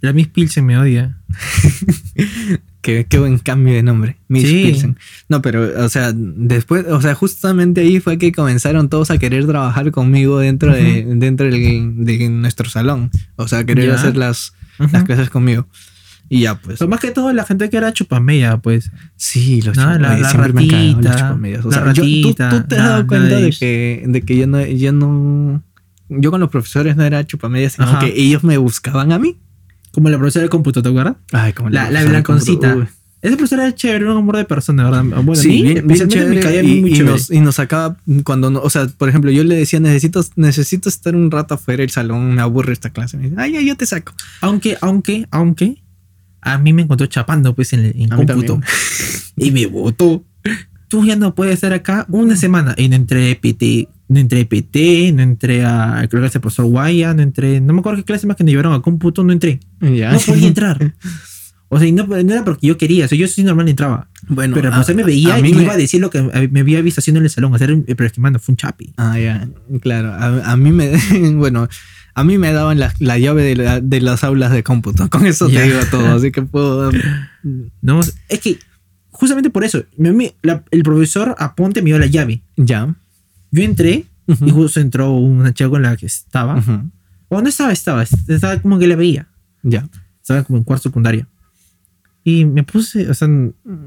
la 0.00 0.12
Miss 0.12 0.62
me 0.62 0.78
odia. 0.78 1.18
Qué, 2.82 3.06
buen 3.16 3.38
cambio 3.38 3.74
de 3.74 3.84
nombre. 3.84 4.16
Miss 4.26 4.44
Pilsen. 4.44 4.98
No, 5.28 5.40
pero, 5.40 5.84
o 5.84 5.88
sea, 5.88 6.12
después, 6.12 6.84
o 6.88 7.00
sea, 7.00 7.14
justamente 7.14 7.82
ahí 7.82 8.00
fue 8.00 8.18
que 8.18 8.32
comenzaron 8.32 8.88
todos 8.88 9.12
a 9.12 9.18
querer 9.18 9.46
trabajar 9.46 9.92
conmigo 9.92 10.40
dentro, 10.40 10.74
de, 10.74 11.04
dentro 11.14 11.48
de, 11.48 12.28
nuestro 12.28 12.68
salón. 12.68 13.10
O 13.36 13.46
sea, 13.46 13.64
querer 13.64 13.92
hacer 13.92 14.16
las, 14.16 14.54
las 14.78 15.04
clases 15.04 15.30
conmigo. 15.30 15.68
Y 16.28 16.40
ya, 16.40 16.56
pues. 16.56 16.78
Pero 16.80 16.88
más 16.88 16.98
que 16.98 17.12
todo 17.12 17.32
la 17.32 17.44
gente 17.44 17.70
que 17.70 17.76
era 17.76 17.92
chupamella, 17.92 18.56
pues. 18.56 18.90
Sí, 19.16 19.62
los 19.62 19.76
no, 19.76 19.98
la, 19.98 20.16
siempre 20.28 20.52
me 20.52 20.66
los 20.66 21.16
chupamellas. 21.16 21.64
O 21.64 21.70
sea, 21.70 21.92
¿tú, 21.92 22.02
tú, 22.02 22.34
te 22.34 22.42
has 22.42 22.66
dado 22.68 23.06
cuenta 23.06 23.36
de 23.36 23.50
que, 23.50 24.02
de 24.08 24.22
que 24.22 24.36
yo 24.36 24.46
no, 24.48 24.64
yo 24.64 24.92
no. 24.92 25.62
Yo 26.08 26.30
con 26.30 26.40
los 26.40 26.50
profesores 26.50 26.96
no 26.96 27.04
era 27.04 27.24
chupamedias, 27.24 27.74
sino 27.74 27.98
que 28.00 28.12
ellos 28.16 28.42
me 28.42 28.56
buscaban 28.56 29.12
a 29.12 29.20
mí. 29.20 29.38
Como 29.92 30.08
la 30.08 30.18
profesora 30.18 30.44
de 30.44 30.48
cómputo, 30.48 30.82
¿te 30.82 30.88
acuerdas? 30.88 31.16
Ay, 31.32 31.52
como 31.52 31.70
la, 31.70 31.90
la, 31.90 32.04
blanconcita. 32.04 32.88
Esa 33.22 33.36
profesora 33.36 33.62
era 33.68 33.74
chévere, 33.74 34.04
un 34.04 34.16
amor 34.16 34.36
de 34.36 34.44
persona, 34.44 34.84
¿verdad? 34.84 35.04
Bueno, 35.04 35.36
sí, 35.36 35.62
bien, 35.62 35.86
bien 35.86 36.08
chévere, 36.08 36.34
me 36.34 36.40
caía 36.40 36.62
y, 36.62 36.80
muy 36.80 36.92
y 36.92 37.02
Nos, 37.02 37.30
y 37.30 37.40
nos 37.40 37.54
sacaba 37.54 37.96
cuando, 38.24 38.50
no, 38.50 38.60
o 38.60 38.68
sea, 38.68 38.88
por 38.88 39.08
ejemplo, 39.08 39.30
yo 39.30 39.44
le 39.44 39.54
decía, 39.54 39.78
necesito, 39.78 40.24
necesito 40.34 40.88
estar 40.88 41.14
un 41.14 41.30
rato 41.30 41.54
afuera 41.54 41.82
del 41.82 41.90
salón, 41.90 42.34
me 42.34 42.42
aburre 42.42 42.72
esta 42.72 42.90
clase. 42.90 43.16
Me 43.16 43.24
dice, 43.24 43.36
ay, 43.38 43.56
ay, 43.56 43.66
yo 43.66 43.76
te 43.76 43.86
saco. 43.86 44.12
Aunque, 44.40 44.76
aunque, 44.80 45.28
aunque, 45.30 45.84
a 46.40 46.58
mí 46.58 46.72
me 46.72 46.82
encontró 46.82 47.06
chapando, 47.06 47.54
pues, 47.54 47.72
en, 47.74 47.84
en 47.96 48.08
cómputo. 48.08 48.60
y 49.36 49.52
me 49.52 49.66
votó. 49.66 50.24
Tú 50.88 51.04
ya 51.04 51.14
no 51.14 51.34
puedes 51.36 51.54
estar 51.54 51.72
acá 51.72 52.06
una 52.08 52.34
semana. 52.34 52.74
Y 52.76 52.88
no 52.88 52.96
entré 52.96 53.36
PT, 53.36 53.88
no 54.12 54.20
entré 54.20 54.44
PT, 54.44 55.12
no 55.12 55.22
entré 55.22 55.64
a, 55.64 56.06
creo 56.10 56.22
que 56.22 56.28
el 56.36 56.40
profesor 56.40 56.66
Guaya, 56.66 57.14
no 57.14 57.22
entré, 57.22 57.60
no 57.60 57.72
me 57.72 57.80
acuerdo 57.80 57.98
qué 57.98 58.04
clase 58.04 58.26
más 58.26 58.36
que 58.36 58.44
me 58.44 58.50
llevaron 58.50 58.74
a 58.74 58.82
cómputo, 58.82 59.24
no 59.24 59.32
entré. 59.32 59.60
No 59.80 60.18
podía 60.26 60.48
entrar. 60.48 60.94
O 61.74 61.78
sea, 61.78 61.90
no, 61.90 62.14
era 62.14 62.44
porque 62.44 62.66
yo 62.66 62.76
quería, 62.76 63.06
o 63.06 63.08
sea, 63.08 63.16
yo 63.16 63.26
sí 63.26 63.42
normal 63.42 63.66
entraba. 63.66 64.06
Bueno, 64.28 64.54
pero 64.54 64.70
pues 64.70 64.86
él 64.90 64.94
me 64.94 65.04
veía 65.04 65.38
y 65.38 65.42
me 65.42 65.48
iba 65.48 65.72
a 65.72 65.76
decir 65.78 66.02
lo 66.02 66.10
que 66.10 66.20
me 66.50 66.60
había 66.60 66.82
visto 66.82 67.00
haciendo 67.00 67.20
en 67.20 67.24
el 67.24 67.30
salón, 67.30 67.54
hacer 67.54 67.70
el 67.70 67.86
estimando, 67.98 68.38
fue 68.38 68.52
un 68.52 68.56
chapi. 68.58 68.92
Ah, 68.98 69.18
ya, 69.18 69.48
claro. 69.80 70.12
A, 70.12 70.54
mí 70.58 70.70
me, 70.70 70.92
bueno, 71.32 71.66
a 72.12 72.24
mí 72.24 72.36
me 72.36 72.52
daban 72.52 72.78
la, 72.78 72.92
la 72.98 73.18
llave 73.18 73.42
de, 73.42 73.80
de, 73.82 74.00
las 74.02 74.22
aulas 74.22 74.52
de 74.52 74.62
cómputo. 74.62 75.08
Con 75.08 75.24
eso 75.24 75.48
te 75.48 75.62
digo 75.62 75.78
todo, 75.90 76.08
así 76.08 76.30
que 76.30 76.42
puedo. 76.42 76.92
No, 77.80 78.00
es 78.00 78.40
que 78.40 78.58
justamente 79.10 79.48
por 79.48 79.64
eso, 79.64 79.82
el 79.96 80.82
profesor 80.82 81.34
Aponte 81.38 81.80
me 81.80 81.86
dio 81.86 81.98
la 81.98 82.04
llave. 82.04 82.42
Ya. 82.56 82.94
Yo 83.52 83.62
entré 83.62 84.06
y 84.26 84.50
justo 84.50 84.80
entró 84.80 85.12
una 85.12 85.52
chica 85.52 85.70
con 85.70 85.82
la 85.82 85.96
que 85.96 86.06
estaba. 86.06 86.60
O 87.28 87.40
no 87.40 87.48
estaba, 87.48 87.72
estaba, 87.72 88.02
estaba 88.02 88.60
como 88.60 88.78
que 88.78 88.86
la 88.88 88.96
veía. 88.96 89.28
Ya. 89.62 89.88
Estaba 90.20 90.42
como 90.42 90.58
en 90.58 90.64
cuarto 90.64 90.88
secundaria. 90.88 91.28
Y 92.24 92.44
me 92.44 92.62
puse, 92.62 93.08
o 93.10 93.14
sea, 93.14 93.28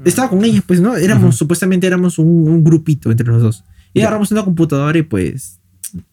estaba 0.04 0.28
con 0.28 0.44
ella, 0.44 0.62
pues, 0.66 0.80
¿no? 0.80 0.96
Éramos, 0.96 1.36
supuestamente 1.36 1.86
éramos 1.86 2.18
un, 2.18 2.62
grupito 2.62 3.10
entre 3.10 3.26
los 3.26 3.42
dos. 3.42 3.64
Y 3.92 4.00
agarramos 4.00 4.30
una 4.30 4.44
computadora 4.44 4.96
y 4.98 5.02
pues. 5.02 5.58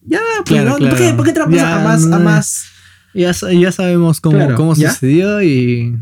Ya, 0.02 0.20
pues, 0.46 0.64
¿no? 0.64 0.78
¿Por 0.78 0.96
qué, 0.96 1.14
¿por 1.14 1.26
qué 1.26 1.34
ya, 1.56 1.82
a 1.82 1.84
más, 1.84 2.06
a 2.06 2.20
más? 2.20 2.66
Ya, 3.14 3.32
ya 3.32 3.72
sabemos 3.72 4.20
cómo, 4.22 4.56
cómo 4.56 4.76
sucedió 4.76 5.42
y. 5.44 5.98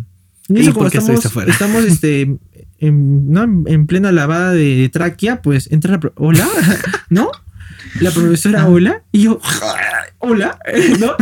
Y, 0.56 0.70
por 0.72 0.92
qué 0.92 0.98
estamos, 0.98 1.86
este. 1.86 2.38
En, 2.80 3.32
¿no? 3.32 3.44
en 3.44 3.86
plena 3.86 4.12
lavada 4.12 4.52
de, 4.52 4.90
tráquea, 4.90 5.42
pues 5.42 5.72
entra 5.72 5.92
la. 5.92 6.12
Hola, 6.16 6.48
¿no? 7.10 7.30
La 8.00 8.12
profesora, 8.12 8.68
hola. 8.68 9.04
Y 9.12 9.24
yo, 9.24 9.40
hola, 10.20 10.58
¿no? 11.00 11.16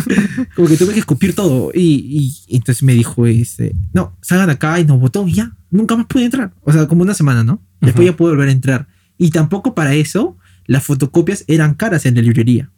Como 0.55 0.67
que 0.67 0.77
tuve 0.77 0.93
que 0.93 0.99
escupir 0.99 1.35
todo. 1.35 1.71
Y, 1.73 2.35
y, 2.47 2.55
entonces 2.55 2.83
me 2.83 2.93
dijo, 2.93 3.25
este, 3.25 3.75
no, 3.93 4.17
salgan 4.21 4.49
acá 4.49 4.79
y 4.79 4.85
nos 4.85 4.99
votó 4.99 5.27
y 5.27 5.33
ya, 5.33 5.55
nunca 5.71 5.95
más 5.95 6.05
pude 6.05 6.25
entrar. 6.25 6.53
O 6.61 6.71
sea, 6.71 6.87
como 6.87 7.01
una 7.01 7.13
semana, 7.13 7.43
¿no? 7.43 7.61
Después 7.81 8.05
ya 8.05 8.15
pude 8.15 8.31
volver 8.31 8.49
a 8.49 8.51
entrar. 8.51 8.87
Y 9.17 9.31
tampoco 9.31 9.73
para 9.73 9.93
eso 9.93 10.37
las 10.65 10.83
fotocopias 10.83 11.45
eran 11.47 11.73
caras 11.73 12.05
en 12.05 12.15
la 12.15 12.21
librería. 12.21 12.71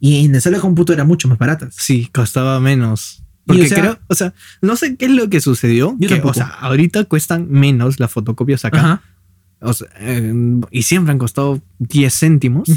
Y 0.00 0.24
en 0.24 0.32
la 0.32 0.40
sala 0.40 0.56
de 0.56 0.62
cómputo 0.62 0.92
eran 0.92 1.06
mucho 1.06 1.28
más 1.28 1.38
baratas. 1.38 1.74
Sí, 1.78 2.10
costaba 2.12 2.58
menos. 2.58 3.21
Porque 3.46 3.62
o 3.62 3.66
sea, 3.66 3.78
creo, 3.78 3.98
o 4.08 4.14
sea, 4.14 4.34
no 4.60 4.76
sé 4.76 4.96
qué 4.96 5.06
es 5.06 5.10
lo 5.10 5.28
que 5.28 5.40
sucedió. 5.40 5.96
que, 5.98 6.20
o 6.22 6.34
sea, 6.34 6.46
ahorita 6.46 7.04
cuestan 7.04 7.48
menos 7.50 7.98
las 7.98 8.10
fotocopias 8.10 8.64
acá. 8.64 9.02
O 9.60 9.72
sea, 9.72 9.88
y 10.70 10.82
siempre 10.82 11.12
han 11.12 11.18
costado 11.18 11.62
10 11.78 12.18
céntimos 12.18 12.68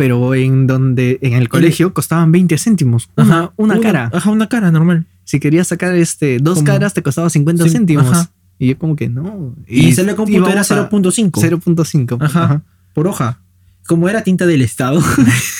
pero 0.00 0.34
en 0.34 0.66
donde 0.66 1.18
en 1.20 1.34
el 1.34 1.50
colegio 1.50 1.92
costaban 1.92 2.32
20 2.32 2.56
céntimos. 2.56 3.10
Una, 3.16 3.52
una, 3.58 3.78
cara. 3.80 4.10
Ajá, 4.14 4.30
una 4.30 4.48
cara 4.48 4.70
normal. 4.70 5.04
Si 5.24 5.40
querías 5.40 5.68
sacar 5.68 5.94
este 5.94 6.38
dos 6.38 6.62
caras 6.62 6.94
te 6.94 7.02
costaba 7.02 7.28
50 7.28 7.68
céntimos. 7.68 8.30
Y 8.58 8.68
yo 8.68 8.78
como 8.78 8.96
que 8.96 9.10
no. 9.10 9.54
Y, 9.68 9.88
y 9.88 9.92
le 9.92 10.14
cómputo 10.14 10.48
era 10.48 10.62
0.5. 10.62 11.30
0.5. 11.32 12.16
Ajá, 12.18 12.62
Por 12.94 13.08
hoja. 13.08 13.40
Como 13.86 14.08
era 14.08 14.24
tinta 14.24 14.46
del 14.46 14.62
Estado. 14.62 15.02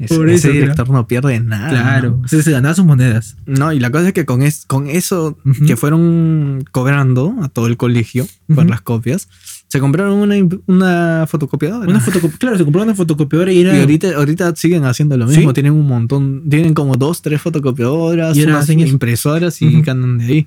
Por 0.08 0.30
ese 0.30 0.50
director 0.50 0.88
no 0.88 1.06
pierde 1.06 1.40
nada. 1.40 1.68
Claro, 1.68 2.22
se 2.26 2.50
ganaba 2.50 2.74
sus 2.74 2.84
monedas. 2.84 3.36
No, 3.46 3.72
y 3.72 3.80
la 3.80 3.90
cosa 3.90 4.08
es 4.08 4.12
que 4.14 4.24
con, 4.24 4.42
es, 4.42 4.64
con 4.66 4.88
eso 4.88 5.38
que 5.66 5.76
fueron 5.76 6.64
cobrando 6.72 7.36
a 7.42 7.48
todo 7.48 7.66
el 7.66 7.76
colegio 7.76 8.26
por 8.54 8.68
las 8.68 8.80
copias, 8.80 9.28
se 9.68 9.78
compraron 9.78 10.14
una, 10.14 10.34
una 10.66 11.26
fotocopiadora. 11.28 11.88
Una 11.88 12.02
claro, 12.38 12.58
se 12.58 12.64
compraron 12.64 12.88
una 12.88 12.96
fotocopiadora 12.96 13.52
y 13.52 13.60
era. 13.60 13.76
Y 13.76 13.80
ahorita, 13.80 14.16
ahorita 14.16 14.56
siguen 14.56 14.84
haciendo 14.84 15.16
lo 15.16 15.26
mismo. 15.26 15.52
Tienen 15.52 15.74
un 15.74 15.86
montón, 15.86 16.48
tienen 16.48 16.74
como 16.74 16.96
dos, 16.96 17.22
tres 17.22 17.40
fotocopiadoras, 17.40 18.36
y 18.36 18.42
unas 18.44 18.68
impresoras 18.70 19.60
y 19.62 19.82
ganan 19.82 20.18
de 20.18 20.24
ahí. 20.24 20.46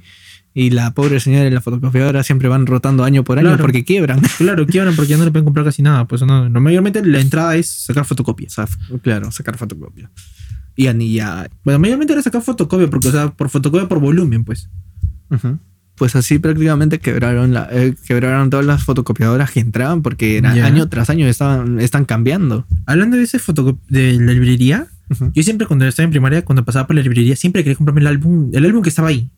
Y 0.55 0.69
la 0.69 0.93
pobre 0.93 1.19
señora 1.19 1.47
y 1.47 1.49
la 1.49 1.61
fotocopiadora 1.61 2.21
siempre 2.23 2.47
van 2.47 2.67
rotando 2.67 3.03
año 3.03 3.23
por 3.23 3.39
año 3.39 3.57
porque 3.57 3.83
quiebran. 3.83 4.21
Claro, 4.37 4.67
quiebran 4.67 4.95
porque 4.95 5.11
ya 5.11 5.17
no 5.17 5.25
le 5.25 5.31
pueden 5.31 5.45
comprar 5.45 5.65
casi 5.65 5.81
nada. 5.81 6.07
Pues 6.07 6.21
no, 6.21 6.49
mayormente 6.49 7.03
la 7.03 7.19
entrada 7.19 7.55
es 7.55 7.67
sacar 7.69 8.05
fotocopias. 8.05 8.55
claro, 9.01 9.31
sacar 9.31 9.57
fotocopias. 9.57 10.11
Y 10.75 10.87
anillar. 10.87 11.49
Bueno, 11.63 11.79
mayormente 11.79 12.13
era 12.13 12.21
sacar 12.21 12.41
fotocopia 12.41 12.89
porque, 12.89 13.07
o 13.07 13.11
sea, 13.11 13.31
por 13.31 13.49
fotocopia 13.49 13.87
por 13.87 13.99
volumen, 13.99 14.43
pues. 14.43 14.69
pues 15.95 16.15
así 16.15 16.39
prácticamente 16.39 16.99
quebraron, 16.99 17.53
la, 17.53 17.67
eh, 17.71 17.95
quebraron 18.05 18.49
todas 18.49 18.65
las 18.65 18.83
fotocopiadoras 18.83 19.51
que 19.51 19.59
entraban 19.59 20.01
porque 20.01 20.41
año 20.43 20.87
tras 20.89 21.09
año 21.09 21.27
estaban, 21.27 21.79
están 21.79 22.05
cambiando. 22.05 22.67
Hablando 22.85 23.17
de 23.17 23.23
ese 23.23 23.39
de 23.89 24.13
la 24.19 24.33
librería, 24.33 24.87
yo 25.33 25.43
siempre 25.43 25.67
cuando 25.67 25.85
estaba 25.85 26.05
en 26.05 26.11
primaria, 26.11 26.43
cuando 26.43 26.63
pasaba 26.63 26.87
por 26.87 26.95
la 26.95 27.01
librería, 27.01 27.35
siempre 27.35 27.63
quería 27.63 27.77
comprarme 27.77 28.01
el 28.01 28.07
álbum, 28.07 28.51
el 28.53 28.65
álbum 28.65 28.81
que 28.83 28.89
estaba 28.89 29.09
ahí. 29.09 29.29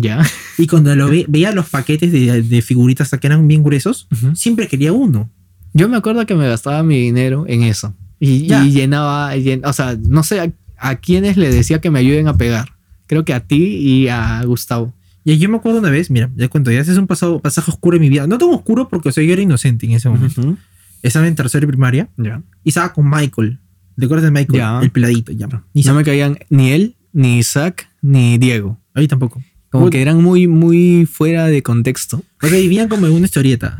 Ya. 0.00 0.24
Y 0.56 0.66
cuando 0.66 0.94
lo 0.94 1.08
veía 1.28 1.52
los 1.52 1.68
paquetes 1.68 2.12
de, 2.12 2.62
figuritas 2.62 3.10
que 3.10 3.26
eran 3.26 3.46
bien 3.48 3.62
gruesos, 3.62 4.08
siempre 4.34 4.68
quería 4.68 4.92
uno. 4.92 5.30
Yo 5.74 5.88
me 5.88 5.96
acuerdo 5.96 6.24
que 6.26 6.34
me 6.34 6.48
gastaba 6.48 6.82
mi 6.82 6.98
dinero 6.98 7.44
en 7.46 7.62
eso. 7.62 7.94
Y, 8.20 8.48
llenaba, 8.70 9.32
o 9.64 9.72
sea, 9.72 9.96
no 10.00 10.22
sé 10.22 10.40
a, 10.40 10.52
a 10.78 10.96
quiénes 10.96 11.36
le 11.36 11.52
decía 11.52 11.80
que 11.80 11.90
me 11.90 12.00
ayuden 12.00 12.28
a 12.28 12.36
pegar. 12.36 12.70
Creo 13.06 13.24
que 13.24 13.32
a 13.32 13.40
ti 13.40 13.76
y 13.76 14.08
a 14.08 14.42
Gustavo. 14.44 14.92
Y 15.24 15.36
yo 15.38 15.48
me 15.48 15.58
acuerdo 15.58 15.80
una 15.80 15.90
vez, 15.90 16.10
mira, 16.10 16.30
ya 16.36 16.48
cuento, 16.48 16.70
ya 16.70 16.80
ese 16.80 16.92
es 16.92 16.98
un 16.98 17.06
pasado, 17.06 17.40
pasaje 17.40 17.70
oscuro 17.70 17.96
en 17.96 18.00
mi 18.00 18.08
vida. 18.08 18.26
No 18.26 18.38
tan 18.38 18.48
oscuro 18.48 18.88
porque 18.88 19.10
o 19.10 19.12
sea, 19.12 19.22
yo 19.22 19.32
era 19.32 19.42
inocente 19.42 19.86
en 19.86 19.92
ese 19.92 20.08
momento. 20.08 20.56
Estaba 21.02 21.28
en 21.28 21.34
tercera 21.34 21.64
y 21.64 21.68
primaria. 21.68 22.08
Ya. 22.16 22.42
Y 22.64 22.70
estaba 22.70 22.92
con 22.92 23.08
Michael. 23.08 23.58
¿Te 23.98 24.04
acuerdas 24.04 24.24
de 24.24 24.30
Michael? 24.30 24.84
El 24.84 24.90
peladito, 24.90 25.32
ya. 25.32 25.48
no 25.48 25.94
me 25.94 26.04
caían 26.04 26.38
ni 26.50 26.70
él, 26.70 26.96
ni 27.12 27.38
Isaac, 27.38 27.90
ni 28.00 28.38
Diego. 28.38 28.78
Ahí 28.94 29.08
tampoco. 29.08 29.42
Como 29.70 29.90
que 29.90 30.00
eran 30.00 30.22
muy, 30.22 30.46
muy 30.46 31.06
fuera 31.06 31.46
de 31.46 31.62
contexto. 31.62 32.22
Porque 32.40 32.60
vivían 32.60 32.88
como 32.88 33.06
en 33.06 33.12
una 33.12 33.26
historieta. 33.26 33.78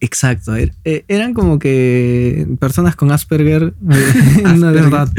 Exacto. 0.00 0.56
Er, 0.56 0.72
eh, 0.84 1.04
eran 1.08 1.34
como 1.34 1.58
que 1.58 2.46
personas 2.58 2.96
con 2.96 3.12
Asperger. 3.12 3.74
Asperger. 3.88 4.72
verdad. 4.72 5.12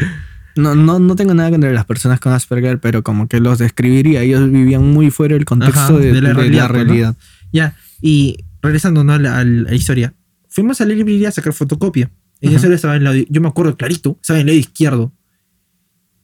No, 0.55 0.75
no, 0.75 0.99
no 0.99 1.15
tengo 1.15 1.33
nada 1.33 1.49
contra 1.49 1.71
las 1.71 1.85
personas 1.85 2.19
con 2.19 2.33
Asperger, 2.33 2.79
pero 2.79 3.03
como 3.03 3.27
que 3.27 3.39
los 3.39 3.59
describiría. 3.59 4.21
Ellos 4.21 4.51
vivían 4.51 4.83
muy 4.83 5.11
fuera 5.11 5.35
del 5.35 5.45
contexto 5.45 5.97
de, 5.97 6.21
la 6.21 6.67
realidad. 6.67 7.15
Ya, 7.53 7.75
y 8.01 8.37
regresando 8.61 9.01
a, 9.01 9.17
la, 9.17 9.75
historia, 9.75 10.13
fuimos 10.49 10.81
a 10.81 10.85
la 10.85 10.93
librería 10.93 11.29
a 11.29 11.31
sacar 11.31 11.53
fotocopia. 11.53 12.11
Y 12.41 12.55
eso 12.55 12.71
estaba 12.73 12.95
en 12.95 13.03
lado, 13.03 13.17
yo 13.29 13.39
me 13.39 13.47
acuerdo 13.47 13.77
clarito, 13.77 14.17
estaba 14.19 14.39
en 14.39 14.41
el 14.41 14.47
lado 14.47 14.59
izquierdo. 14.59 15.13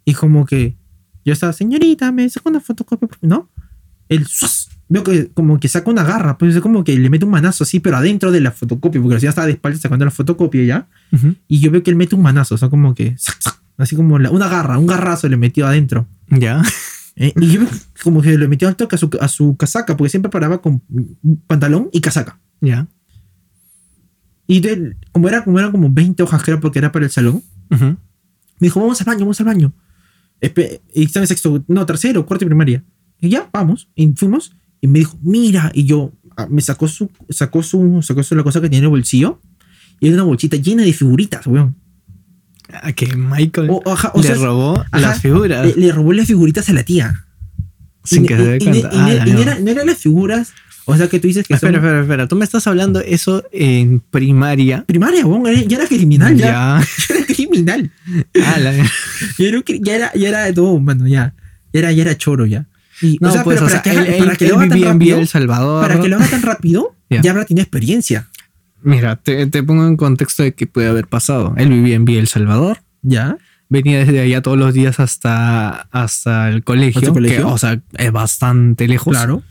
Y 0.03 0.13
como 0.13 0.45
que 0.45 0.75
yo 1.23 1.33
estaba, 1.33 1.53
señorita, 1.53 2.11
me 2.11 2.27
saca 2.29 2.49
una 2.49 2.59
fotocopia, 2.59 3.07
¿no? 3.21 3.49
El 4.10 4.26
veo 4.89 5.03
que 5.03 5.30
como 5.30 5.60
que 5.60 5.68
saca 5.68 5.89
una 5.89 6.03
garra, 6.03 6.38
pues 6.38 6.55
es 6.55 6.62
como 6.62 6.84
que 6.84 6.97
le 6.97 7.10
mete 7.10 7.26
un 7.26 7.32
manazo 7.32 7.64
así, 7.64 7.80
pero 7.80 7.97
adentro 7.97 8.32
de 8.32 8.39
la 8.39 8.51
fotocopia, 8.51 9.01
porque 9.01 9.16
la 9.16 9.20
señora 9.20 9.32
estaba 9.32 9.47
de 9.47 9.53
espaldas 9.53 9.82
sacando 9.82 10.05
la 10.05 10.12
fotocopia 10.12 10.64
ya. 10.64 10.88
Y 11.47 11.60
yo 11.60 11.72
veo 11.72 11.84
que 11.84 11.89
él 11.89 11.97
mete 11.97 12.16
un 12.16 12.22
manazo, 12.22 12.55
o 12.55 12.58
sea, 12.58 12.70
como 12.70 12.93
que 12.95 13.16
Así 13.78 13.95
como 13.95 14.16
una 14.16 14.49
garra, 14.49 14.80
un 14.80 14.88
garrazo 14.88 15.30
le 15.30 15.38
metió 15.38 15.68
adentro. 15.68 16.08
Ya. 16.30 16.62
Eh, 17.20 17.34
y 17.36 17.47
yo 17.47 17.62
como 18.03 18.22
que 18.22 18.38
le 18.38 18.47
metió 18.47 18.68
al 18.68 18.76
toque 18.76 18.95
a 18.95 18.99
su, 18.99 19.10
a 19.20 19.28
su 19.28 19.58
casaca, 19.58 19.97
porque 19.97 20.12
siempre 20.12 20.30
paraba 20.30 20.62
con 20.62 20.84
pantalón 21.47 21.89
y 21.91 21.99
casaca. 21.99 22.39
Ya. 22.62 22.88
Y 24.45 24.62
como, 25.12 25.28
era, 25.28 25.43
como 25.43 25.58
eran 25.58 25.72
como 25.72 25.89
20 25.89 26.22
hojas, 26.22 26.43
creo, 26.43 26.60
porque 26.60 26.78
era 26.78 26.91
para 26.91 27.05
el 27.05 27.12
salón, 27.12 27.41
me 27.70 27.97
dijo, 28.60 28.80
vamos 28.80 29.01
al 29.01 29.05
baño, 29.05 29.22
vamos 29.22 29.39
al 29.39 29.47
baño. 29.47 29.74
y 30.93 31.03
estaba 31.03 31.24
en 31.24 31.28
sexto, 31.28 31.66
no, 31.68 31.88
tercero, 31.88 32.24
cuarto 32.24 32.45
y 32.45 32.49
primaria. 32.49 32.84
Y 33.22 33.30
ya, 33.30 33.49
vamos. 33.51 33.89
Y 33.95 34.07
fuimos. 34.15 34.53
Y 34.82 34.88
me 34.88 34.99
dijo, 34.99 35.18
mira. 35.22 35.72
Y 35.74 35.86
yo, 35.86 36.13
ah, 36.36 36.47
me 36.49 36.61
sacó 36.61 36.88
su, 36.88 37.09
sacó 37.30 37.63
su, 37.63 38.01
sacó 38.01 38.24
su, 38.24 38.36
la 38.36 38.43
cosa 38.43 38.61
que 38.61 38.68
tenía 38.68 38.80
en 38.80 38.86
el 38.86 38.89
bolsillo. 38.89 39.41
Y 39.99 40.07
era 40.07 40.15
una 40.15 40.24
bolsita 40.24 40.57
llena 40.57 40.84
de 40.84 40.93
figuritas, 40.93 41.47
weón. 41.47 41.76
A 42.70 42.91
que 42.91 43.15
Michael 43.15 43.68
le 43.68 44.36
robó 44.36 44.84
las 44.91 45.22
figuras. 45.22 45.76
Le, 45.76 45.91
robó 45.91 46.13
las 46.13 46.28
figuritas 46.28 46.70
a 46.70 46.74
la 46.74 46.84
tía. 46.84 47.26
Sin 48.03 48.26
que 48.26 48.36
se 48.36 48.43
dé 48.43 48.59
cuenta. 48.59 48.89
Y, 48.93 48.97
ah, 48.97 49.26
no. 49.26 49.72
eran 49.72 49.88
las 49.88 49.97
figuras. 49.97 50.53
O 50.89 50.95
sea 50.95 51.09
que 51.09 51.20
tú 51.20 51.28
dices 51.28 51.45
que. 51.45 51.53
Espera, 51.53 51.78
espera, 51.78 52.01
espera. 52.01 52.28
Tú 52.28 52.36
me 52.36 52.45
estás 52.45 52.65
hablando 52.68 53.01
eso 53.01 53.43
en 53.51 53.99
primaria. 53.99 54.86
Primaria, 54.86 55.26
bueno, 55.26 55.51
ya 55.51 55.78
era 55.78 55.88
criminal. 55.88 56.36
Ya, 56.38 56.45
ya. 56.45 56.88
era 57.15 57.26
criminal. 57.26 57.91
Ah, 58.41 58.57
la... 58.57 58.74
ya, 59.84 59.95
era, 59.95 60.13
ya 60.13 60.30
era 60.30 60.53
todo, 60.53 60.80
mano, 60.80 61.07
ya. 61.07 61.34
Era, 61.74 61.91
ya 61.91 62.03
era 62.03 62.18
choro 62.18 62.45
ya. 62.45 62.68
Y, 63.01 63.17
no, 63.21 63.29
o 63.29 63.31
sea, 63.31 63.43
pues, 63.43 63.59
pero 63.59 63.69
para, 63.69 63.81
que, 63.81 63.91
él, 63.91 64.17
para 64.17 64.35
que 64.35 64.47
lo 64.47 64.59
haga 64.59 64.69
tan 64.69 64.81
rápido, 64.81 65.17
El 65.19 65.27
Salvador. 65.27 65.87
Para 65.87 66.01
que 66.01 66.07
lo 66.07 66.15
haga 66.15 66.27
tan 66.27 66.41
rápido, 66.41 66.95
ya 67.09 67.31
habrá 67.31 67.45
tenido 67.45 67.63
experiencia. 67.63 68.27
Mira, 68.81 69.15
te, 69.17 69.47
pongo 69.63 69.85
en 69.87 69.97
contexto 69.97 70.43
de 70.43 70.53
qué 70.53 70.67
puede 70.67 70.87
haber 70.87 71.07
pasado. 71.07 71.53
Él 71.57 71.69
vivía 71.69 71.95
en 71.95 72.05
Villa 72.05 72.19
El 72.19 72.27
Salvador. 72.27 72.79
Ya. 73.01 73.37
Venía 73.69 73.99
desde 73.99 74.21
allá 74.21 74.41
todos 74.41 74.57
los 74.57 74.73
días 74.73 74.99
hasta, 74.99 75.69
hasta 75.91 76.49
el 76.49 76.63
colegio. 76.63 77.13
colegio? 77.13 77.49
o 77.49 77.57
sea, 77.57 77.81
es 77.97 78.11
bastante 78.11 78.87
lejos. 78.87 79.11
Claro. 79.11 79.43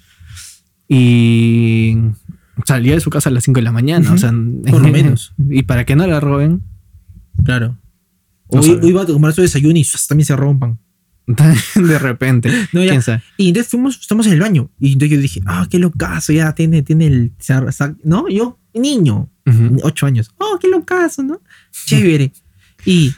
Y 0.88 1.98
salía 2.64 2.94
de 2.94 3.00
su 3.00 3.10
casa 3.10 3.28
a 3.28 3.32
las 3.32 3.44
5 3.44 3.58
de 3.58 3.64
la 3.64 3.72
mañana. 3.72 4.12
O 4.12 4.18
sea, 4.18 4.32
por 4.70 4.80
lo 4.80 4.88
menos. 4.88 5.34
Y 5.50 5.64
para 5.64 5.84
que 5.84 5.96
no 5.96 6.06
la 6.06 6.20
roben. 6.20 6.62
Claro. 7.44 7.76
O, 8.48 8.64
iba 8.64 9.02
a 9.02 9.06
tomar 9.06 9.32
su 9.32 9.42
desayuno 9.42 9.78
y 9.78 9.86
también 10.08 10.26
se 10.26 10.36
rompan. 10.36 10.78
de 11.74 11.98
repente. 11.98 12.50
No, 12.72 12.80
¿Quién 12.82 13.02
sabe? 13.02 13.22
Y 13.36 13.48
entonces 13.48 13.70
fuimos, 13.70 13.98
estamos 14.00 14.26
en 14.26 14.34
el 14.34 14.40
baño. 14.40 14.70
Y 14.78 14.92
entonces 14.92 15.16
yo 15.16 15.20
dije, 15.20 15.40
ah, 15.46 15.66
qué 15.68 15.78
locazo, 15.78 16.32
ya 16.32 16.54
tiene, 16.54 16.82
tiene 16.82 17.06
el. 17.06 17.32
¿No? 18.04 18.28
Yo, 18.28 18.58
niño, 18.74 19.28
ocho 19.82 20.06
años. 20.06 20.30
Oh, 20.38 20.58
qué 20.60 20.68
locazo, 20.68 21.22
¿no? 21.22 21.40
Chévere. 21.86 22.32
y, 22.84 23.12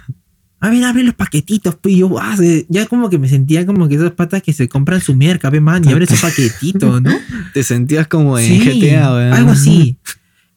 a 0.60 0.70
ver, 0.70 0.84
abre 0.84 1.02
los 1.02 1.14
paquetitos. 1.14 1.76
Pues 1.76 1.96
yo, 1.96 2.18
ah, 2.18 2.36
ya 2.68 2.86
como 2.86 3.10
que 3.10 3.18
me 3.18 3.28
sentía 3.28 3.66
como 3.66 3.88
que 3.88 3.96
esas 3.96 4.12
patas 4.12 4.42
que 4.42 4.52
se 4.52 4.68
compran 4.68 5.00
su 5.00 5.14
merca, 5.14 5.50
ve, 5.50 5.60
man, 5.60 5.84
y 5.84 5.92
abre 5.92 6.04
esos 6.04 6.20
paquetitos, 6.22 7.02
¿no? 7.02 7.12
Te 7.52 7.62
sentías 7.62 8.08
como 8.08 8.38
en 8.38 8.58
GTA, 8.58 9.34
Algo 9.36 9.50
así. 9.50 9.98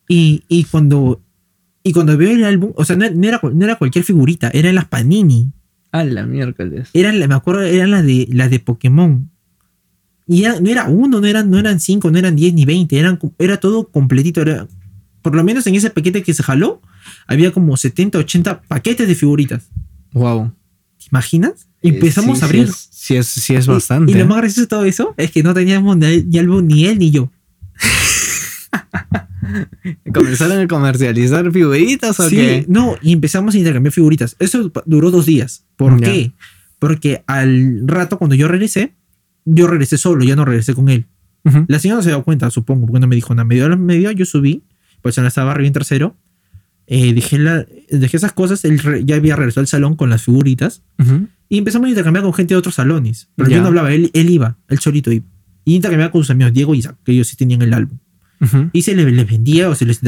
Y, 0.08 0.44
y 0.48 0.64
cuando. 0.64 1.22
Y 1.84 1.92
cuando 1.92 2.16
veo 2.16 2.30
el 2.30 2.44
álbum, 2.44 2.72
o 2.76 2.84
sea, 2.84 2.94
no, 2.94 3.04
era, 3.04 3.40
no 3.42 3.64
era 3.64 3.74
cualquier 3.74 4.04
figurita, 4.04 4.50
eran 4.54 4.76
las 4.76 4.84
Panini. 4.84 5.52
A 5.92 6.04
la 6.04 6.24
miércoles. 6.24 6.88
Eran, 6.94 7.18
me 7.18 7.34
acuerdo, 7.34 7.62
eran 7.62 7.90
las 7.90 8.04
de, 8.04 8.26
las 8.32 8.50
de 8.50 8.58
Pokémon. 8.58 9.30
Y 10.26 10.42
no 10.42 10.70
era 10.70 10.88
uno, 10.88 11.20
no 11.20 11.26
eran, 11.26 11.50
no 11.50 11.58
eran 11.58 11.80
cinco, 11.80 12.10
no 12.10 12.18
eran 12.18 12.34
diez 12.34 12.54
ni 12.54 12.64
veinte, 12.64 12.98
eran, 12.98 13.18
era 13.38 13.60
todo 13.60 13.88
completito. 13.88 14.40
Era, 14.40 14.66
por 15.20 15.34
lo 15.34 15.44
menos 15.44 15.66
en 15.66 15.74
ese 15.74 15.90
paquete 15.90 16.22
que 16.22 16.32
se 16.32 16.42
jaló, 16.42 16.80
había 17.26 17.52
como 17.52 17.76
70, 17.76 18.18
80 18.18 18.62
paquetes 18.62 19.06
de 19.06 19.14
figuritas. 19.14 19.68
Wow. 20.12 20.54
¿Te 20.98 21.06
imaginas? 21.10 21.68
Eh, 21.82 21.88
Empezamos 21.88 22.42
a 22.42 22.46
abrir. 22.46 22.70
Sí 22.72 23.16
es, 23.16 23.26
sí 23.26 23.54
es, 23.54 23.66
bastante. 23.66 24.12
Y, 24.12 24.14
lo 24.14 24.26
más 24.26 24.38
gracioso 24.38 24.62
de 24.62 24.66
todo 24.68 24.84
eso 24.84 25.14
es 25.18 25.30
que 25.30 25.42
no 25.42 25.52
teníamos 25.52 25.96
ni 25.98 26.38
álbum 26.38 26.66
ni 26.66 26.86
él 26.86 26.98
ni 26.98 27.10
yo. 27.10 27.30
¿Comenzaron 30.14 30.58
a 30.58 30.68
comercializar 30.68 31.50
figuritas 31.52 32.18
o 32.20 32.28
sí, 32.28 32.64
No, 32.68 32.96
y 33.02 33.12
empezamos 33.12 33.54
a 33.54 33.58
intercambiar 33.58 33.92
figuritas. 33.92 34.36
Eso 34.38 34.72
duró 34.86 35.10
dos 35.10 35.26
días. 35.26 35.64
¿Por 35.76 36.00
qué? 36.00 36.32
Porque 36.78 37.22
al 37.26 37.86
rato, 37.86 38.18
cuando 38.18 38.34
yo 38.34 38.48
regresé, 38.48 38.94
yo 39.44 39.66
regresé 39.66 39.98
solo, 39.98 40.24
ya 40.24 40.36
no 40.36 40.44
regresé 40.44 40.74
con 40.74 40.88
él. 40.88 41.06
La 41.66 41.80
señora 41.80 41.96
no 41.96 42.02
se 42.02 42.10
dio 42.10 42.22
cuenta, 42.22 42.50
supongo, 42.50 42.86
porque 42.86 43.00
no 43.00 43.08
me 43.08 43.16
dijo 43.16 43.34
nada. 43.34 43.44
Me 43.44 43.56
dio, 43.56 43.68
dio 43.68 44.10
yo 44.12 44.24
subí, 44.24 44.62
pues 45.00 45.18
en 45.18 45.26
estaba 45.26 45.50
arriba 45.50 45.66
en 45.66 45.72
tercero. 45.72 46.16
Eh, 46.86 47.14
dejé, 47.14 47.38
la, 47.38 47.66
dejé 47.90 48.16
esas 48.16 48.32
cosas, 48.32 48.64
él 48.64 48.80
ya 49.04 49.16
había 49.16 49.34
regresado 49.34 49.62
al 49.62 49.66
salón 49.66 49.96
con 49.96 50.10
las 50.10 50.22
figuritas. 50.22 50.82
Y 51.48 51.58
empezamos 51.58 51.86
a 51.86 51.90
intercambiar 51.90 52.24
con 52.24 52.32
gente 52.32 52.54
de 52.54 52.58
otros 52.58 52.76
salones. 52.76 53.28
Pero 53.34 53.50
yo 53.50 53.60
no 53.60 53.68
hablaba, 53.68 53.92
él, 53.92 54.10
él 54.14 54.30
iba, 54.30 54.58
él 54.68 54.78
solito 54.78 55.10
iba. 55.10 55.26
Y 55.64 55.74
intercambiaba 55.74 56.12
con 56.12 56.22
sus 56.22 56.30
amigos 56.30 56.52
Diego 56.52 56.74
y 56.74 56.78
Isaac, 56.78 56.96
que 57.04 57.12
ellos 57.12 57.26
sí 57.26 57.36
tenían 57.36 57.62
el 57.62 57.74
álbum. 57.74 57.98
Y 58.72 58.82
se 58.82 58.94
les, 58.94 59.06
vendía 59.26 59.68
o 59.68 59.74
se 59.74 59.84
les 59.84 60.00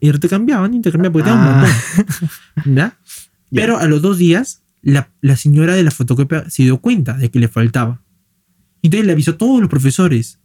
intercambiaban, 0.00 0.72
intercambiaban 0.74 1.12
porque 1.12 1.30
tenían 1.30 1.46
un 1.46 1.54
ah. 1.54 2.64
montón. 2.64 2.92
Pero 3.50 3.78
a 3.78 3.86
los 3.86 4.00
dos 4.00 4.16
días, 4.16 4.62
la, 4.80 5.10
la, 5.20 5.36
señora 5.36 5.74
de 5.74 5.82
la 5.82 5.90
fotocopia 5.90 6.48
se 6.48 6.62
dio 6.62 6.78
cuenta 6.78 7.12
de 7.14 7.30
que 7.30 7.38
le 7.38 7.48
faltaba. 7.48 8.00
Entonces 8.82 9.06
le 9.06 9.12
avisó 9.12 9.32
a 9.32 9.38
todos 9.38 9.60
los 9.60 9.68
profesores, 9.68 10.40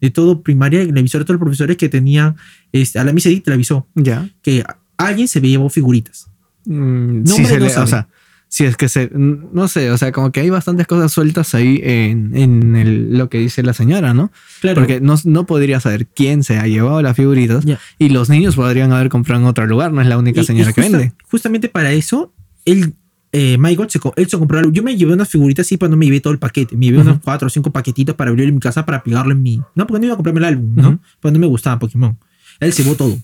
de 0.00 0.10
todo 0.10 0.42
primaria, 0.42 0.84
le 0.84 1.00
avisó 1.00 1.18
a 1.18 1.24
todos 1.24 1.34
los 1.34 1.40
profesores 1.40 1.76
que 1.76 1.88
tenían, 1.88 2.36
este, 2.72 2.98
a 2.98 3.04
la 3.04 3.12
misa 3.12 3.30
le 3.30 3.52
avisó 3.52 3.88
ya. 3.94 4.28
que 4.42 4.64
alguien 4.96 5.28
se 5.28 5.40
llevó 5.40 5.68
figuritas. 5.68 6.30
Mm, 6.66 7.24
no, 7.24 7.34
o 7.82 7.86
sea, 7.86 8.08
si 8.50 8.64
es 8.64 8.76
que 8.76 8.88
se, 8.88 9.10
no 9.14 9.68
sé, 9.68 9.92
o 9.92 9.96
sea, 9.96 10.10
como 10.10 10.32
que 10.32 10.40
hay 10.40 10.50
bastantes 10.50 10.88
cosas 10.88 11.12
sueltas 11.12 11.54
ahí 11.54 11.80
en, 11.84 12.36
en 12.36 13.16
lo 13.16 13.30
que 13.30 13.38
dice 13.38 13.62
la 13.62 13.72
señora, 13.74 14.12
¿no? 14.12 14.32
Claro. 14.60 14.80
Porque 14.80 15.00
no, 15.00 15.14
no 15.22 15.46
podría 15.46 15.78
saber 15.78 16.08
quién 16.08 16.42
se 16.42 16.58
ha 16.58 16.66
llevado 16.66 17.00
las 17.00 17.16
figuritas 17.16 17.64
y 17.96 18.08
los 18.08 18.28
niños 18.28 18.56
podrían 18.56 18.92
haber 18.92 19.08
comprado 19.08 19.40
en 19.40 19.46
otro 19.46 19.68
lugar, 19.68 19.92
no 19.92 20.00
es 20.00 20.08
la 20.08 20.18
única 20.18 20.42
señora 20.42 20.72
que 20.72 20.80
vende. 20.80 21.12
Justamente 21.30 21.68
para 21.68 21.92
eso, 21.92 22.34
él, 22.64 22.94
eh, 23.30 23.56
Michael, 23.56 23.88
se, 23.88 24.00
él 24.16 24.28
se 24.28 24.36
compró 24.36 24.58
algo. 24.58 24.72
Yo 24.72 24.82
me 24.82 24.96
llevé 24.96 25.12
unas 25.12 25.28
figuritas 25.28 25.64
así, 25.64 25.76
pero 25.76 25.90
no 25.90 25.96
me 25.96 26.06
llevé 26.06 26.20
todo 26.20 26.32
el 26.32 26.40
paquete. 26.40 26.76
Me 26.76 26.86
llevé 26.86 26.98
unos 26.98 27.20
cuatro 27.22 27.46
o 27.46 27.50
cinco 27.50 27.70
paquetitos 27.70 28.16
para 28.16 28.30
abrirlo 28.30 28.48
en 28.48 28.56
mi 28.56 28.60
casa 28.60 28.84
para 28.84 29.04
pegarlo 29.04 29.30
en 29.30 29.42
mi. 29.44 29.62
No, 29.76 29.86
porque 29.86 30.00
no 30.00 30.06
iba 30.06 30.14
a 30.14 30.16
comprarme 30.16 30.40
el 30.40 30.46
álbum, 30.46 30.74
¿no? 30.74 31.00
Pues 31.20 31.32
no 31.32 31.38
me 31.38 31.46
gustaba 31.46 31.78
Pokémon. 31.78 32.18
Él 32.58 32.72
se 32.72 32.82
llevó 32.82 32.96
todo. 32.96 33.16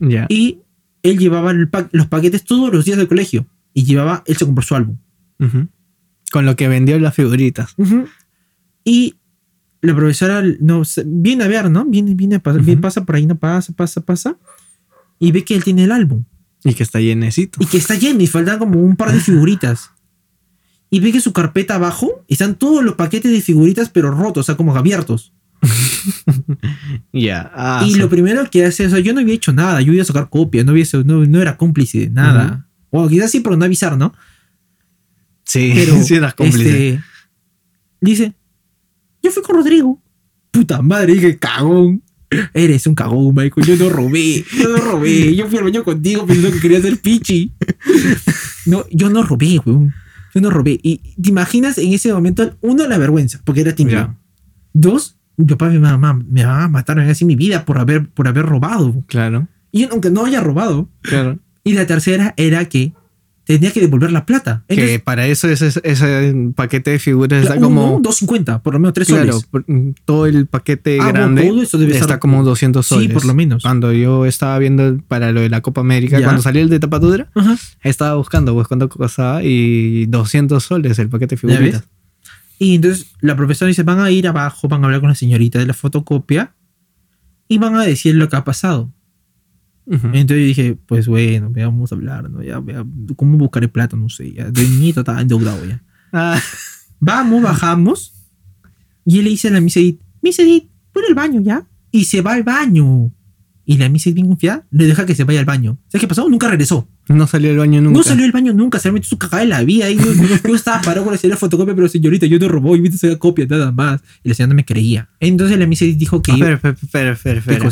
Ya. 0.00 0.26
Y 0.28 0.58
él 1.04 1.18
llevaba 1.18 1.52
los 1.52 2.06
paquetes 2.08 2.42
todos 2.42 2.72
los 2.72 2.84
días 2.84 2.98
del 2.98 3.06
colegio 3.06 3.46
y 3.74 3.84
llevaba, 3.84 4.22
él 4.26 4.36
se 4.36 4.44
compró 4.44 4.62
su 4.62 4.74
álbum. 4.74 4.98
Con 6.30 6.46
lo 6.46 6.56
que 6.56 6.68
vendió 6.68 6.98
las 6.98 7.14
figuritas. 7.14 7.74
Y 8.84 9.16
la 9.80 9.94
profesora 9.94 10.42
no, 10.60 10.82
viene 11.04 11.44
a 11.44 11.48
ver, 11.48 11.70
¿no? 11.70 11.84
Viene, 11.84 12.14
viene, 12.14 12.40
pasa, 12.40 12.60
pasa 12.80 13.04
por 13.04 13.16
ahí, 13.16 13.26
no 13.26 13.36
pasa, 13.36 13.72
pasa, 13.72 14.00
pasa. 14.00 14.36
Y 15.18 15.32
ve 15.32 15.44
que 15.44 15.54
él 15.54 15.64
tiene 15.64 15.84
el 15.84 15.92
álbum. 15.92 16.24
Y 16.64 16.74
que 16.74 16.84
está 16.84 17.00
llenecito. 17.00 17.58
Y 17.62 17.66
que 17.66 17.78
está 17.78 17.96
lleno 17.96 18.22
y 18.22 18.26
faltan 18.26 18.58
como 18.58 18.80
un 18.80 18.96
par 18.96 19.12
de 19.12 19.20
figuritas. 19.20 19.90
Y 20.90 21.00
ve 21.00 21.10
que 21.10 21.20
su 21.20 21.32
carpeta 21.32 21.74
abajo 21.74 22.24
están 22.28 22.54
todos 22.54 22.84
los 22.84 22.94
paquetes 22.94 23.32
de 23.32 23.40
figuritas, 23.40 23.88
pero 23.88 24.10
rotos, 24.10 24.42
o 24.42 24.44
sea, 24.44 24.56
como 24.56 24.74
abiertos. 24.76 25.32
Ya. 27.12 27.50
Ah, 27.54 27.86
y 27.86 27.94
lo 27.94 28.08
primero 28.08 28.48
que 28.50 28.64
hace, 28.64 28.86
o 28.86 28.90
sea, 28.90 28.98
yo 28.98 29.12
no 29.12 29.20
había 29.20 29.34
hecho 29.34 29.52
nada, 29.52 29.80
yo 29.82 29.92
iba 29.92 30.02
a 30.02 30.06
sacar 30.06 30.28
copia, 30.28 30.64
no, 30.64 30.72
había, 30.72 30.84
no, 31.04 31.24
no 31.24 31.40
era 31.40 31.56
cómplice 31.56 32.00
de 32.00 32.10
nada. 32.10 32.66
O 32.92 33.08
quizás 33.08 33.30
sí, 33.30 33.40
pero 33.40 33.56
no 33.56 33.64
avisar, 33.64 33.96
¿no? 33.96 34.14
Sí, 35.44 35.72
sí 36.04 36.14
eras 36.14 36.34
cómplice. 36.34 36.88
Este, 36.90 37.04
dice, 38.00 38.34
yo 39.22 39.30
fui 39.30 39.42
con 39.42 39.56
Rodrigo. 39.56 40.00
Puta 40.50 40.82
madre, 40.82 41.14
dije, 41.14 41.38
cagón. 41.38 42.02
Eres 42.54 42.86
un 42.86 42.94
cagón, 42.94 43.34
Michael. 43.34 43.66
Yo 43.66 43.76
no 43.76 43.90
robé. 43.90 44.44
Yo 44.58 44.68
no 44.68 44.76
robé. 44.76 45.34
Yo 45.34 45.48
fui 45.48 45.58
al 45.58 45.64
baño 45.64 45.84
contigo 45.84 46.26
pensando 46.26 46.52
que 46.52 46.60
quería 46.60 46.80
ser 46.80 46.98
pichi. 46.98 47.52
No, 48.66 48.84
yo 48.90 49.10
no 49.10 49.22
robé, 49.22 49.58
weón. 49.64 49.94
Yo 50.34 50.40
no 50.40 50.50
robé. 50.50 50.78
Y 50.82 50.98
te 51.20 51.30
imaginas 51.30 51.78
en 51.78 51.92
ese 51.92 52.12
momento, 52.12 52.56
uno, 52.60 52.86
la 52.86 52.98
vergüenza, 52.98 53.40
porque 53.44 53.62
era 53.62 53.74
tímido. 53.74 54.16
Dos, 54.72 55.16
mi 55.36 55.46
papá 55.46 55.68
y 55.68 55.72
mi 55.72 55.78
mamá 55.78 56.14
me 56.14 56.44
van 56.44 56.62
a 56.62 56.68
matar 56.68 56.98
así 57.00 57.24
mi 57.24 57.36
vida 57.36 57.64
por 57.64 57.78
haber, 57.78 58.08
por 58.08 58.28
haber 58.28 58.46
robado. 58.46 59.02
Claro. 59.06 59.48
Y 59.70 59.84
aunque 59.84 60.10
no 60.10 60.24
haya 60.24 60.40
robado. 60.40 60.88
Claro. 61.02 61.38
Y 61.64 61.74
la 61.74 61.86
tercera 61.86 62.34
era 62.36 62.64
que 62.66 62.92
tenía 63.44 63.72
que 63.72 63.80
devolver 63.80 64.12
la 64.12 64.24
plata. 64.24 64.64
que 64.68 64.98
para 64.98 65.26
eso 65.26 65.48
ese, 65.48 65.66
ese 65.82 66.52
paquete 66.54 66.92
de 66.92 66.98
figuras 66.98 67.42
está 67.42 67.58
como... 67.58 68.00
250, 68.00 68.62
por 68.62 68.74
lo 68.74 68.80
menos 68.80 68.94
3 68.94 69.08
claro, 69.08 69.40
mm, 69.66 69.90
todo 70.04 70.26
el 70.26 70.46
paquete 70.46 70.98
ah, 71.00 71.08
grande 71.08 71.50
está 71.90 72.18
como 72.18 72.44
200 72.44 72.86
soles. 72.86 73.08
Sí, 73.08 73.12
por 73.12 73.24
lo 73.24 73.34
menos. 73.34 73.62
Cuando 73.62 73.92
yo 73.92 74.26
estaba 74.26 74.58
viendo 74.58 74.98
para 75.08 75.32
lo 75.32 75.40
de 75.40 75.48
la 75.48 75.60
Copa 75.60 75.80
América, 75.80 76.22
cuando 76.22 76.42
salió 76.42 76.62
el 76.62 76.68
de 76.68 76.78
tapadura, 76.78 77.30
estaba 77.82 78.14
buscando 78.14 78.54
pues 78.54 78.68
cuánto 78.68 78.88
costaba 78.88 79.42
y 79.42 80.06
200 80.06 80.62
soles 80.62 80.98
el 80.98 81.08
paquete 81.08 81.34
de 81.34 81.40
figuritas. 81.40 81.84
Y 82.58 82.76
entonces 82.76 83.08
la 83.20 83.34
profesora 83.34 83.68
dice, 83.68 83.82
van 83.82 83.98
a 83.98 84.10
ir 84.12 84.28
abajo, 84.28 84.68
van 84.68 84.82
a 84.82 84.86
hablar 84.86 85.00
con 85.00 85.08
la 85.08 85.16
señorita 85.16 85.58
de 85.58 85.66
la 85.66 85.74
fotocopia 85.74 86.54
y 87.48 87.58
van 87.58 87.74
a 87.74 87.82
decir 87.82 88.14
lo 88.14 88.28
que 88.28 88.36
ha 88.36 88.44
pasado. 88.44 88.92
Entonces 89.86 90.28
yo 90.28 90.34
dije, 90.36 90.78
pues 90.86 91.08
bueno, 91.08 91.50
vamos 91.54 91.92
a 91.92 91.94
hablar, 91.94 92.30
¿no? 92.30 92.42
Ya, 92.42 92.62
¿cómo 93.16 93.36
buscaré 93.36 93.68
plata? 93.68 93.96
No 93.96 94.08
sé, 94.08 94.32
ya. 94.32 94.50
De 94.50 94.62
niñito 94.62 95.00
estaba 95.00 95.20
endeudado 95.20 95.64
ya. 95.64 95.82
Ah. 96.14 96.38
Vamos, 97.00 97.42
bajamos. 97.42 98.12
Y 99.06 99.18
él 99.18 99.24
le 99.24 99.30
dice 99.30 99.48
a 99.48 99.50
la 99.50 99.62
Misedit, 99.62 99.98
Misedit, 100.20 100.70
pon 100.92 101.04
el 101.08 101.14
baño 101.14 101.40
ya. 101.40 101.66
Y 101.90 102.04
se 102.04 102.20
va 102.20 102.34
al 102.34 102.42
baño. 102.42 103.10
Y 103.64 103.78
la 103.78 103.88
Misedit, 103.88 104.16
bien 104.16 104.26
confiada, 104.26 104.66
le 104.70 104.84
deja 104.84 105.06
que 105.06 105.14
se 105.14 105.24
vaya 105.24 105.40
al 105.40 105.46
baño. 105.46 105.78
¿Sabes 105.88 106.02
qué 106.02 106.08
pasó? 106.08 106.28
Nunca 106.28 106.48
regresó. 106.48 106.86
No 107.08 107.26
salió 107.26 107.48
del 107.48 107.58
baño 107.58 107.80
nunca. 107.80 107.98
No 107.98 108.04
salió 108.04 108.22
del 108.22 108.32
baño 108.32 108.52
nunca, 108.52 108.78
se 108.78 108.92
metió 108.92 109.08
su 109.08 109.18
cagada 109.18 109.42
en 109.42 109.48
la 109.48 109.64
vida. 109.64 109.90
Y 109.90 109.96
yo, 109.96 110.54
estaba 110.54 110.80
parado 110.82 111.04
con 111.04 111.16
la 111.20 111.36
fotocopia, 111.36 111.74
pero 111.74 111.88
señorita, 111.88 112.26
yo 112.26 112.38
te 112.38 112.46
robó 112.46 112.76
y 112.76 112.80
viste 112.80 113.06
esa 113.06 113.18
copia, 113.18 113.46
nada 113.46 113.72
más. 113.72 114.00
Y 114.22 114.28
la 114.28 114.34
señora 114.34 114.50
no 114.50 114.56
me 114.56 114.64
creía. 114.64 115.08
Entonces 115.18 115.58
la 115.58 115.66
Misedit 115.66 115.98
dijo 115.98 116.22
que. 116.22 116.32
Espera, 116.32 117.10
espera, 117.12 117.38
espera, 117.38 117.70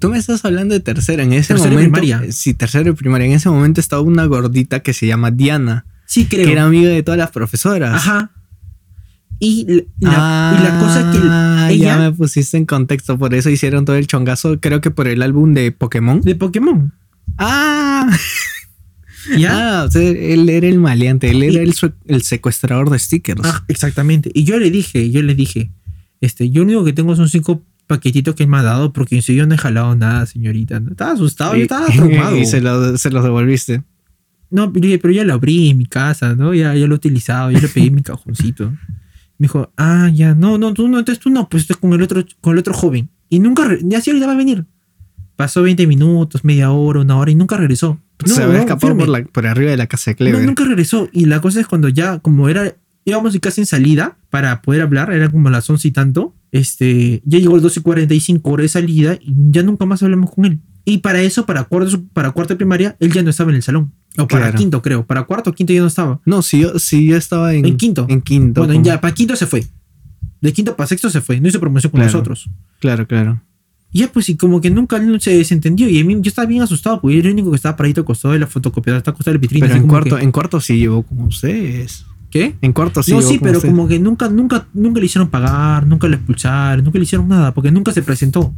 tú 0.00 0.10
me 0.10 0.18
estás 0.18 0.44
hablando 0.44 0.74
de 0.74 0.80
tercera. 0.80 1.22
En 1.22 1.32
ese 1.32 1.54
momento. 1.54 1.78
Primaria. 1.78 2.22
Sí, 2.30 2.54
tercera 2.54 2.90
y 2.90 2.92
primaria. 2.92 3.26
En 3.26 3.32
ese 3.32 3.48
momento 3.48 3.80
estaba 3.80 4.02
una 4.02 4.24
gordita 4.26 4.80
que 4.80 4.92
se 4.92 5.06
llama 5.06 5.30
Diana. 5.30 5.86
Sí, 6.06 6.26
creo. 6.26 6.46
Que 6.46 6.52
era 6.52 6.64
amiga 6.64 6.90
de 6.90 7.02
todas 7.02 7.18
las 7.18 7.30
profesoras. 7.30 7.94
Ajá. 7.94 8.30
Y 9.40 9.66
la, 9.98 10.56
y 10.58 10.62
la 10.62 10.78
cosa 10.80 11.10
que 11.12 11.18
ah, 11.22 11.68
ella, 11.70 11.84
ya 11.84 11.98
me 11.98 12.12
pusiste 12.12 12.56
en 12.56 12.66
contexto, 12.66 13.18
por 13.18 13.34
eso 13.34 13.50
hicieron 13.50 13.84
todo 13.84 13.96
el 13.96 14.06
chongazo, 14.06 14.60
creo 14.60 14.80
que 14.80 14.90
por 14.90 15.08
el 15.08 15.22
álbum 15.22 15.54
de 15.54 15.72
Pokémon. 15.72 16.20
De 16.20 16.34
Pokémon. 16.34 16.92
Ah. 17.36 18.08
¿Ya? 19.38 19.80
Ah, 19.80 19.84
o 19.84 19.90
sea, 19.90 20.02
él 20.02 20.48
era 20.48 20.66
el 20.66 20.78
maleante, 20.78 21.30
él 21.30 21.42
era 21.42 21.62
el, 21.62 21.74
el, 22.06 22.22
secuestrador 22.22 22.90
de 22.90 22.98
stickers. 22.98 23.40
Ah, 23.44 23.64
exactamente. 23.68 24.30
Y 24.34 24.44
yo 24.44 24.58
le 24.58 24.70
dije, 24.70 25.10
yo 25.10 25.22
le 25.22 25.34
dije, 25.34 25.70
este, 26.20 26.50
yo 26.50 26.62
único 26.62 26.84
que 26.84 26.92
tengo 26.92 27.16
son 27.16 27.28
cinco 27.28 27.62
paquetito 27.86 28.34
que 28.34 28.44
él 28.44 28.48
me 28.48 28.58
ha 28.58 28.62
dado 28.62 28.92
porque 28.92 29.20
yo 29.20 29.46
no 29.46 29.54
he 29.54 29.58
jalado 29.58 29.94
nada, 29.96 30.26
señorita. 30.26 30.80
Estaba 30.90 31.12
asustado, 31.12 31.56
yo 31.56 31.62
estaba 31.62 31.86
traumado. 31.86 32.36
y 32.38 32.46
se 32.46 32.60
los 32.60 33.00
se 33.00 33.10
devolviste. 33.10 33.82
No, 34.50 34.72
pero 34.72 35.10
ya 35.10 35.24
lo 35.24 35.34
abrí 35.34 35.70
en 35.70 35.78
mi 35.78 35.86
casa, 35.86 36.34
¿no? 36.36 36.54
Ya, 36.54 36.74
ya 36.74 36.86
lo 36.86 36.94
he 36.94 36.96
utilizado, 36.96 37.50
ya 37.50 37.60
le 37.60 37.68
pedí 37.68 37.90
mi 37.90 38.02
cajoncito. 38.02 38.70
Me 39.38 39.46
dijo, 39.46 39.72
ah, 39.76 40.10
ya, 40.14 40.34
no, 40.34 40.58
no, 40.58 40.72
tú 40.74 40.86
no, 40.86 41.00
entonces 41.00 41.22
tú 41.22 41.28
no, 41.28 41.48
pues 41.48 41.64
estás 41.64 41.76
con 41.76 41.92
el 41.92 42.02
otro, 42.02 42.24
con 42.40 42.52
el 42.52 42.60
otro 42.60 42.72
joven. 42.72 43.10
Y 43.28 43.40
nunca, 43.40 43.68
ya 43.82 44.00
sí 44.00 44.10
ahorita 44.10 44.26
va 44.26 44.34
a 44.34 44.36
venir. 44.36 44.64
Pasó 45.34 45.62
20 45.62 45.86
minutos, 45.88 46.44
media 46.44 46.70
hora, 46.70 47.00
una 47.00 47.16
hora 47.16 47.32
y 47.32 47.34
nunca 47.34 47.56
regresó. 47.56 48.00
se 48.24 48.44
había 48.44 48.60
escapado 48.60 48.96
por, 48.96 49.28
por, 49.30 49.46
arriba 49.46 49.72
de 49.72 49.76
la 49.76 49.88
casa 49.88 50.12
de 50.12 50.16
Clever. 50.16 50.40
No, 50.40 50.46
nunca 50.46 50.64
regresó. 50.64 51.08
Y 51.12 51.24
la 51.24 51.40
cosa 51.40 51.60
es 51.60 51.66
cuando 51.66 51.88
ya, 51.88 52.20
como 52.20 52.48
era, 52.48 52.76
íbamos 53.04 53.36
casi 53.40 53.62
en 53.62 53.66
salida 53.66 54.18
para 54.30 54.62
poder 54.62 54.82
hablar, 54.82 55.12
era 55.12 55.28
como 55.28 55.50
las 55.50 55.68
11 55.68 55.88
y 55.88 55.90
tanto 55.90 56.34
este, 56.54 57.20
ya 57.24 57.40
llegó 57.40 57.56
el 57.56 57.62
12 57.62 57.80
y 57.80 57.82
45 57.82 58.48
hora 58.48 58.62
de 58.62 58.68
salida 58.68 59.18
y 59.20 59.34
ya 59.50 59.64
nunca 59.64 59.86
más 59.86 60.04
hablamos 60.04 60.30
con 60.30 60.44
él. 60.44 60.60
Y 60.84 60.98
para 60.98 61.20
eso, 61.20 61.46
para 61.46 61.64
cuarto, 61.64 62.00
para 62.12 62.30
cuarto 62.30 62.54
de 62.54 62.58
primaria, 62.58 62.96
él 63.00 63.12
ya 63.12 63.24
no 63.24 63.30
estaba 63.30 63.50
en 63.50 63.56
el 63.56 63.62
salón. 63.64 63.92
O 64.16 64.28
para 64.28 64.54
quinto, 64.54 64.80
creo. 64.80 65.04
Para 65.04 65.24
cuarto 65.24 65.50
o 65.50 65.52
quinto 65.52 65.72
ya 65.72 65.80
no 65.80 65.88
estaba. 65.88 66.20
No, 66.24 66.42
sí, 66.42 66.60
yo, 66.60 66.78
sí, 66.78 67.08
yo 67.08 67.16
estaba 67.16 67.54
en, 67.54 67.64
en 67.66 67.76
quinto. 67.76 68.06
En 68.08 68.22
quinto. 68.22 68.64
Bueno, 68.64 68.80
ya 68.80 69.00
para 69.00 69.12
quinto 69.12 69.34
se 69.34 69.46
fue. 69.46 69.66
De 70.40 70.52
quinto 70.52 70.76
para 70.76 70.86
sexto 70.86 71.10
se 71.10 71.20
fue. 71.20 71.40
No 71.40 71.48
hizo 71.48 71.58
promoción 71.58 71.90
con 71.90 72.00
nosotros. 72.00 72.48
Claro, 72.78 73.08
claro. 73.08 73.42
Ya, 73.92 74.12
pues, 74.12 74.28
y 74.28 74.36
como 74.36 74.60
que 74.60 74.70
nunca 74.70 75.00
se 75.18 75.36
desentendió. 75.36 75.88
Y 75.88 75.98
a 75.98 76.04
mí 76.04 76.14
yo 76.20 76.28
estaba 76.28 76.46
bien 76.46 76.62
asustado 76.62 77.00
porque 77.00 77.16
yo 77.16 77.20
era 77.20 77.30
el 77.30 77.34
único 77.34 77.50
que 77.50 77.56
estaba 77.56 77.76
paradito 77.76 78.02
al 78.02 78.04
costado 78.04 78.34
de 78.34 78.38
la 78.38 78.46
fotocopiadora, 78.46 78.98
estaba 78.98 79.14
al 79.14 79.16
costado 79.16 79.38
de 79.38 79.48
Pero 79.48 79.74
en 79.74 79.88
cuarto, 79.88 80.18
en 80.20 80.30
cuarto 80.30 80.60
sí 80.60 80.78
llevó 80.78 81.02
como 81.02 81.24
ustedes. 81.24 82.06
¿Qué? 82.34 82.56
En 82.62 82.72
cuarto 82.72 83.00
sí. 83.00 83.12
No, 83.12 83.22
sí, 83.22 83.38
pero 83.40 83.60
como 83.60 83.86
que 83.86 84.00
nunca, 84.00 84.28
nunca, 84.28 84.66
nunca 84.74 84.98
le 84.98 85.06
hicieron 85.06 85.30
pagar, 85.30 85.86
nunca 85.86 86.08
le 86.08 86.16
expulsaron, 86.16 86.84
nunca 86.84 86.98
le 86.98 87.04
hicieron 87.04 87.28
nada, 87.28 87.54
porque 87.54 87.70
nunca 87.70 87.92
se 87.92 88.02
presentó. 88.02 88.52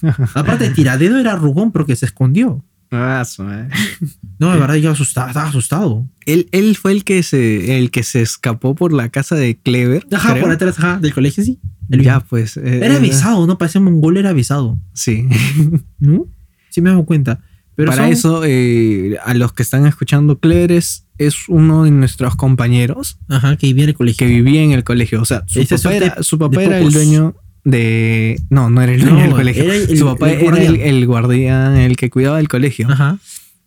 Aparte, 0.34 0.70
tiradedo 0.70 1.18
era 1.18 1.36
rugón 1.36 1.72
porque 1.72 1.94
se 1.94 2.06
escondió. 2.06 2.64
Ah, 2.90 3.22
no, 4.38 4.52
de 4.54 4.58
verdad, 4.58 4.76
yo 4.76 4.92
asustado, 4.92 5.28
estaba 5.28 5.50
asustado. 5.50 6.08
Él, 6.24 6.48
él 6.52 6.74
fue 6.74 6.92
el 6.92 7.04
que 7.04 7.22
se, 7.22 7.76
el 7.76 7.90
que 7.90 8.02
se 8.02 8.22
escapó 8.22 8.74
por 8.74 8.94
la 8.94 9.10
casa 9.10 9.34
de 9.34 9.58
Clever. 9.58 10.06
Ajá, 10.10 10.34
por 10.36 10.50
atrás, 10.50 10.78
ajá, 10.78 10.98
del 10.98 11.12
colegio, 11.12 11.44
sí. 11.44 11.60
ya, 11.90 12.20
pues. 12.20 12.56
Eh, 12.56 12.80
era 12.82 12.98
besado, 12.98 13.46
¿no? 13.46 13.58
Parecía 13.58 13.82
mongol, 13.82 14.16
era 14.16 14.32
besado. 14.32 14.78
Sí. 14.94 15.28
¿No? 15.98 16.28
Sí 16.70 16.80
me 16.80 16.88
dado 16.88 17.04
cuenta. 17.04 17.40
Pero 17.74 17.90
Para 17.90 18.08
eso, 18.08 18.42
eh, 18.44 19.16
a 19.24 19.34
los 19.34 19.52
que 19.52 19.62
están 19.62 19.86
escuchando, 19.86 20.38
Clever 20.38 20.72
es 20.72 21.04
uno 21.48 21.84
de 21.84 21.90
nuestros 21.90 22.36
compañeros. 22.36 23.18
Ajá, 23.28 23.56
que 23.56 23.68
vivía 23.68 23.84
en 23.84 23.90
el 23.90 23.96
colegio. 23.96 24.18
Que 24.18 24.26
vivía 24.26 24.62
en 24.62 24.72
el 24.72 24.84
colegio. 24.84 25.22
O 25.22 25.24
sea, 25.24 25.44
su 25.46 25.66
papá, 25.66 25.94
era, 25.94 26.22
su 26.22 26.38
papá 26.38 26.62
era, 26.62 26.78
el 26.78 26.92
dueño 26.92 27.34
de. 27.64 28.40
No, 28.50 28.68
no 28.68 28.82
era 28.82 28.92
el 28.92 29.00
dueño 29.00 29.22
del 29.22 29.32
colegio. 29.32 29.96
su 29.96 30.04
papá 30.04 30.30
era 30.30 30.58
el, 30.58 31.06
guardián, 31.06 31.76
el 31.76 31.96
que 31.96 32.10
cuidaba 32.10 32.36
del 32.36 32.48
colegio. 32.48 32.88
Ajá. 32.90 33.18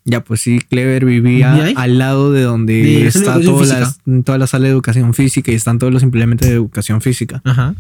Ya, 0.08 0.24
pues 0.24 0.42
sí, 0.42 0.60
Clever 0.60 1.04
vivía 1.04 1.74
al 1.76 1.98
lado 1.98 2.32
de 2.32 2.44
donde 2.44 3.08
está 3.08 3.42
toda 3.42 3.66
la, 3.66 4.22
toda 4.24 4.38
la 4.38 4.46
sala 4.46 4.66
de 4.66 4.72
educación 4.72 5.16
física 5.16 5.52
y 5.52 5.56
están 5.56 5.80
todos 5.80 5.92
los 5.92 6.04
implementos 6.04 6.48
de 6.48 6.54
educación 6.54 7.02
física. 7.02 7.42
Ajá. 7.44 7.74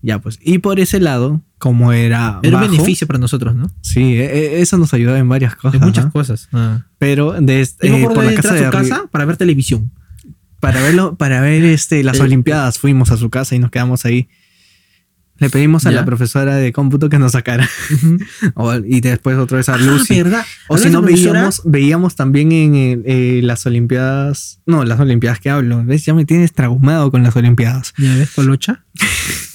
Ya, 0.00 0.20
pues. 0.20 0.38
Y 0.40 0.58
por 0.58 0.78
ese 0.78 1.00
lado, 1.00 1.42
como 1.58 1.92
era. 1.92 2.38
Era 2.44 2.58
un 2.58 2.70
beneficio 2.70 3.08
para 3.08 3.18
nosotros, 3.18 3.56
¿no? 3.56 3.68
Sí, 3.80 4.14
e, 4.14 4.24
e, 4.24 4.60
eso 4.60 4.78
nos 4.78 4.94
ayudaba 4.94 5.18
en 5.18 5.28
varias 5.28 5.56
cosas. 5.56 5.80
En 5.80 5.86
muchas 5.86 6.06
cosas. 6.12 6.48
Ah. 6.52 6.82
Pero 6.98 7.32
de 7.32 7.60
este, 7.60 7.88
eh, 7.88 8.04
por 8.04 8.24
la 8.24 8.34
casa 8.34 8.54
de 8.54 8.64
su 8.64 8.70
casa 8.70 9.06
para 9.10 9.24
ver 9.24 9.36
televisión. 9.36 9.90
Para 10.60 10.80
verlo, 10.80 11.16
para 11.16 11.40
ver 11.40 11.64
este, 11.64 12.04
las 12.04 12.20
Olimpiadas, 12.20 12.78
fuimos 12.78 13.10
a 13.10 13.16
su 13.16 13.28
casa 13.28 13.56
y 13.56 13.58
nos 13.58 13.72
quedamos 13.72 14.04
ahí. 14.04 14.28
Le 15.42 15.50
pedimos 15.50 15.86
a 15.86 15.90
la 15.90 16.04
profesora 16.04 16.54
de 16.54 16.72
cómputo 16.72 17.08
que 17.08 17.18
nos 17.18 17.32
sacara. 17.32 17.68
y 18.86 19.00
después 19.00 19.36
otra 19.38 19.56
vez 19.56 19.68
a 19.68 19.74
ah, 19.74 19.76
Lucy. 19.76 20.22
O 20.68 20.78
si 20.78 20.88
no, 20.88 21.02
veíamos, 21.02 21.62
veíamos 21.64 22.14
también 22.14 22.52
en 22.52 23.02
eh, 23.04 23.40
las 23.42 23.66
Olimpiadas. 23.66 24.60
No, 24.66 24.84
las 24.84 25.00
Olimpiadas 25.00 25.40
que 25.40 25.50
hablo. 25.50 25.84
¿Ves? 25.84 26.04
Ya 26.04 26.14
me 26.14 26.24
tienes 26.24 26.52
traumado 26.52 27.10
con 27.10 27.24
las 27.24 27.34
Olimpiadas. 27.34 27.92
¿Ya 27.98 28.14
ves, 28.14 28.30
Colocha? 28.30 28.84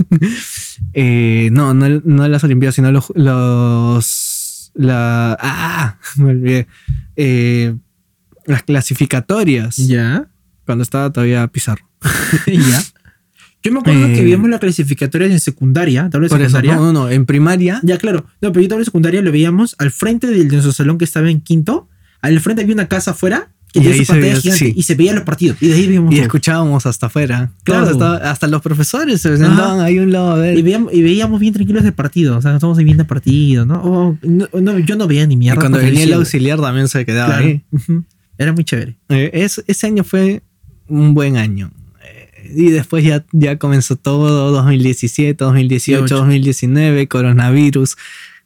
eh, 0.93 1.47
no, 1.53 1.73
no, 1.73 2.01
no 2.03 2.27
las 2.27 2.43
Olimpiadas, 2.43 2.75
sino 2.75 2.91
los. 2.91 3.13
los 3.15 4.73
la, 4.73 5.37
ah, 5.39 5.97
me 6.17 6.31
olvidé. 6.31 6.67
Eh, 7.15 7.77
las 8.45 8.63
clasificatorias. 8.63 9.77
Ya. 9.77 10.27
Cuando 10.65 10.83
estaba 10.83 11.13
todavía 11.13 11.47
Pizarro. 11.47 11.87
ya. 12.45 12.83
Yo 13.67 13.73
me 13.73 13.79
acuerdo 13.79 14.07
que 14.07 14.21
eh, 14.21 14.23
vimos 14.23 14.49
la 14.49 14.59
clasificatoria 14.59 15.27
en 15.27 15.41
secundaria, 15.41 16.09
tabla 16.09 16.29
secundaria. 16.29 16.75
no, 16.75 16.85
no, 16.85 16.93
no, 16.93 17.09
en 17.09 17.25
primaria. 17.25 17.81
Ya, 17.83 17.97
claro. 17.97 18.25
No, 18.39 18.53
pero 18.53 18.61
yo 18.61 18.69
tabla 18.69 18.85
secundaria 18.85 19.21
lo 19.21 19.29
veíamos 19.29 19.75
al 19.77 19.91
frente 19.91 20.27
del, 20.27 20.47
de 20.47 20.53
nuestro 20.53 20.71
salón 20.71 20.97
que 20.97 21.03
estaba 21.03 21.29
en 21.29 21.41
quinto. 21.41 21.89
Al 22.21 22.39
frente 22.39 22.61
había 22.61 22.73
una 22.73 22.87
casa 22.87 23.11
afuera 23.11 23.49
y, 23.73 23.85
ahí 23.85 24.05
se 24.05 24.13
veía, 24.13 24.37
y 24.73 24.83
se 24.83 24.95
veían 24.95 25.15
los 25.15 25.25
partidos. 25.25 25.57
Y 25.59 25.67
de 25.67 25.73
ahí 25.73 25.99
Y 26.11 26.19
escuchábamos 26.19 26.85
hasta 26.85 27.07
afuera. 27.07 27.51
Claro. 27.65 28.01
Hasta, 28.23 28.47
los 28.47 28.61
profesores 28.61 29.21
se 29.21 29.35
sentaban 29.35 29.81
ahí 29.81 29.97
a 29.97 30.01
un 30.01 30.13
lado 30.13 30.31
a 30.31 30.35
ver. 30.37 30.57
Y 30.57 30.61
veíamos, 30.61 30.93
y 30.93 31.01
veíamos 31.01 31.41
bien 31.41 31.53
tranquilos 31.53 31.83
el 31.83 31.93
partido. 31.93 32.37
O 32.37 32.41
sea, 32.41 32.55
estamos 32.55 32.77
viendo 32.77 33.03
el 33.03 33.07
partido, 33.07 33.65
¿no? 33.65 34.17
no, 34.23 34.79
Yo 34.79 34.95
no 34.95 35.07
veía 35.07 35.27
ni 35.27 35.35
mierda. 35.35 35.57
Y 35.57 35.59
cuando 35.59 35.79
venía 35.79 36.05
el 36.05 36.13
auxiliar 36.13 36.61
también 36.61 36.87
se 36.87 37.05
quedaba 37.05 37.35
ahí. 37.35 37.65
Era 38.37 38.53
muy 38.53 38.63
chévere. 38.63 38.97
Eh, 39.09 39.45
ese 39.67 39.87
año 39.87 40.05
fue 40.05 40.41
un 40.87 41.13
buen 41.13 41.35
año. 41.35 41.69
Y 42.55 42.71
después 42.71 43.03
ya, 43.03 43.25
ya 43.31 43.57
comenzó 43.57 43.95
todo, 43.95 44.51
2017, 44.51 45.43
2018, 45.43 46.15
2019, 46.15 47.07
coronavirus. 47.07 47.97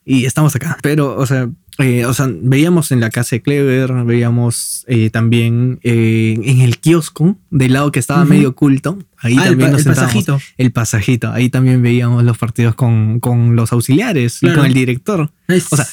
Y 0.06 0.26
estamos 0.26 0.56
acá. 0.56 0.78
Pero, 0.82 1.16
o 1.16 1.26
sea, 1.26 1.50
eh, 1.78 2.06
o 2.06 2.14
sea, 2.14 2.30
veíamos 2.30 2.92
en 2.92 3.00
la 3.00 3.10
casa 3.10 3.38
de 3.38 3.42
Clever, 3.42 3.92
veíamos 4.04 4.84
eh, 4.88 5.10
también 5.10 5.80
eh, 5.84 6.38
en 6.44 6.62
el 6.62 6.80
kiosco 6.80 7.38
del 7.50 7.74
lado 7.74 7.92
que 7.92 8.00
estaba 8.00 8.26
medio 8.26 8.50
oculto. 8.50 9.00
Ahí 9.18 9.36
ah, 9.40 9.46
también 9.46 9.70
el, 9.70 9.76
nos 9.78 9.86
el 9.86 9.94
pasajito. 9.94 10.40
El 10.58 10.72
pasajito. 10.72 11.32
Ahí 11.32 11.50
también 11.50 11.82
veíamos 11.82 12.24
los 12.24 12.38
partidos 12.38 12.76
con, 12.76 13.20
con 13.20 13.56
los 13.56 13.72
auxiliares 13.72 14.40
y 14.42 14.52
con 14.54 14.66
el 14.66 14.74
director. 14.74 15.32
o 15.48 15.76
sea, 15.76 15.86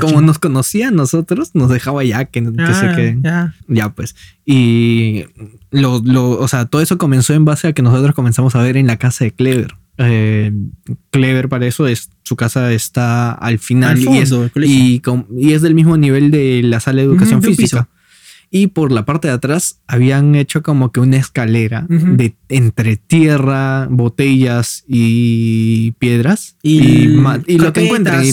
como 0.00 0.20
nos 0.20 0.38
conocían 0.38 0.96
nosotros, 0.96 1.52
nos 1.54 1.70
dejaba 1.70 2.02
ya 2.02 2.24
que, 2.24 2.42
que 2.42 2.74
se 2.74 2.86
ah, 2.86 2.96
queden. 2.96 3.22
Ya. 3.22 3.54
ya. 3.68 3.88
pues. 3.90 4.16
Y 4.44 5.24
lo, 5.70 6.00
lo, 6.04 6.30
o 6.30 6.48
sea, 6.48 6.66
todo 6.66 6.82
eso 6.82 6.98
comenzó 6.98 7.34
en 7.34 7.44
base 7.44 7.68
a 7.68 7.72
que 7.72 7.82
nosotros 7.82 8.14
comenzamos 8.14 8.56
a 8.56 8.62
ver 8.62 8.76
en 8.76 8.88
la 8.88 8.96
casa 8.96 9.24
de 9.24 9.30
Clever. 9.30 9.76
Eh, 9.98 10.52
Clever 11.10 11.48
para 11.48 11.66
eso 11.66 11.86
es 11.86 12.10
su 12.24 12.36
casa 12.36 12.72
está 12.72 13.32
al 13.32 13.58
final 13.58 13.98
y, 13.98 14.18
es, 14.18 14.34
y, 14.56 15.52
es, 15.52 15.62
del 15.62 15.74
mismo 15.74 15.96
nivel 15.96 16.30
de 16.30 16.62
la 16.64 16.80
sala 16.80 17.02
de 17.02 17.04
educación 17.04 17.42
física. 17.42 17.88
Y 18.50 18.68
por 18.68 18.92
la 18.92 19.04
parte 19.04 19.28
de 19.28 19.34
atrás 19.34 19.80
habían 19.86 20.34
hecho 20.36 20.62
como 20.62 20.92
que 20.92 21.00
una 21.00 21.16
escalera 21.16 21.86
de 21.88 22.34
entre 22.48 22.96
tierra, 22.96 23.88
botellas 23.90 24.84
y 24.86 25.92
piedras. 25.98 26.56
Y, 26.62 27.08
lo 27.08 27.72
que 27.72 27.84
encuentran. 27.84 28.24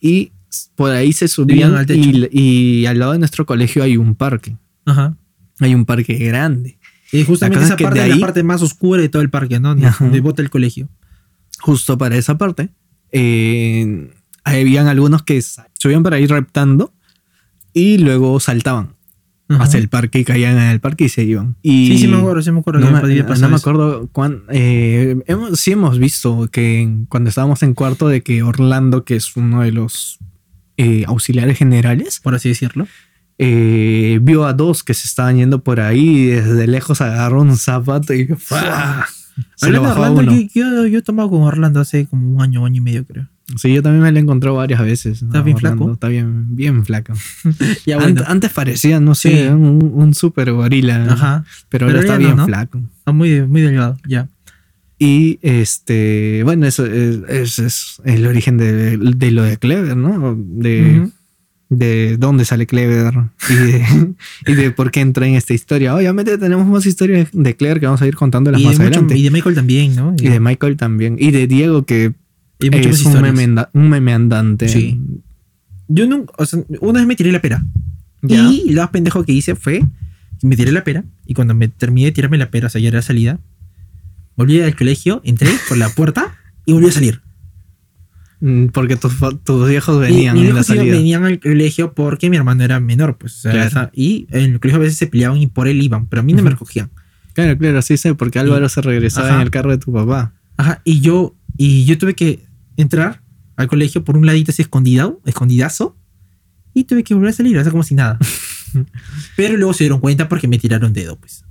Y, 0.00 0.32
por 0.74 0.90
ahí 0.90 1.12
se 1.12 1.28
subían 1.28 1.86
y, 1.88 2.86
al 2.86 2.98
lado 2.98 3.12
de 3.12 3.18
nuestro 3.18 3.46
colegio 3.46 3.82
hay 3.82 3.96
un 3.96 4.14
parque. 4.14 4.56
Hay 5.60 5.74
un 5.74 5.84
parque 5.84 6.14
grande. 6.14 6.77
Y 7.12 7.24
justamente 7.24 7.64
esa 7.64 7.76
parte 7.76 8.06
es 8.06 8.16
la 8.16 8.20
parte 8.20 8.42
más 8.42 8.62
oscura 8.62 9.00
de 9.00 9.08
todo 9.08 9.22
el 9.22 9.30
parque, 9.30 9.60
¿no? 9.60 9.74
Donde 9.74 10.20
bota 10.20 10.42
el 10.42 10.50
colegio. 10.50 10.88
Justo 11.60 11.98
para 11.98 12.16
esa 12.16 12.38
parte, 12.38 12.70
eh, 13.10 14.10
habían 14.44 14.86
algunos 14.86 15.22
que 15.22 15.42
subían 15.42 16.02
para 16.02 16.20
ir 16.20 16.30
reptando 16.30 16.92
y 17.72 17.98
luego 17.98 18.38
saltaban 18.40 18.94
hacia 19.48 19.78
el 19.78 19.88
parque 19.88 20.18
y 20.18 20.24
caían 20.24 20.58
en 20.58 20.68
el 20.68 20.80
parque 20.80 21.04
y 21.04 21.08
se 21.08 21.24
iban. 21.24 21.56
sí, 21.62 21.96
sí 21.98 22.08
me 22.08 22.18
acuerdo, 22.18 22.42
sí 22.42 22.52
me 22.52 22.60
acuerdo. 22.60 22.80
No, 22.80 22.90
me, 22.90 23.56
acuerdo 23.56 24.08
cuándo. 24.12 24.44
Eh, 24.50 25.16
hemos, 25.26 25.58
sí 25.58 25.72
hemos 25.72 25.98
visto 25.98 26.48
que 26.48 27.04
cuando 27.08 27.30
estábamos 27.30 27.62
en 27.62 27.74
cuarto 27.74 28.08
de 28.08 28.22
que 28.22 28.42
Orlando, 28.42 29.04
que 29.04 29.16
es 29.16 29.36
uno 29.36 29.62
de 29.62 29.72
los 29.72 30.18
eh, 30.76 31.04
auxiliares 31.06 31.56
generales, 31.56 32.20
por 32.20 32.34
así 32.34 32.50
decirlo, 32.50 32.86
eh, 33.38 34.18
vio 34.20 34.44
a 34.44 34.52
dos 34.52 34.82
que 34.82 34.94
se 34.94 35.06
estaban 35.06 35.36
yendo 35.36 35.62
por 35.62 35.80
ahí 35.80 36.00
y 36.00 36.26
desde 36.26 36.66
lejos 36.66 37.00
agarró 37.00 37.42
un 37.42 37.56
zapato 37.56 38.12
y 38.12 38.28
se 39.54 39.70
lo 39.70 39.82
bajó 39.82 40.00
Orlando, 40.00 40.22
uno. 40.22 40.48
Yo, 40.54 40.86
yo, 40.86 40.98
he 40.98 41.02
tomado 41.02 41.30
con 41.30 41.42
Orlando 41.42 41.80
hace 41.80 42.06
como 42.06 42.36
un 42.36 42.42
año, 42.42 42.64
año 42.64 42.76
y 42.76 42.80
medio, 42.80 43.06
creo. 43.06 43.28
Sí, 43.56 43.72
yo 43.72 43.82
también 43.82 44.02
me 44.02 44.12
lo 44.12 44.18
he 44.18 44.20
encontrado 44.20 44.56
varias 44.56 44.80
veces. 44.80 45.22
¿Está 45.22 45.40
bien 45.40 45.56
flaco? 45.56 45.92
Está 45.92 46.08
bien, 46.08 46.54
bien 46.54 46.84
flaco. 46.84 47.14
antes 48.26 48.52
parecía, 48.52 49.00
no 49.00 49.14
sé, 49.14 49.50
un, 49.50 49.92
un 49.94 50.14
super 50.14 50.52
gorila. 50.52 51.04
Ajá. 51.04 51.44
Pero, 51.68 51.86
ahora 51.86 52.00
está 52.00 52.18
bien 52.18 52.38
flaco. 52.44 52.82
Está 52.98 53.12
muy, 53.12 53.46
muy 53.46 53.62
delgado, 53.62 53.96
ya. 54.06 54.28
Y 54.98 55.38
este, 55.42 56.42
bueno, 56.44 56.66
eso 56.66 56.84
es, 56.84 57.58
es, 57.58 58.02
el 58.04 58.26
origen 58.26 58.58
de, 58.58 58.98
de, 58.98 59.30
lo 59.30 59.44
de 59.44 59.56
Clever, 59.56 59.96
¿no? 59.96 60.36
De, 60.36 61.08
de 61.70 62.16
dónde 62.18 62.44
sale 62.44 62.66
Clever 62.66 63.12
y 64.46 64.52
de, 64.54 64.70
por 64.70 64.90
qué 64.90 65.00
entra 65.00 65.26
en 65.26 65.34
esta 65.34 65.54
historia. 65.54 65.94
Obviamente 65.94 66.38
tenemos 66.38 66.66
más 66.66 66.86
historias 66.86 67.28
de 67.32 67.56
Clever 67.56 67.80
que 67.80 67.86
vamos 67.86 68.02
a 68.02 68.06
ir 68.06 68.16
contando 68.16 68.50
más 68.52 68.78
adelante. 68.78 69.16
Y 69.16 69.22
de 69.22 69.30
Michael 69.30 69.54
también, 69.54 69.96
¿no? 69.96 70.14
Y 70.18 70.28
de 70.28 70.40
Michael 70.40 70.76
también. 70.76 71.16
Y 71.18 71.30
de 71.30 71.46
Diego, 71.46 71.84
que 71.84 72.12
es 72.60 73.04
un 73.04 73.20
meme, 73.90 74.12
andante. 74.12 74.68
Sí. 74.68 75.00
Yo 75.88 76.06
nunca, 76.06 76.32
o 76.38 76.46
sea, 76.46 76.60
una 76.80 77.00
vez 77.00 77.06
me 77.06 77.16
tiré 77.16 77.32
la 77.32 77.40
pera. 77.40 77.64
Y 78.22 78.72
lo 78.72 78.82
más 78.82 78.90
pendejo 78.90 79.24
que 79.24 79.32
hice 79.32 79.54
fue 79.54 79.82
me 80.42 80.56
tiré 80.56 80.72
la 80.72 80.84
pera. 80.84 81.04
Y 81.26 81.34
cuando 81.34 81.54
me 81.54 81.68
terminé 81.68 82.06
de 82.06 82.12
tirarme 82.12 82.38
la 82.38 82.50
pera, 82.50 82.66
o 82.68 82.70
sea, 82.70 82.80
ya 82.80 82.88
era 82.88 83.02
salida, 83.02 83.38
volví 84.36 84.60
al 84.60 84.76
colegio, 84.76 85.20
entré 85.24 85.50
por 85.68 85.78
la 85.78 85.88
puerta 85.88 86.36
y 86.64 86.72
volví 86.72 86.88
a 86.88 86.92
salir. 86.92 87.20
Mm, 88.40 88.66
porque 88.66 88.96
tus, 88.96 89.12
tus 89.42 89.68
viejos 89.68 90.00
venían 90.00 90.36
en 90.36 90.54
la 90.54 90.62
salida. 90.62 90.94
venían 90.94 91.24
al 91.24 91.40
colegio 91.40 91.92
porque 91.92 92.30
mi 92.30 92.36
hermano 92.36 92.62
era 92.62 92.78
menor, 92.78 93.18
pues. 93.18 93.42
y 93.92 94.26
en 94.30 94.52
el 94.52 94.60
colegio 94.60 94.80
a 94.80 94.82
veces 94.82 94.98
se 94.98 95.06
peleaban 95.08 95.38
y 95.38 95.48
por 95.48 95.66
él 95.66 95.82
iban, 95.82 96.06
pero 96.06 96.20
a 96.20 96.22
mí 96.22 96.32
no 96.32 96.42
me 96.42 96.50
recogían. 96.50 96.90
Claro, 97.32 97.56
claro, 97.58 97.82
sí 97.82 97.96
sé, 97.96 98.14
porque 98.14 98.38
Álvaro 98.38 98.68
se 98.68 98.80
regresaba 98.80 99.34
en 99.34 99.40
el 99.40 99.50
carro 99.50 99.70
de 99.70 99.78
tu 99.78 99.92
papá. 99.92 100.34
Ajá, 100.56 100.82
y 100.84 101.00
yo, 101.00 101.36
y 101.56 101.84
yo 101.84 101.98
tuve 101.98 102.14
que 102.14 102.44
entrar 102.76 103.22
al 103.56 103.68
colegio 103.68 104.04
por 104.04 104.16
un 104.16 104.26
ladito 104.26 104.50
así 104.50 104.62
escondido, 104.62 105.20
escondidazo, 105.24 105.96
y 106.74 106.84
tuve 106.84 107.02
que 107.02 107.14
volver 107.14 107.30
a 107.30 107.32
salir, 107.32 107.58
o 107.58 107.62
sea, 107.62 107.70
como 107.70 107.82
si 107.82 107.94
nada. 107.94 108.18
pero 109.36 109.56
luego 109.56 109.72
se 109.72 109.84
dieron 109.84 110.00
cuenta 110.00 110.28
porque 110.28 110.48
me 110.48 110.58
tiraron 110.58 110.92
dedo, 110.92 111.16
pues. 111.16 111.44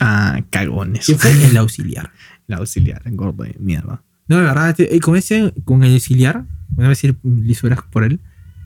Ah, 0.00 0.42
cagones. 0.50 1.08
Y 1.08 1.14
fue 1.14 1.32
el 1.32 1.56
auxiliar. 1.56 2.12
El 2.48 2.56
auxiliar, 2.56 3.02
engordo 3.06 3.44
de 3.44 3.56
mierda. 3.58 4.02
No, 4.28 4.36
de 4.36 4.42
verdad, 4.42 4.70
este, 4.70 5.00
con 5.00 5.16
ese, 5.16 5.52
con 5.64 5.84
el 5.84 5.94
auxiliar, 5.94 6.44
voy 6.70 6.86
a 6.86 6.88
decir 6.88 7.16
lisuras 7.22 7.80
por 7.90 8.04
él, 8.04 8.20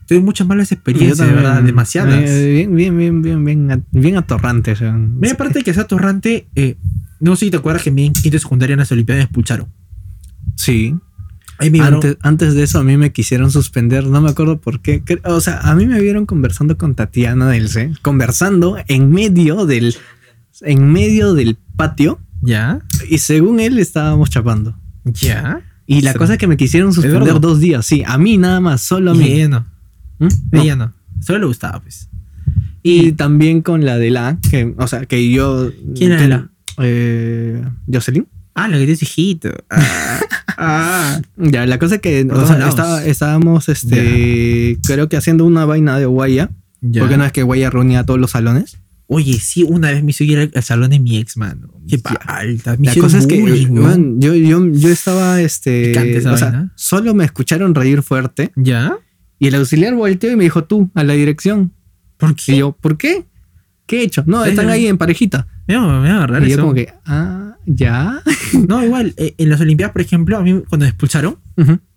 tuve 0.07 0.19
muchas 0.19 0.47
malas 0.47 0.71
experiencias, 0.71 1.17
de 1.19 1.33
verdad, 1.33 1.61
demasiadas. 1.61 2.19
Bien, 2.23 2.75
bien, 2.75 2.97
bien, 2.97 3.21
bien, 3.21 3.45
bien, 3.45 3.85
bien 3.91 4.17
atorrante. 4.17 4.71
O 4.71 4.75
sea, 4.75 4.97
aparte 5.31 5.59
de 5.59 5.63
que 5.63 5.73
sea 5.73 5.83
atorrante, 5.83 6.47
eh, 6.55 6.77
no 7.19 7.35
sé 7.35 7.45
si 7.45 7.51
te 7.51 7.57
acuerdas 7.57 7.83
que 7.83 7.89
en 7.89 8.13
quinto 8.13 8.39
secundaria 8.39 8.73
en 8.73 8.79
las 8.79 8.91
Olimpiadas 8.91 9.21
me 9.21 9.23
expulsaron. 9.25 9.67
Sí. 10.55 10.95
Antes, 11.79 12.17
antes, 12.21 12.55
de 12.55 12.63
eso 12.63 12.79
a 12.79 12.83
mí 12.83 12.97
me 12.97 13.11
quisieron 13.11 13.51
suspender, 13.51 14.07
no 14.07 14.19
me 14.19 14.31
acuerdo 14.31 14.59
por 14.59 14.81
qué. 14.81 15.03
O 15.25 15.39
sea, 15.41 15.59
a 15.59 15.75
mí 15.75 15.85
me 15.85 16.01
vieron 16.01 16.25
conversando 16.25 16.75
con 16.75 16.95
Tatiana 16.95 17.47
del 17.49 17.69
C, 17.69 17.93
conversando 18.01 18.77
en 18.87 19.11
medio 19.11 19.67
del, 19.67 19.95
en 20.61 20.91
medio 20.91 21.35
del 21.35 21.57
patio. 21.75 22.19
Ya. 22.41 22.81
Y 23.07 23.19
según 23.19 23.59
él 23.59 23.77
estábamos 23.77 24.31
chapando. 24.31 24.75
Ya. 25.05 25.61
Y 25.85 26.01
la 26.01 26.13
cosa 26.13 26.33
es 26.33 26.39
que 26.39 26.47
me 26.47 26.57
quisieron 26.57 26.93
suspender 26.93 27.39
dos 27.39 27.59
días, 27.59 27.85
sí. 27.85 28.03
A 28.05 28.17
mí 28.17 28.37
nada 28.37 28.59
más, 28.59 28.81
solo 28.81 29.11
a 29.11 29.13
mí. 29.13 29.25
Ella 29.25 29.49
no. 29.49 29.65
¿Mm? 30.19 30.27
Ella 30.53 30.75
no. 30.75 30.93
Solo 31.19 31.39
le 31.39 31.45
gustaba, 31.47 31.81
pues. 31.81 32.09
Y, 32.83 33.11
también 33.11 33.61
con 33.61 33.85
la 33.85 33.97
de 33.97 34.09
la, 34.09 34.37
que, 34.49 34.73
o 34.77 34.87
sea, 34.87 35.05
que 35.05 35.31
yo. 35.31 35.71
¿Quién 35.95 36.13
era 36.13 36.27
la? 36.27 36.49
Eh, 36.79 37.63
Jocelyn. 37.91 38.27
Ah, 38.53 38.67
la 38.67 38.77
que 38.77 38.85
dice 38.85 39.05
hijito. 39.05 39.49
Ah, 39.69 40.19
ah. 40.57 41.21
Ya, 41.37 41.65
la 41.65 41.79
cosa 41.79 41.95
es 41.95 42.01
que 42.01 42.27
o 42.29 42.45
sea, 42.45 43.05
estábamos, 43.05 43.69
este, 43.69 44.77
creo 44.85 45.09
que 45.09 45.17
haciendo 45.17 45.45
una 45.45 45.65
vaina 45.65 45.99
de 45.99 46.05
guaya. 46.05 46.49
Porque 46.97 47.17
no 47.17 47.25
es 47.25 47.31
que 47.31 47.43
guaya 47.43 47.69
reunía 47.69 47.99
a 47.99 48.05
todos 48.05 48.19
los 48.19 48.31
salones. 48.31 48.79
Oye, 49.13 49.33
sí, 49.41 49.63
una 49.63 49.91
vez 49.91 50.01
me 50.05 50.11
hizo 50.11 50.23
ir 50.23 50.51
al, 50.55 50.63
salón 50.63 50.91
de 50.91 50.99
mi 50.99 51.17
ex, 51.17 51.35
mano. 51.35 51.69
Qué 51.85 51.97
palta. 51.97 52.77
la 52.79 52.95
cosa 52.95 53.17
es 53.17 53.27
que 53.27 53.37
yo, 53.41 54.33
yo, 54.33 54.67
yo, 54.71 54.89
estaba, 54.89 55.41
este, 55.41 55.91
o 56.29 56.37
sea, 56.37 56.71
solo 56.75 57.13
me 57.13 57.25
escucharon 57.25 57.75
reír 57.75 58.03
fuerte. 58.03 58.53
¿Ya? 58.55 58.95
Y 59.37 59.47
el 59.47 59.55
auxiliar 59.55 59.95
volteó 59.95 60.31
y 60.31 60.37
me 60.37 60.45
dijo, 60.45 60.63
tú, 60.63 60.89
a 60.95 61.03
la 61.03 61.11
dirección. 61.11 61.73
¿Por 62.15 62.35
qué? 62.35 62.53
Y 62.53 62.57
yo, 62.59 62.71
¿por 62.71 62.97
qué? 62.97 63.25
¿Qué 63.85 63.99
he 63.99 64.03
hecho? 64.03 64.23
No, 64.27 64.45
están 64.45 64.69
ahí 64.69 64.87
en 64.87 64.97
parejita. 64.97 65.45
Me 65.67 65.75
va 65.75 66.07
a 66.07 66.15
agarrar 66.15 66.47
y 66.47 66.51
yo 66.51 66.61
como 66.61 66.73
que, 66.73 66.93
ah, 67.05 67.57
¿ya? 67.65 68.23
no, 68.69 68.81
igual, 68.81 69.13
eh, 69.17 69.35
en 69.37 69.49
las 69.49 69.59
Olimpiadas, 69.59 69.91
por 69.91 70.03
ejemplo, 70.03 70.37
a 70.37 70.41
mí 70.41 70.63
cuando 70.69 70.85
me 70.85 70.89
expulsaron, 70.89 71.37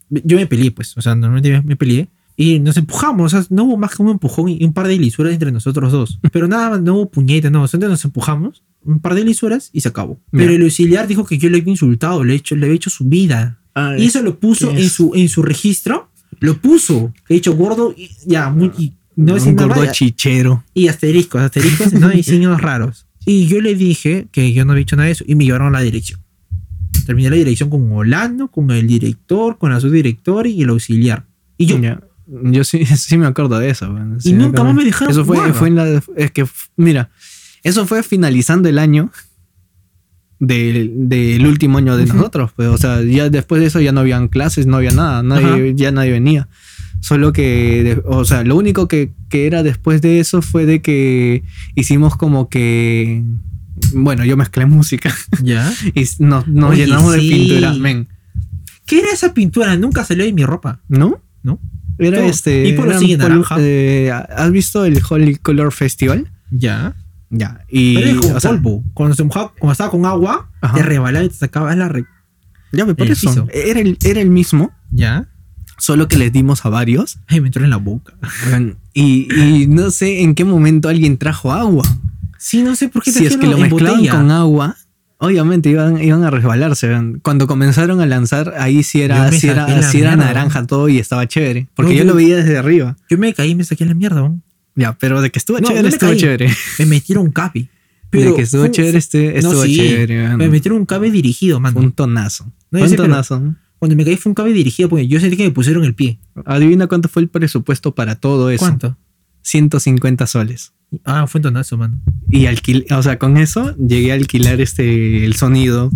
yo 0.08 0.36
me 0.36 0.48
peleé, 0.48 0.72
pues, 0.72 0.96
o 0.96 1.00
sea, 1.00 1.14
normalmente 1.14 1.62
me 1.64 1.76
peleé. 1.76 2.08
Y 2.36 2.58
nos 2.58 2.76
empujamos, 2.76 3.32
o 3.32 3.42
sea, 3.42 3.46
no 3.50 3.64
hubo 3.64 3.76
más 3.76 3.94
que 3.94 4.02
un 4.02 4.10
empujón 4.10 4.48
y 4.48 4.64
un 4.64 4.72
par 4.72 4.88
de 4.88 4.98
lisuras 4.98 5.32
entre 5.32 5.52
nosotros 5.52 5.92
dos. 5.92 6.18
Pero 6.32 6.48
nada 6.48 6.70
más, 6.70 6.82
no 6.82 6.94
hubo 6.94 7.10
puñetes, 7.10 7.50
no, 7.50 7.64
entonces 7.64 7.88
nos 7.88 8.04
empujamos, 8.04 8.64
un 8.84 8.98
par 9.00 9.14
de 9.14 9.24
lisuras 9.24 9.70
y 9.72 9.80
se 9.80 9.88
acabó. 9.88 10.20
Pero 10.30 10.52
el 10.52 10.62
auxiliar 10.62 11.06
dijo 11.06 11.24
que 11.24 11.38
yo 11.38 11.48
le 11.48 11.58
había 11.58 11.70
insultado, 11.70 12.24
le, 12.24 12.34
he 12.34 12.36
hecho, 12.36 12.56
le 12.56 12.66
había 12.66 12.76
hecho 12.76 12.90
su 12.90 13.04
vida. 13.04 13.58
y 13.98 14.06
eso 14.06 14.22
lo 14.22 14.38
puso 14.38 14.70
en 14.70 14.88
su, 14.88 15.12
en 15.14 15.28
su 15.28 15.42
registro, 15.42 16.08
lo 16.40 16.58
puso, 16.58 17.12
he 17.28 17.34
dicho 17.34 17.54
gordo 17.54 17.94
y 17.96 18.10
ya, 18.26 18.50
muy, 18.50 18.92
no 19.16 19.34
un 19.34 19.56
gordo 19.56 19.86
chichero. 19.92 20.64
Y 20.74 20.88
asteriscos, 20.88 21.40
asteriscos, 21.40 21.92
¿no? 21.94 22.12
Y 22.12 22.22
signos 22.22 22.60
raros. 22.60 23.06
Y 23.24 23.46
yo 23.46 23.60
le 23.60 23.74
dije 23.74 24.28
que 24.30 24.52
yo 24.52 24.64
no 24.64 24.72
había 24.72 24.82
hecho 24.82 24.96
nada 24.96 25.06
de 25.06 25.12
eso 25.12 25.24
y 25.26 25.34
me 25.34 25.44
llevaron 25.44 25.68
a 25.68 25.78
la 25.78 25.84
dirección. 25.84 26.20
Terminé 27.06 27.30
la 27.30 27.36
dirección 27.36 27.70
con 27.70 27.90
Holando, 27.92 28.48
con 28.48 28.70
el 28.70 28.86
director, 28.86 29.58
con 29.58 29.70
la 29.70 29.80
subdirectora 29.80 30.48
y 30.48 30.62
el 30.62 30.70
auxiliar. 30.70 31.26
Y 31.56 31.66
yo, 31.66 31.78
Yo 32.26 32.64
sí, 32.64 32.84
sí 32.96 33.18
me 33.18 33.26
acuerdo 33.26 33.58
de 33.58 33.70
eso. 33.70 33.94
y 34.24 34.32
nunca 34.32 34.64
más 34.64 34.74
me 34.74 34.84
dijeron. 34.84 35.10
Eso 35.10 35.24
fue, 35.24 35.52
fue 35.52 35.68
en 35.68 35.76
la. 35.76 36.02
Es 36.16 36.30
que, 36.30 36.46
mira, 36.76 37.10
eso 37.62 37.86
fue 37.86 38.02
finalizando 38.02 38.68
el 38.68 38.78
año 38.78 39.10
del, 40.38 41.46
último 41.46 41.78
año 41.78 41.96
de 41.96 42.06
nosotros. 42.06 42.52
Pues, 42.54 42.68
o 42.68 42.76
sea, 42.78 43.02
ya 43.02 43.30
después 43.30 43.60
de 43.60 43.68
eso 43.68 43.80
ya 43.80 43.92
no 43.92 44.00
habían 44.00 44.28
clases, 44.28 44.66
no 44.66 44.76
había 44.76 44.90
nada, 44.90 45.22
nadie, 45.22 45.74
ya 45.74 45.90
nadie 45.90 46.12
venía. 46.12 46.48
Solo 47.00 47.32
que, 47.32 48.00
o 48.06 48.24
sea, 48.24 48.44
lo 48.44 48.56
único 48.56 48.88
que, 48.88 49.12
que, 49.28 49.46
era 49.46 49.62
después 49.62 50.00
de 50.00 50.20
eso 50.20 50.40
fue 50.40 50.64
de 50.64 50.80
que 50.80 51.44
hicimos 51.74 52.16
como 52.16 52.48
que. 52.48 53.22
Bueno, 53.92 54.24
yo 54.24 54.36
mezclé 54.36 54.66
música. 54.66 55.14
Ya. 55.42 55.72
y 55.94 56.06
nos, 56.18 56.46
llenamos 56.46 57.12
de 57.12 57.18
pintura. 57.18 57.74
Men. 57.74 58.08
¿Qué 58.86 59.00
era 59.00 59.10
esa 59.12 59.32
pintura? 59.34 59.76
Nunca 59.76 60.04
salió 60.04 60.24
de 60.24 60.32
mi 60.32 60.44
ropa. 60.44 60.80
¿No? 60.88 61.22
¿No? 61.42 61.60
Era 61.98 62.26
este. 62.26 62.68
¿Y 62.68 62.72
por 62.74 62.86
naranja? 62.86 63.56
Eh, 63.58 64.10
¿Has 64.10 64.50
visto 64.50 64.84
el 64.84 65.00
Holy 65.08 65.36
Color 65.36 65.72
Festival? 65.72 66.30
Ya. 66.50 66.94
Ya. 67.30 67.64
Y, 67.68 67.96
Pero 67.96 68.20
como 68.20 68.38
polvo. 68.38 68.84
Cuando, 68.94 69.14
se 69.14 69.24
mojaba, 69.24 69.52
cuando 69.58 69.72
estaba 69.72 69.90
con 69.90 70.06
agua, 70.06 70.50
te 70.74 70.82
rebalaba 70.82 71.24
y 71.24 71.28
te 71.28 71.34
sacaba 71.34 71.74
la. 71.74 71.88
Re... 71.88 72.04
Ya, 72.72 72.84
me 72.84 72.94
por 72.94 73.06
eso. 73.06 73.46
Era 73.52 73.80
el, 73.80 73.98
era 74.04 74.20
el 74.20 74.30
mismo. 74.30 74.72
Ya. 74.90 75.28
Solo 75.78 76.06
que 76.06 76.16
les 76.16 76.32
dimos 76.32 76.64
a 76.64 76.68
varios. 76.68 77.18
Ay, 77.26 77.40
me 77.40 77.48
entró 77.48 77.64
en 77.64 77.70
la 77.70 77.76
boca. 77.76 78.14
Y, 78.92 79.28
y 79.34 79.66
no 79.66 79.90
sé 79.90 80.22
en 80.22 80.34
qué 80.34 80.44
momento 80.44 80.88
alguien 80.88 81.18
trajo 81.18 81.52
agua. 81.52 81.84
Sí, 82.38 82.62
no 82.62 82.76
sé 82.76 82.88
por 82.88 83.02
qué 83.02 83.10
Si 83.10 83.26
es 83.26 83.36
que 83.36 83.46
lo 83.46 83.58
mezclaban 83.58 84.06
con 84.06 84.30
agua, 84.30 84.76
obviamente 85.18 85.70
iban, 85.70 86.02
iban 86.02 86.22
a 86.24 86.30
resbalarse. 86.30 86.90
Cuando 87.22 87.46
comenzaron 87.46 88.00
a 88.00 88.06
lanzar, 88.06 88.54
ahí 88.58 88.82
sí 88.82 89.02
era, 89.02 89.30
sí 89.32 89.48
era, 89.48 89.82
sí 89.82 90.00
era 90.00 90.16
naranja 90.16 90.66
todo 90.66 90.88
y 90.88 90.98
estaba 90.98 91.26
chévere. 91.26 91.68
Porque 91.74 91.96
yo, 91.96 92.04
lo 92.04 92.14
veía 92.14 92.36
desde 92.36 92.58
arriba. 92.58 92.96
Yo 93.08 93.18
me 93.18 93.32
caí 93.34 93.50
y 93.50 93.54
me 93.54 93.64
saqué 93.64 93.84
la 93.84 93.94
mierda. 93.94 94.32
Ya, 94.74 94.96
pero 94.98 95.22
de 95.22 95.30
que 95.30 95.38
estuvo 95.38 95.58
chévere, 95.60 95.88
estuvo 95.88 96.14
chévere. 96.14 96.50
Me 96.78 96.86
metieron 96.86 97.26
un 97.26 97.32
capi. 97.32 97.68
Pero 98.10 98.30
de 98.30 98.36
que 98.36 98.42
estuvo 98.42 98.66
chévere, 98.68 98.98
este, 98.98 99.38
estuvo 99.38 99.66
chévere. 99.66 100.36
Me 100.36 100.48
metieron 100.48 100.80
un 100.80 100.86
cabe 100.86 101.10
dirigido, 101.10 101.60
mano. 101.60 101.80
Un 101.80 101.92
tonazo. 101.92 102.52
un 102.70 102.96
tonazo. 102.96 103.54
Cuando 103.78 103.96
me 103.96 104.04
caí 104.04 104.16
fue 104.16 104.30
un 104.30 104.34
cabe 104.34 104.52
dirigido 104.52 104.88
porque 104.88 105.06
yo 105.06 105.20
sentí 105.20 105.36
que 105.36 105.44
me 105.44 105.50
pusieron 105.50 105.84
el 105.84 105.94
pie. 105.94 106.18
Adivina 106.46 106.86
cuánto 106.86 107.08
fue 107.08 107.22
el 107.22 107.28
presupuesto 107.28 107.94
para 107.94 108.14
todo 108.14 108.50
eso. 108.50 108.64
¿Cuánto? 108.64 108.96
150 109.44 110.26
soles. 110.26 110.72
Ah, 111.04 111.26
fue 111.26 111.40
un 111.40 111.42
tonazo, 111.42 111.76
mano. 111.76 111.98
Y 112.30 112.46
alquil 112.46 112.86
o 112.90 113.02
sea, 113.02 113.18
con 113.18 113.36
eso 113.36 113.76
llegué 113.76 114.12
a 114.12 114.14
alquilar 114.14 114.60
este 114.60 115.24
el 115.24 115.34
sonido, 115.34 115.90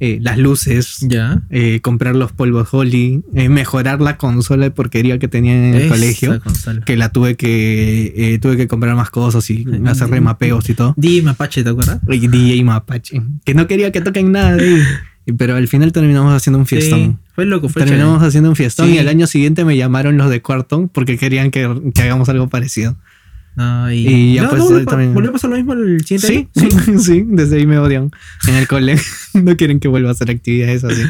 eh, 0.00 0.18
las 0.20 0.38
luces, 0.38 0.98
ya, 1.00 1.42
eh, 1.50 1.80
comprar 1.80 2.16
los 2.16 2.32
polvos 2.32 2.68
Holly, 2.72 3.22
eh, 3.34 3.48
mejorar 3.48 4.00
la 4.00 4.16
consola 4.16 4.64
de 4.64 4.70
porquería 4.70 5.18
que 5.18 5.28
tenía 5.28 5.54
en 5.54 5.74
el 5.74 5.88
colegio, 5.88 6.40
que 6.84 6.96
la 6.96 7.10
tuve 7.10 7.36
que 7.36 8.38
tuve 8.42 8.56
que 8.56 8.66
comprar 8.66 8.96
más 8.96 9.10
cosas 9.10 9.48
y 9.50 9.64
hacer 9.86 10.08
remapeos 10.08 10.68
y 10.68 10.74
todo. 10.74 10.94
DJ 10.96 11.22
Mapache, 11.22 11.62
¿te 11.62 11.70
acuerdas? 11.70 12.00
DJ 12.06 12.64
Mapache, 12.64 13.22
que 13.44 13.54
no 13.54 13.66
quería 13.66 13.92
que 13.92 14.00
toquen 14.00 14.32
nada 14.32 14.56
de 14.56 14.82
Pero 15.38 15.56
al 15.56 15.68
final 15.68 15.92
terminamos 15.92 16.34
haciendo 16.34 16.58
un 16.58 16.66
fiestón. 16.66 17.18
Fue 17.34 17.46
loco, 17.46 17.68
fue 17.68 17.82
Terminamos 17.82 18.22
haciendo 18.22 18.50
un 18.50 18.56
fiestón 18.56 18.90
y 18.90 18.98
al 18.98 19.08
año 19.08 19.26
siguiente 19.26 19.64
me 19.64 19.76
llamaron 19.76 20.16
los 20.16 20.30
de 20.30 20.40
Quarton 20.40 20.88
porque 20.88 21.18
querían 21.18 21.50
que 21.50 21.64
hagamos 22.00 22.28
algo 22.28 22.48
parecido 22.48 22.96
y, 23.92 24.34
ya 24.34 24.48
pues 24.48 24.86
también. 24.86 25.14
¿Volvió 25.14 25.30
a 25.30 25.32
pasar 25.32 25.50
lo 25.50 25.56
mismo 25.56 25.74
el 25.74 26.04
siguiente 26.04 26.48
sí, 26.54 26.70
Sí, 26.70 26.98
sí, 26.98 27.24
desde 27.26 27.58
ahí 27.58 27.66
me 27.66 27.78
odian. 27.78 28.10
En 28.48 28.54
el 28.54 28.66
cole 28.66 28.96
no 29.34 29.56
quieren 29.56 29.78
que 29.80 29.88
vuelva 29.88 30.08
a 30.08 30.12
hacer 30.12 30.30
actividades 30.30 30.84
así. 30.84 31.02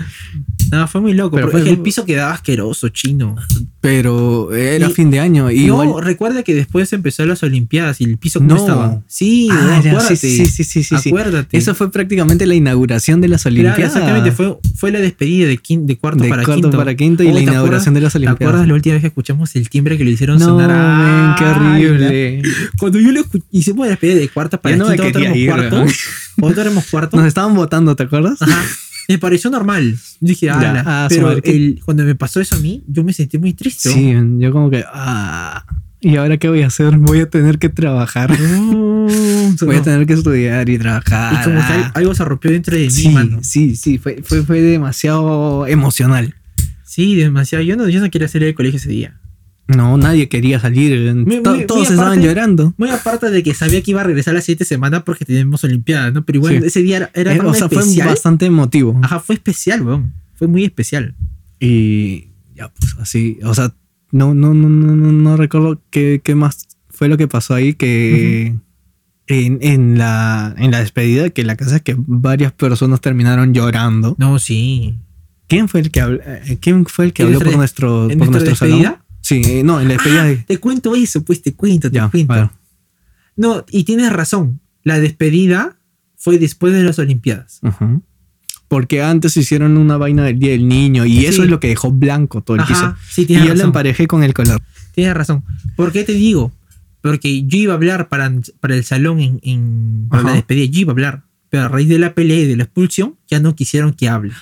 No, 0.70 0.88
fue 0.88 1.00
muy 1.00 1.14
loco. 1.14 1.36
Pero 1.36 1.50
fue, 1.50 1.68
el 1.68 1.78
piso 1.78 2.04
quedaba 2.04 2.32
asqueroso, 2.32 2.88
chino. 2.88 3.36
Pero 3.80 4.52
era 4.54 4.88
fin 4.90 5.10
de 5.10 5.20
año. 5.20 5.50
Y 5.50 5.66
no, 5.66 6.00
recuerda 6.00 6.42
que 6.42 6.54
después 6.54 6.92
empezó 6.92 7.24
las 7.26 7.42
Olimpiadas 7.42 8.00
y 8.00 8.04
el 8.04 8.18
piso 8.18 8.40
no 8.40 8.56
estaba. 8.56 9.02
Sí, 9.06 9.48
ah, 9.50 9.78
acuérdate. 9.78 10.16
Sí, 10.16 10.46
sí, 10.46 10.64
sí, 10.64 10.82
sí, 10.82 11.08
Acuérdate. 11.08 11.56
Eso 11.56 11.74
fue 11.74 11.90
prácticamente 11.90 12.46
la 12.46 12.54
inauguración 12.54 13.20
de 13.20 13.28
las 13.28 13.46
Olimpiadas. 13.46 13.78
exactamente. 13.78 14.32
Fue, 14.32 14.56
fue 14.76 14.90
la 14.90 15.00
despedida 15.00 15.46
de, 15.46 15.60
de 15.68 15.98
cuarto 15.98 16.22
de 16.22 16.28
para 16.28 16.44
cuarto 16.44 16.62
quinto. 16.62 16.78
para 16.78 16.94
quinto 16.94 17.22
y 17.22 17.32
la 17.32 17.40
inauguración 17.40 17.94
de 17.94 18.00
las 18.00 18.14
Olimpiadas. 18.14 18.38
¿Te 18.38 18.44
acuerdas 18.44 18.68
la 18.68 18.74
última 18.74 18.94
vez 18.94 19.02
que 19.02 19.08
escuchamos 19.08 19.54
el 19.56 19.68
timbre 19.68 19.98
que 19.98 20.04
le 20.04 20.12
hicieron 20.12 20.38
no, 20.38 20.46
sonar? 20.46 20.68
Man, 20.68 21.34
qué 21.38 21.44
horrible. 21.44 22.42
Cuando 22.78 23.00
yo 23.00 23.12
lo 23.12 23.22
hicimos 23.50 23.86
la 23.86 23.90
despedida 23.90 24.16
de 24.16 24.28
cuarto 24.28 24.60
para 24.60 24.76
no 24.76 24.86
quinto, 24.86 25.02
nosotros 25.02 25.22
éramos 25.22 25.46
cuarto. 26.36 26.60
Éramos 26.60 26.86
cuarto. 26.86 27.16
Nos 27.16 27.26
estaban 27.26 27.54
votando, 27.54 27.94
¿te 27.96 28.04
acuerdas? 28.04 28.40
Ajá. 28.40 28.62
Me 29.08 29.18
pareció 29.18 29.50
normal. 29.50 29.96
Dije, 30.20 30.50
ah, 30.50 30.82
ah 30.86 31.06
pero 31.08 31.32
el, 31.32 31.80
cuando 31.84 32.04
me 32.04 32.14
pasó 32.14 32.40
eso 32.40 32.56
a 32.56 32.58
mí, 32.58 32.82
yo 32.86 33.04
me 33.04 33.12
sentí 33.12 33.38
muy 33.38 33.52
triste. 33.52 33.90
Sí, 33.90 34.14
yo 34.38 34.52
como 34.52 34.70
que, 34.70 34.84
ah, 34.86 35.64
¿y 36.00 36.16
ahora 36.16 36.36
qué 36.38 36.48
voy 36.48 36.62
a 36.62 36.68
hacer? 36.68 36.96
Voy 36.96 37.20
a 37.20 37.28
tener 37.28 37.58
que 37.58 37.68
trabajar. 37.68 38.30
voy 39.60 39.76
a 39.76 39.82
tener 39.82 40.06
que 40.06 40.14
estudiar 40.14 40.68
y 40.68 40.78
trabajar. 40.78 41.34
Y 41.34 41.44
como 41.44 41.60
que 41.60 41.98
algo 41.98 42.14
se 42.14 42.24
rompió 42.24 42.50
dentro 42.50 42.76
de 42.76 42.90
sí, 42.90 43.08
mí, 43.08 43.14
mano. 43.14 43.38
Sí, 43.42 43.76
sí, 43.76 43.98
fue, 43.98 44.22
fue, 44.22 44.42
fue 44.42 44.60
demasiado 44.60 45.66
emocional. 45.66 46.34
Sí, 46.84 47.16
demasiado. 47.16 47.64
Yo 47.64 47.76
no, 47.76 47.88
yo 47.88 48.00
no 48.00 48.10
quería 48.10 48.28
salir 48.28 48.46
del 48.46 48.54
colegio 48.54 48.78
ese 48.78 48.88
día. 48.88 49.20
No, 49.66 49.96
nadie 49.96 50.28
quería 50.28 50.60
salir. 50.60 51.26
todos 51.66 51.90
estaban 51.90 52.20
llorando. 52.20 52.74
Muy 52.76 52.90
aparte 52.90 53.30
de 53.30 53.42
que 53.42 53.54
sabía 53.54 53.82
que 53.82 53.92
iba 53.92 54.02
a 54.02 54.04
regresar 54.04 54.34
la 54.34 54.40
siguiente 54.40 54.64
semana 54.64 55.04
porque 55.04 55.24
teníamos 55.24 55.64
Olimpiadas, 55.64 56.12
¿no? 56.12 56.24
Pero 56.24 56.38
igual 56.38 56.64
ese 56.64 56.82
día 56.82 56.96
era, 56.98 57.10
era 57.14 57.46
o 57.46 57.54
sea, 57.54 57.68
fue 57.68 57.82
bastante 58.04 58.46
emotivo. 58.46 58.98
Ajá, 59.02 59.20
fue 59.20 59.36
especial, 59.36 59.82
weón. 59.82 60.12
Fue 60.34 60.48
muy 60.48 60.64
especial. 60.64 61.14
Y 61.60 62.28
ya, 62.54 62.68
pues 62.68 62.96
así. 63.00 63.38
O 63.42 63.54
sea, 63.54 63.74
no, 64.10 64.34
no, 64.34 64.52
no, 64.52 64.68
no, 64.68 65.12
no 65.12 65.36
recuerdo 65.36 65.80
qué, 65.90 66.20
qué 66.22 66.34
más 66.34 66.68
fue 66.90 67.08
lo 67.08 67.16
que 67.16 67.28
pasó 67.28 67.54
ahí 67.54 67.74
que. 67.74 68.54
En, 69.26 69.58
en, 69.62 69.96
la, 69.96 70.54
en 70.58 70.70
la 70.70 70.80
despedida, 70.80 71.30
que 71.30 71.44
la 71.44 71.56
casa 71.56 71.76
es 71.76 71.82
que 71.82 71.96
varias 71.96 72.52
personas 72.52 73.00
terminaron 73.00 73.54
llorando. 73.54 74.14
No, 74.18 74.38
sí. 74.38 74.98
¿Quién 75.46 75.68
fue 75.68 75.80
el 75.80 75.90
que 75.90 76.02
habló, 76.02 76.20
eh, 76.26 76.58
¿quién 76.60 76.84
fue 76.84 77.06
el 77.06 77.12
que 77.14 77.22
habló 77.22 77.38
por 77.38 77.56
nuestro, 77.56 78.08
por 78.18 78.30
nuestro 78.30 78.54
salón? 78.54 78.96
Sí, 79.24 79.62
no, 79.62 79.80
en 79.80 79.88
la 79.88 79.94
despedida 79.94 80.28
ah, 80.28 80.44
Te 80.46 80.58
cuento 80.58 80.94
eso, 80.94 81.24
pues 81.24 81.40
te 81.40 81.54
cuento, 81.54 81.90
te 81.90 81.98
cuento. 82.10 82.52
No, 83.36 83.64
y 83.70 83.84
tienes 83.84 84.12
razón. 84.12 84.60
La 84.82 85.00
despedida 85.00 85.78
fue 86.14 86.38
después 86.38 86.74
de 86.74 86.82
las 86.82 86.98
Olimpiadas. 86.98 87.60
Porque 88.68 89.02
antes 89.02 89.34
hicieron 89.38 89.78
una 89.78 89.96
vaina 89.96 90.24
del 90.24 90.38
Día 90.38 90.50
del 90.50 90.68
Niño 90.68 91.06
y 91.06 91.24
eso 91.24 91.42
es 91.42 91.48
lo 91.48 91.58
que 91.58 91.68
dejó 91.68 91.90
blanco 91.90 92.42
todo 92.42 92.58
el 92.58 92.64
piso. 92.64 92.94
y 93.16 93.26
yo 93.26 93.54
la 93.54 93.64
emparejé 93.64 94.06
con 94.06 94.22
el 94.22 94.34
color. 94.34 94.60
Tienes 94.94 95.14
razón. 95.14 95.42
¿Por 95.74 95.90
qué 95.90 96.04
te 96.04 96.12
digo? 96.12 96.52
Porque 97.00 97.44
yo 97.44 97.56
iba 97.56 97.72
a 97.72 97.76
hablar 97.76 98.10
para, 98.10 98.30
para 98.60 98.76
el 98.76 98.84
salón 98.84 99.20
en, 99.20 99.40
en 99.42 100.06
para 100.10 100.22
la 100.22 100.32
despedida, 100.34 100.66
yo 100.66 100.80
iba 100.80 100.90
a 100.90 100.92
hablar. 100.92 101.22
Pero 101.48 101.64
a 101.64 101.68
raíz 101.68 101.88
de 101.88 101.98
la 101.98 102.14
pelea 102.14 102.40
y 102.40 102.46
de 102.46 102.56
la 102.56 102.64
expulsión, 102.64 103.16
ya 103.26 103.40
no 103.40 103.54
quisieron 103.54 103.94
que 103.94 104.08
hable. 104.10 104.34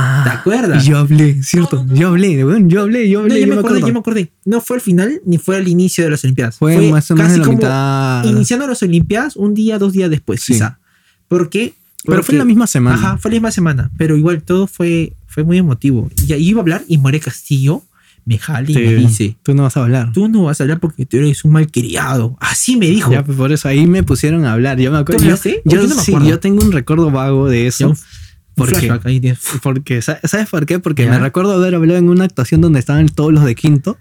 Ah, 0.00 0.20
¿Te 0.22 0.30
acuerdas? 0.30 0.84
Yo 0.84 0.96
hablé, 0.96 1.42
¿cierto? 1.42 1.84
yo 1.92 2.08
hablé, 2.08 2.36
yo 2.36 2.48
hablé, 2.82 3.08
yo 3.08 3.20
hablé. 3.20 3.34
No, 3.34 3.46
yo, 3.46 3.46
me 3.48 3.54
acordé, 3.56 3.80
yo 3.80 3.92
me 3.92 3.98
acordé. 3.98 4.30
No 4.44 4.60
fue 4.60 4.76
al 4.76 4.80
final 4.80 5.20
ni 5.26 5.38
fue 5.38 5.56
al 5.56 5.66
inicio 5.66 6.04
de 6.04 6.10
las 6.10 6.22
Olimpiadas. 6.22 6.56
Fue, 6.56 6.88
más 6.88 7.10
o 7.10 7.16
menos 7.16 7.32
en 7.32 7.40
la 7.40 7.48
mitad. 7.48 8.24
Iniciando 8.24 8.68
las 8.68 8.80
Olimpiadas 8.80 9.34
un 9.34 9.54
día, 9.54 9.76
dos 9.78 9.92
días 9.92 10.08
después, 10.08 10.44
quizá. 10.44 10.78
Porque, 11.26 11.74
Pero 12.04 12.22
fue 12.22 12.36
la 12.36 12.44
misma 12.44 12.68
semana. 12.68 12.96
Ajá, 12.96 13.18
fue 13.18 13.32
la 13.32 13.34
misma 13.34 13.50
semana. 13.50 13.90
Pero 13.98 14.16
igual 14.16 14.40
todo 14.42 14.68
fue, 14.68 15.14
fue 15.26 15.42
muy 15.42 15.58
emotivo. 15.58 16.08
Y 16.28 16.32
ahí 16.32 16.48
iba 16.48 16.60
a 16.60 16.62
hablar 16.62 16.84
y 16.86 16.96
More 16.98 17.18
Castillo 17.18 17.82
me 18.24 18.38
jala 18.38 18.70
y 18.70 18.74
me 18.74 18.94
dice: 18.94 19.36
Tú 19.42 19.52
no 19.52 19.64
vas 19.64 19.76
a 19.76 19.82
hablar. 19.82 20.12
Tú 20.12 20.28
no 20.28 20.44
vas 20.44 20.60
a 20.60 20.64
hablar 20.64 20.78
porque 20.78 21.06
tú 21.06 21.16
eres 21.16 21.44
un 21.44 21.52
malcriado. 21.52 22.36
Así 22.38 22.76
me 22.76 22.86
dijo. 22.86 23.10
Ya, 23.10 23.24
pues 23.24 23.36
por 23.36 23.50
eso 23.50 23.66
ahí 23.66 23.88
me 23.88 24.04
pusieron 24.04 24.44
a 24.44 24.52
hablar. 24.52 24.78
Yo 24.78 24.92
me 24.92 24.98
acuerdo. 24.98 25.24
Yo, 25.24 25.34
yo, 25.64 25.82
no 25.88 25.96
me 25.96 26.02
acuerdo. 26.02 26.28
yo 26.28 26.38
tengo 26.38 26.62
un 26.62 26.70
recuerdo 26.70 27.10
vago 27.10 27.48
de 27.48 27.66
eso. 27.66 27.96
Porque, 28.58 29.32
porque, 29.62 30.02
¿sabes 30.02 30.48
por 30.50 30.66
qué? 30.66 30.78
Porque 30.78 31.06
me 31.08 31.18
recuerdo 31.18 31.52
haber 31.52 31.74
hablado 31.74 31.98
en 31.98 32.08
una 32.08 32.24
actuación 32.24 32.60
donde 32.60 32.78
estaban 32.78 33.08
todos 33.08 33.32
los 33.32 33.44
de 33.44 33.54
quinto. 33.54 33.98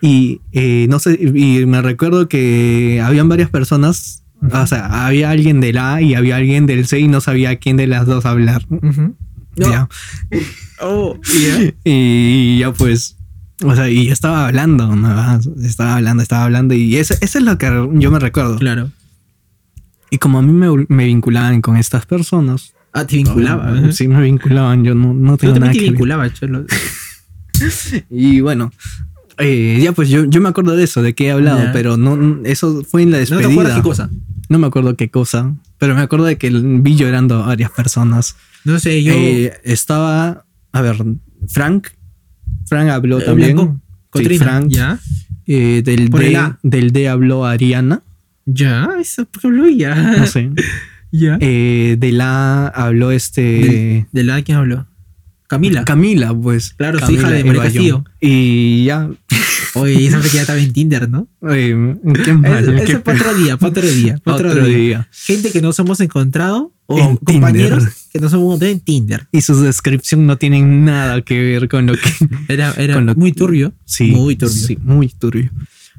Y 0.00 0.40
eh, 0.52 0.86
no 0.88 0.98
sé, 0.98 1.18
y 1.20 1.66
me 1.66 1.82
recuerdo 1.82 2.28
que 2.28 3.00
habían 3.04 3.28
varias 3.28 3.50
personas. 3.50 4.22
O 4.52 4.66
sea, 4.66 5.06
había 5.06 5.30
alguien 5.30 5.60
del 5.60 5.78
A 5.78 6.00
y 6.00 6.14
había 6.14 6.36
alguien 6.36 6.66
del 6.66 6.86
C 6.86 7.00
y 7.00 7.08
no 7.08 7.20
sabía 7.20 7.56
quién 7.56 7.76
de 7.76 7.88
las 7.88 8.06
dos 8.06 8.26
hablar. 8.26 8.64
Ya. 9.56 9.88
Oh, 10.80 11.18
Y 11.82 12.58
ya 12.60 12.72
pues. 12.72 13.16
O 13.64 13.74
sea, 13.74 13.90
y 13.90 14.10
estaba 14.10 14.46
hablando, 14.46 14.94
estaba 15.64 15.96
hablando, 15.96 16.22
estaba 16.22 16.44
hablando. 16.44 16.74
Y 16.74 16.96
eso, 16.96 17.14
eso 17.20 17.38
es 17.38 17.44
lo 17.44 17.58
que 17.58 17.66
yo 17.94 18.12
me 18.12 18.20
recuerdo. 18.20 18.58
Claro. 18.58 18.92
Y 20.10 20.18
como 20.18 20.38
a 20.38 20.42
mí 20.42 20.52
me, 20.52 20.86
me 20.88 21.06
vinculaban 21.06 21.60
con 21.60 21.76
estas 21.76 22.06
personas, 22.06 22.74
Ah, 22.98 23.06
te 23.06 23.16
vinculaban. 23.16 23.92
sí, 23.92 24.08
me 24.08 24.20
vinculaban. 24.22 24.84
Yo 24.84 24.94
no, 24.94 25.14
no 25.14 25.36
tengo 25.36 25.58
nada 25.58 25.72
te 25.72 25.78
vinculaba, 25.78 26.32
cholo. 26.32 26.64
y 28.10 28.40
bueno, 28.40 28.72
eh, 29.38 29.78
ya 29.82 29.92
pues 29.92 30.08
yo, 30.08 30.24
yo 30.24 30.40
me 30.40 30.48
acuerdo 30.48 30.74
de 30.74 30.84
eso, 30.84 31.02
de 31.02 31.14
qué 31.14 31.26
he 31.26 31.30
hablado, 31.30 31.60
pero 31.72 31.96
no, 31.96 32.40
eso 32.44 32.82
fue 32.84 33.02
en 33.02 33.12
la 33.12 33.18
despedida. 33.18 33.42
¿No 33.42 33.48
te 33.48 33.52
acuerdas 33.52 33.76
qué 33.76 33.82
cosa? 33.82 34.10
No 34.48 34.58
me 34.58 34.66
acuerdo 34.66 34.96
qué 34.96 35.10
cosa, 35.10 35.54
pero 35.78 35.94
me 35.94 36.00
acuerdo 36.00 36.24
de 36.26 36.38
que 36.38 36.50
vi 36.50 36.96
llorando 36.96 37.42
a 37.42 37.46
varias 37.46 37.70
personas. 37.70 38.36
No 38.64 38.78
sé, 38.80 39.02
yo... 39.02 39.12
Eh, 39.14 39.52
estaba, 39.62 40.44
a 40.72 40.80
ver, 40.80 40.96
Frank, 41.48 41.88
Frank 42.66 42.90
habló 42.90 43.20
también. 43.20 43.80
Cotrina, 44.10 44.44
Frank. 44.44 44.68
Ya. 44.70 44.98
Eh, 45.46 45.82
del, 45.84 46.10
D, 46.10 46.38
del 46.62 46.92
D 46.92 47.08
habló 47.08 47.46
Ariana. 47.46 48.02
Ya, 48.44 48.88
eso, 49.00 49.24
¿por 49.26 49.42
qué 49.42 49.46
habló 49.48 49.68
ya? 49.68 49.94
No 49.94 50.26
sé. 50.26 50.50
Ya. 51.10 51.38
Eh, 51.40 51.96
del 51.98 52.20
A 52.20 52.68
habló 52.68 53.10
este. 53.12 54.06
¿De 54.12 54.24
la 54.24 54.36
de 54.36 54.44
quién 54.44 54.58
habló? 54.58 54.86
Camila. 55.46 55.84
Camila, 55.84 56.34
pues. 56.34 56.74
Claro, 56.74 56.98
su 56.98 57.06
Camila 57.06 57.20
hija 57.22 57.30
de 57.30 57.44
María 57.44 57.62
Castillo. 57.62 58.04
Y 58.20 58.84
ya. 58.84 59.08
Oye, 59.74 60.06
esa 60.06 60.20
que 60.20 60.28
ya 60.28 60.40
estaba 60.42 60.58
en 60.58 60.72
Tinder, 60.72 61.08
¿no? 61.08 61.28
Oye, 61.40 61.68
qué 62.24 62.32
mal. 62.34 62.62
Eso, 62.62 62.72
qué 62.84 62.92
eso 62.92 63.02
para 63.02 63.18
otro 63.20 63.34
día, 63.34 63.56
para 63.56 63.70
otro 63.70 63.82
día. 63.86 64.18
pa' 64.22 64.34
Otro 64.34 64.50
otro, 64.50 64.64
día. 64.64 64.76
día. 64.76 65.08
Gente 65.12 65.50
que 65.50 65.60
nos 65.62 65.78
hemos 65.78 66.00
encontrado 66.00 66.72
o 66.86 66.98
En 66.98 67.16
compañeros 67.18 67.78
Tinder. 67.80 67.94
que 68.12 68.18
nos 68.20 68.32
hemos 68.32 68.44
encontrado 68.46 68.72
en 68.72 68.80
Tinder. 68.80 69.28
Y 69.32 69.40
su 69.42 69.60
descripción 69.62 70.26
no 70.26 70.36
tienen 70.36 70.84
nada 70.84 71.22
que 71.22 71.38
ver 71.40 71.68
con 71.68 71.86
lo 71.86 71.94
que. 71.94 72.10
Era, 72.52 72.74
era 72.76 72.94
Con 72.94 73.06
lo- 73.06 73.14
muy 73.14 73.32
turbio. 73.32 73.72
Sí. 73.84 74.10
Muy 74.10 74.36
turbio. 74.36 74.54
Sí, 74.66 74.78
muy 74.82 75.08
turbio. 75.08 75.50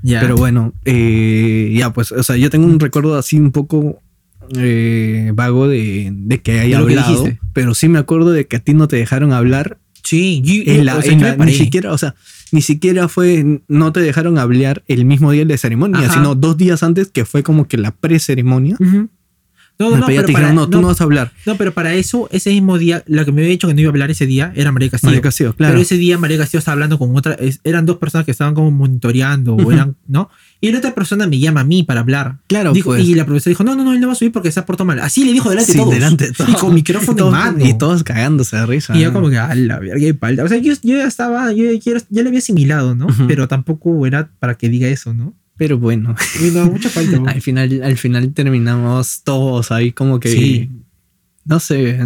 Ya. 0.03 0.19
Pero 0.21 0.35
bueno, 0.37 0.73
eh, 0.85 1.73
ya 1.77 1.91
pues, 1.93 2.11
o 2.11 2.23
sea, 2.23 2.37
yo 2.37 2.49
tengo 2.49 2.65
un 2.67 2.79
recuerdo 2.79 3.17
así 3.17 3.37
un 3.37 3.51
poco 3.51 4.01
eh, 4.57 5.31
vago 5.33 5.67
de, 5.67 6.09
de 6.13 6.41
que 6.41 6.59
haya 6.59 6.79
De 6.81 6.85
que 6.87 6.99
hablado, 6.99 7.23
dijiste. 7.23 7.39
pero 7.53 7.73
sí 7.75 7.87
me 7.89 7.99
acuerdo 7.99 8.31
de 8.31 8.45
que 8.47 8.57
a 8.57 8.59
ti 8.59 8.73
no 8.73 8.87
te 8.87 8.95
dejaron 8.95 9.33
hablar 9.33 9.77
sí, 10.03 10.41
yo- 10.43 10.71
en 10.71 10.85
la, 10.85 10.97
o 10.97 11.01
sea, 11.01 11.11
en 11.13 11.21
la- 11.21 11.35
ni 11.35 11.53
siquiera, 11.53 11.91
o 11.93 11.97
sea, 11.97 12.15
ni 12.51 12.61
siquiera 12.61 13.07
fue, 13.07 13.61
no 13.67 13.91
te 13.93 13.99
dejaron 13.99 14.37
hablar 14.39 14.83
el 14.87 15.05
mismo 15.05 15.31
día 15.31 15.45
de 15.45 15.57
ceremonia, 15.57 15.99
Ajá. 15.99 16.13
sino 16.15 16.33
dos 16.35 16.57
días 16.57 16.81
antes 16.83 17.09
que 17.09 17.25
fue 17.25 17.43
como 17.43 17.67
que 17.67 17.77
la 17.77 17.91
pre-ceremonia. 17.91 18.75
Ujú. 18.79 19.09
No, 19.77 19.91
no, 19.91 19.97
no, 19.97 20.07
pedía- 20.07 20.21
pero 20.23 20.33
para, 20.33 20.51
no, 20.51 20.65
tú 20.67 20.77
no 20.77 20.81
no, 20.81 20.87
vas 20.89 20.99
a 20.99 21.05
hablar. 21.05 21.31
no, 21.45 21.55
pero 21.55 21.73
para 21.73 21.93
eso, 21.93 22.27
ese 22.33 22.49
mismo 22.49 22.77
día, 22.77 23.01
la 23.07 23.23
que 23.23 23.31
me 23.31 23.39
había 23.41 23.51
dicho 23.51 23.65
que 23.67 23.73
no 23.73 23.79
iba 23.79 23.87
a 23.89 23.91
hablar 23.93 24.11
ese 24.11 24.25
día 24.25 24.51
era 24.55 24.73
María 24.73 24.89
Castillo. 24.89 25.11
María 25.11 25.21
Castillo, 25.21 25.53
claro. 25.55 25.71
Pero 25.73 25.81
ese 25.81 25.95
día 25.95 26.17
María 26.17 26.37
Castillo 26.37 26.59
estaba 26.59 26.73
hablando 26.73 26.97
con 26.99 27.15
otra, 27.15 27.37
eran 27.63 27.85
dos 27.85 27.95
personas 27.97 28.25
que 28.25 28.31
estaban 28.31 28.55
como 28.55 28.71
monitoreando, 28.71 29.53
o 29.53 29.61
Ujú. 29.61 29.71
eran, 29.71 29.95
¿no? 30.07 30.29
Y 30.61 30.71
la 30.73 30.79
otra 30.79 30.93
persona 30.93 31.25
me 31.25 31.39
llama 31.39 31.61
a 31.61 31.63
mí 31.63 31.83
para 31.83 32.01
hablar. 32.01 32.39
Claro, 32.47 32.73
Dijo- 32.73 32.89
pues. 32.89 33.05
Y 33.05 33.15
la 33.15 33.25
profesora 33.25 33.51
dijo, 33.51 33.63
no, 33.63 33.75
no, 33.75 33.85
no, 33.85 33.93
él 33.93 34.01
no 34.01 34.07
va 34.07 34.13
a 34.13 34.15
subir 34.15 34.33
porque 34.33 34.51
se 34.51 34.59
ha 34.59 34.65
portado 34.65 34.85
mal. 34.85 34.99
Así 34.99 35.23
le 35.23 35.31
dijo 35.31 35.49
delante 35.49 35.71
Sí, 35.71 35.77
de 35.77 35.83
todos. 35.83 35.93
delante 35.93 36.25
de 36.27 36.31
todos. 36.33 36.49
Y 36.49 36.53
con 36.55 36.73
micrófono 36.73 37.31
mano. 37.31 37.65
Y 37.65 37.77
todos 37.77 38.03
cagándose 38.03 38.57
de 38.57 38.65
risa. 38.65 38.97
Y 38.97 39.01
yo 39.01 39.13
como 39.13 39.29
que, 39.29 39.37
a 39.37 39.55
la 39.55 39.79
verga, 39.79 39.97
qué 39.99 40.13
palta. 40.13 40.43
O 40.43 40.47
sea, 40.49 40.57
yo, 40.57 40.73
yo 40.83 40.97
ya 40.97 41.05
estaba, 41.05 41.53
yo 41.53 41.71
ya, 41.71 41.93
ya 42.09 42.21
le 42.23 42.27
había 42.27 42.39
asimilado, 42.39 42.93
¿no? 42.93 43.07
Pero 43.27 43.47
tampoco 43.47 44.05
era 44.05 44.31
para 44.39 44.55
que 44.55 44.67
diga 44.67 44.89
eso, 44.89 45.13
¿no? 45.13 45.33
Pero 45.55 45.77
bueno, 45.79 46.15
no, 46.53 46.65
mucha 46.71 46.89
falta. 46.89 47.17
al 47.31 47.41
final, 47.41 47.81
al 47.83 47.97
final 47.97 48.33
terminamos 48.33 49.21
todos 49.23 49.71
ahí 49.71 49.91
como 49.93 50.19
que... 50.19 50.29
Sí. 50.31 50.69
No 51.45 51.59
sé, 51.59 51.97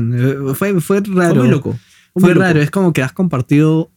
fue, 0.56 0.80
fue 0.80 1.02
raro. 1.02 1.34
Fue 1.36 1.44
muy 1.44 1.50
loco. 1.50 1.80
Fue 2.14 2.22
muy 2.22 2.30
loco. 2.30 2.40
raro, 2.42 2.62
es 2.62 2.70
como 2.72 2.94
que 2.94 3.02
has 3.02 3.12
compartido 3.14 3.92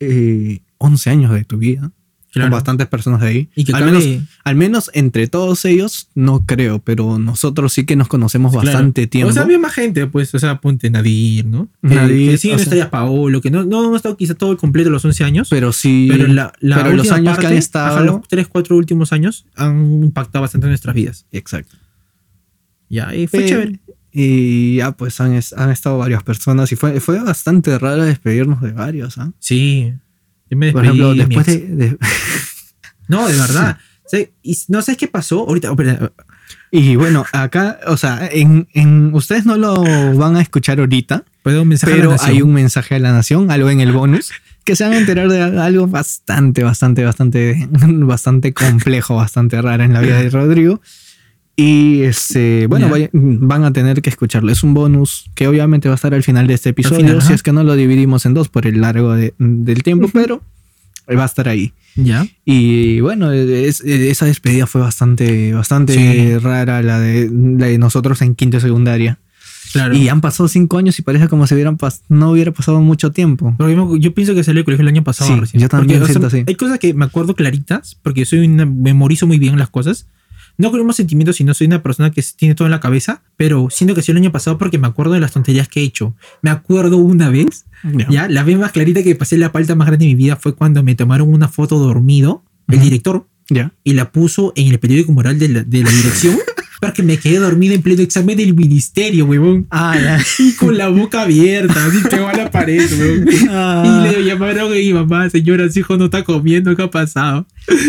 eh, 0.00 0.60
11 0.78 1.10
años 1.10 1.32
de 1.32 1.44
tu 1.44 1.58
vida 1.58 1.92
Claro. 2.34 2.50
con 2.50 2.58
bastantes 2.58 2.86
personas 2.88 3.20
de 3.20 3.26
ahí. 3.28 3.48
Y 3.56 3.64
que 3.64 3.72
al, 3.72 3.84
menos, 3.86 4.04
al 4.44 4.54
menos 4.56 4.90
entre 4.92 5.26
todos 5.28 5.64
ellos, 5.64 6.08
no 6.14 6.44
creo, 6.44 6.80
pero 6.80 7.18
nosotros 7.18 7.72
sí 7.72 7.86
que 7.86 7.96
nos 7.96 8.08
conocemos 8.08 8.52
Claro. 8.52 8.66
bastante 8.66 9.06
tiempo. 9.06 9.30
O 9.30 9.32
sea, 9.32 9.42
había 9.44 9.58
más 9.58 9.72
gente, 9.72 10.06
pues, 10.06 10.34
o 10.34 10.38
sea, 10.38 10.60
ponte 10.60 10.90
Nadir, 10.90 11.46
¿no? 11.46 11.68
Que- 11.82 11.94
Nadir, 11.94 12.30
que 12.32 12.38
siguen 12.38 12.56
o 12.56 12.58
sea- 12.58 12.64
estrellas 12.64 12.88
Paolo, 12.88 13.40
que 13.40 13.50
no, 13.50 13.64
no 13.64 13.88
han 13.88 13.94
estado 13.94 14.16
quizá 14.16 14.34
todo 14.34 14.50
el 14.52 14.56
completo 14.58 14.90
los 14.90 15.04
11 15.04 15.24
años. 15.24 15.48
pero 15.48 15.72
sí. 15.72 16.08
pero 16.10 16.26
la, 16.28 16.52
la 16.60 16.76
pero 16.82 16.96
los 16.96 17.10
años 17.10 17.36
que 17.36 17.42
parte, 17.42 17.46
han 17.46 17.58
estado. 17.58 17.96
ajá, 17.96 18.04
los 18.04 18.28
3, 18.28 18.46
4 18.48 18.76
últimos 18.76 19.12
años 19.12 19.46
han 19.56 20.02
impactado 20.04 20.42
bastante 20.42 20.66
en 20.66 20.70
nuestras 20.70 20.94
vidas. 20.94 21.26
Exacto. 21.32 21.76
Ya, 22.88 23.14
y 23.14 23.26
fue 23.26 23.44
Eh, 23.44 23.48
chévere. 23.48 23.80
Y 24.16 24.76
ya, 24.76 24.92
pues 24.92 25.20
han, 25.20 25.40
han 25.56 25.70
estado 25.70 25.98
varias 25.98 26.22
personas 26.22 26.70
y 26.70 26.76
fue, 26.76 27.00
fue 27.00 27.18
bastante 27.18 27.76
raro 27.78 28.04
despedirnos 28.04 28.60
de 28.62 28.70
varios. 28.72 29.18
¿ah? 29.18 29.32
Sí. 29.40 29.92
Yo 30.50 30.56
me 30.56 30.72
Por 30.72 30.84
ejemplo, 30.84 31.14
después 31.14 31.46
de, 31.46 31.58
de- 31.60 31.98
No, 33.08 33.26
de 33.28 33.34
verdad. 33.34 33.78
Sí, 34.06 34.28
y 34.42 34.56
no 34.68 34.82
sabes 34.82 34.98
qué 34.98 35.08
pasó. 35.08 35.40
Ahorita, 35.48 35.70
espera, 35.70 36.12
Y 36.70 36.94
bueno, 36.94 37.24
acá, 37.32 37.80
o 37.86 37.96
sea, 37.96 38.28
en, 38.30 38.68
en 38.74 39.14
ustedes 39.14 39.46
no 39.46 39.56
lo 39.56 39.82
van 40.14 40.36
a 40.36 40.42
escuchar 40.42 40.78
ahorita, 40.78 41.24
pero 41.42 41.64
nación. 42.10 42.30
hay 42.30 42.42
un 42.42 42.52
mensaje 42.52 42.94
a 42.96 42.98
la 42.98 43.12
nación, 43.12 43.50
algo 43.50 43.70
en 43.70 43.80
el 43.80 43.92
bonus, 43.92 44.30
que 44.64 44.76
se 44.76 44.84
van 44.84 44.92
a 44.92 44.98
enterar 44.98 45.30
de 45.30 45.40
algo 45.40 45.86
bastante, 45.86 46.62
bastante, 46.62 47.02
bastante, 47.02 47.66
bastante 47.72 48.52
complejo, 48.52 49.16
bastante 49.16 49.60
raro 49.62 49.82
en 49.84 49.94
la 49.94 50.00
vida 50.02 50.20
de 50.20 50.28
Rodrigo. 50.28 50.82
Y 51.56 52.02
este, 52.02 52.66
bueno, 52.66 52.90
van 53.12 53.64
a 53.64 53.72
tener 53.72 54.02
que 54.02 54.10
escucharlo. 54.10 54.50
Es 54.50 54.64
un 54.64 54.74
bonus 54.74 55.30
que 55.34 55.46
obviamente 55.46 55.88
va 55.88 55.94
a 55.94 55.96
estar 55.96 56.12
al 56.12 56.22
final 56.24 56.46
de 56.48 56.54
este 56.54 56.70
episodio, 56.70 56.96
final, 56.98 57.20
si 57.20 57.26
ajá. 57.26 57.34
es 57.34 57.42
que 57.44 57.52
no 57.52 57.62
lo 57.62 57.76
dividimos 57.76 58.26
en 58.26 58.34
dos 58.34 58.48
por 58.48 58.66
el 58.66 58.80
largo 58.80 59.14
de- 59.14 59.34
del 59.38 59.82
tiempo, 59.84 60.08
pero 60.12 60.42
va 61.08 61.22
a 61.22 61.26
estar 61.26 61.48
ahí. 61.48 61.72
Ya. 61.94 62.26
Y 62.44 62.98
bueno, 63.00 63.30
es- 63.32 63.82
esa 63.82 64.26
despedida 64.26 64.66
fue 64.66 64.80
bastante, 64.80 65.54
bastante 65.54 65.92
Sí. 65.94 66.38
rara, 66.38 66.82
la 66.82 66.98
de, 66.98 67.30
la 67.32 67.66
de 67.66 67.78
nosotros 67.78 68.20
en 68.22 68.34
quinto 68.34 68.58
secundaria. 68.58 69.18
Claro. 69.72 69.94
Y 69.96 70.08
han 70.08 70.20
pasado 70.20 70.48
cinco 70.48 70.78
años 70.78 70.98
y 70.98 71.02
parece 71.02 71.28
como 71.28 71.46
si 71.46 71.54
hubieran 71.54 71.76
no 72.08 72.30
hubiera 72.30 72.50
pasado 72.52 72.80
mucho 72.80 73.10
tiempo. 73.12 73.54
Porque 73.58 73.74
yo, 73.74 73.96
yo 73.96 74.14
pienso 74.14 74.34
que 74.34 74.42
salió 74.44 74.58
del 74.58 74.64
colegio 74.64 74.82
el 74.82 74.88
año 74.88 75.04
pasado. 75.04 75.32
Sí, 75.34 75.38
recién. 75.40 75.60
yo 75.62 75.68
también 75.68 76.00
Porque, 76.00 76.02
o 76.02 76.06
sea, 76.06 76.12
siento 76.14 76.26
así. 76.28 76.44
Hay 76.48 76.54
cosas 76.56 76.78
que 76.80 76.94
me 76.94 77.04
acuerdo 77.04 77.34
claritas, 77.34 77.96
porque 78.02 78.24
soy 78.24 78.40
una, 78.46 78.66
memorizo 78.66 79.26
muy 79.28 79.38
bien 79.38 79.56
las 79.58 79.70
cosas. 79.70 80.06
No 80.56 80.70
con 80.70 80.80
unos 80.80 80.96
sentimientos, 80.96 81.36
sino 81.36 81.52
soy 81.54 81.66
una 81.66 81.82
persona 81.82 82.10
que 82.10 82.22
tiene 82.36 82.54
todo 82.54 82.66
en 82.66 82.72
la 82.72 82.80
cabeza, 82.80 83.22
pero 83.36 83.68
siento 83.70 83.94
que 83.94 84.02
sí 84.02 84.12
el 84.12 84.18
año 84.18 84.30
pasado 84.32 84.56
porque 84.58 84.78
me 84.78 84.86
acuerdo 84.86 85.12
de 85.12 85.20
las 85.20 85.32
tonterías 85.32 85.68
que 85.68 85.80
he 85.80 85.82
hecho. 85.84 86.14
Me 86.42 86.50
acuerdo 86.50 86.96
una 86.98 87.28
vez, 87.30 87.64
ya, 88.08 88.28
la 88.28 88.42
vez 88.44 88.56
más 88.58 88.70
clarita 88.72 89.02
que 89.02 89.14
pasé 89.16 89.36
la 89.36 89.50
palta 89.52 89.74
más 89.74 89.86
grande 89.88 90.04
de 90.06 90.10
mi 90.10 90.14
vida 90.14 90.36
fue 90.36 90.54
cuando 90.54 90.82
me 90.82 90.94
tomaron 90.94 91.32
una 91.32 91.48
foto 91.48 91.78
dormido, 91.78 92.44
el 92.68 92.80
director, 92.80 93.26
Ya. 93.50 93.72
y 93.84 93.92
la 93.94 94.10
puso 94.12 94.52
en 94.56 94.68
el 94.68 94.78
periódico 94.78 95.12
moral 95.12 95.38
de 95.38 95.48
la, 95.48 95.62
de 95.64 95.82
la 95.82 95.90
dirección, 95.90 96.36
para 96.84 96.92
que 96.94 97.02
me 97.02 97.16
quedé 97.18 97.38
dormido 97.38 97.74
en 97.74 97.80
pleno 97.82 98.02
examen 98.02 98.36
del 98.36 98.54
ministerio, 98.54 99.24
huevón. 99.24 99.66
Ah, 99.70 99.96
ya. 99.98 100.24
Y 100.38 100.52
con 100.56 100.76
la 100.76 100.88
boca 100.88 101.22
abierta, 101.22 101.86
así 101.86 101.98
pegado 102.00 102.28
a 102.28 102.32
la 102.34 102.50
pared, 102.50 102.86
huevón. 102.98 103.28
Y 103.30 104.12
le 104.12 104.24
llamaron 104.24 104.70
a 104.70 104.74
mi 104.74 104.92
mamá, 104.92 105.30
señora, 105.30 105.70
su 105.70 105.78
hijo 105.78 105.96
no 105.96 106.04
está 106.06 106.22
comiendo, 106.24 106.76
¿qué 106.76 106.82
ha 106.82 106.90
pasado? 106.90 107.46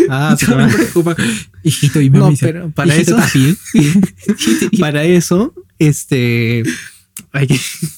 Ah, 0.08 0.34
yo 0.40 0.56
me 0.56 0.66
preocupa. 0.68 1.14
Hijito, 1.62 2.00
y 2.00 2.08
No, 2.08 2.30
dice, 2.30 2.46
pero 2.46 2.70
para 2.70 2.94
"Hijito, 2.94 3.16
eso- 3.16 3.18
¿estás 3.18 3.32
bien?". 3.34 3.56
Hijito, 4.38 4.66
y- 4.70 4.78
Para 4.78 5.04
eso, 5.04 5.52
este. 5.78 6.62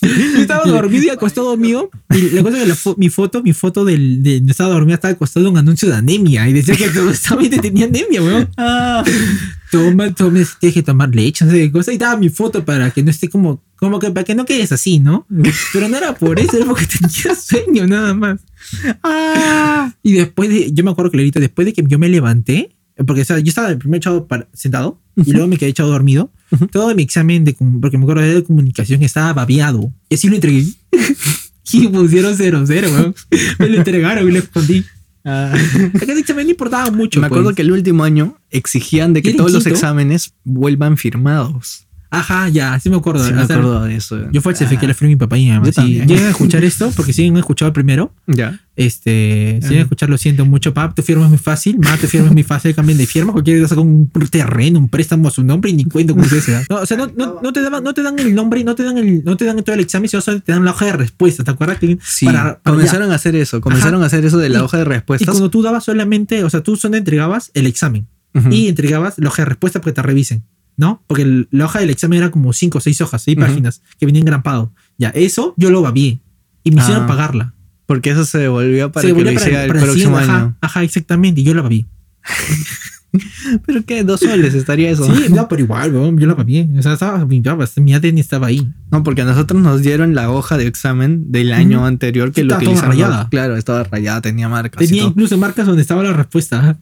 Yo 0.03 0.41
estaba 0.41 0.65
dormido 0.65 1.05
y 1.05 1.09
acostado 1.11 1.57
mío. 1.57 1.91
Y 2.11 2.31
la 2.31 2.43
cosa 2.43 2.59
es 2.61 2.65
que 2.65 2.73
fo- 2.75 2.97
mi 2.97 3.09
foto, 3.09 3.41
mi 3.43 3.53
foto 3.53 3.85
del, 3.85 4.21
de 4.23 4.41
no 4.41 4.51
estaba 4.51 4.71
dormida, 4.71 4.95
estaba 4.97 5.15
acostado 5.15 5.47
en 5.47 5.53
un 5.53 5.59
anuncio 5.59 5.89
de 5.89 5.95
anemia. 5.95 6.49
Y 6.49 6.53
decía 6.55 6.75
que 6.77 6.89
supuestamente 6.89 7.59
tenía 7.59 7.87
anemia, 7.87 8.21
weón. 8.23 8.49
Ah, 8.57 9.05
Toma, 9.71 10.15
toma, 10.15 10.41
tienes 10.61 10.75
que 10.75 10.83
tomar 10.83 11.15
leche, 11.15 11.45
no 11.45 11.51
sé 11.51 11.59
qué 11.59 11.73
cosa. 11.73 11.93
Y 11.93 11.99
daba 11.99 12.17
mi 12.17 12.29
foto 12.29 12.65
para 12.65 12.91
que 12.91 13.03
no 13.03 13.11
esté 13.11 13.29
como, 13.29 13.63
como 13.77 13.99
que 13.99 14.11
para 14.11 14.25
que 14.25 14.35
no 14.35 14.45
quedes 14.45 14.73
así, 14.73 14.99
¿no? 14.99 15.27
Pero 15.73 15.89
no 15.89 15.97
era 15.97 16.15
por 16.15 16.39
eso, 16.41 16.57
era 16.57 16.67
porque 16.67 16.87
tenía 16.87 17.35
sueño, 17.35 17.87
nada 17.87 18.15
más. 18.15 18.41
ah. 19.03 19.93
Y 20.03 20.13
después 20.13 20.49
de, 20.49 20.73
yo 20.73 20.85
me 20.85 20.91
acuerdo 20.91 21.11
clarito, 21.11 21.41
después 21.41 21.67
de 21.67 21.73
que 21.73 21.85
yo 21.87 21.99
me 21.99 22.09
levanté, 22.09 22.75
porque 23.07 23.23
o 23.23 23.25
sea, 23.25 23.39
yo 23.39 23.49
estaba 23.49 23.69
primero 23.77 23.99
echado 23.99 24.27
para- 24.27 24.49
sentado 24.53 25.01
y 25.17 25.33
luego 25.33 25.47
me 25.49 25.57
quedé 25.57 25.71
echado 25.71 25.91
dormido. 25.91 26.33
Todo 26.73 26.95
mi 26.95 27.03
examen 27.03 27.45
de, 27.45 27.55
porque 27.81 27.99
me 27.99 28.05
acuerdo 28.05 28.23
de 28.23 28.43
comunicación 28.45 29.03
estaba 29.03 29.33
babeado. 29.35 29.93
Y 30.09 30.15
así 30.15 30.29
lo 30.29 30.35
entregué. 30.37 30.65
y 31.73 31.89
pusieron 31.89 32.35
0 32.37 32.65
0 32.67 32.89
weón. 32.93 33.15
Me 33.59 33.69
lo 33.69 33.77
entregaron 33.77 34.29
y 34.29 34.33
lo 34.33 34.39
escondí. 34.39 34.85
Ah. 35.29 35.55
No 36.39 36.41
importaba 36.43 36.91
mucho. 36.91 37.21
Me 37.21 37.27
acuerdo 37.27 37.47
pues. 37.47 37.57
que 37.57 37.63
el 37.63 37.73
último 37.73 38.05
año 38.05 38.39
exigían 38.51 39.13
de 39.13 39.23
que 39.23 39.29
¿Y 39.29 39.31
en 39.33 39.37
todos 39.39 39.53
los 39.53 39.67
exámenes 39.67 40.35
vuelvan 40.45 40.97
firmados. 40.97 41.88
Ajá, 42.11 42.49
ya, 42.49 42.81
sí 42.81 42.89
me 42.89 42.97
acuerdo. 42.97 43.23
Sí, 43.25 43.33
me 43.35 43.43
acuerdo 43.43 43.85
de 43.85 43.95
eso. 43.97 44.31
Yo 44.33 44.41
fue 44.41 44.53
el 44.53 44.57
Ah, 44.59 44.67
CFK, 44.67 44.83
le 44.87 44.95
fui 44.95 45.07
a 45.07 45.11
mi 45.11 45.17
papá 45.17 45.37
y 45.37 45.45
mi 45.45 45.51
mamá. 45.53 45.69
Yo 45.69 45.83
llegan 45.83 46.27
a 46.27 46.31
escuchar 46.31 46.65
esto, 46.65 46.91
porque 46.97 47.13
si 47.13 47.27
han 47.27 47.37
escuchado 47.37 47.69
el 47.69 47.73
primero, 47.75 48.13
Ya. 48.27 48.61
Este, 48.77 49.59
si 49.61 49.69
llegan 49.69 49.79
a 49.81 49.83
escuchar, 49.83 50.09
lo 50.09 50.17
siento 50.17 50.47
mucho, 50.47 50.73
pap, 50.73 50.95
tu 50.95 51.03
firma 51.03 51.25
es 51.25 51.29
muy 51.31 51.39
fácil, 51.39 51.79
ma, 51.81 51.97
tu 51.97 52.07
firma 52.07 52.29
es 52.29 52.33
muy 52.33 52.45
fácil, 52.45 52.75
cambien 52.75 52.97
de 52.97 53.07
firma, 53.07 53.33
cualquier 53.33 53.61
cosa 53.61 53.75
con 53.75 53.89
un 53.89 54.09
terreno, 54.31 54.79
un 54.79 54.89
préstamo 54.89 55.27
a 55.29 55.31
su 55.33 55.43
nombre 55.43 55.71
y 55.71 55.75
ni 55.75 55.85
cuento 55.85 56.15
con 56.15 56.23
ustedes 56.25 56.45
se 56.45 56.53
da. 56.53 56.63
No, 56.71 56.77
o 56.77 56.87
sea, 56.87 56.97
no, 56.97 57.09
no, 57.17 57.41
no 57.43 57.53
te 57.53 57.61
dan, 57.61 57.83
no 57.83 57.93
te 57.93 58.03
dan 58.03 58.19
el 58.21 58.35
nombre, 58.35 58.63
no 58.65 58.75
te 58.75 58.85
dan 58.85 58.97
el, 58.99 59.25
no 59.25 59.37
te 59.37 59.45
dan 59.45 59.63
todo 59.65 59.75
el 59.75 59.81
examen, 59.81 60.09
sino 60.09 60.21
solo 60.23 60.41
te 60.41 60.53
dan 60.53 60.65
la 60.65 60.71
hoja 60.71 60.87
de 60.87 60.93
respuesta, 60.93 61.43
¿te 61.45 61.51
acuerdas? 61.51 61.79
Que 61.79 61.99
Sí, 62.03 62.25
para- 62.27 62.61
para 62.61 62.77
comenzaron 62.77 63.11
a 63.11 63.17
hacer 63.17 63.35
eso. 63.37 63.61
Comenzaron 63.61 64.03
a 64.03 64.07
hacer 64.07 64.25
eso 64.25 64.39
de 64.39 64.49
la 64.49 64.61
Y- 64.61 64.63
hoja 64.63 64.77
de 64.79 64.85
Y 64.85 64.87
respuestas. 64.87 65.29
cuando 65.29 65.51
tú 65.51 65.61
dabas 65.63 65.83
solamente, 65.85 66.45
o 66.45 66.49
sea, 66.51 66.63
tú 66.63 66.77
solo 66.77 66.97
entregabas 66.97 67.51
el 67.55 67.67
examen 67.67 68.07
Ujú. 68.35 68.49
y 68.53 68.69
entregabas 68.69 69.15
la 69.19 69.29
hoja 69.29 69.43
de 69.43 69.47
respuesta 69.47 69.81
para 69.81 69.91
que 69.93 69.95
te 69.97 70.03
revisen, 70.03 70.45
¿no? 70.79 71.03
Porque 71.07 71.23
el- 71.25 71.49
la 71.51 71.67
hoja 71.67 71.81
del 71.81 71.91
examen 71.91 72.21
era 72.21 72.31
como 72.31 72.55
cinco 72.55 72.79
o 72.79 72.81
seis 72.81 72.99
hojas, 73.03 73.21
seis 73.21 73.37
Ujú. 73.37 73.47
páginas 73.47 73.83
que 74.01 74.07
venían 74.07 74.25
grampado. 74.25 74.73
Ya, 74.97 75.11
eso 75.11 75.53
yo 75.59 75.69
lo 75.71 75.83
babié 75.83 76.21
y 76.65 76.71
me 76.71 76.81
hicieron 76.81 77.05
Ah, 77.05 77.07
pagarla. 77.07 77.55
Porque 77.85 78.11
eso 78.11 78.25
se 78.25 78.39
devolvió 78.39 78.91
para 78.93 79.07
Se 79.07 79.15
que 79.15 79.19
lo 79.21 79.25
para- 79.27 79.33
hiciera 79.41 79.65
el 79.65 79.69
para 79.73 79.83
próximo 79.83 80.17
año. 80.17 80.57
Ajá, 80.63 80.83
exactamente. 80.85 81.41
Y 81.41 81.45
yo 81.45 81.55
la 81.55 81.63
vi. 81.63 81.87
¿Pero 83.67 83.85
qué? 83.87 84.05
¿Dos 84.05 84.21
soles 84.21 84.53
estaría 84.53 84.91
eso? 84.91 85.05
Sí, 85.17 85.33
no, 85.33 85.49
pero 85.49 85.63
igual, 85.63 85.93
yo 85.93 86.27
la 86.27 86.37
pagué. 86.37 86.69
O 86.79 86.83
sea, 86.83 86.93
estaba, 86.93 87.25
mi 87.25 87.95
ADN 87.95 88.19
estaba 88.19 88.49
ahí. 88.49 88.69
No, 88.91 89.03
porque 89.03 89.23
a 89.23 89.25
nosotros 89.25 89.63
nos 89.63 89.81
dieron 89.81 90.15
la 90.15 90.31
hoja 90.31 90.59
de 90.59 90.67
examen 90.67 91.33
del 91.33 91.53
año 91.53 91.87
anterior 91.87 92.33
que 92.33 92.45
lo 92.45 92.57
utilizamos. 92.57 92.85
rayada. 92.95 93.29
Claro, 93.31 93.57
estaba 93.57 93.83
rayada, 93.85 94.21
tenía 94.21 94.49
marcas. 94.51 94.87
Tenía 94.87 95.05
incluso 95.05 95.39
marcas 95.39 95.67
donde 95.67 95.81
estaba 95.83 96.03
la 96.03 96.13
respuesta. 96.13 96.79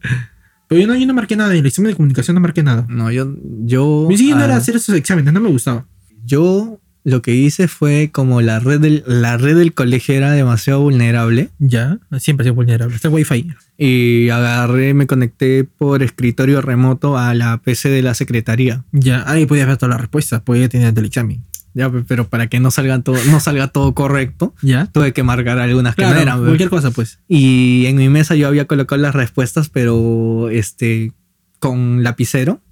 Pero 0.69 0.81
yo 0.81 0.87
no, 0.87 0.97
yo 0.97 1.07
no 1.07 1.15
marqué 1.15 1.37
nada. 1.37 1.53
En 1.53 1.61
el 1.61 1.67
examen 1.67 1.91
de 1.91 1.97
comunicación 1.97 2.35
no 2.35 2.41
marqué 2.41 2.63
nada. 2.63 2.87
No, 2.89 3.11
yo. 3.11 3.35
yo 3.65 4.07
Mi 4.09 4.17
siguiente 4.17 4.45
era 4.45 4.57
hacer 4.57 4.77
esos 4.77 4.95
exámenes, 4.95 5.33
no 5.33 5.41
me 5.41 5.51
gustaba. 5.51 5.87
Yo 6.25 6.81
lo 7.07 7.23
que 7.23 7.37
hice 7.37 7.69
fue 7.69 8.11
como 8.13 8.43
la 8.43 8.59
red 8.59 8.81
del, 8.81 9.05
la 9.07 9.37
red 9.37 9.57
del 9.57 9.75
colegio 9.75 10.17
era 10.17 10.33
demasiado 10.33 10.81
vulnerable. 10.81 11.51
Ya, 11.61 12.01
siempre 12.19 12.43
ha 12.43 12.47
sido 12.47 12.57
vulnerable. 12.57 12.97
Está 12.97 13.11
wifi. 13.11 13.55
Y 13.79 14.29
agarré, 14.31 14.93
me 14.93 15.07
conecté 15.07 15.63
por 15.63 16.03
escritorio 16.03 16.61
remoto 16.63 17.17
a 17.17 17.33
la 17.35 17.59
PC 17.59 17.91
de 17.91 18.03
la 18.03 18.15
secretaría. 18.15 18.85
Ya, 18.91 19.23
ahí 19.31 19.47
podías 19.47 19.69
ver 19.69 19.77
todas 19.77 19.91
las 19.91 20.01
respuestas, 20.01 20.41
podía 20.41 20.69
tener 20.69 20.99
el 20.99 21.05
examen. 21.05 21.45
Ya, 21.77 21.93
pero 22.09 22.27
para 22.27 22.47
que 22.47 22.59
no 22.59 22.70
salgan 22.70 23.03
todo, 23.03 23.19
no 23.31 23.39
salga 23.39 23.69
todo 23.69 23.93
correcto, 23.93 24.55
ya 24.62 24.86
tuve 24.86 25.12
que 25.12 25.23
marcar 25.23 25.59
algunas 25.59 25.94
que 25.94 26.07
no 26.07 26.15
eran. 26.15 26.43
Cualquier 26.43 26.70
cosa, 26.70 26.90
pues. 26.90 27.19
Y 27.28 27.85
en 27.85 27.97
mi 27.97 28.09
mesa 28.09 28.35
yo 28.35 28.48
había 28.48 28.65
colocado 28.65 29.03
las 29.03 29.15
respuestas, 29.15 29.69
pero 29.69 30.48
este 30.48 31.12
con 31.59 32.03
lapicero. 32.03 32.62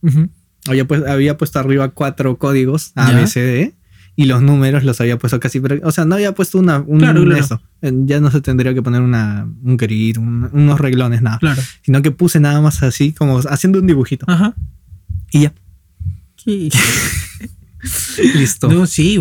había, 0.67 0.87
pues, 0.87 1.07
había 1.07 1.37
puesto 1.37 1.59
arriba 1.59 1.89
cuatro 1.91 2.39
códigos 2.39 2.93
A, 2.95 3.13
B, 3.13 3.27
C, 3.27 3.41
D 3.41 3.75
y 4.17 4.25
los 4.25 4.41
números 4.41 4.85
los 4.85 4.99
había 5.03 5.19
puesto 5.19 5.39
casi, 5.39 5.61
o 5.83 5.93
sea, 5.93 6.07
no 6.07 6.15
había 6.15 6.33
puesto 6.33 6.59
una, 6.59 6.81
un 6.81 7.03
eso. 7.37 7.61
Ya 7.83 8.21
no 8.21 8.31
se 8.31 8.41
tendría 8.41 8.73
que 8.73 8.81
poner 8.81 9.03
una, 9.03 9.47
un 9.63 9.77
querir, 9.77 10.19
unos 10.19 10.81
reglones, 10.81 11.21
nada. 11.21 11.39
Claro. 11.41 11.61
Sino 11.83 12.01
que 12.01 12.11
puse 12.11 12.41
nada 12.41 12.63
más 12.63 12.83
así, 12.83 13.13
como 13.13 13.41
haciendo 13.51 13.81
un 13.81 13.87
dibujito. 13.87 14.25
Ajá. 14.29 14.55
Y 15.31 15.43
ya. 15.43 15.53
Listo. 18.35 18.69
No, 18.69 18.87
sí, 18.87 19.21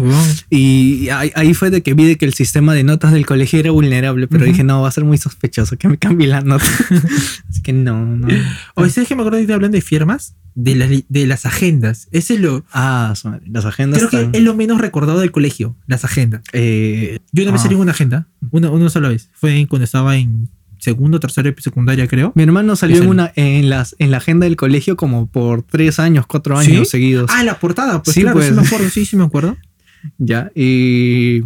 Y 0.49 1.09
ahí, 1.09 1.53
fue 1.53 1.69
de 1.69 1.81
que 1.81 1.93
vi 1.93 2.05
de 2.05 2.17
que 2.17 2.25
el 2.25 2.33
sistema 2.33 2.73
de 2.73 2.83
notas 2.83 3.11
del 3.11 3.25
colegio 3.25 3.59
era 3.59 3.71
vulnerable, 3.71 4.27
pero 4.27 4.45
dije, 4.45 4.63
no, 4.63 4.81
va 4.81 4.87
a 4.87 4.91
ser 4.91 5.03
muy 5.03 5.17
sospechoso 5.17 5.77
que 5.77 5.87
me 5.87 5.97
cambie 5.97 6.27
la 6.27 6.41
nota. 6.41 6.65
Así 7.49 7.61
que 7.61 7.73
no, 7.73 8.05
no. 8.05 8.27
O 8.75 8.87
¿sabes 8.89 9.07
que 9.07 9.15
me 9.15 9.21
acuerdo 9.21 9.45
de 9.45 9.53
hablando 9.53 9.75
de 9.75 9.81
firmas? 9.81 10.35
De, 10.55 11.03
de 11.09 11.27
las 11.27 11.47
agendas. 11.47 12.07
Ese 12.11 12.35
es 12.35 12.39
lo. 12.39 12.63
Ah, 12.71 13.13
las 13.47 13.65
agendas. 13.65 14.03
Creo 14.03 14.09
que 14.31 14.37
es 14.37 14.43
lo 14.43 14.53
menos 14.53 14.79
recordado 14.79 15.19
del 15.19 15.31
colegio, 15.31 15.75
las 15.87 16.05
agendas. 16.05 16.43
Eh, 16.53 17.19
Yo 17.31 17.51
vez 17.51 17.61
salí 17.61 17.75
ah. 17.75 17.79
una 17.79 17.91
agenda, 17.91 18.27
una, 18.51 18.69
una 18.69 18.89
sola 18.89 19.09
vez. 19.09 19.29
Fue 19.33 19.65
cuando 19.67 19.85
estaba 19.85 20.15
en 20.15 20.49
segundo, 20.83 21.19
tercero 21.19 21.49
y 21.49 21.61
secundaria, 21.61 22.07
creo. 22.07 22.33
Mi 22.35 22.43
hermano 22.43 22.75
salió 22.75 23.01
en 23.01 23.07
una 23.07 23.31
en 23.35 23.69
las 23.69 23.95
en 23.99 24.11
la 24.11 24.17
agenda 24.17 24.45
del 24.45 24.57
colegio 24.57 24.97
como 24.97 25.27
por 25.27 25.63
tres 25.63 25.99
años, 25.99 26.27
cuatro 26.27 26.57
años 26.57 26.89
seguidos. 26.89 27.29
Ah, 27.33 27.43
la 27.43 27.59
portada, 27.59 28.03
pues 28.03 28.15
sí, 28.15 28.21
claro, 28.21 28.41
sí 28.41 28.51
me 28.51 28.61
acuerdo, 28.61 28.89
sí, 28.89 29.05
sí 29.05 29.15
me 29.15 29.23
acuerdo. 29.23 29.57
ya, 30.17 30.51
y 30.55 31.43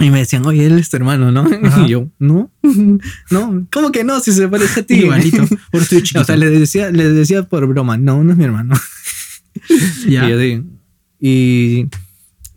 y 0.00 0.10
me 0.10 0.18
decían, 0.18 0.46
oye, 0.46 0.66
él 0.66 0.78
es 0.78 0.90
tu 0.90 0.96
hermano, 0.96 1.32
¿no? 1.32 1.48
Y 1.86 1.88
yo, 1.88 2.08
no, 2.18 2.50
no, 3.30 3.66
¿cómo 3.72 3.92
que 3.92 4.04
no? 4.04 4.20
Si 4.20 4.32
se 4.32 4.48
parece 4.48 4.80
a 4.80 4.82
ti. 4.82 4.94
Igualito, 4.94 5.44
por 5.70 5.82
estoy 5.82 6.02
chiquito. 6.02 6.20
O 6.20 6.24
sea, 6.24 6.36
le 6.36 6.50
decía, 6.50 6.90
le 6.90 7.08
decía 7.10 7.44
por 7.44 7.66
broma, 7.66 7.96
no, 7.96 8.22
no 8.24 8.32
es 8.32 8.38
mi 8.38 8.44
hermano. 8.44 8.74
ya. 10.08 10.28
Y 11.20 11.86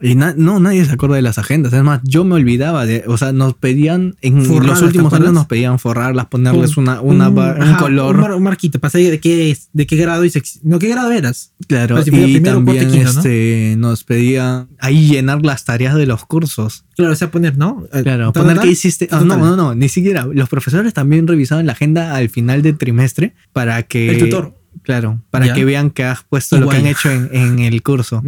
y 0.01 0.15
no, 0.15 0.59
nadie 0.59 0.83
se 0.85 0.93
acuerda 0.93 1.15
de 1.15 1.21
las 1.21 1.37
agendas. 1.37 1.73
Es 1.73 1.83
más, 1.83 2.01
yo 2.03 2.23
me 2.23 2.35
olvidaba 2.35 2.85
de. 2.85 3.03
O 3.07 3.17
sea, 3.17 3.31
nos 3.31 3.53
pedían. 3.53 4.15
En 4.21 4.47
los 4.65 4.81
últimos 4.81 5.13
años 5.13 5.33
nos 5.33 5.45
pedían 5.45 5.79
forrarlas, 5.79 6.25
ponerles 6.25 6.77
una, 6.77 7.01
una 7.01 7.29
un, 7.29 7.75
color. 7.75 8.17
Un, 8.33 8.43
marquito 8.43 8.79
para 8.79 8.91
saber 8.91 9.11
de 9.11 9.19
qué, 9.19 9.57
de 9.73 9.85
qué 9.85 9.95
grado 9.95 10.25
y 10.25 10.31
No, 10.63 10.79
qué 10.79 10.89
grado 10.89 11.11
eras. 11.11 11.53
Claro, 11.67 11.99
y 12.05 12.39
también 12.41 12.93
este, 12.95 13.75
nos 13.77 14.03
pedían 14.03 14.69
ahí 14.79 15.07
llenar 15.07 15.45
las 15.45 15.65
tareas 15.65 15.95
de 15.95 16.05
los 16.05 16.25
cursos. 16.25 16.85
Claro, 16.95 17.13
o 17.13 17.15
sea, 17.15 17.29
poner, 17.31 17.57
¿no? 17.57 17.85
Eh, 17.93 18.03
claro, 18.03 18.33
poner 18.33 18.59
qué 18.59 18.69
hiciste. 18.69 19.07
Ah, 19.11 19.21
no, 19.23 19.37
no, 19.37 19.55
no, 19.55 19.75
ni 19.75 19.89
siquiera. 19.89 20.27
Los 20.31 20.49
profesores 20.49 20.93
también 20.93 21.27
revisaban 21.27 21.65
la 21.65 21.73
agenda 21.73 22.15
al 22.15 22.29
final 22.29 22.61
del 22.61 22.77
trimestre 22.77 23.35
para 23.53 23.83
que. 23.83 24.11
El 24.11 24.17
tutor. 24.17 24.55
Claro, 24.83 25.21
para 25.29 25.53
que 25.53 25.65
vean 25.65 25.91
que 25.91 26.03
has 26.03 26.23
puesto 26.23 26.59
lo 26.59 26.69
que 26.69 26.77
han 26.77 26.87
hecho 26.87 27.11
en, 27.11 27.59
el 27.59 27.83
curso. 27.83 28.23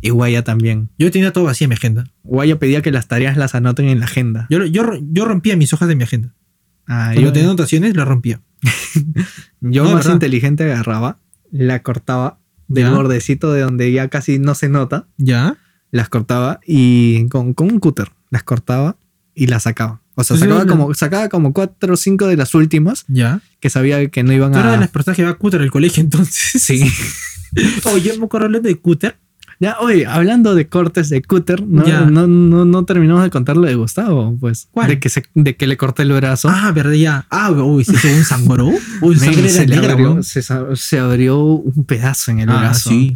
Y 0.00 0.10
Guaya 0.10 0.44
también. 0.44 0.90
Yo 0.98 1.10
tenía 1.10 1.32
todo 1.32 1.48
así 1.48 1.64
en 1.64 1.70
mi 1.70 1.74
agenda. 1.74 2.04
Guaya 2.22 2.58
pedía 2.58 2.82
que 2.82 2.90
las 2.90 3.08
tareas 3.08 3.36
las 3.36 3.54
anoten 3.54 3.88
en 3.88 4.00
la 4.00 4.06
agenda. 4.06 4.46
Yo, 4.50 4.64
yo, 4.64 4.84
yo 5.10 5.24
rompía 5.24 5.56
mis 5.56 5.72
hojas 5.72 5.88
de 5.88 5.96
mi 5.96 6.04
agenda. 6.04 6.34
Ah, 6.86 7.10
Cuando 7.12 7.22
yo 7.22 7.32
tenía 7.32 7.48
anotaciones, 7.48 7.96
las 7.96 8.06
rompía. 8.06 8.40
yo 9.60 9.84
más 9.84 10.06
inteligente 10.06 10.64
agarraba, 10.64 11.18
la 11.50 11.82
cortaba 11.82 12.38
del 12.68 12.90
bordecito 12.90 13.52
de 13.52 13.62
donde 13.62 13.90
ya 13.92 14.08
casi 14.08 14.38
no 14.38 14.54
se 14.54 14.68
nota. 14.68 15.06
Ya. 15.16 15.56
Las 15.90 16.08
cortaba 16.08 16.60
y 16.66 17.26
con, 17.28 17.54
con 17.54 17.72
un 17.72 17.80
cúter 17.80 18.12
las 18.30 18.44
cortaba 18.44 18.96
y 19.34 19.48
las 19.48 19.64
sacaba. 19.64 20.00
O 20.14 20.24
sea, 20.24 20.36
sacaba, 20.36 20.66
como, 20.66 20.94
sacaba 20.94 21.28
como 21.28 21.52
cuatro 21.52 21.94
o 21.94 21.96
cinco 21.96 22.26
de 22.26 22.36
las 22.36 22.54
últimas. 22.54 23.04
Ya. 23.08 23.40
Que 23.58 23.70
sabía 23.70 24.08
que 24.08 24.22
no 24.22 24.32
iban 24.32 24.54
a. 24.54 24.60
Era 24.60 24.72
de 24.72 24.78
las 24.78 24.88
personas 24.88 25.16
que 25.16 25.22
iba 25.22 25.30
a 25.30 25.34
cúter 25.34 25.60
el 25.60 25.70
colegio 25.70 26.00
entonces. 26.02 26.62
Sí. 26.62 26.90
Oye, 27.84 28.16
me 28.18 28.24
acuerdo 28.24 28.60
de 28.60 28.76
cúter. 28.76 29.16
Ya, 29.60 29.76
oye, 29.78 30.06
hablando 30.06 30.54
de 30.54 30.68
cortes 30.68 31.10
de 31.10 31.20
cúter, 31.20 31.62
no, 31.66 31.84
no, 32.10 32.26
no, 32.26 32.64
no, 32.64 32.84
terminamos 32.86 33.22
de 33.22 33.28
contar 33.28 33.58
lo 33.58 33.66
de 33.66 33.74
Gustavo, 33.74 34.34
pues. 34.40 34.68
¿Cuál? 34.70 34.88
De 34.88 34.98
que, 34.98 35.10
se, 35.10 35.22
de 35.34 35.54
que 35.54 35.66
le 35.66 35.76
corté 35.76 36.02
el 36.02 36.12
brazo. 36.12 36.48
Ah, 36.50 36.72
verdad, 36.72 36.92
ya. 36.92 37.26
Ah, 37.28 37.50
uy, 37.52 37.84
se 37.84 37.92
hizo 37.92 38.08
un 38.08 38.24
sangró. 38.24 38.72
Uy, 39.02 39.16
sangre 39.18 39.50
se, 39.50 39.64
abrió, 39.64 40.22
se, 40.22 40.98
abrió 40.98 41.38
un 41.38 41.84
pedazo 41.84 42.30
en 42.30 42.40
el 42.40 42.48
ah, 42.48 42.58
brazo. 42.58 42.88
Sí. 42.88 43.14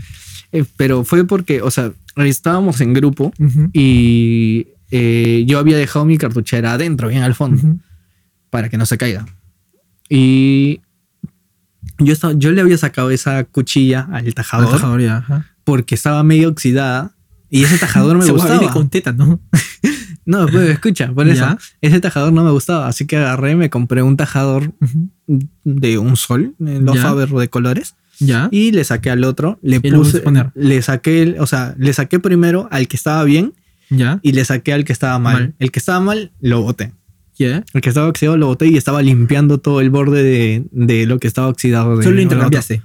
Eh, 0.53 0.67
pero 0.77 1.03
fue 1.05 1.27
porque, 1.27 1.63
o 1.63 1.71
sea, 1.71 1.93
estábamos 2.17 2.83
en 2.83 2.93
grupo 2.93 3.33
y 3.73 4.67
eh, 4.91 5.45
yo 5.47 5.59
había 5.59 5.79
dejado 5.79 6.05
mi 6.05 6.19
cartuchera 6.19 6.75
adentro, 6.75 7.09
bien 7.09 7.23
al 7.23 7.35
fondo, 7.35 7.79
para 8.51 8.69
que 8.69 8.77
no 8.77 8.85
se 8.85 8.99
caiga. 8.99 9.25
Y 10.11 10.83
yo, 12.01 12.13
estaba, 12.13 12.35
yo 12.35 12.53
le 12.53 12.61
había 12.61 12.77
sacado 12.77 13.11
esa 13.11 13.45
cuchilla 13.45 14.07
al 14.13 14.35
tajador. 14.35 14.67
Al 14.67 14.73
tajador 14.75 15.01
ya, 15.01 15.17
ajá 15.17 15.54
porque 15.65 15.95
estaba 15.95 16.23
medio 16.23 16.49
oxidada 16.49 17.15
y 17.51 17.65
ese 17.65 17.79
tajador 17.79 18.19
me 18.19 18.29
gustaba. 18.31 18.71
con 18.73 18.89
teta, 18.89 19.13
¿no? 19.13 19.41
no, 20.27 20.47
pues 20.47 20.71
escucha, 20.71 21.13
por 21.13 21.29
eso. 21.29 21.57
Ese 21.81 22.01
tajador 22.01 22.33
no 22.33 22.45
me 22.45 22.51
gustaba, 22.51 22.89
así 22.89 23.07
que 23.07 23.17
agarré, 23.17 23.57
me 23.57 23.71
compré 23.71 24.03
un 24.03 24.17
tajador 24.17 24.73
de 25.65 25.99
un 25.99 26.17
sol, 26.17 26.55
los 26.59 26.99
Faber 26.99 27.29
de 27.29 27.49
colores. 27.49 27.95
Ya. 28.21 28.49
Y 28.53 28.71
le 28.71 28.85
saqué 28.85 29.11
al 29.11 29.25
otro, 29.25 29.59
le 29.61 29.81
puse, 29.81 30.23
le 30.55 30.83
saqué, 30.83 31.37
o 31.41 31.47
sea, 31.47 31.75
le 31.79 31.93
saqué 31.93 32.21
primero 32.21 32.69
al 32.71 32.87
que 32.87 32.97
estaba 32.97 33.25
bien. 33.25 33.55
Ya. 33.91 34.21
Y 34.23 34.33
le 34.33 34.45
saqué 34.45 34.73
al 34.73 34.85
que 34.85 34.93
estaba 34.93 35.19
mal. 35.19 35.55
El 35.59 35.71
que 35.71 35.79
estaba 35.79 36.01
mal, 36.01 36.33
lo 36.41 36.63
boté. 36.63 36.93
El 37.39 37.81
que 37.83 37.89
estaba 37.89 38.09
oxidado 38.09 38.37
lo 38.37 38.47
boté 38.47 38.69
y 38.69 38.77
estaba 38.77 39.03
limpiando 39.03 39.59
todo 39.59 39.81
el 39.81 39.91
borde 39.91 40.23
de, 40.23 40.65
de 40.71 41.07
lo 41.07 41.19
que 41.19 41.27
estaba 41.27 41.49
oxidado. 41.49 42.01
Solo 42.03 42.17
lo 42.17 42.23
intercambiaste 42.23 42.83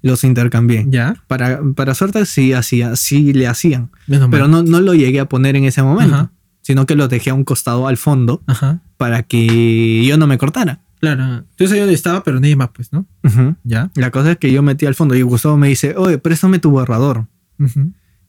los 0.00 0.24
intercambié. 0.24 0.86
Ya. 0.88 1.16
Para, 1.26 1.60
para 1.74 1.94
suerte 1.94 2.24
sí 2.26 2.52
hacía, 2.52 2.96
sí 2.96 3.32
le 3.32 3.46
hacían. 3.46 3.90
pero 4.30 4.48
no, 4.48 4.62
no 4.62 4.80
lo 4.80 4.94
llegué 4.94 5.20
a 5.20 5.28
poner 5.28 5.56
en 5.56 5.64
ese 5.64 5.82
momento. 5.82 6.30
Sino 6.62 6.86
que 6.86 6.94
lo 6.94 7.08
dejé 7.08 7.30
a 7.30 7.34
un 7.34 7.44
costado 7.44 7.88
al 7.88 7.96
fondo 7.96 8.42
para 8.96 9.24
que 9.24 10.04
yo 10.04 10.16
no 10.16 10.26
me 10.26 10.38
cortara. 10.38 10.80
Claro. 11.00 11.24
Entonces 11.24 11.78
donde 11.80 11.94
estaba, 11.94 12.22
pero 12.22 12.38
nadie 12.38 12.54
más, 12.54 12.70
pues, 12.72 12.92
¿no? 12.92 13.06
Ya. 13.64 13.90
La 13.96 14.10
cosa 14.12 14.32
es 14.32 14.38
que 14.38 14.52
yo 14.52 14.62
metí 14.62 14.86
al 14.86 14.94
fondo 14.94 15.16
y 15.16 15.22
Gustavo 15.22 15.56
me 15.56 15.68
dice, 15.68 15.94
oye, 15.96 16.18
préstame 16.18 16.60
tu 16.60 16.70
borrador. 16.70 17.26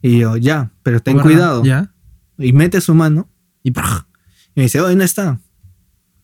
Y 0.02 0.20
yo, 0.20 0.38
ya, 0.38 0.72
pero 0.82 1.00
ten 1.00 1.20
cuidado. 1.20 1.64
Ya. 1.64 1.92
Y 2.40 2.52
mete 2.52 2.82
su 2.82 2.96
mano 2.96 3.30
y, 3.62 3.70
y 3.70 3.74
me 4.56 4.64
dice, 4.64 4.82
oye, 4.82 4.96
no 4.96 5.04
está. 5.04 5.40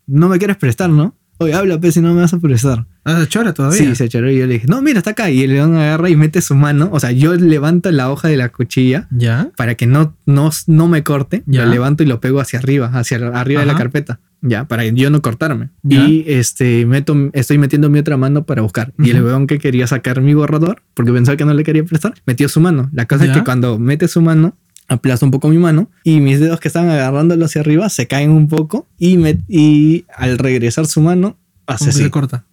No 0.08 0.28
me 0.28 0.40
quieres 0.40 0.58
prestar, 0.58 0.90
¿no? 0.90 1.16
Oye, 1.38 1.54
habla, 1.54 1.80
pues, 1.80 1.94
si 1.94 2.02
no 2.02 2.14
me 2.16 2.22
vas 2.22 2.34
a 2.34 2.40
prestar. 2.40 2.88
Ah, 3.04 3.22
se 3.22 3.28
chora 3.28 3.54
todavía. 3.54 3.78
Sí, 3.78 3.96
se 3.96 4.10
choró 4.10 4.30
y 4.30 4.38
yo 4.38 4.46
le 4.46 4.54
dije, 4.54 4.68
no, 4.68 4.82
mira, 4.82 5.00
está 5.00 5.12
acá. 5.12 5.30
Y 5.30 5.44
el 5.44 5.52
león 5.52 5.76
agarra 5.76 6.10
y 6.10 6.16
mete 6.16 6.42
su 6.42 6.56
mano. 6.56 6.90
O 6.92 7.00
sea, 7.00 7.12
yo 7.12 7.34
levanto 7.36 7.92
la 7.92 8.12
hoja 8.12 8.28
de 8.28 8.38
la 8.38 8.50
cuchilla. 8.50 9.08
Ya. 9.12 9.52
Para 9.56 9.76
que 9.76 9.88
no, 9.88 10.16
no, 10.26 10.50
no 10.68 10.88
me 10.88 11.04
corte. 11.04 11.44
Ya. 11.46 11.66
Lo 11.66 11.72
levanto 11.72 12.04
y 12.04 12.06
lo 12.06 12.20
pego 12.20 12.40
hacia 12.40 12.60
arriba, 12.60 12.92
hacia 12.94 13.18
arriba 13.18 13.62
de 13.62 13.68
la 13.68 13.76
carpeta. 13.76 14.20
Ya, 14.42 14.66
para 14.66 14.86
yo 14.86 15.10
no 15.10 15.22
cortarme. 15.22 15.70
Y 15.88 16.24
este, 16.28 16.86
meto, 16.86 17.16
estoy 17.34 17.58
metiendo 17.58 17.90
mi 17.90 18.00
otra 18.00 18.16
mano 18.18 18.46
para 18.46 18.62
buscar. 18.62 18.94
Y 18.98 19.10
el 19.10 19.24
león 19.26 19.48
que 19.48 19.60
quería 19.60 19.86
sacar 19.88 20.22
mi 20.22 20.34
borrador, 20.34 20.82
porque 20.94 21.12
pensaba 21.12 21.36
que 21.36 21.46
no 21.46 21.54
le 21.54 21.64
quería 21.64 21.84
prestar, 21.84 22.14
metió 22.26 22.48
su 22.48 22.62
mano. 22.62 22.90
La 22.94 23.06
cosa 23.06 23.26
es 23.26 23.32
que 23.32 23.44
cuando 23.44 23.80
mete 23.80 24.08
su 24.08 24.22
mano, 24.22 24.56
aplasto 24.88 25.26
un 25.26 25.32
poco 25.32 25.50
mi 25.50 25.58
mano 25.58 25.90
y 26.04 26.20
mis 26.20 26.40
dedos 26.40 26.60
que 26.60 26.68
estaban 26.68 26.90
agarrándolo 26.90 27.46
hacia 27.46 27.62
arriba 27.62 27.90
se 27.90 28.08
caen 28.08 28.32
un 28.32 28.48
poco 28.48 28.88
y, 28.98 29.18
me, 29.18 29.38
y 29.48 30.06
al 30.16 30.38
regresar 30.38 30.88
su 30.88 31.02
mano 31.02 31.38
hace 31.70 31.90
así. 31.90 32.04
Se 32.04 32.10
corta. 32.10 32.46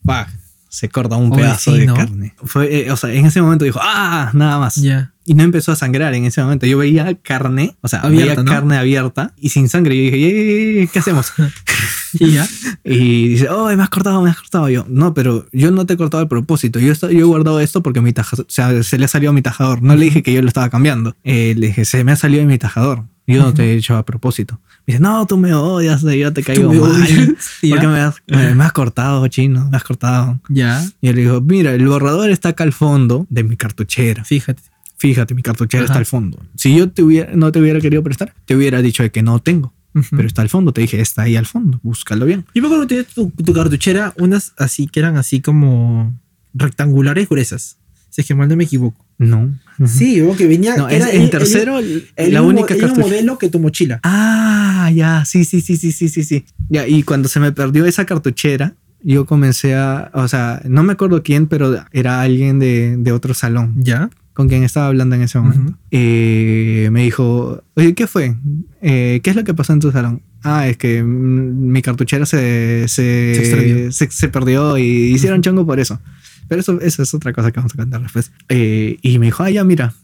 se 0.69 0.89
corta 0.89 1.17
un 1.17 1.31
pedazo 1.31 1.73
de 1.73 1.87
carne. 1.87 2.35
Fue, 2.45 2.87
eh, 2.87 2.91
o 2.91 2.97
sea, 2.97 3.13
en 3.13 3.27
ese 3.27 3.41
momento 3.41 3.65
dijo, 3.65 3.81
ah, 3.83 4.31
nada 4.35 4.59
más. 4.59 4.77
Ya. 4.77 5.13
y 5.25 5.35
no 5.35 5.43
empezó 5.43 5.73
a 5.73 5.77
sangrar 5.77 6.15
en 6.15 6.25
ese 6.25 6.43
momento. 6.43 6.67
Yo 6.67 6.79
veía 6.79 7.15
carne, 7.15 7.77
o 7.81 7.89
sea, 7.89 8.01
había 8.01 8.35
carne 8.45 8.77
abierta 8.77 9.33
y 9.37 9.49
sin 9.49 9.69
sangre. 9.69 9.97
Yo 9.97 10.03
dije, 10.03 10.89
¿qué 10.93 10.99
hacemos? 10.99 11.33
y 12.13 12.33
ya. 12.33 12.47
Y 12.85 13.29
dice, 13.29 13.49
oh, 13.49 13.67
me 13.75 13.83
has 13.83 13.91
cortado, 13.91 14.23
me 14.23 14.31
has 14.31 14.37
cortado. 14.37 14.69
Yo, 14.69 14.87
no, 14.89 15.13
pero 15.13 15.47
yo 15.53 15.73
no 15.73 15.87
te 15.87 15.95
he 15.95 15.97
cortado 15.97 16.23
a 16.23 16.29
propósito. 16.29 16.79
Yo, 16.79 16.93
yo 16.93 17.09
he 17.09 17.23
guardado 17.25 17.59
esto 17.59 17.83
porque 17.83 18.01
mi 18.01 18.13
tajador, 18.13 18.47
o 18.47 18.51
sea, 18.51 18.83
se 18.85 18.97
le 18.97 19.07
ha 19.07 19.09
salido 19.09 19.31
a 19.31 19.35
mi 19.35 19.43
tajador. 19.43 19.83
No 19.83 19.97
le 19.97 20.05
dije 20.05 20.23
que 20.23 20.33
yo 20.33 20.41
lo 20.41 20.49
estaba 20.49 20.71
cambiando. 20.71 21.17
Eh, 21.25 21.55
le 21.57 21.69
dije, 21.69 21.85
se 21.85 22.05
me 22.05 22.13
ha 22.13 22.17
salido 22.17 22.41
de 22.43 22.47
mi 22.47 22.59
tajador. 22.59 23.05
Yo 23.27 23.43
no 23.43 23.55
te 23.55 23.65
he 23.65 23.77
hecho 23.77 23.97
a 23.97 24.05
propósito. 24.05 24.61
Me 24.87 24.93
dice, 24.93 25.01
no, 25.01 25.27
tú 25.27 25.37
me 25.37 25.53
odias, 25.53 26.03
yo 26.03 26.33
te 26.33 26.43
caigo 26.43 26.73
mal. 26.73 27.37
Porque 27.69 27.87
me 27.89 28.01
has, 28.01 28.23
me, 28.27 28.65
has, 28.65 28.73
cortado, 28.73 29.27
chino, 29.27 29.69
me 29.69 29.77
has 29.77 29.83
cortado. 29.83 30.41
Ya. 30.49 30.85
Y 31.01 31.09
él 31.09 31.17
dijo, 31.17 31.41
mira, 31.41 31.73
el 31.75 31.87
borrador 31.89 32.31
está 32.31 32.51
acá 32.51 32.63
al 32.63 32.73
fondo 32.73 33.27
de 33.29 33.43
mi 33.43 33.57
cartuchera. 33.57 34.25
Fíjate. 34.25 34.63
Fíjate, 34.99 35.35
mi 35.35 35.43
cartuchera 35.43 35.85
está 35.85 35.99
al 35.99 36.07
fondo. 36.07 36.39
Si 36.55 36.75
yo 36.75 36.91
te 36.91 37.03
hubiera, 37.03 37.35
no 37.35 37.53
te 37.53 37.61
hubiera 37.61 37.81
querido 37.81 38.03
prestar, 38.03 38.33
te 38.47 38.57
hubiera 38.57 38.81
dicho 38.81 39.03
de 39.03 39.11
que 39.11 39.23
no 39.23 39.41
tengo. 39.41 39.75
Pero 40.11 40.29
está 40.29 40.43
al 40.43 40.51
fondo, 40.51 40.73
te 40.73 40.83
dije, 40.83 41.01
está 41.01 41.23
ahí 41.23 41.37
al 41.37 41.47
fondo, 41.47 41.81
búscalo 41.83 42.27
bien. 42.27 42.45
Yo 42.55 42.61
me 42.61 42.69
acuerdo 42.69 42.87
que 42.87 43.03
tu, 43.05 43.31
tu 43.31 43.55
cartuchera, 43.55 44.13
unas 44.19 44.53
así 44.59 44.89
que 44.89 45.01
eran 45.01 45.17
así 45.17 45.41
como 45.41 46.15
rectangulares 46.53 47.29
gruesas. 47.29 47.79
Si 48.11 48.21
es 48.21 48.27
que 48.27 48.35
mal 48.35 48.47
no 48.47 48.57
me 48.57 48.65
equivoco. 48.65 49.06
No. 49.19 49.59
Sí, 49.85 50.21
o 50.23 50.35
que 50.37 50.47
venía. 50.47 50.77
No, 50.77 50.89
era 50.89 51.11
en 51.11 51.29
tercero, 51.31 51.79
la 52.17 52.43
única 52.43 52.75
el 52.75 52.97
modelo 52.97 53.39
que 53.39 53.49
tu 53.49 53.59
mochila. 53.59 54.01
Ah, 54.03 54.91
ya, 54.95 55.25
sí, 55.25 55.45
sí, 55.45 55.61
sí, 55.61 55.77
sí, 55.77 55.93
sí, 55.93 56.09
sí, 56.09 56.23
sí. 56.23 56.45
Ya, 56.69 56.87
y 56.87 57.03
cuando 57.03 57.29
se 57.29 57.41
me 57.41 57.53
perdió 57.53 57.85
esa 57.85 58.05
cartuchera, 58.07 58.75
yo 59.03 59.27
comencé 59.27 59.75
a. 59.75 60.11
O 60.15 60.29
sea, 60.29 60.63
no 60.67 60.83
me 60.83 60.95
acuerdo 60.95 61.23
quién, 61.23 61.47
pero 61.47 61.85
era 61.93 62.23
alguien 62.23 62.59
de, 62.59 62.97
de 62.99 63.13
otro 63.13 63.35
salón. 63.35 63.75
Ya. 63.79 64.11
Con 64.33 64.49
quien 64.49 64.65
estaba 64.65 64.89
hablando 64.89 65.17
en 65.17 65.23
ese 65.23 65.39
momento. 65.39 65.79
Eh, 65.91 66.91
me 66.93 67.05
dijo, 67.05 67.63
oye, 67.75 67.95
¿qué 67.95 68.07
fue? 68.07 68.37
Eh, 68.83 69.21
¿Qué 69.23 69.31
es 69.31 69.37
lo 69.37 69.45
que 69.45 69.55
pasó 69.55 69.73
en 69.73 69.81
tu 69.81 69.91
salón? 69.93 70.21
Ah, 70.43 70.69
es 70.69 70.77
que 70.77 71.03
mi 71.03 71.81
cartuchera 71.81 72.27
se, 72.27 72.85
se, 72.87 73.91
se, 73.91 74.11
se 74.11 74.29
perdió 74.29 74.77
y 74.77 74.85
hicieron 75.15 75.41
chongo 75.41 75.65
por 75.65 75.81
eso. 75.81 76.01
Pero 76.49 76.61
eso, 76.61 76.81
eso 76.81 77.03
es 77.03 77.15
otra 77.15 77.33
cosa 77.33 77.51
que 77.51 77.61
vamos 77.61 77.75
a 77.75 77.77
contar 77.77 78.03
después. 78.03 78.33
Eh, 78.49 78.99
y 79.03 79.19
me 79.19 79.27
dijo, 79.27 79.43
ah, 79.43 79.51
ya, 79.51 79.65
mira, 79.65 79.95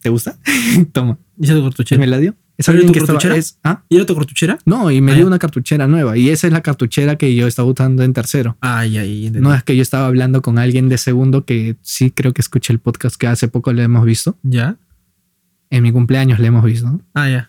¿te 0.00 0.08
gusta? 0.10 0.38
Toma. 0.92 1.18
¿Y 1.38 1.44
esa 1.44 1.54
tu 1.54 1.64
cartuchera? 1.64 2.00
me 2.00 2.06
la 2.06 2.18
dio. 2.18 2.34
¿Esa 2.58 2.72
tu 2.76 2.92
cartuchera? 2.92 3.36
¿Ah? 3.64 3.82
¿Y 3.88 3.96
era 3.96 4.04
tu 4.04 4.14
cartuchera? 4.14 4.58
No, 4.66 4.90
y 4.90 5.00
me 5.00 5.12
ah, 5.12 5.14
dio 5.14 5.26
una 5.26 5.38
cartuchera 5.38 5.86
nueva. 5.86 6.18
Y 6.18 6.28
esa 6.28 6.46
es 6.46 6.52
la 6.52 6.60
cartuchera 6.60 7.16
que 7.16 7.34
yo 7.34 7.46
estaba 7.46 7.66
usando 7.66 8.02
en 8.02 8.12
tercero. 8.12 8.58
Ya, 8.62 8.84
ya. 8.84 9.02
No, 9.40 9.54
es 9.54 9.62
que 9.62 9.74
yo 9.74 9.80
estaba 9.80 10.06
hablando 10.06 10.42
con 10.42 10.58
alguien 10.58 10.90
de 10.90 10.98
segundo 10.98 11.46
que 11.46 11.76
sí 11.80 12.10
creo 12.10 12.34
que 12.34 12.42
escuché 12.42 12.74
el 12.74 12.78
podcast 12.78 13.16
que 13.16 13.26
hace 13.26 13.48
poco 13.48 13.72
le 13.72 13.82
hemos 13.84 14.04
visto. 14.04 14.36
Ya. 14.42 14.76
En 15.70 15.82
mi 15.82 15.90
cumpleaños 15.90 16.38
le 16.38 16.48
hemos 16.48 16.62
visto. 16.62 17.00
Ah, 17.14 17.30
ya. 17.30 17.48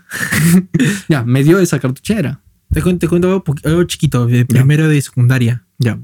ya, 1.09 1.23
me 1.25 1.43
dio 1.43 1.59
esa 1.59 1.79
cartuchera. 1.79 2.39
Te 2.71 2.81
cuento, 2.81 2.99
te 2.99 3.09
cuento 3.09 3.43
algo, 3.65 3.83
chiquito, 3.83 4.27
de 4.27 4.45
primero 4.45 4.87
de 4.87 5.01
secundaria. 5.01 5.65
Ya. 5.77 5.99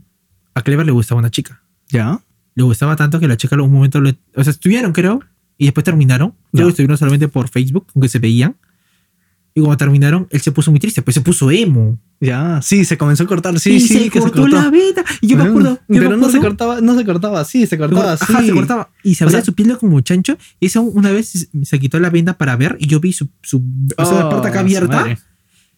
A 0.53 0.63
Clever 0.63 0.85
le 0.85 0.91
gustaba 0.91 1.19
una 1.19 1.31
chica. 1.31 1.61
Ya. 1.89 2.21
Le 2.55 2.63
gustaba 2.63 2.95
tanto 2.95 3.19
que 3.19 3.27
la 3.27 3.37
chica 3.37 3.55
en 3.55 3.61
un 3.61 3.71
momento, 3.71 4.01
le, 4.01 4.17
o 4.35 4.43
sea, 4.43 4.51
estuvieron 4.51 4.93
creo, 4.93 5.21
y 5.57 5.65
después 5.65 5.83
terminaron. 5.83 6.33
Luego 6.51 6.69
estuvieron 6.69 6.97
solamente 6.97 7.27
por 7.27 7.49
Facebook, 7.49 7.87
aunque 7.95 8.09
se 8.09 8.19
veían. 8.19 8.55
Y 9.53 9.61
cuando 9.61 9.77
terminaron, 9.77 10.27
él 10.29 10.39
se 10.39 10.51
puso 10.51 10.69
muy 10.69 10.79
triste, 10.79 11.01
pues 11.01 11.15
se 11.15 11.21
puso 11.21 11.49
emo. 11.49 11.99
Ya, 12.19 12.61
sí, 12.61 12.85
se 12.85 12.95
comenzó 12.95 13.23
a 13.23 13.27
cortar, 13.27 13.59
sí, 13.59 13.79
sí, 13.79 13.87
se 13.87 14.09
que 14.11 14.19
cortó 14.19 14.35
se 14.35 14.41
cortó 14.41 14.55
la 14.55 14.69
vena. 14.69 15.03
Y 15.19 15.27
yo 15.27 15.37
me 15.37 15.45
acuerdo. 15.45 15.79
pero 15.87 16.15
no 16.15 16.29
se 16.29 16.39
cortaba, 16.39 16.79
no 16.79 16.95
se 16.95 17.03
cortaba 17.03 17.39
así, 17.39 17.65
se 17.65 17.75
cortaba 17.75 18.13
así. 18.13 18.25
Ajá, 18.29 18.43
se 18.43 18.51
cortaba. 18.51 18.91
Y 19.03 19.15
se 19.15 19.23
abría 19.23 19.43
su 19.43 19.55
piel 19.55 19.75
como 19.79 19.99
chancho. 20.01 20.37
Y 20.59 20.67
eso 20.67 20.83
una 20.83 21.11
vez 21.11 21.49
se 21.63 21.79
quitó 21.79 21.99
la 21.99 22.11
venda 22.11 22.37
para 22.37 22.55
ver 22.55 22.77
y 22.79 22.85
yo 22.85 22.99
vi 22.99 23.13
su, 23.13 23.29
su 23.41 23.63
o 23.97 24.05
sea, 24.05 24.19
la 24.19 24.29
puerta 24.29 24.49
acá 24.49 24.59
oh, 24.59 24.61
abierta. 24.61 25.17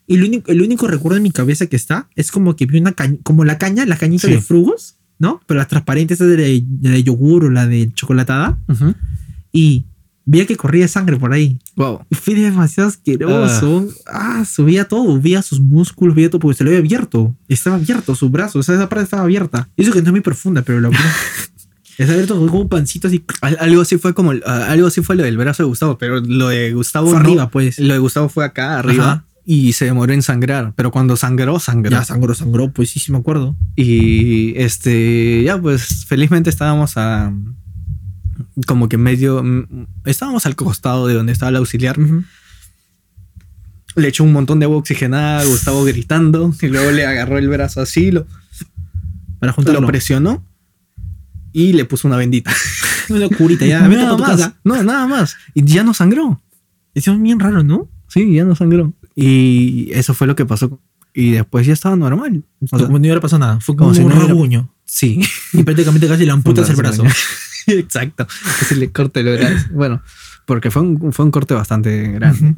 Y 0.07 0.15
el 0.15 0.23
único, 0.25 0.51
el 0.51 0.61
único 0.61 0.87
recuerdo 0.87 1.15
en 1.15 1.23
mi 1.23 1.31
cabeza 1.31 1.67
que 1.67 1.77
está 1.77 2.09
es 2.15 2.31
como 2.31 2.57
que 2.57 2.65
vi 2.65 2.79
una 2.79 2.91
caña, 2.91 3.17
como 3.23 3.45
la 3.45 3.57
caña, 3.57 3.85
la 3.85 3.95
cañita 3.95 4.27
de 4.27 4.41
frugos 4.41 4.98
¿no? 5.19 5.41
Pero 5.45 5.59
las 5.59 5.67
transparentes 5.67 6.17
de, 6.17 7.03
yogur 7.03 7.45
o 7.45 7.49
la 7.49 7.67
de 7.67 7.91
chocolatada. 7.93 8.57
Y 9.51 9.85
veía 10.25 10.47
que 10.47 10.55
corría 10.55 10.87
sangre 10.87 11.17
por 11.17 11.33
ahí. 11.33 11.59
Wow. 11.75 12.05
Y 12.09 12.15
fue 12.15 12.35
demasiado 12.35 12.89
asqueroso. 12.89 13.87
Ah. 14.07 14.45
subía 14.45 14.87
todo, 14.87 15.19
veía 15.19 15.41
sus 15.41 15.59
músculos, 15.59 16.15
veía 16.15 16.29
todo, 16.29 16.39
porque 16.39 16.57
se 16.57 16.63
lo 16.63 16.69
había 16.69 16.79
abierto. 16.79 17.35
Estaba 17.47 17.75
abierto 17.75 18.15
su 18.15 18.29
brazo, 18.29 18.59
o 18.59 18.63
sea, 18.63 18.75
esa 18.75 18.89
parte 18.89 19.03
estaba 19.03 19.23
abierta. 19.23 19.69
Eso 19.75 19.91
que 19.91 20.01
no 20.01 20.07
es 20.07 20.11
muy 20.11 20.21
profunda, 20.21 20.61
pero 20.61 20.79
la 20.79 20.89
Está 21.97 22.13
abierto 22.13 22.37
como 22.37 22.61
un 22.61 22.69
pancito 22.69 23.09
así. 23.09 23.25
Algo 23.41 23.81
así 23.81 23.97
fue 23.97 24.13
como. 24.13 24.31
algo 24.31 24.87
así 24.87 25.01
fue 25.01 25.17
lo 25.17 25.23
del 25.23 25.35
brazo 25.35 25.63
de 25.63 25.67
Gustavo, 25.67 25.97
pero 25.97 26.21
lo 26.21 26.47
de 26.47 26.71
Gustavo. 26.71 27.09
Fue 27.09 27.19
arriba, 27.19 27.49
pues. 27.49 27.77
Lo 27.77 27.93
de 27.93 27.99
Gustavo 27.99 28.29
fue 28.29 28.45
acá, 28.45 28.79
arriba 28.79 29.25
y 29.51 29.73
se 29.73 29.85
demoró 29.85 30.13
en 30.13 30.21
sangrar, 30.21 30.73
pero 30.75 30.91
cuando 30.91 31.17
sangró, 31.17 31.57
sangró. 31.59 31.89
Ya 31.89 32.05
sangró, 32.05 32.35
sangró, 32.35 32.71
pues 32.71 32.91
sí, 32.91 32.99
sí 32.99 33.11
me 33.11 33.17
acuerdo. 33.17 33.55
Y 33.75 34.53
este, 34.55 35.41
ya 35.43 35.59
pues 35.59 36.05
felizmente 36.05 36.51
estábamos 36.51 36.97
a 36.97 37.33
como 38.67 38.87
que 38.89 38.99
medio, 38.99 39.43
estábamos 40.05 40.45
al 40.45 40.55
costado 40.55 41.07
de 41.07 41.15
donde 41.15 41.31
estaba 41.31 41.49
el 41.49 41.55
auxiliar. 41.55 41.97
Le 43.95 44.07
echó 44.07 44.23
un 44.23 44.33
montón 44.33 44.59
de 44.59 44.65
agua 44.65 44.77
oxigenada, 44.77 45.43
Gustavo 45.43 45.83
gritando, 45.83 46.53
y 46.61 46.67
luego 46.67 46.91
le 46.91 47.07
agarró 47.07 47.39
el 47.39 47.49
brazo 47.49 47.81
así, 47.81 48.11
lo, 48.11 48.27
Para 49.39 49.51
juntarlo. 49.51 49.81
lo 49.81 49.87
presionó 49.87 50.45
y 51.53 51.73
le 51.73 51.85
puso 51.85 52.07
una 52.07 52.17
bendita. 52.17 52.53
una 53.09 53.27
curita, 53.29 53.65
ya. 53.65 53.79
nada 53.87 54.15
más. 54.15 54.51
No, 54.63 54.83
nada 54.83 55.07
más. 55.07 55.37
Y 55.55 55.63
ya 55.63 55.83
no 55.83 55.95
sangró. 55.95 56.39
Eso 56.93 57.13
es 57.13 57.19
bien 57.19 57.39
raro, 57.39 57.63
¿no? 57.63 57.89
Sí, 58.09 58.31
ya 58.31 58.43
no 58.43 58.55
sangró. 58.55 58.93
Y 59.21 59.89
eso 59.93 60.13
fue 60.13 60.27
lo 60.27 60.35
que 60.35 60.45
pasó. 60.45 60.79
Y 61.13 61.31
después 61.31 61.65
ya 61.65 61.73
estaba 61.73 61.95
normal. 61.95 62.43
O 62.61 62.67
sea, 62.67 62.79
como 62.79 62.99
no 62.99 63.03
hubiera 63.03 63.19
pasado 63.19 63.39
nada. 63.39 63.59
Fue 63.59 63.75
como, 63.75 63.91
un 63.91 64.11
rasguño. 64.11 64.73
Sí. 64.85 65.19
Y 65.53 65.63
prácticamente 65.63 66.07
casi 66.07 66.25
le 66.25 66.31
amputas 66.31 66.69
el 66.69 66.75
brazo. 66.75 67.03
Exacto. 67.67 68.27
Casi 68.59 68.75
le 68.75 68.91
corte 68.91 69.19
el 69.21 69.37
brazo. 69.37 69.65
Bueno, 69.71 70.01
porque 70.45 70.71
fue 70.71 70.81
un, 70.83 71.11
fue 71.11 71.25
un 71.25 71.31
corte 71.31 71.53
bastante 71.53 72.11
grande. 72.11 72.55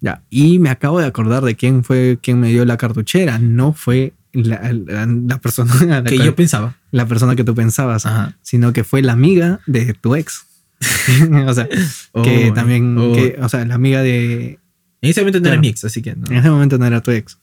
Ya. 0.00 0.22
Y 0.30 0.58
me 0.58 0.70
acabo 0.70 1.00
de 1.00 1.06
acordar 1.06 1.44
de 1.44 1.56
quién 1.56 1.84
fue 1.84 2.18
quien 2.22 2.40
me 2.40 2.48
dio 2.48 2.64
la 2.64 2.76
cartuchera. 2.76 3.38
No 3.38 3.72
fue 3.72 4.14
la, 4.32 4.72
la, 4.72 5.38
persona 5.38 6.04
que 6.04 6.18
yo 6.18 6.34
pensaba. 6.34 6.76
La 6.90 7.06
persona 7.06 7.36
que 7.36 7.44
tú 7.44 7.54
pensabas. 7.54 8.06
Sino 8.42 8.72
que 8.72 8.84
fue 8.84 9.02
la 9.02 9.12
amiga 9.12 9.60
de 9.66 9.92
tu 9.94 10.14
ex. 10.14 10.46
o 11.46 11.54
sea, 11.54 11.68
que 11.68 12.48
oh, 12.50 12.54
también, 12.54 12.96
oh. 12.96 13.12
que, 13.12 13.36
o 13.40 13.48
sea, 13.48 13.64
la 13.64 13.74
amiga 13.74 14.00
de, 14.02 14.60
en 15.00 15.10
ese 15.10 15.20
momento 15.20 15.40
no 15.40 15.48
era 15.48 15.60
mi 15.60 15.68
ex, 15.68 15.84
así 15.84 16.02
que 16.02 16.16
no. 16.16 16.26
En 16.30 16.38
ese 16.38 16.50
momento 16.50 16.78
no 16.78 16.86
era 16.86 17.00
tu 17.00 17.10
ex. 17.10 17.38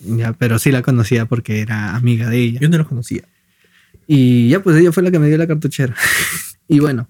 Ya, 0.00 0.32
pero 0.32 0.58
sí 0.58 0.70
la 0.70 0.82
conocía 0.82 1.26
porque 1.26 1.60
era 1.60 1.94
amiga 1.94 2.28
de 2.28 2.38
ella. 2.38 2.60
Yo 2.60 2.68
no 2.68 2.78
la 2.78 2.84
conocía. 2.84 3.22
Y 4.06 4.48
ya, 4.48 4.62
pues 4.62 4.76
ella 4.76 4.92
fue 4.92 5.02
la 5.02 5.10
que 5.10 5.18
me 5.18 5.28
dio 5.28 5.38
la 5.38 5.46
cartuchera. 5.46 5.94
y 6.68 6.80
bueno, 6.80 7.08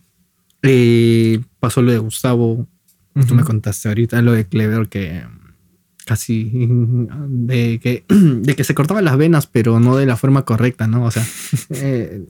eh, 0.62 1.40
pasó 1.58 1.82
lo 1.82 1.92
de 1.92 1.98
Gustavo. 1.98 2.68
Tú 3.26 3.34
me 3.34 3.42
contaste 3.42 3.88
ahorita 3.88 4.22
lo 4.22 4.32
de 4.32 4.46
Clever 4.46 4.88
que 4.88 5.22
casi 6.06 6.50
de 7.28 7.78
que, 7.80 8.04
de 8.08 8.56
que 8.56 8.64
se 8.64 8.74
cortaban 8.74 9.04
las 9.04 9.16
venas, 9.16 9.46
pero 9.46 9.78
no 9.78 9.96
de 9.96 10.06
la 10.06 10.16
forma 10.16 10.44
correcta, 10.44 10.86
¿no? 10.86 11.04
O 11.04 11.10
sea, 11.10 11.26
eh, 11.70 12.24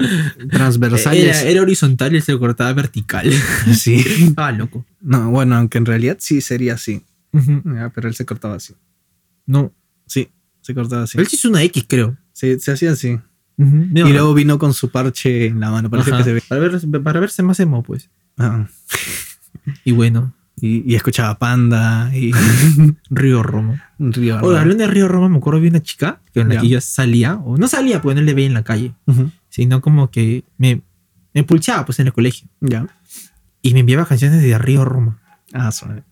transversales. 0.50 1.42
Era, 1.42 1.62
horizontal 1.62 2.14
y 2.14 2.20
se 2.20 2.36
cortaba 2.38 2.72
vertical. 2.72 3.30
Sí. 3.74 4.34
Ah, 4.36 4.52
loco. 4.52 4.84
No, 5.00 5.30
bueno, 5.30 5.56
aunque 5.56 5.78
en 5.78 5.86
realidad 5.86 6.16
sí 6.20 6.40
sería 6.40 6.74
así 6.74 7.02
pero 7.94 8.08
él 8.08 8.14
se 8.14 8.26
cortaba 8.26 8.54
así. 8.54 8.74
No. 9.46 9.72
Sí, 10.06 10.28
se 10.60 10.74
cortaba 10.74 11.02
así. 11.02 11.18
Él 11.18 11.26
sí 11.26 11.36
hizo 11.36 11.48
una 11.48 11.62
X, 11.62 11.84
creo. 11.88 12.16
Sí, 12.32 12.58
se 12.58 12.72
hacía 12.72 12.92
así. 12.92 13.18
y 13.56 14.12
luego 14.12 14.34
vino 14.34 14.58
con 14.58 14.74
su 14.74 14.90
parche 14.90 15.46
en 15.46 15.60
la 15.60 15.70
mano. 15.70 15.90
Parece 15.90 16.12
que 16.12 16.24
se 16.24 16.32
ve. 16.32 16.42
Para, 16.48 16.60
ver, 16.60 17.02
para 17.02 17.20
verse 17.20 17.42
más 17.42 17.60
emo, 17.60 17.82
pues. 17.82 18.10
y 19.84 19.92
bueno. 19.92 20.34
Y, 20.62 20.94
escuchaba 20.94 21.38
Panda 21.38 22.14
y 22.14 22.32
Río 23.10 23.42
Roma. 23.42 23.82
Río 23.98 24.38
Roma. 24.38 24.60
hablando 24.60 24.84
de 24.84 24.90
Río 24.90 25.08
Roma, 25.08 25.30
me 25.30 25.38
acuerdo 25.38 25.60
de 25.60 25.68
una 25.68 25.80
chica 25.80 26.20
con 26.34 26.50
la 26.50 26.60
que 26.60 26.68
yo 26.68 26.80
salía, 26.82 27.36
o 27.36 27.56
no 27.56 27.66
salía 27.66 28.02
porque 28.02 28.20
no 28.20 28.26
le 28.26 28.34
veía 28.34 28.48
en 28.48 28.54
la 28.54 28.62
calle, 28.62 28.94
sino 29.48 29.80
como 29.80 30.10
que 30.10 30.44
me, 30.58 30.82
me 31.32 31.44
pulsaba 31.44 31.86
pues 31.86 31.98
en 32.00 32.08
el 32.08 32.12
colegio. 32.12 32.46
Ya. 32.60 32.86
Y 33.62 33.72
me 33.72 33.80
enviaba 33.80 34.04
canciones 34.04 34.42
de 34.42 34.58
Río 34.58 34.84
Roma. 34.84 35.18
Ah, 35.52 35.72
suave. 35.72 36.04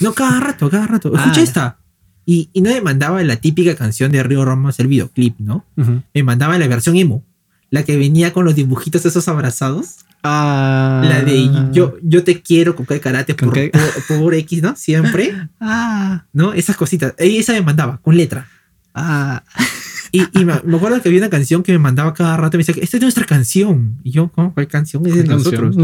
No, 0.00 0.12
cada 0.14 0.40
rato, 0.40 0.70
cada 0.70 0.86
rato. 0.86 1.14
Escucha 1.14 1.40
ah. 1.40 1.44
esta. 1.44 1.78
Y, 2.24 2.50
y, 2.52 2.60
no 2.60 2.70
me 2.70 2.80
mandaba 2.80 3.22
la 3.22 3.36
típica 3.36 3.74
canción 3.74 4.12
de 4.12 4.22
Río 4.22 4.44
Roma, 4.44 4.70
el 4.76 4.86
videoclip, 4.86 5.38
¿no? 5.40 5.66
Me 6.14 6.22
mandaba 6.22 6.58
la 6.58 6.68
versión 6.68 6.96
emo. 6.96 7.24
La 7.70 7.84
que 7.84 7.96
venía 7.96 8.32
con 8.32 8.44
los 8.44 8.54
dibujitos 8.54 9.04
esos 9.06 9.26
abrazados. 9.28 10.04
Ah. 10.22 11.02
La 11.04 11.22
de 11.22 11.50
yo, 11.72 11.96
yo 12.02 12.22
te 12.22 12.42
quiero 12.42 12.76
con 12.76 12.86
qué 12.86 13.00
karate 13.00 13.34
por, 13.34 13.54
por, 14.06 14.34
X, 14.34 14.62
¿no? 14.62 14.76
Siempre. 14.76 15.48
Ah. 15.60 16.26
¿No? 16.32 16.52
Esas 16.52 16.76
cositas. 16.76 17.14
Esa 17.16 17.52
me 17.54 17.62
mandaba, 17.62 17.98
con 17.98 18.16
letra. 18.16 18.46
Ah. 18.94 19.42
Y, 20.12 20.26
y 20.38 20.44
me, 20.44 20.52
acuerdo 20.52 21.00
que 21.00 21.08
había 21.08 21.20
una 21.20 21.30
canción 21.30 21.62
que 21.62 21.72
me 21.72 21.78
mandaba 21.78 22.12
cada 22.12 22.36
rato 22.36 22.58
me 22.58 22.64
decía, 22.64 22.82
esta 22.82 22.98
es 22.98 23.02
nuestra 23.02 23.24
canción. 23.24 23.98
Y 24.04 24.10
yo, 24.10 24.28
¿cómo? 24.28 24.52
¿Cuál 24.52 24.68
canción? 24.68 25.04
Es 25.06 25.14
de 25.14 25.24
nosotros. 25.24 25.74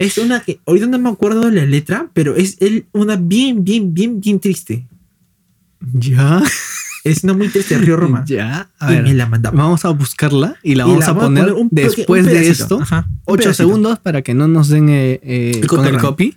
Es 0.00 0.16
una 0.16 0.40
que, 0.40 0.60
ahorita 0.64 0.86
no 0.86 0.98
me 0.98 1.10
acuerdo 1.10 1.42
de 1.42 1.52
la 1.52 1.66
letra, 1.66 2.08
pero 2.14 2.34
es 2.34 2.56
una 2.92 3.16
bien, 3.16 3.62
bien, 3.62 3.92
bien, 3.92 4.18
bien 4.18 4.40
triste. 4.40 4.88
Ya. 5.92 6.42
Es 7.04 7.22
una 7.22 7.34
muy 7.34 7.48
triste, 7.48 7.76
Río 7.76 7.98
Roma. 7.98 8.24
Ya. 8.26 8.70
A 8.78 8.90
ver, 8.90 9.14
la 9.14 9.26
Vamos 9.26 9.84
a 9.84 9.90
buscarla 9.90 10.56
y 10.62 10.74
la 10.74 10.86
vamos 10.86 11.06
a 11.06 11.14
poner, 11.14 11.54
después 11.70 12.24
de 12.24 12.48
esto. 12.48 12.80
Ajá, 12.80 13.08
8 13.26 13.52
segundos 13.52 13.98
para 13.98 14.22
que 14.22 14.32
no 14.32 14.48
nos 14.48 14.68
den 14.68 14.88
eh, 14.88 15.20
eh, 15.22 15.66
con 15.66 15.86
el 15.86 15.98
copy. 15.98 16.34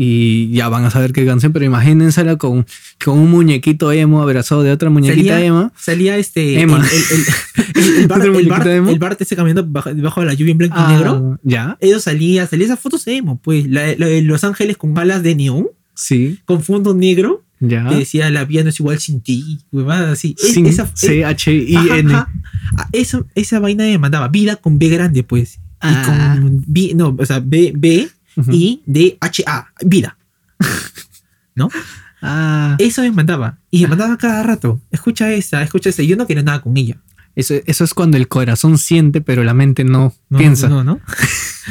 Y 0.00 0.52
ya 0.52 0.68
van 0.68 0.84
a 0.84 0.90
saber 0.92 1.12
qué 1.12 1.26
canción, 1.26 1.52
pero 1.52 1.64
imagínensela 1.64 2.36
con, 2.36 2.64
con 3.04 3.18
un 3.18 3.32
muñequito 3.32 3.90
emo 3.90 4.22
abrazado 4.22 4.62
de 4.62 4.70
otra 4.70 4.90
muñequita 4.90 5.40
emo. 5.40 5.72
Salía 5.76 6.16
este. 6.16 6.60
Emma. 6.60 6.86
El, 6.86 7.82
el, 7.82 7.98
el, 8.02 8.06
bar, 8.06 8.24
el, 8.68 8.98
bar, 9.00 9.16
ese 9.18 9.34
caminando 9.34 9.64
debajo 9.92 10.20
de 10.20 10.26
la 10.26 10.34
lluvia 10.34 10.52
en 10.52 10.58
blanco 10.58 10.76
y 10.78 10.82
ah, 10.82 10.92
negro. 10.92 11.40
Ya. 11.42 11.76
Ellos 11.80 12.04
salía, 12.04 12.46
salía 12.46 12.66
esas 12.66 12.78
fotos 12.78 13.08
emo, 13.08 13.40
pues. 13.42 13.68
La, 13.68 13.92
Los 13.96 14.44
Ángeles 14.44 14.76
con 14.76 14.96
alas 14.96 15.24
de 15.24 15.34
neón. 15.34 15.66
Sí. 15.94 16.38
Con 16.44 16.62
fondo 16.62 16.94
negro. 16.94 17.42
Ya. 17.58 17.88
Que 17.88 17.96
decía 17.96 18.30
la 18.30 18.44
vida 18.44 18.62
no 18.62 18.68
es 18.68 18.78
igual 18.78 19.00
sin 19.00 19.20
ti. 19.20 19.58
así. 20.12 20.36
C-H-I-N. 20.94 22.14
Ah, 22.14 22.28
esa, 22.92 23.26
esa 23.34 23.58
vaina 23.58 23.82
me 23.82 23.98
mandaba 23.98 24.28
vida 24.28 24.54
con 24.54 24.78
B 24.78 24.90
grande, 24.90 25.24
pues. 25.24 25.54
Y 25.54 25.58
ah. 25.80 26.36
con 26.38 26.62
B, 26.68 26.92
no, 26.94 27.16
o 27.18 27.26
sea, 27.26 27.40
B, 27.40 27.72
B 27.74 28.08
y 28.50 28.82
de 28.86 29.18
H-A, 29.20 29.72
vida. 29.84 30.16
¿No? 31.54 31.68
Ah. 32.22 32.76
Eso 32.78 33.02
me 33.02 33.10
mandaba. 33.10 33.58
Y 33.70 33.82
me 33.82 33.88
mandaba 33.88 34.16
cada 34.16 34.42
rato. 34.42 34.80
Escucha 34.90 35.32
esa, 35.32 35.62
escucha 35.62 35.90
esa. 35.90 36.02
Yo 36.02 36.16
no 36.16 36.26
quería 36.26 36.42
nada 36.42 36.60
con 36.60 36.76
ella. 36.76 36.98
Eso, 37.34 37.54
eso 37.66 37.84
es 37.84 37.94
cuando 37.94 38.16
el 38.16 38.26
corazón 38.26 38.78
siente, 38.78 39.20
pero 39.20 39.44
la 39.44 39.54
mente 39.54 39.84
no, 39.84 40.12
piensa. 40.36 40.68
No, 40.68 40.82
no. 40.82 41.00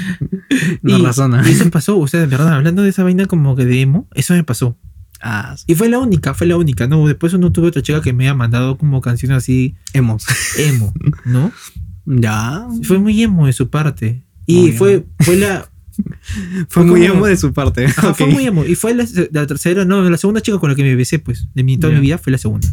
no 0.82 0.98
razona. 1.04 1.44
Y 1.46 1.52
eso 1.52 1.66
me 1.66 1.72
pasó. 1.72 1.98
Ustedes, 1.98 2.30
verdad, 2.30 2.54
hablando 2.54 2.84
de 2.84 2.90
esa 2.90 3.04
vaina 3.04 3.26
como 3.26 3.56
que 3.56 3.66
de 3.66 3.82
emo, 3.82 4.08
eso 4.14 4.34
me 4.34 4.44
pasó. 4.44 4.78
Ah, 5.22 5.56
Y 5.66 5.76
fue 5.76 5.90
la 5.90 6.00
única, 6.00 6.34
fue 6.34 6.48
la 6.48 6.58
única, 6.58 6.88
¿no? 6.88 7.06
Después 7.08 7.34
uno 7.34 7.52
tuve 7.52 7.68
otra 7.68 7.82
chica 7.82 8.02
que 8.02 8.14
me 8.14 8.30
ha 8.30 8.34
mandado 8.34 8.78
como 8.78 9.02
canciones 9.02 9.40
así. 9.40 9.76
Emos. 9.94 10.26
Emo, 10.58 10.94
¿no? 11.26 11.52
Ya. 12.10 12.66
Fue 12.84 13.00
muy 13.00 13.22
emo 13.22 13.48
de 13.48 13.52
su 13.52 13.70
parte. 13.70 14.24
Y 14.46 14.72
fue, 14.72 15.06
fue 15.20 15.36
la 15.36 15.68
fue, 16.70 16.84
muy 16.84 17.06
emo 17.06 17.26
de 17.26 17.38
su 17.38 17.54
parte. 17.54 17.88
Fue 17.88 18.28
muy 18.28 18.46
emo. 18.46 18.66
Y 18.66 18.76
fue 18.76 18.94
la, 18.94 19.06
tercera, 19.48 19.86
no, 19.86 20.08
la 20.10 20.18
segunda 20.18 20.42
chica 20.42 20.58
con 20.60 20.70
la 20.70 20.76
que 20.76 20.84
me 20.84 20.96
besé, 20.96 21.20
pues, 21.20 21.48
de 21.54 21.64
mi, 21.64 21.78
toda 21.78 21.94
mi 21.94 22.00
vida 22.00 22.18
fue 22.18 22.32
la 22.32 22.38
segunda. 22.38 22.68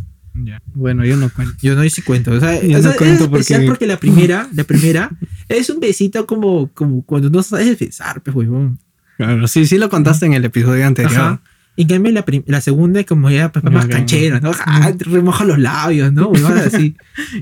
Bueno, 0.74 1.04
yo 1.04 1.16
no 1.16 1.30
cuento. 1.30 1.54
Yo 1.62 1.76
no 1.76 1.84
hice 1.84 2.02
cuento. 2.02 2.32
O 2.32 2.40
sea, 2.40 2.60
yo 2.66 2.80
no 2.80 2.94
cuento 2.94 3.30
porque... 3.30 3.60
porque 3.66 3.86
la 3.86 3.98
primera, 3.98 4.48
la 4.52 4.64
primera, 4.64 5.10
es 5.48 5.70
un 5.70 5.80
besito 5.80 6.26
como, 6.26 6.72
como 6.72 7.02
cuando 7.02 7.30
no 7.30 7.42
sabes 7.42 7.78
besar, 7.78 8.20
pues, 8.22 8.34
huevón. 8.34 8.78
Claro, 9.16 9.46
sí, 9.46 9.64
sí 9.66 9.78
lo 9.78 9.88
contaste 9.88 10.26
en 10.26 10.32
el 10.32 10.44
episodio 10.44 10.86
anterior. 10.86 11.20
Ajá. 11.20 11.42
Y 11.76 11.82
en 11.82 11.88
cambio 11.88 12.12
la, 12.12 12.24
la 12.46 12.60
segunda 12.60 13.00
es 13.00 13.06
como 13.06 13.30
ya 13.30 13.50
pues, 13.50 13.64
más 13.64 13.86
canchero, 13.86 14.40
¿no? 14.40 14.52
remoja 14.98 15.44
los 15.44 15.58
labios, 15.58 16.12
¿no? 16.12 16.30
así. 16.64 16.96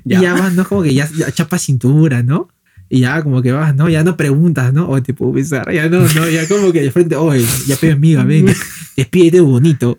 ya. 0.04 0.18
Y 0.18 0.22
ya 0.22 0.32
vas, 0.32 0.54
¿no? 0.54 0.64
Como 0.64 0.82
que 0.82 0.94
ya, 0.94 1.06
ya 1.10 1.30
chapa 1.30 1.58
cintura, 1.58 2.22
¿no? 2.22 2.48
Y 2.94 3.00
ya 3.00 3.22
como 3.22 3.40
que 3.40 3.52
vas, 3.52 3.74
¿no? 3.74 3.88
Ya 3.88 4.04
no 4.04 4.18
preguntas, 4.18 4.70
¿no? 4.70 4.86
O 4.86 5.02
te 5.02 5.14
puedo 5.14 5.32
besar. 5.32 5.72
Ya 5.72 5.88
no, 5.88 6.00
no, 6.14 6.28
ya 6.28 6.46
como 6.46 6.70
que 6.72 6.82
de 6.82 6.90
frente, 6.90 7.16
oye, 7.16 7.42
ya 7.66 7.74
pide 7.76 7.92
amiga, 7.92 8.22
ven, 8.22 8.54
despídete 8.94 9.40
bonito. 9.40 9.98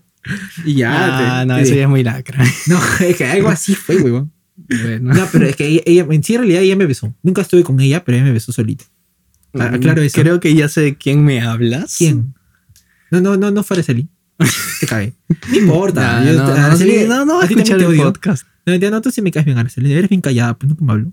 Y 0.64 0.76
ya. 0.76 1.40
Ah, 1.40 1.44
no, 1.44 1.57
eso 1.57 1.74
ya 1.74 1.82
es 1.82 1.90
muy 1.90 2.03
lacra. 2.03 2.45
No, 2.68 2.80
es 2.99 3.15
que 3.18 3.26
algo 3.26 3.49
así 3.49 3.74
fue, 3.74 3.95
weón. 3.98 4.32
Bueno. 4.56 5.11
No, 5.11 5.28
pero 5.32 5.48
es 5.48 5.56
que 5.56 5.82
ella, 5.84 6.06
en 6.07 6.24
sí, 6.24 6.36
en 6.36 6.41
realidad 6.41 6.61
ella 6.61 6.76
me 6.76 6.86
besó. 6.86 7.15
Nunca 7.24 7.41
estuve 7.41 7.64
con 7.64 7.80
ella, 7.80 8.06
pero 8.06 8.15
ella 8.15 8.26
me 8.26 8.32
besó 8.32 8.52
solita. 8.52 8.86
Ah, 9.56 9.76
claro, 9.82 10.03
eso. 10.03 10.22
Creo 10.22 10.40
que 10.40 10.53
ya 10.53 10.70
sé 10.70 10.82
de 10.82 10.95
quién 10.95 11.26
me 11.26 11.41
hablas. 11.41 11.95
¿Quién? 11.98 12.36
No, 13.10 13.22
no, 13.22 13.38
no, 13.38 13.49
no 13.49 13.64
fue 13.64 13.78
Araceli. 13.78 14.07
Te 14.80 14.86
cae. 14.86 15.14
No 15.49 15.57
importa. 15.57 16.22
No, 16.32 16.32
no, 16.32 16.44
Araceli, 16.44 17.07
no, 17.07 17.26
no, 17.26 17.41
a 17.41 17.45
escuchar 17.45 17.82
el 17.82 17.98
podcast. 17.98 18.45
No, 18.68 18.78
no, 18.78 19.02
tú 19.02 19.10
sí 19.10 19.24
me 19.24 19.32
caes 19.32 19.48
bien, 19.48 19.57
Araceli. 19.57 19.91
Eres 19.91 20.10
bien 20.10 20.22
callada, 20.22 20.56
pues 20.56 20.70
nunca 20.70 20.86
me 20.86 20.91
hablo. 20.91 21.11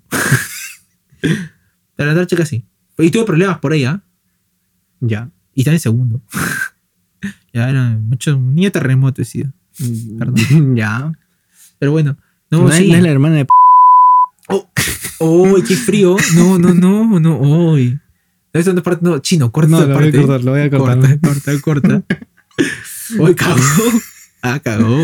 La 2.05 2.12
otra 2.12 2.27
chica 2.27 2.44
sí. 2.47 2.64
Y 2.98 3.10
tuve 3.10 3.24
problemas 3.24 3.59
por 3.59 3.72
ella. 3.72 4.02
Ya. 5.01 5.31
Y 5.55 5.60
está 5.60 5.72
en 5.72 5.81
segundo. 5.81 6.20
ya 7.52 7.68
era 7.68 7.90
mucho. 7.98 8.39
Niño 8.39 8.70
terremoto 8.72 9.22
he 9.22 9.24
sido. 9.24 9.52
Perdón. 10.18 10.77
ya. 10.77 11.12
Pero 11.78 11.93
bueno. 11.93 12.16
No, 12.51 12.64
no, 12.64 12.72
sí. 12.72 12.93
es 12.93 13.02
la 13.02 13.10
hermana 13.10 13.36
de. 13.36 13.47
¡Oh! 14.48 14.68
¡Oh! 15.18 15.56
¡Qué 15.66 15.77
frío! 15.77 16.16
No, 16.35 16.59
no, 16.59 16.74
no, 16.74 17.20
no. 17.20 17.39
¡Uy! 17.39 17.98
Esa 18.52 18.74
parte, 18.82 19.05
no, 19.05 19.18
chino, 19.20 19.52
corta 19.52 19.70
no, 19.70 19.86
lo 19.86 19.94
parte. 19.94 20.10
Voy 20.10 20.18
a 20.18 20.27
cortar, 20.27 20.44
lo 20.44 20.51
voy 20.51 20.60
a 20.60 20.70
cortar. 20.70 21.20
Corta, 21.20 21.60
corta, 21.60 21.60
corta. 21.60 22.02
¡Uy, 23.18 23.35
cagó! 23.35 23.60
Ah, 24.43 24.59
cagó. 24.59 24.98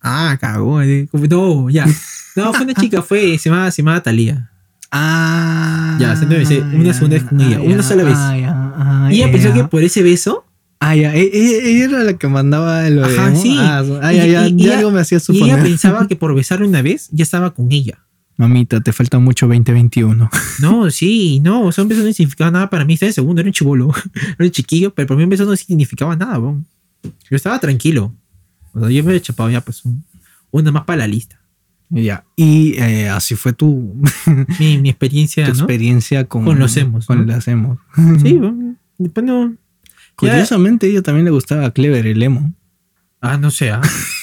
Ah, 0.00 0.36
cagó. 0.40 0.80
No, 1.12 1.70
ya. 1.70 1.86
No, 2.34 2.52
fue 2.52 2.64
una 2.64 2.74
chica, 2.74 3.02
fue, 3.02 3.38
se 3.38 3.48
llamaba, 3.48 3.70
se 3.70 3.82
llamaba 3.82 4.02
Talía. 4.02 4.50
Ah. 4.90 5.96
Ya, 6.00 6.16
siempre 6.16 6.38
me 6.38 6.44
dice 6.44 6.60
una 6.60 6.92
segunda 6.92 7.16
vez 7.16 7.24
con 7.24 7.40
ella, 7.40 7.60
una 7.60 7.82
sola 7.82 8.04
vez. 8.04 8.16
Ah, 8.16 9.08
y 9.10 9.22
ella 9.22 9.32
pensó 9.32 9.52
que 9.52 9.64
por 9.64 9.82
ese 9.82 10.02
beso. 10.02 10.44
Ah, 10.78 10.94
ya. 10.94 11.14
E, 11.14 11.22
e, 11.22 11.70
ella 11.70 11.84
era 11.86 12.04
la 12.04 12.14
que 12.14 12.28
mandaba 12.28 12.88
lo 12.90 13.04
Ajá, 13.04 13.34
sí. 13.34 13.56
Ah, 13.58 13.82
ya, 14.12 14.26
ya, 14.26 14.48
ya 14.48 14.78
algo 14.78 14.90
me 14.90 15.00
hacía 15.00 15.20
suponer. 15.20 15.48
Y 15.48 15.50
ella 15.50 15.62
pensaba 15.62 16.06
que 16.08 16.16
por 16.16 16.34
besarle 16.34 16.66
una 16.66 16.82
vez 16.82 17.08
ya 17.12 17.22
estaba 17.22 17.54
con 17.54 17.72
ella. 17.72 18.06
Mamita, 18.36 18.80
te 18.80 18.92
falta 18.92 19.18
mucho 19.18 19.46
2021. 19.46 20.30
No, 20.60 20.90
sí, 20.90 21.40
no. 21.40 21.64
O 21.64 21.72
sea, 21.72 21.82
un 21.82 21.88
beso 21.88 22.02
no 22.02 22.12
significaba 22.12 22.50
nada 22.50 22.70
para 22.70 22.84
mí. 22.84 22.94
Estaba 22.94 23.08
en 23.08 23.14
segundo, 23.14 23.40
era 23.40 23.48
un 23.48 23.52
chivolo. 23.52 23.92
era 24.14 24.44
un 24.46 24.50
chiquillo, 24.50 24.94
pero 24.94 25.08
para 25.08 25.18
mí 25.18 25.24
un 25.24 25.30
beso 25.30 25.44
no 25.44 25.56
significaba 25.56 26.16
nada, 26.16 26.38
Yo 26.38 26.62
estaba 27.30 27.58
tranquilo. 27.58 28.14
O 28.72 28.80
sea, 28.80 28.90
yo 28.90 29.02
me 29.04 29.10
había 29.10 29.22
chapado 29.22 29.50
ya, 29.50 29.60
pues, 29.60 29.82
una 30.50 30.72
más 30.72 30.84
para 30.84 30.98
la 30.98 31.06
lista. 31.06 31.40
Ya. 31.88 32.24
Y 32.36 32.74
eh, 32.78 33.08
así 33.08 33.36
fue 33.36 33.52
tu. 33.52 33.94
mi, 34.58 34.78
mi 34.78 34.90
experiencia. 34.90 35.46
Tu 35.46 35.52
experiencia 35.52 36.24
con, 36.24 36.44
con 36.44 36.58
los 36.58 36.76
hemos. 36.76 37.06
Con 37.06 37.26
los 37.26 37.48
hemos. 37.48 37.78
Sí, 38.22 38.32
bueno, 38.38 38.76
después 38.98 39.24
no. 39.24 39.56
Curiosamente, 40.16 40.86
a 40.86 40.90
ella 40.90 41.02
también 41.02 41.26
le 41.26 41.30
gustaba 41.30 41.66
a 41.66 41.70
Clever, 41.70 42.06
el 42.06 42.22
emo. 42.22 42.52
Ah, 43.20 43.36
no 43.36 43.50
sé. 43.50 43.70
¿ah? 43.70 43.82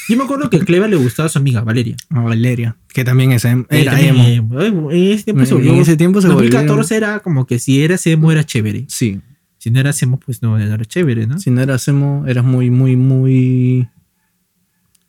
Yo 0.10 0.18
me 0.18 0.24
acuerdo 0.24 0.50
que 0.50 0.58
a 0.58 0.60
Clever 0.60 0.90
le 0.90 0.96
gustaba 0.96 1.28
a 1.28 1.30
su 1.30 1.38
amiga, 1.38 1.62
Valeria. 1.62 1.96
A 2.10 2.22
Valeria, 2.22 2.78
que 2.90 3.04
también 3.04 3.32
es 3.32 3.46
em, 3.46 3.66
era 3.70 4.00
emo. 4.00 4.92
En 4.92 5.12
ese 5.12 5.24
tiempo 5.26 5.46
se 5.46 5.54
volvió. 5.54 5.74
En 5.74 5.80
ese 5.80 5.96
tiempo 5.96 6.22
se 6.22 6.28
2014 6.28 6.96
era 6.96 7.20
como 7.20 7.46
que 7.46 7.60
si 7.60 7.84
eras 7.84 8.06
emo 8.08 8.32
era 8.32 8.44
chévere. 8.44 8.86
Sí. 8.88 9.22
Si 9.58 9.72
no 9.72 9.80
eras 9.80 10.02
emo, 10.02 10.20
pues 10.20 10.42
no, 10.42 10.58
no 10.58 10.64
era 10.64 10.84
chévere, 10.84 11.26
¿no? 11.26 11.40
Si 11.40 11.50
no 11.50 11.62
eras 11.62 11.88
emo, 11.88 12.26
eras 12.28 12.44
muy, 12.44 12.70
muy, 12.70 12.98
muy 12.98 13.88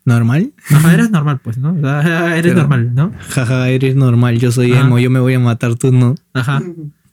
¿Normal? 0.05 0.53
Ajá, 0.71 0.95
eres 0.95 1.11
normal, 1.11 1.41
pues, 1.43 1.57
¿no? 1.57 1.75
Eres 2.35 2.55
normal, 2.55 2.95
¿no? 2.95 3.13
Jaja, 3.31 3.71
eres 3.71 3.97
normal, 3.97 4.39
yo 4.39 4.53
soy 4.53 4.73
emo, 4.73 4.99
yo 4.99 5.11
me 5.11 5.21
voy 5.21 5.35
a 5.35 5.39
matar, 5.39 5.75
tú 5.77 5.93
no. 5.93 6.15
Ajá. 6.33 6.63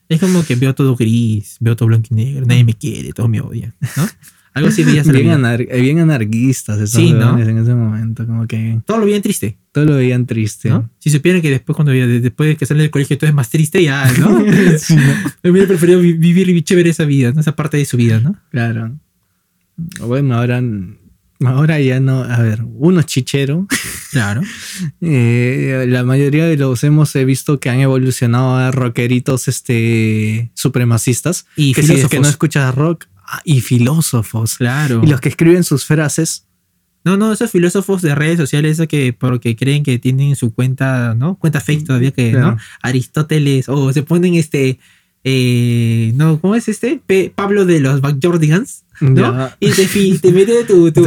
Es 0.09 0.19
como 0.19 0.43
que 0.43 0.57
veo 0.57 0.75
todo 0.75 0.97
gris, 0.97 1.55
veo 1.61 1.73
todo 1.77 1.87
blanco 1.87 2.09
y 2.11 2.15
negro, 2.15 2.45
nadie 2.45 2.65
me 2.65 2.73
quiere, 2.73 3.13
todos 3.13 3.29
me 3.29 3.39
odian, 3.39 3.73
¿no? 3.95 4.05
Algo 4.53 4.67
así 4.67 4.83
veías 4.83 5.07
bien, 5.07 5.29
anar 5.29 5.65
bien 5.65 5.99
anarquistas 5.99 6.75
esos 6.75 7.01
sí, 7.01 7.13
¿no? 7.13 7.39
en 7.39 7.57
ese 7.57 7.73
momento, 7.73 8.27
como 8.27 8.45
que... 8.45 8.81
Todo 8.85 8.97
lo 8.97 9.05
veían 9.05 9.21
triste. 9.21 9.57
Todo 9.71 9.85
lo 9.85 9.95
veían 9.95 10.25
triste. 10.25 10.69
¿no? 10.69 10.89
Si 10.99 11.09
supieran 11.09 11.41
que 11.41 11.49
después 11.49 11.77
cuando 11.77 11.93
después 11.93 12.49
de 12.49 12.57
que 12.57 12.65
salen 12.65 12.81
del 12.81 12.91
colegio 12.91 13.17
todo 13.17 13.29
es 13.29 13.33
más 13.33 13.49
triste, 13.49 13.81
ya, 13.81 14.11
¿no? 14.19 14.43
sí, 14.77 14.95
¿no? 14.97 15.49
Hubiera 15.49 15.69
preferido 15.69 16.01
vivir 16.01 16.49
y 16.49 16.61
chévere 16.61 16.89
esa 16.89 17.05
vida, 17.05 17.31
¿no? 17.31 17.39
Esa 17.39 17.55
parte 17.55 17.77
de 17.77 17.85
su 17.85 17.95
vida, 17.95 18.19
¿no? 18.19 18.35
Claro. 18.49 18.97
Bueno, 20.01 20.35
ahora 20.35 20.61
Ahora 21.45 21.79
ya 21.79 21.99
no, 21.99 22.23
a 22.23 22.37
ver, 22.37 22.63
uno 22.75 23.01
chichero. 23.03 23.67
Claro. 24.11 24.41
Eh, 25.01 25.85
la 25.87 26.03
mayoría 26.03 26.45
de 26.45 26.57
los 26.57 26.83
hemos 26.83 27.13
visto 27.13 27.59
que 27.59 27.69
han 27.69 27.79
evolucionado 27.79 28.55
a 28.55 28.71
rockeritos 28.71 29.47
este, 29.47 30.51
supremacistas. 30.53 31.45
Y 31.55 31.73
que 31.73 31.81
filósofos. 31.81 32.09
que 32.09 32.19
no 32.19 32.27
escuchas 32.27 32.75
rock. 32.75 33.05
Ah, 33.25 33.41
y 33.43 33.61
filósofos. 33.61 34.57
Claro. 34.57 35.01
Y 35.03 35.07
los 35.07 35.21
que 35.21 35.29
escriben 35.29 35.63
sus 35.63 35.85
frases. 35.85 36.45
No, 37.03 37.17
no, 37.17 37.31
esos 37.31 37.49
filósofos 37.49 38.01
de 38.01 38.13
redes 38.13 38.37
sociales, 38.37 38.73
eso 38.73 38.87
que 38.87 39.13
porque 39.13 39.55
creen 39.55 39.83
que 39.83 39.97
tienen 39.97 40.35
su 40.35 40.53
cuenta, 40.53 41.15
¿no? 41.15 41.35
Cuenta 41.35 41.59
fake 41.59 41.85
todavía 41.85 42.11
que, 42.11 42.31
¿no? 42.33 42.57
Aristóteles, 42.81 43.69
o 43.69 43.91
se 43.91 44.03
ponen 44.03 44.35
este, 44.35 44.79
eh, 45.23 46.11
no, 46.15 46.39
¿cómo 46.39 46.55
es 46.55 46.67
este? 46.67 47.01
Pablo 47.35 47.65
de 47.65 47.79
los 47.79 48.01
Backyardigans, 48.01 48.83
¿no? 49.01 49.49
Y 49.59 49.71
te, 49.71 49.85
te 49.85 50.31
mete 50.31 50.63
tu, 50.63 50.91
tu, 50.93 51.03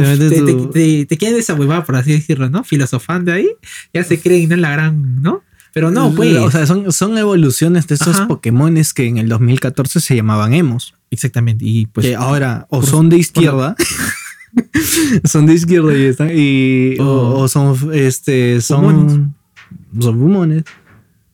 te, 0.71 1.05
te, 1.05 1.17
quedas 1.17 1.39
esa 1.39 1.53
huevada, 1.53 1.83
por 1.83 1.95
así 1.95 2.13
decirlo, 2.13 2.49
¿no? 2.49 2.63
Filosofando 2.63 3.33
ahí, 3.33 3.49
ya 3.93 4.03
se 4.03 4.19
creen, 4.19 4.49
¿no? 4.49 4.55
La 4.55 4.71
gran, 4.71 5.21
¿no? 5.21 5.43
Pero 5.75 5.91
no, 5.91 6.15
pues. 6.15 6.37
O 6.37 6.49
sea, 6.49 6.65
son, 6.65 6.89
son 6.93 7.17
evoluciones 7.17 7.85
de 7.87 7.95
esos 7.95 8.21
Pokémones 8.21 8.93
que 8.93 9.07
en 9.07 9.17
el 9.17 9.27
2014 9.27 9.99
se 9.99 10.15
llamaban 10.15 10.53
emos. 10.53 10.93
Exactamente. 11.11 11.65
Y 11.65 11.87
pues. 11.87 12.07
Que 12.07 12.15
ahora 12.15 12.65
o 12.69 12.81
son 12.81 13.09
de 13.09 13.17
izquierda. 13.17 13.75
son 15.25 15.45
de 15.45 15.53
izquierda 15.53 15.93
y 15.93 16.03
están. 16.03 16.29
Y, 16.33 16.97
o, 17.01 17.41
oh. 17.41 17.47
son. 17.49 17.77
Este, 17.93 18.61
son. 18.61 19.35
Son 19.99 20.17
fumones. 20.17 20.63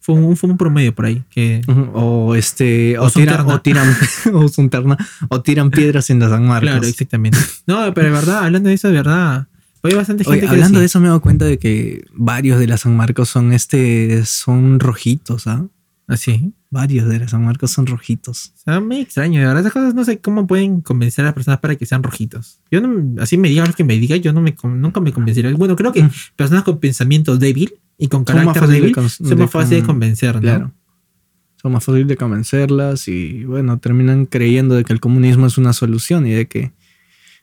Fue 0.04 0.16
un, 0.16 0.36
fue 0.36 0.50
un 0.50 0.58
promedio 0.58 0.96
por 0.96 1.06
ahí. 1.06 1.24
Que, 1.30 1.62
o 1.94 2.34
este. 2.34 2.98
O, 2.98 3.10
tiran. 3.12 3.48
O 3.48 3.62
tiran. 3.62 3.88
o, 4.34 4.48
son 4.50 4.70
terna, 4.70 4.98
o 5.30 5.42
tiran 5.42 5.70
piedras 5.70 6.10
en 6.10 6.20
las 6.20 6.32
San 6.32 6.46
Marcos. 6.46 6.70
Claro, 6.70 6.88
exactamente. 6.88 7.38
No, 7.68 7.94
pero 7.94 8.08
de 8.08 8.14
verdad, 8.14 8.46
hablando 8.46 8.70
de 8.70 8.76
eso, 8.76 8.88
de 8.88 8.96
verdad. 8.96 9.48
Hay 9.84 9.94
bastante 9.94 10.24
gente 10.24 10.48
hablando 10.48 10.80
de 10.80 10.86
eso 10.86 11.00
me 11.00 11.06
he 11.06 11.08
dado 11.08 11.22
cuenta 11.22 11.46
de 11.46 11.58
que 11.58 12.06
varios 12.14 12.60
de 12.60 12.68
las 12.68 12.82
San 12.82 12.96
Marcos 12.98 13.30
son 13.30 13.54
este. 13.54 14.26
son 14.26 14.80
rojitos, 14.80 15.46
¿ah? 15.46 15.66
Así. 16.08 16.54
Varios 16.70 17.08
de 17.08 17.28
San 17.28 17.44
Marcos 17.44 17.72
son 17.72 17.86
rojitos. 17.86 18.54
O 18.56 18.60
sea, 18.64 18.80
muy 18.80 19.02
extraño. 19.02 19.40
De 19.40 19.46
verdad, 19.46 19.62
esas 19.62 19.74
cosas 19.74 19.94
no 19.94 20.04
sé 20.06 20.20
cómo 20.20 20.48
pueden 20.48 20.82
convencer 20.82 21.24
a 21.24 21.28
las 21.28 21.34
personas 21.34 21.60
para 21.60 21.76
que 21.76 21.86
sean 21.86 22.04
rojitos. 22.04 22.60
Yo 22.72 22.82
no, 22.82 23.22
así 23.22 23.38
me 23.38 23.50
digan 23.50 23.68
lo 23.68 23.74
que 23.74 23.84
me 23.84 23.98
diga, 23.98 24.16
yo 24.18 24.34
no 24.34 24.42
me, 24.42 24.56
nunca 24.64 25.00
me 25.02 25.12
convencería. 25.12 25.54
Bueno, 25.56 25.76
creo 25.76 25.92
que 25.92 26.04
mm. 26.04 26.12
personas 26.36 26.64
con 26.64 26.80
pensamiento 26.80 27.38
débil 27.38 27.74
y 27.98 28.08
con 28.08 28.24
carácter 28.24 28.68
débil 28.68 28.96
son 28.96 29.40
más 29.40 29.52
fáciles 29.52 29.82
de 29.82 29.88
convencer, 29.88 30.40
Claro. 30.40 30.74
Son 31.62 31.72
más 31.72 31.84
fáciles 31.84 32.08
de 32.08 32.18
convencerlas 32.18 33.08
y, 33.08 33.44
bueno, 33.44 33.78
terminan 33.80 34.26
creyendo 34.26 34.76
de 34.76 34.84
que 34.84 34.94
el 34.94 35.00
comunismo 35.00 35.46
es 35.46 35.58
una 35.58 35.74
solución 35.74 36.26
y 36.26 36.32
de 36.32 36.48
que 36.48 36.72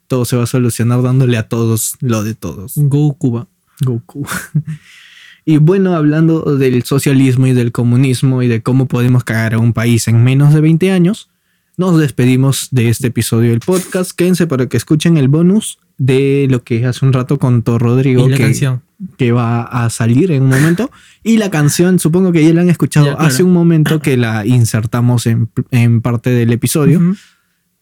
todo 0.08 0.24
se 0.24 0.36
va 0.36 0.42
a 0.42 0.46
solucionar 0.46 1.02
dándole 1.02 1.36
a 1.36 1.48
todos 1.48 1.96
lo 2.00 2.24
de 2.24 2.34
todos. 2.34 2.72
Go 2.76 3.14
Cuba. 3.16 3.46
Go 3.80 4.02
Cuba. 4.04 4.30
Y 5.48 5.56
bueno, 5.56 5.94
hablando 5.94 6.42
del 6.58 6.82
socialismo 6.82 7.46
y 7.46 7.54
del 7.54 7.72
comunismo 7.72 8.42
y 8.42 8.48
de 8.48 8.60
cómo 8.60 8.84
podemos 8.84 9.24
cagar 9.24 9.54
a 9.54 9.58
un 9.58 9.72
país 9.72 10.06
en 10.06 10.22
menos 10.22 10.52
de 10.52 10.60
20 10.60 10.92
años, 10.92 11.30
nos 11.78 11.98
despedimos 11.98 12.68
de 12.70 12.90
este 12.90 13.06
episodio 13.06 13.52
del 13.52 13.60
podcast. 13.60 14.12
Quédense 14.12 14.46
para 14.46 14.66
que 14.66 14.76
escuchen 14.76 15.16
el 15.16 15.28
bonus 15.28 15.78
de 15.96 16.48
lo 16.50 16.64
que 16.64 16.84
hace 16.84 17.02
un 17.02 17.14
rato 17.14 17.38
contó 17.38 17.78
Rodrigo. 17.78 18.28
que, 18.28 18.78
que 19.16 19.32
va 19.32 19.62
a 19.62 19.88
salir 19.88 20.32
en 20.32 20.42
un 20.42 20.50
momento. 20.50 20.90
Y 21.24 21.38
la 21.38 21.48
canción, 21.48 21.98
supongo 21.98 22.30
que 22.30 22.44
ya 22.44 22.52
la 22.52 22.60
han 22.60 22.68
escuchado 22.68 23.18
hace 23.18 23.42
un 23.42 23.54
momento 23.54 24.00
que 24.00 24.18
la 24.18 24.44
insertamos 24.44 25.26
en, 25.26 26.02
parte 26.02 26.28
del 26.28 26.52
episodio. 26.52 27.16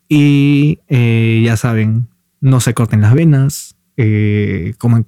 Y 0.09 0.79
eh, 0.87 1.43
ya 1.45 1.57
saben, 1.57 2.07
no 2.41 2.61
se 2.61 2.75
corten 2.75 3.01
las 3.01 3.13
venas, 3.13 3.75
eh, 3.97 4.75
coman 4.79 5.05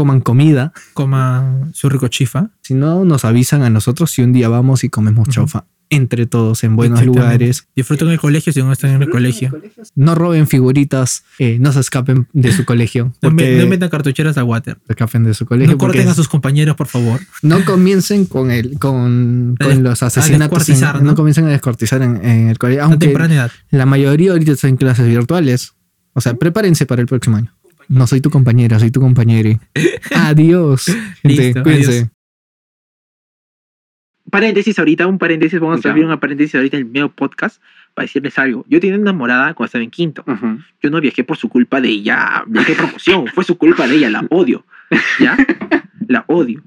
coman 0.00 0.22
comida. 0.22 0.72
Coman 0.94 1.72
su 1.74 1.90
rico 1.90 2.08
chifa. 2.08 2.48
Si 2.62 2.72
no, 2.72 3.04
nos 3.04 3.26
avisan 3.26 3.60
a 3.62 3.68
nosotros 3.68 4.10
si 4.10 4.22
un 4.22 4.32
día 4.32 4.48
vamos 4.48 4.82
y 4.82 4.88
comemos 4.88 5.28
chaufa 5.28 5.66
entre 5.90 6.24
todos 6.24 6.64
en 6.64 6.74
buenos 6.74 7.04
lugares. 7.04 7.66
Disfruten 7.76 8.08
el 8.08 8.18
colegio 8.18 8.50
si 8.50 8.62
no 8.62 8.72
están 8.72 8.92
en 8.92 9.02
el 9.02 9.10
colegio. 9.10 9.50
No 9.94 10.14
roben 10.14 10.46
figuritas, 10.46 11.24
eh, 11.38 11.58
no 11.60 11.72
se 11.72 11.80
escapen 11.80 12.28
de 12.32 12.50
su 12.52 12.64
colegio. 12.64 13.12
no, 13.20 13.30
metan 13.32 13.90
cartucheras 13.90 14.38
a 14.38 14.44
water. 14.44 14.78
Se 14.86 14.92
escapen 14.94 15.24
de 15.24 15.34
su 15.34 15.44
colegio. 15.44 15.72
No 15.72 15.78
corten 15.78 16.08
a 16.08 16.14
sus 16.14 16.28
compañeros, 16.28 16.76
por 16.76 16.86
favor. 16.86 17.20
No 17.42 17.62
comiencen 17.66 18.24
con 18.24 18.50
el, 18.50 18.78
con, 18.78 19.56
los 19.58 20.02
asesinatos. 20.02 21.02
¿no? 21.02 21.14
comiencen 21.14 21.44
a 21.44 21.50
descortizar 21.50 22.00
en, 22.00 22.24
el 22.24 22.56
colegio. 22.56 22.84
Aunque 22.84 23.12
la 23.70 23.84
mayoría 23.84 24.30
ahorita 24.30 24.52
están 24.52 24.70
en 24.70 24.76
clases 24.78 25.06
virtuales. 25.06 25.74
O 26.14 26.20
sea, 26.22 26.34
prepárense 26.34 26.86
para 26.86 27.02
el 27.02 27.06
próximo 27.06 27.36
año. 27.36 27.52
No 27.90 28.06
soy 28.06 28.20
tu 28.20 28.30
compañera, 28.30 28.78
soy 28.78 28.92
tu 28.92 29.00
compañero. 29.00 29.58
adiós. 30.14 30.96
Listo, 31.24 31.64
cuídense. 31.64 32.08
Paréntesis 34.30 34.78
ahorita, 34.78 35.08
un 35.08 35.18
paréntesis, 35.18 35.58
vamos 35.58 35.84
a 35.84 35.90
abrir 35.90 36.06
un 36.06 36.16
paréntesis 36.20 36.54
ahorita 36.54 36.76
en 36.76 36.86
el 36.86 36.88
medio 36.88 37.10
podcast 37.10 37.60
para 37.94 38.04
decirles 38.04 38.38
algo. 38.38 38.64
Yo 38.68 38.78
tenía 38.78 38.94
una 38.94 39.10
enamorada 39.10 39.54
cuando 39.54 39.66
estaba 39.66 39.82
en 39.82 39.90
quinto. 39.90 40.24
Yo 40.80 40.88
no 40.88 41.00
viajé 41.00 41.24
por 41.24 41.36
su 41.36 41.48
culpa 41.48 41.80
de 41.80 41.88
ella, 41.88 42.44
viajé 42.46 42.76
promoción, 42.76 43.26
fue 43.26 43.42
su 43.42 43.58
culpa 43.58 43.88
de 43.88 43.96
ella, 43.96 44.08
la 44.08 44.24
odio. 44.30 44.64
¿Ya? 45.18 45.36
la 46.06 46.24
odio. 46.28 46.62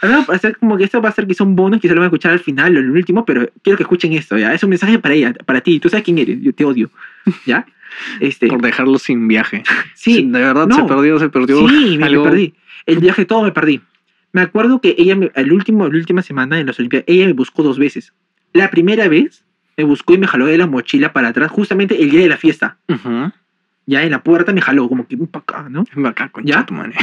Ahora, 0.00 0.24
como 0.60 0.76
que 0.76 0.84
esto 0.84 1.02
va 1.02 1.08
a 1.08 1.12
ser 1.12 1.26
quizá 1.26 1.42
un 1.42 1.56
bonus, 1.56 1.80
quizá 1.80 1.94
lo 1.94 2.00
van 2.02 2.04
a 2.04 2.10
escuchar 2.10 2.30
al 2.30 2.38
final 2.38 2.76
o 2.76 2.78
en 2.78 2.84
el 2.84 2.90
último, 2.92 3.24
pero 3.24 3.50
quiero 3.64 3.76
que 3.76 3.82
escuchen 3.82 4.12
esto, 4.12 4.38
¿ya? 4.38 4.54
Es 4.54 4.62
un 4.62 4.70
mensaje 4.70 5.00
para 5.00 5.14
ella, 5.14 5.34
para 5.44 5.60
ti. 5.60 5.80
Tú 5.80 5.88
sabes 5.88 6.04
quién 6.04 6.18
eres, 6.18 6.40
yo 6.40 6.52
te 6.54 6.64
odio, 6.64 6.88
¿ya? 7.46 7.66
Este, 8.20 8.48
por 8.48 8.62
dejarlo 8.62 8.98
sin 8.98 9.28
viaje. 9.28 9.62
Sí. 9.94 10.22
De 10.22 10.38
verdad, 10.38 10.68
se 10.70 10.82
perdió, 10.84 11.18
se 11.18 11.28
perdió. 11.28 11.68
Sí, 11.68 11.98
me, 11.98 12.10
perdí. 12.10 12.54
El 12.86 12.98
viaje 12.98 13.24
todo 13.24 13.42
me 13.42 13.52
perdí. 13.52 13.80
Me 14.32 14.42
acuerdo 14.42 14.80
que 14.80 14.94
ella, 14.98 15.16
el 15.34 15.52
último, 15.52 15.88
la 15.88 15.96
última 15.96 16.22
semana 16.22 16.60
en 16.60 16.66
las 16.66 16.78
Olimpiadas, 16.78 17.04
ella 17.08 17.26
me 17.26 17.32
buscó 17.32 17.62
dos 17.62 17.78
veces. 17.78 18.12
La 18.52 18.70
primera 18.70 19.08
vez 19.08 19.44
me 19.76 19.84
buscó 19.84 20.14
y 20.14 20.18
me 20.18 20.26
jaló 20.26 20.46
de 20.46 20.58
la 20.58 20.66
mochila 20.66 21.12
para 21.12 21.28
atrás, 21.28 21.50
justamente 21.50 22.02
el 22.02 22.10
día 22.10 22.20
de 22.20 22.28
la 22.28 22.36
fiesta. 22.36 22.78
Ya 23.86 24.02
en 24.02 24.10
la 24.10 24.22
puerta 24.22 24.52
me 24.52 24.60
jaló, 24.60 24.88
como 24.88 25.06
que 25.06 25.16
para 25.16 25.42
acá, 25.42 25.68
¿no? 25.70 25.84
Acá, 26.06 26.28
con 26.28 26.44
¿Ya? 26.44 26.66
Tu 26.66 26.74
madre. 26.74 26.94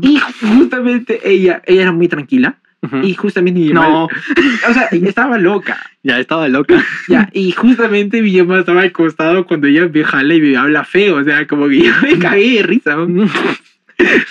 Y 0.00 0.18
justamente 0.18 1.20
ella, 1.24 1.62
ella 1.66 1.82
era 1.82 1.92
muy 1.92 2.08
tranquila. 2.08 2.58
Y 3.02 3.14
justamente 3.14 3.60
mi 3.60 3.72
No. 3.72 4.04
O 4.68 4.74
sea, 4.74 4.88
estaba 4.90 5.38
loca. 5.38 5.78
Ya 6.02 6.18
estaba 6.18 6.48
loca. 6.48 6.84
Ya, 7.08 7.28
y 7.32 7.52
justamente 7.52 8.22
mi 8.22 8.36
mamá 8.38 8.60
estaba 8.60 8.82
al 8.82 8.92
costado 8.92 9.46
cuando 9.46 9.66
ella 9.66 9.88
me 9.88 10.04
jala 10.04 10.34
y 10.34 10.40
me 10.40 10.56
habla 10.56 10.84
feo. 10.84 11.16
O 11.16 11.24
sea, 11.24 11.46
como 11.46 11.68
que 11.68 11.78
yo 11.84 11.92
me 12.02 12.18
cagué 12.18 12.56
de 12.56 12.62
risa. 12.62 12.96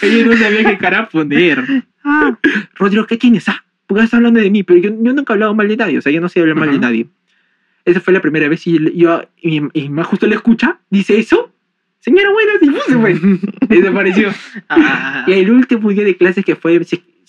ella 0.02 0.26
no 0.26 0.38
sabía 0.38 0.70
qué 0.70 0.78
cara 0.78 1.08
poner. 1.08 1.64
Ah, 2.04 2.38
Rodrigo, 2.76 3.06
¿qué 3.08 3.18
tienes? 3.18 3.48
Ah, 3.48 3.64
porque 3.88 4.04
estás 4.04 4.18
hablando 4.18 4.40
de 4.40 4.50
mí, 4.50 4.64
pero 4.64 4.80
yo, 4.80 4.90
yo 4.90 5.14
nunca 5.14 5.34
he 5.34 5.36
hablado 5.36 5.56
mal 5.56 5.68
de 5.68 5.78
nadie. 5.78 5.98
O 5.98 6.02
sea, 6.02 6.12
yo 6.12 6.20
no 6.20 6.30
sé 6.30 6.42
hablar 6.42 6.56
mal 6.56 6.72
de 6.72 6.80
nadie. 6.80 7.08
Esa 7.86 8.00
fue 8.00 8.14
la 8.14 8.22
primera 8.22 8.48
vez 8.48 8.66
y 8.68 8.98
yo, 8.98 9.24
y, 9.42 9.62
mi 9.62 9.90
mamá 9.90 10.04
justo 10.04 10.28
le 10.28 10.36
escucha, 10.36 10.80
dice 10.90 11.18
eso. 11.18 11.52
Señora, 12.00 12.32
bueno, 12.32 12.52
sí, 12.60 12.72
se 12.88 12.98
fue. 12.98 13.12
y 13.70 13.80
desapareció. 13.80 14.34
Ah. 14.70 15.26
Y 15.28 15.34
el 15.34 15.52
último 15.52 15.90
día 15.92 16.04
de 16.04 16.18
clases 16.18 16.44
que 16.44 16.56
fue 16.56 16.80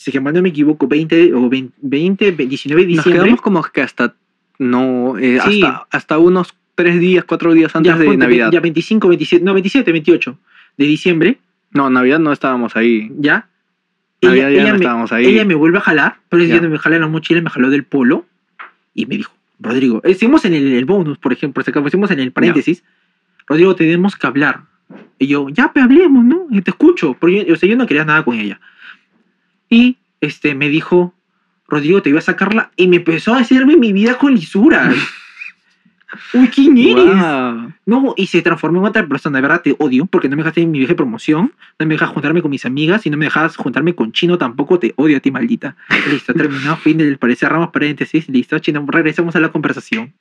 si 0.03 0.11
que 0.11 0.21
no 0.21 0.43
me 0.43 0.49
equivoco, 0.49 0.89
20 0.89 1.33
o 1.35 1.49
20, 1.49 2.33
19 2.33 2.83
de 2.83 2.87
diciembre. 2.87 2.97
Nos 2.97 3.05
quedamos 3.05 3.41
como 3.41 3.63
que 3.63 3.83
hasta, 3.83 4.15
no, 4.59 5.17
eh, 5.17 5.39
hasta, 5.39 5.87
hasta 5.91 6.19
unos 6.19 6.55
3 6.75 6.99
días, 6.99 7.25
4 7.25 7.55
días 7.55 7.77
antes 7.77 7.99
de 7.99 8.17
Navidad. 8.17 8.51
Ya 8.51 8.61
25, 8.61 9.07
27, 9.09 9.45
no, 9.45 9.53
27, 9.53 9.93
28 9.93 10.39
de 10.79 10.85
diciembre. 10.85 11.39
No, 11.71 11.89
Navidad 11.89 12.19
no 12.19 12.33
estábamos 12.33 12.75
ahí. 12.75 13.13
¿Ya? 13.17 13.49
Navidad 14.21 14.51
ya 14.51 14.71
no 14.71 14.75
estábamos 14.77 15.13
ahí. 15.13 15.27
Ella 15.27 15.45
me 15.45 15.55
vuelve 15.55 15.79
a 15.79 15.83
jalar, 15.83 16.17
pero 16.29 16.43
ya 16.43 16.61
no 16.61 16.69
me 16.69 16.79
jala 16.79 16.99
la 16.99 17.07
mochila, 17.07 17.41
me 17.41 17.51
jaló 17.51 17.71
del 17.71 17.85
polo 17.85 18.27
y 18.95 19.07
me 19.07 19.17
dijo, 19.17 19.33
Rodrigo, 19.61 20.03
hicimos 20.05 20.45
en 20.45 20.55
el, 20.55 20.85
bonus, 20.85 21.19
por 21.19 21.33
ejemplo, 21.33 21.63
hicimos 21.87 22.11
en 22.11 22.19
el 22.19 22.33
paréntesis, 22.33 22.83
Rodrigo, 23.47 23.77
tenemos 23.77 24.17
que 24.17 24.27
hablar. 24.27 24.63
Y 25.19 25.29
yo, 25.29 25.49
ya, 25.49 25.73
pues 25.73 25.85
hablemos, 25.85 26.25
¿no? 26.25 26.47
Y 26.51 26.61
te 26.63 26.71
escucho. 26.71 27.15
Porque 27.15 27.45
yo, 27.47 27.55
o 27.55 27.57
sea, 27.57 27.69
yo 27.69 27.77
no 27.77 27.87
quería 27.87 28.05
nada 28.05 28.25
con 28.25 28.39
ella. 28.39 28.61
Y 29.73 29.97
este, 30.21 30.55
me 30.55 30.69
dijo, 30.69 31.15
Rodrigo, 31.67 32.03
te 32.03 32.11
iba 32.11 32.19
a 32.19 32.23
sacarla. 32.23 32.71
Y 32.77 32.89
me 32.89 32.97
empezó 32.97 33.33
a 33.33 33.39
hacerme 33.39 33.79
mi 33.79 33.95
vida 33.95 34.19
con 34.19 34.35
lisuras. 34.35 34.95
Uy, 36.35 36.49
¿quién 36.49 36.77
eres? 36.77 37.07
No, 37.87 38.13
y 38.19 38.27
se 38.27 38.43
transformó 38.43 38.81
en 38.81 38.85
otra 38.89 39.07
persona. 39.07 39.39
De 39.39 39.43
verdad 39.43 39.63
te 39.63 39.75
odio 39.79 40.05
porque 40.05 40.29
no 40.29 40.37
me 40.37 40.43
dejaste 40.43 40.61
en 40.61 40.71
mi 40.71 40.81
viaje 40.81 40.93
de 40.93 40.97
promoción, 40.97 41.55
no 41.79 41.87
me 41.87 41.95
dejas 41.95 42.11
juntarme 42.11 42.43
con 42.43 42.51
mis 42.51 42.67
amigas 42.67 43.07
y 43.07 43.11
no 43.11 43.17
me 43.17 43.25
dejas 43.25 43.57
juntarme 43.57 43.95
con 43.95 44.13
Chino 44.13 44.37
tampoco. 44.37 44.79
Te 44.79 44.93
odio 44.97 45.17
a 45.17 45.21
ti, 45.21 45.31
maldita. 45.31 45.75
Listo, 46.11 46.35
terminado. 46.35 46.77
Fin 46.77 46.99
del 46.99 47.17
parecer, 47.17 47.49
ramos 47.49 47.71
paréntesis. 47.71 48.29
Listo, 48.29 48.59
Chino, 48.59 48.85
regresamos 48.87 49.35
a 49.37 49.41
la 49.41 49.49
conversación. 49.49 50.13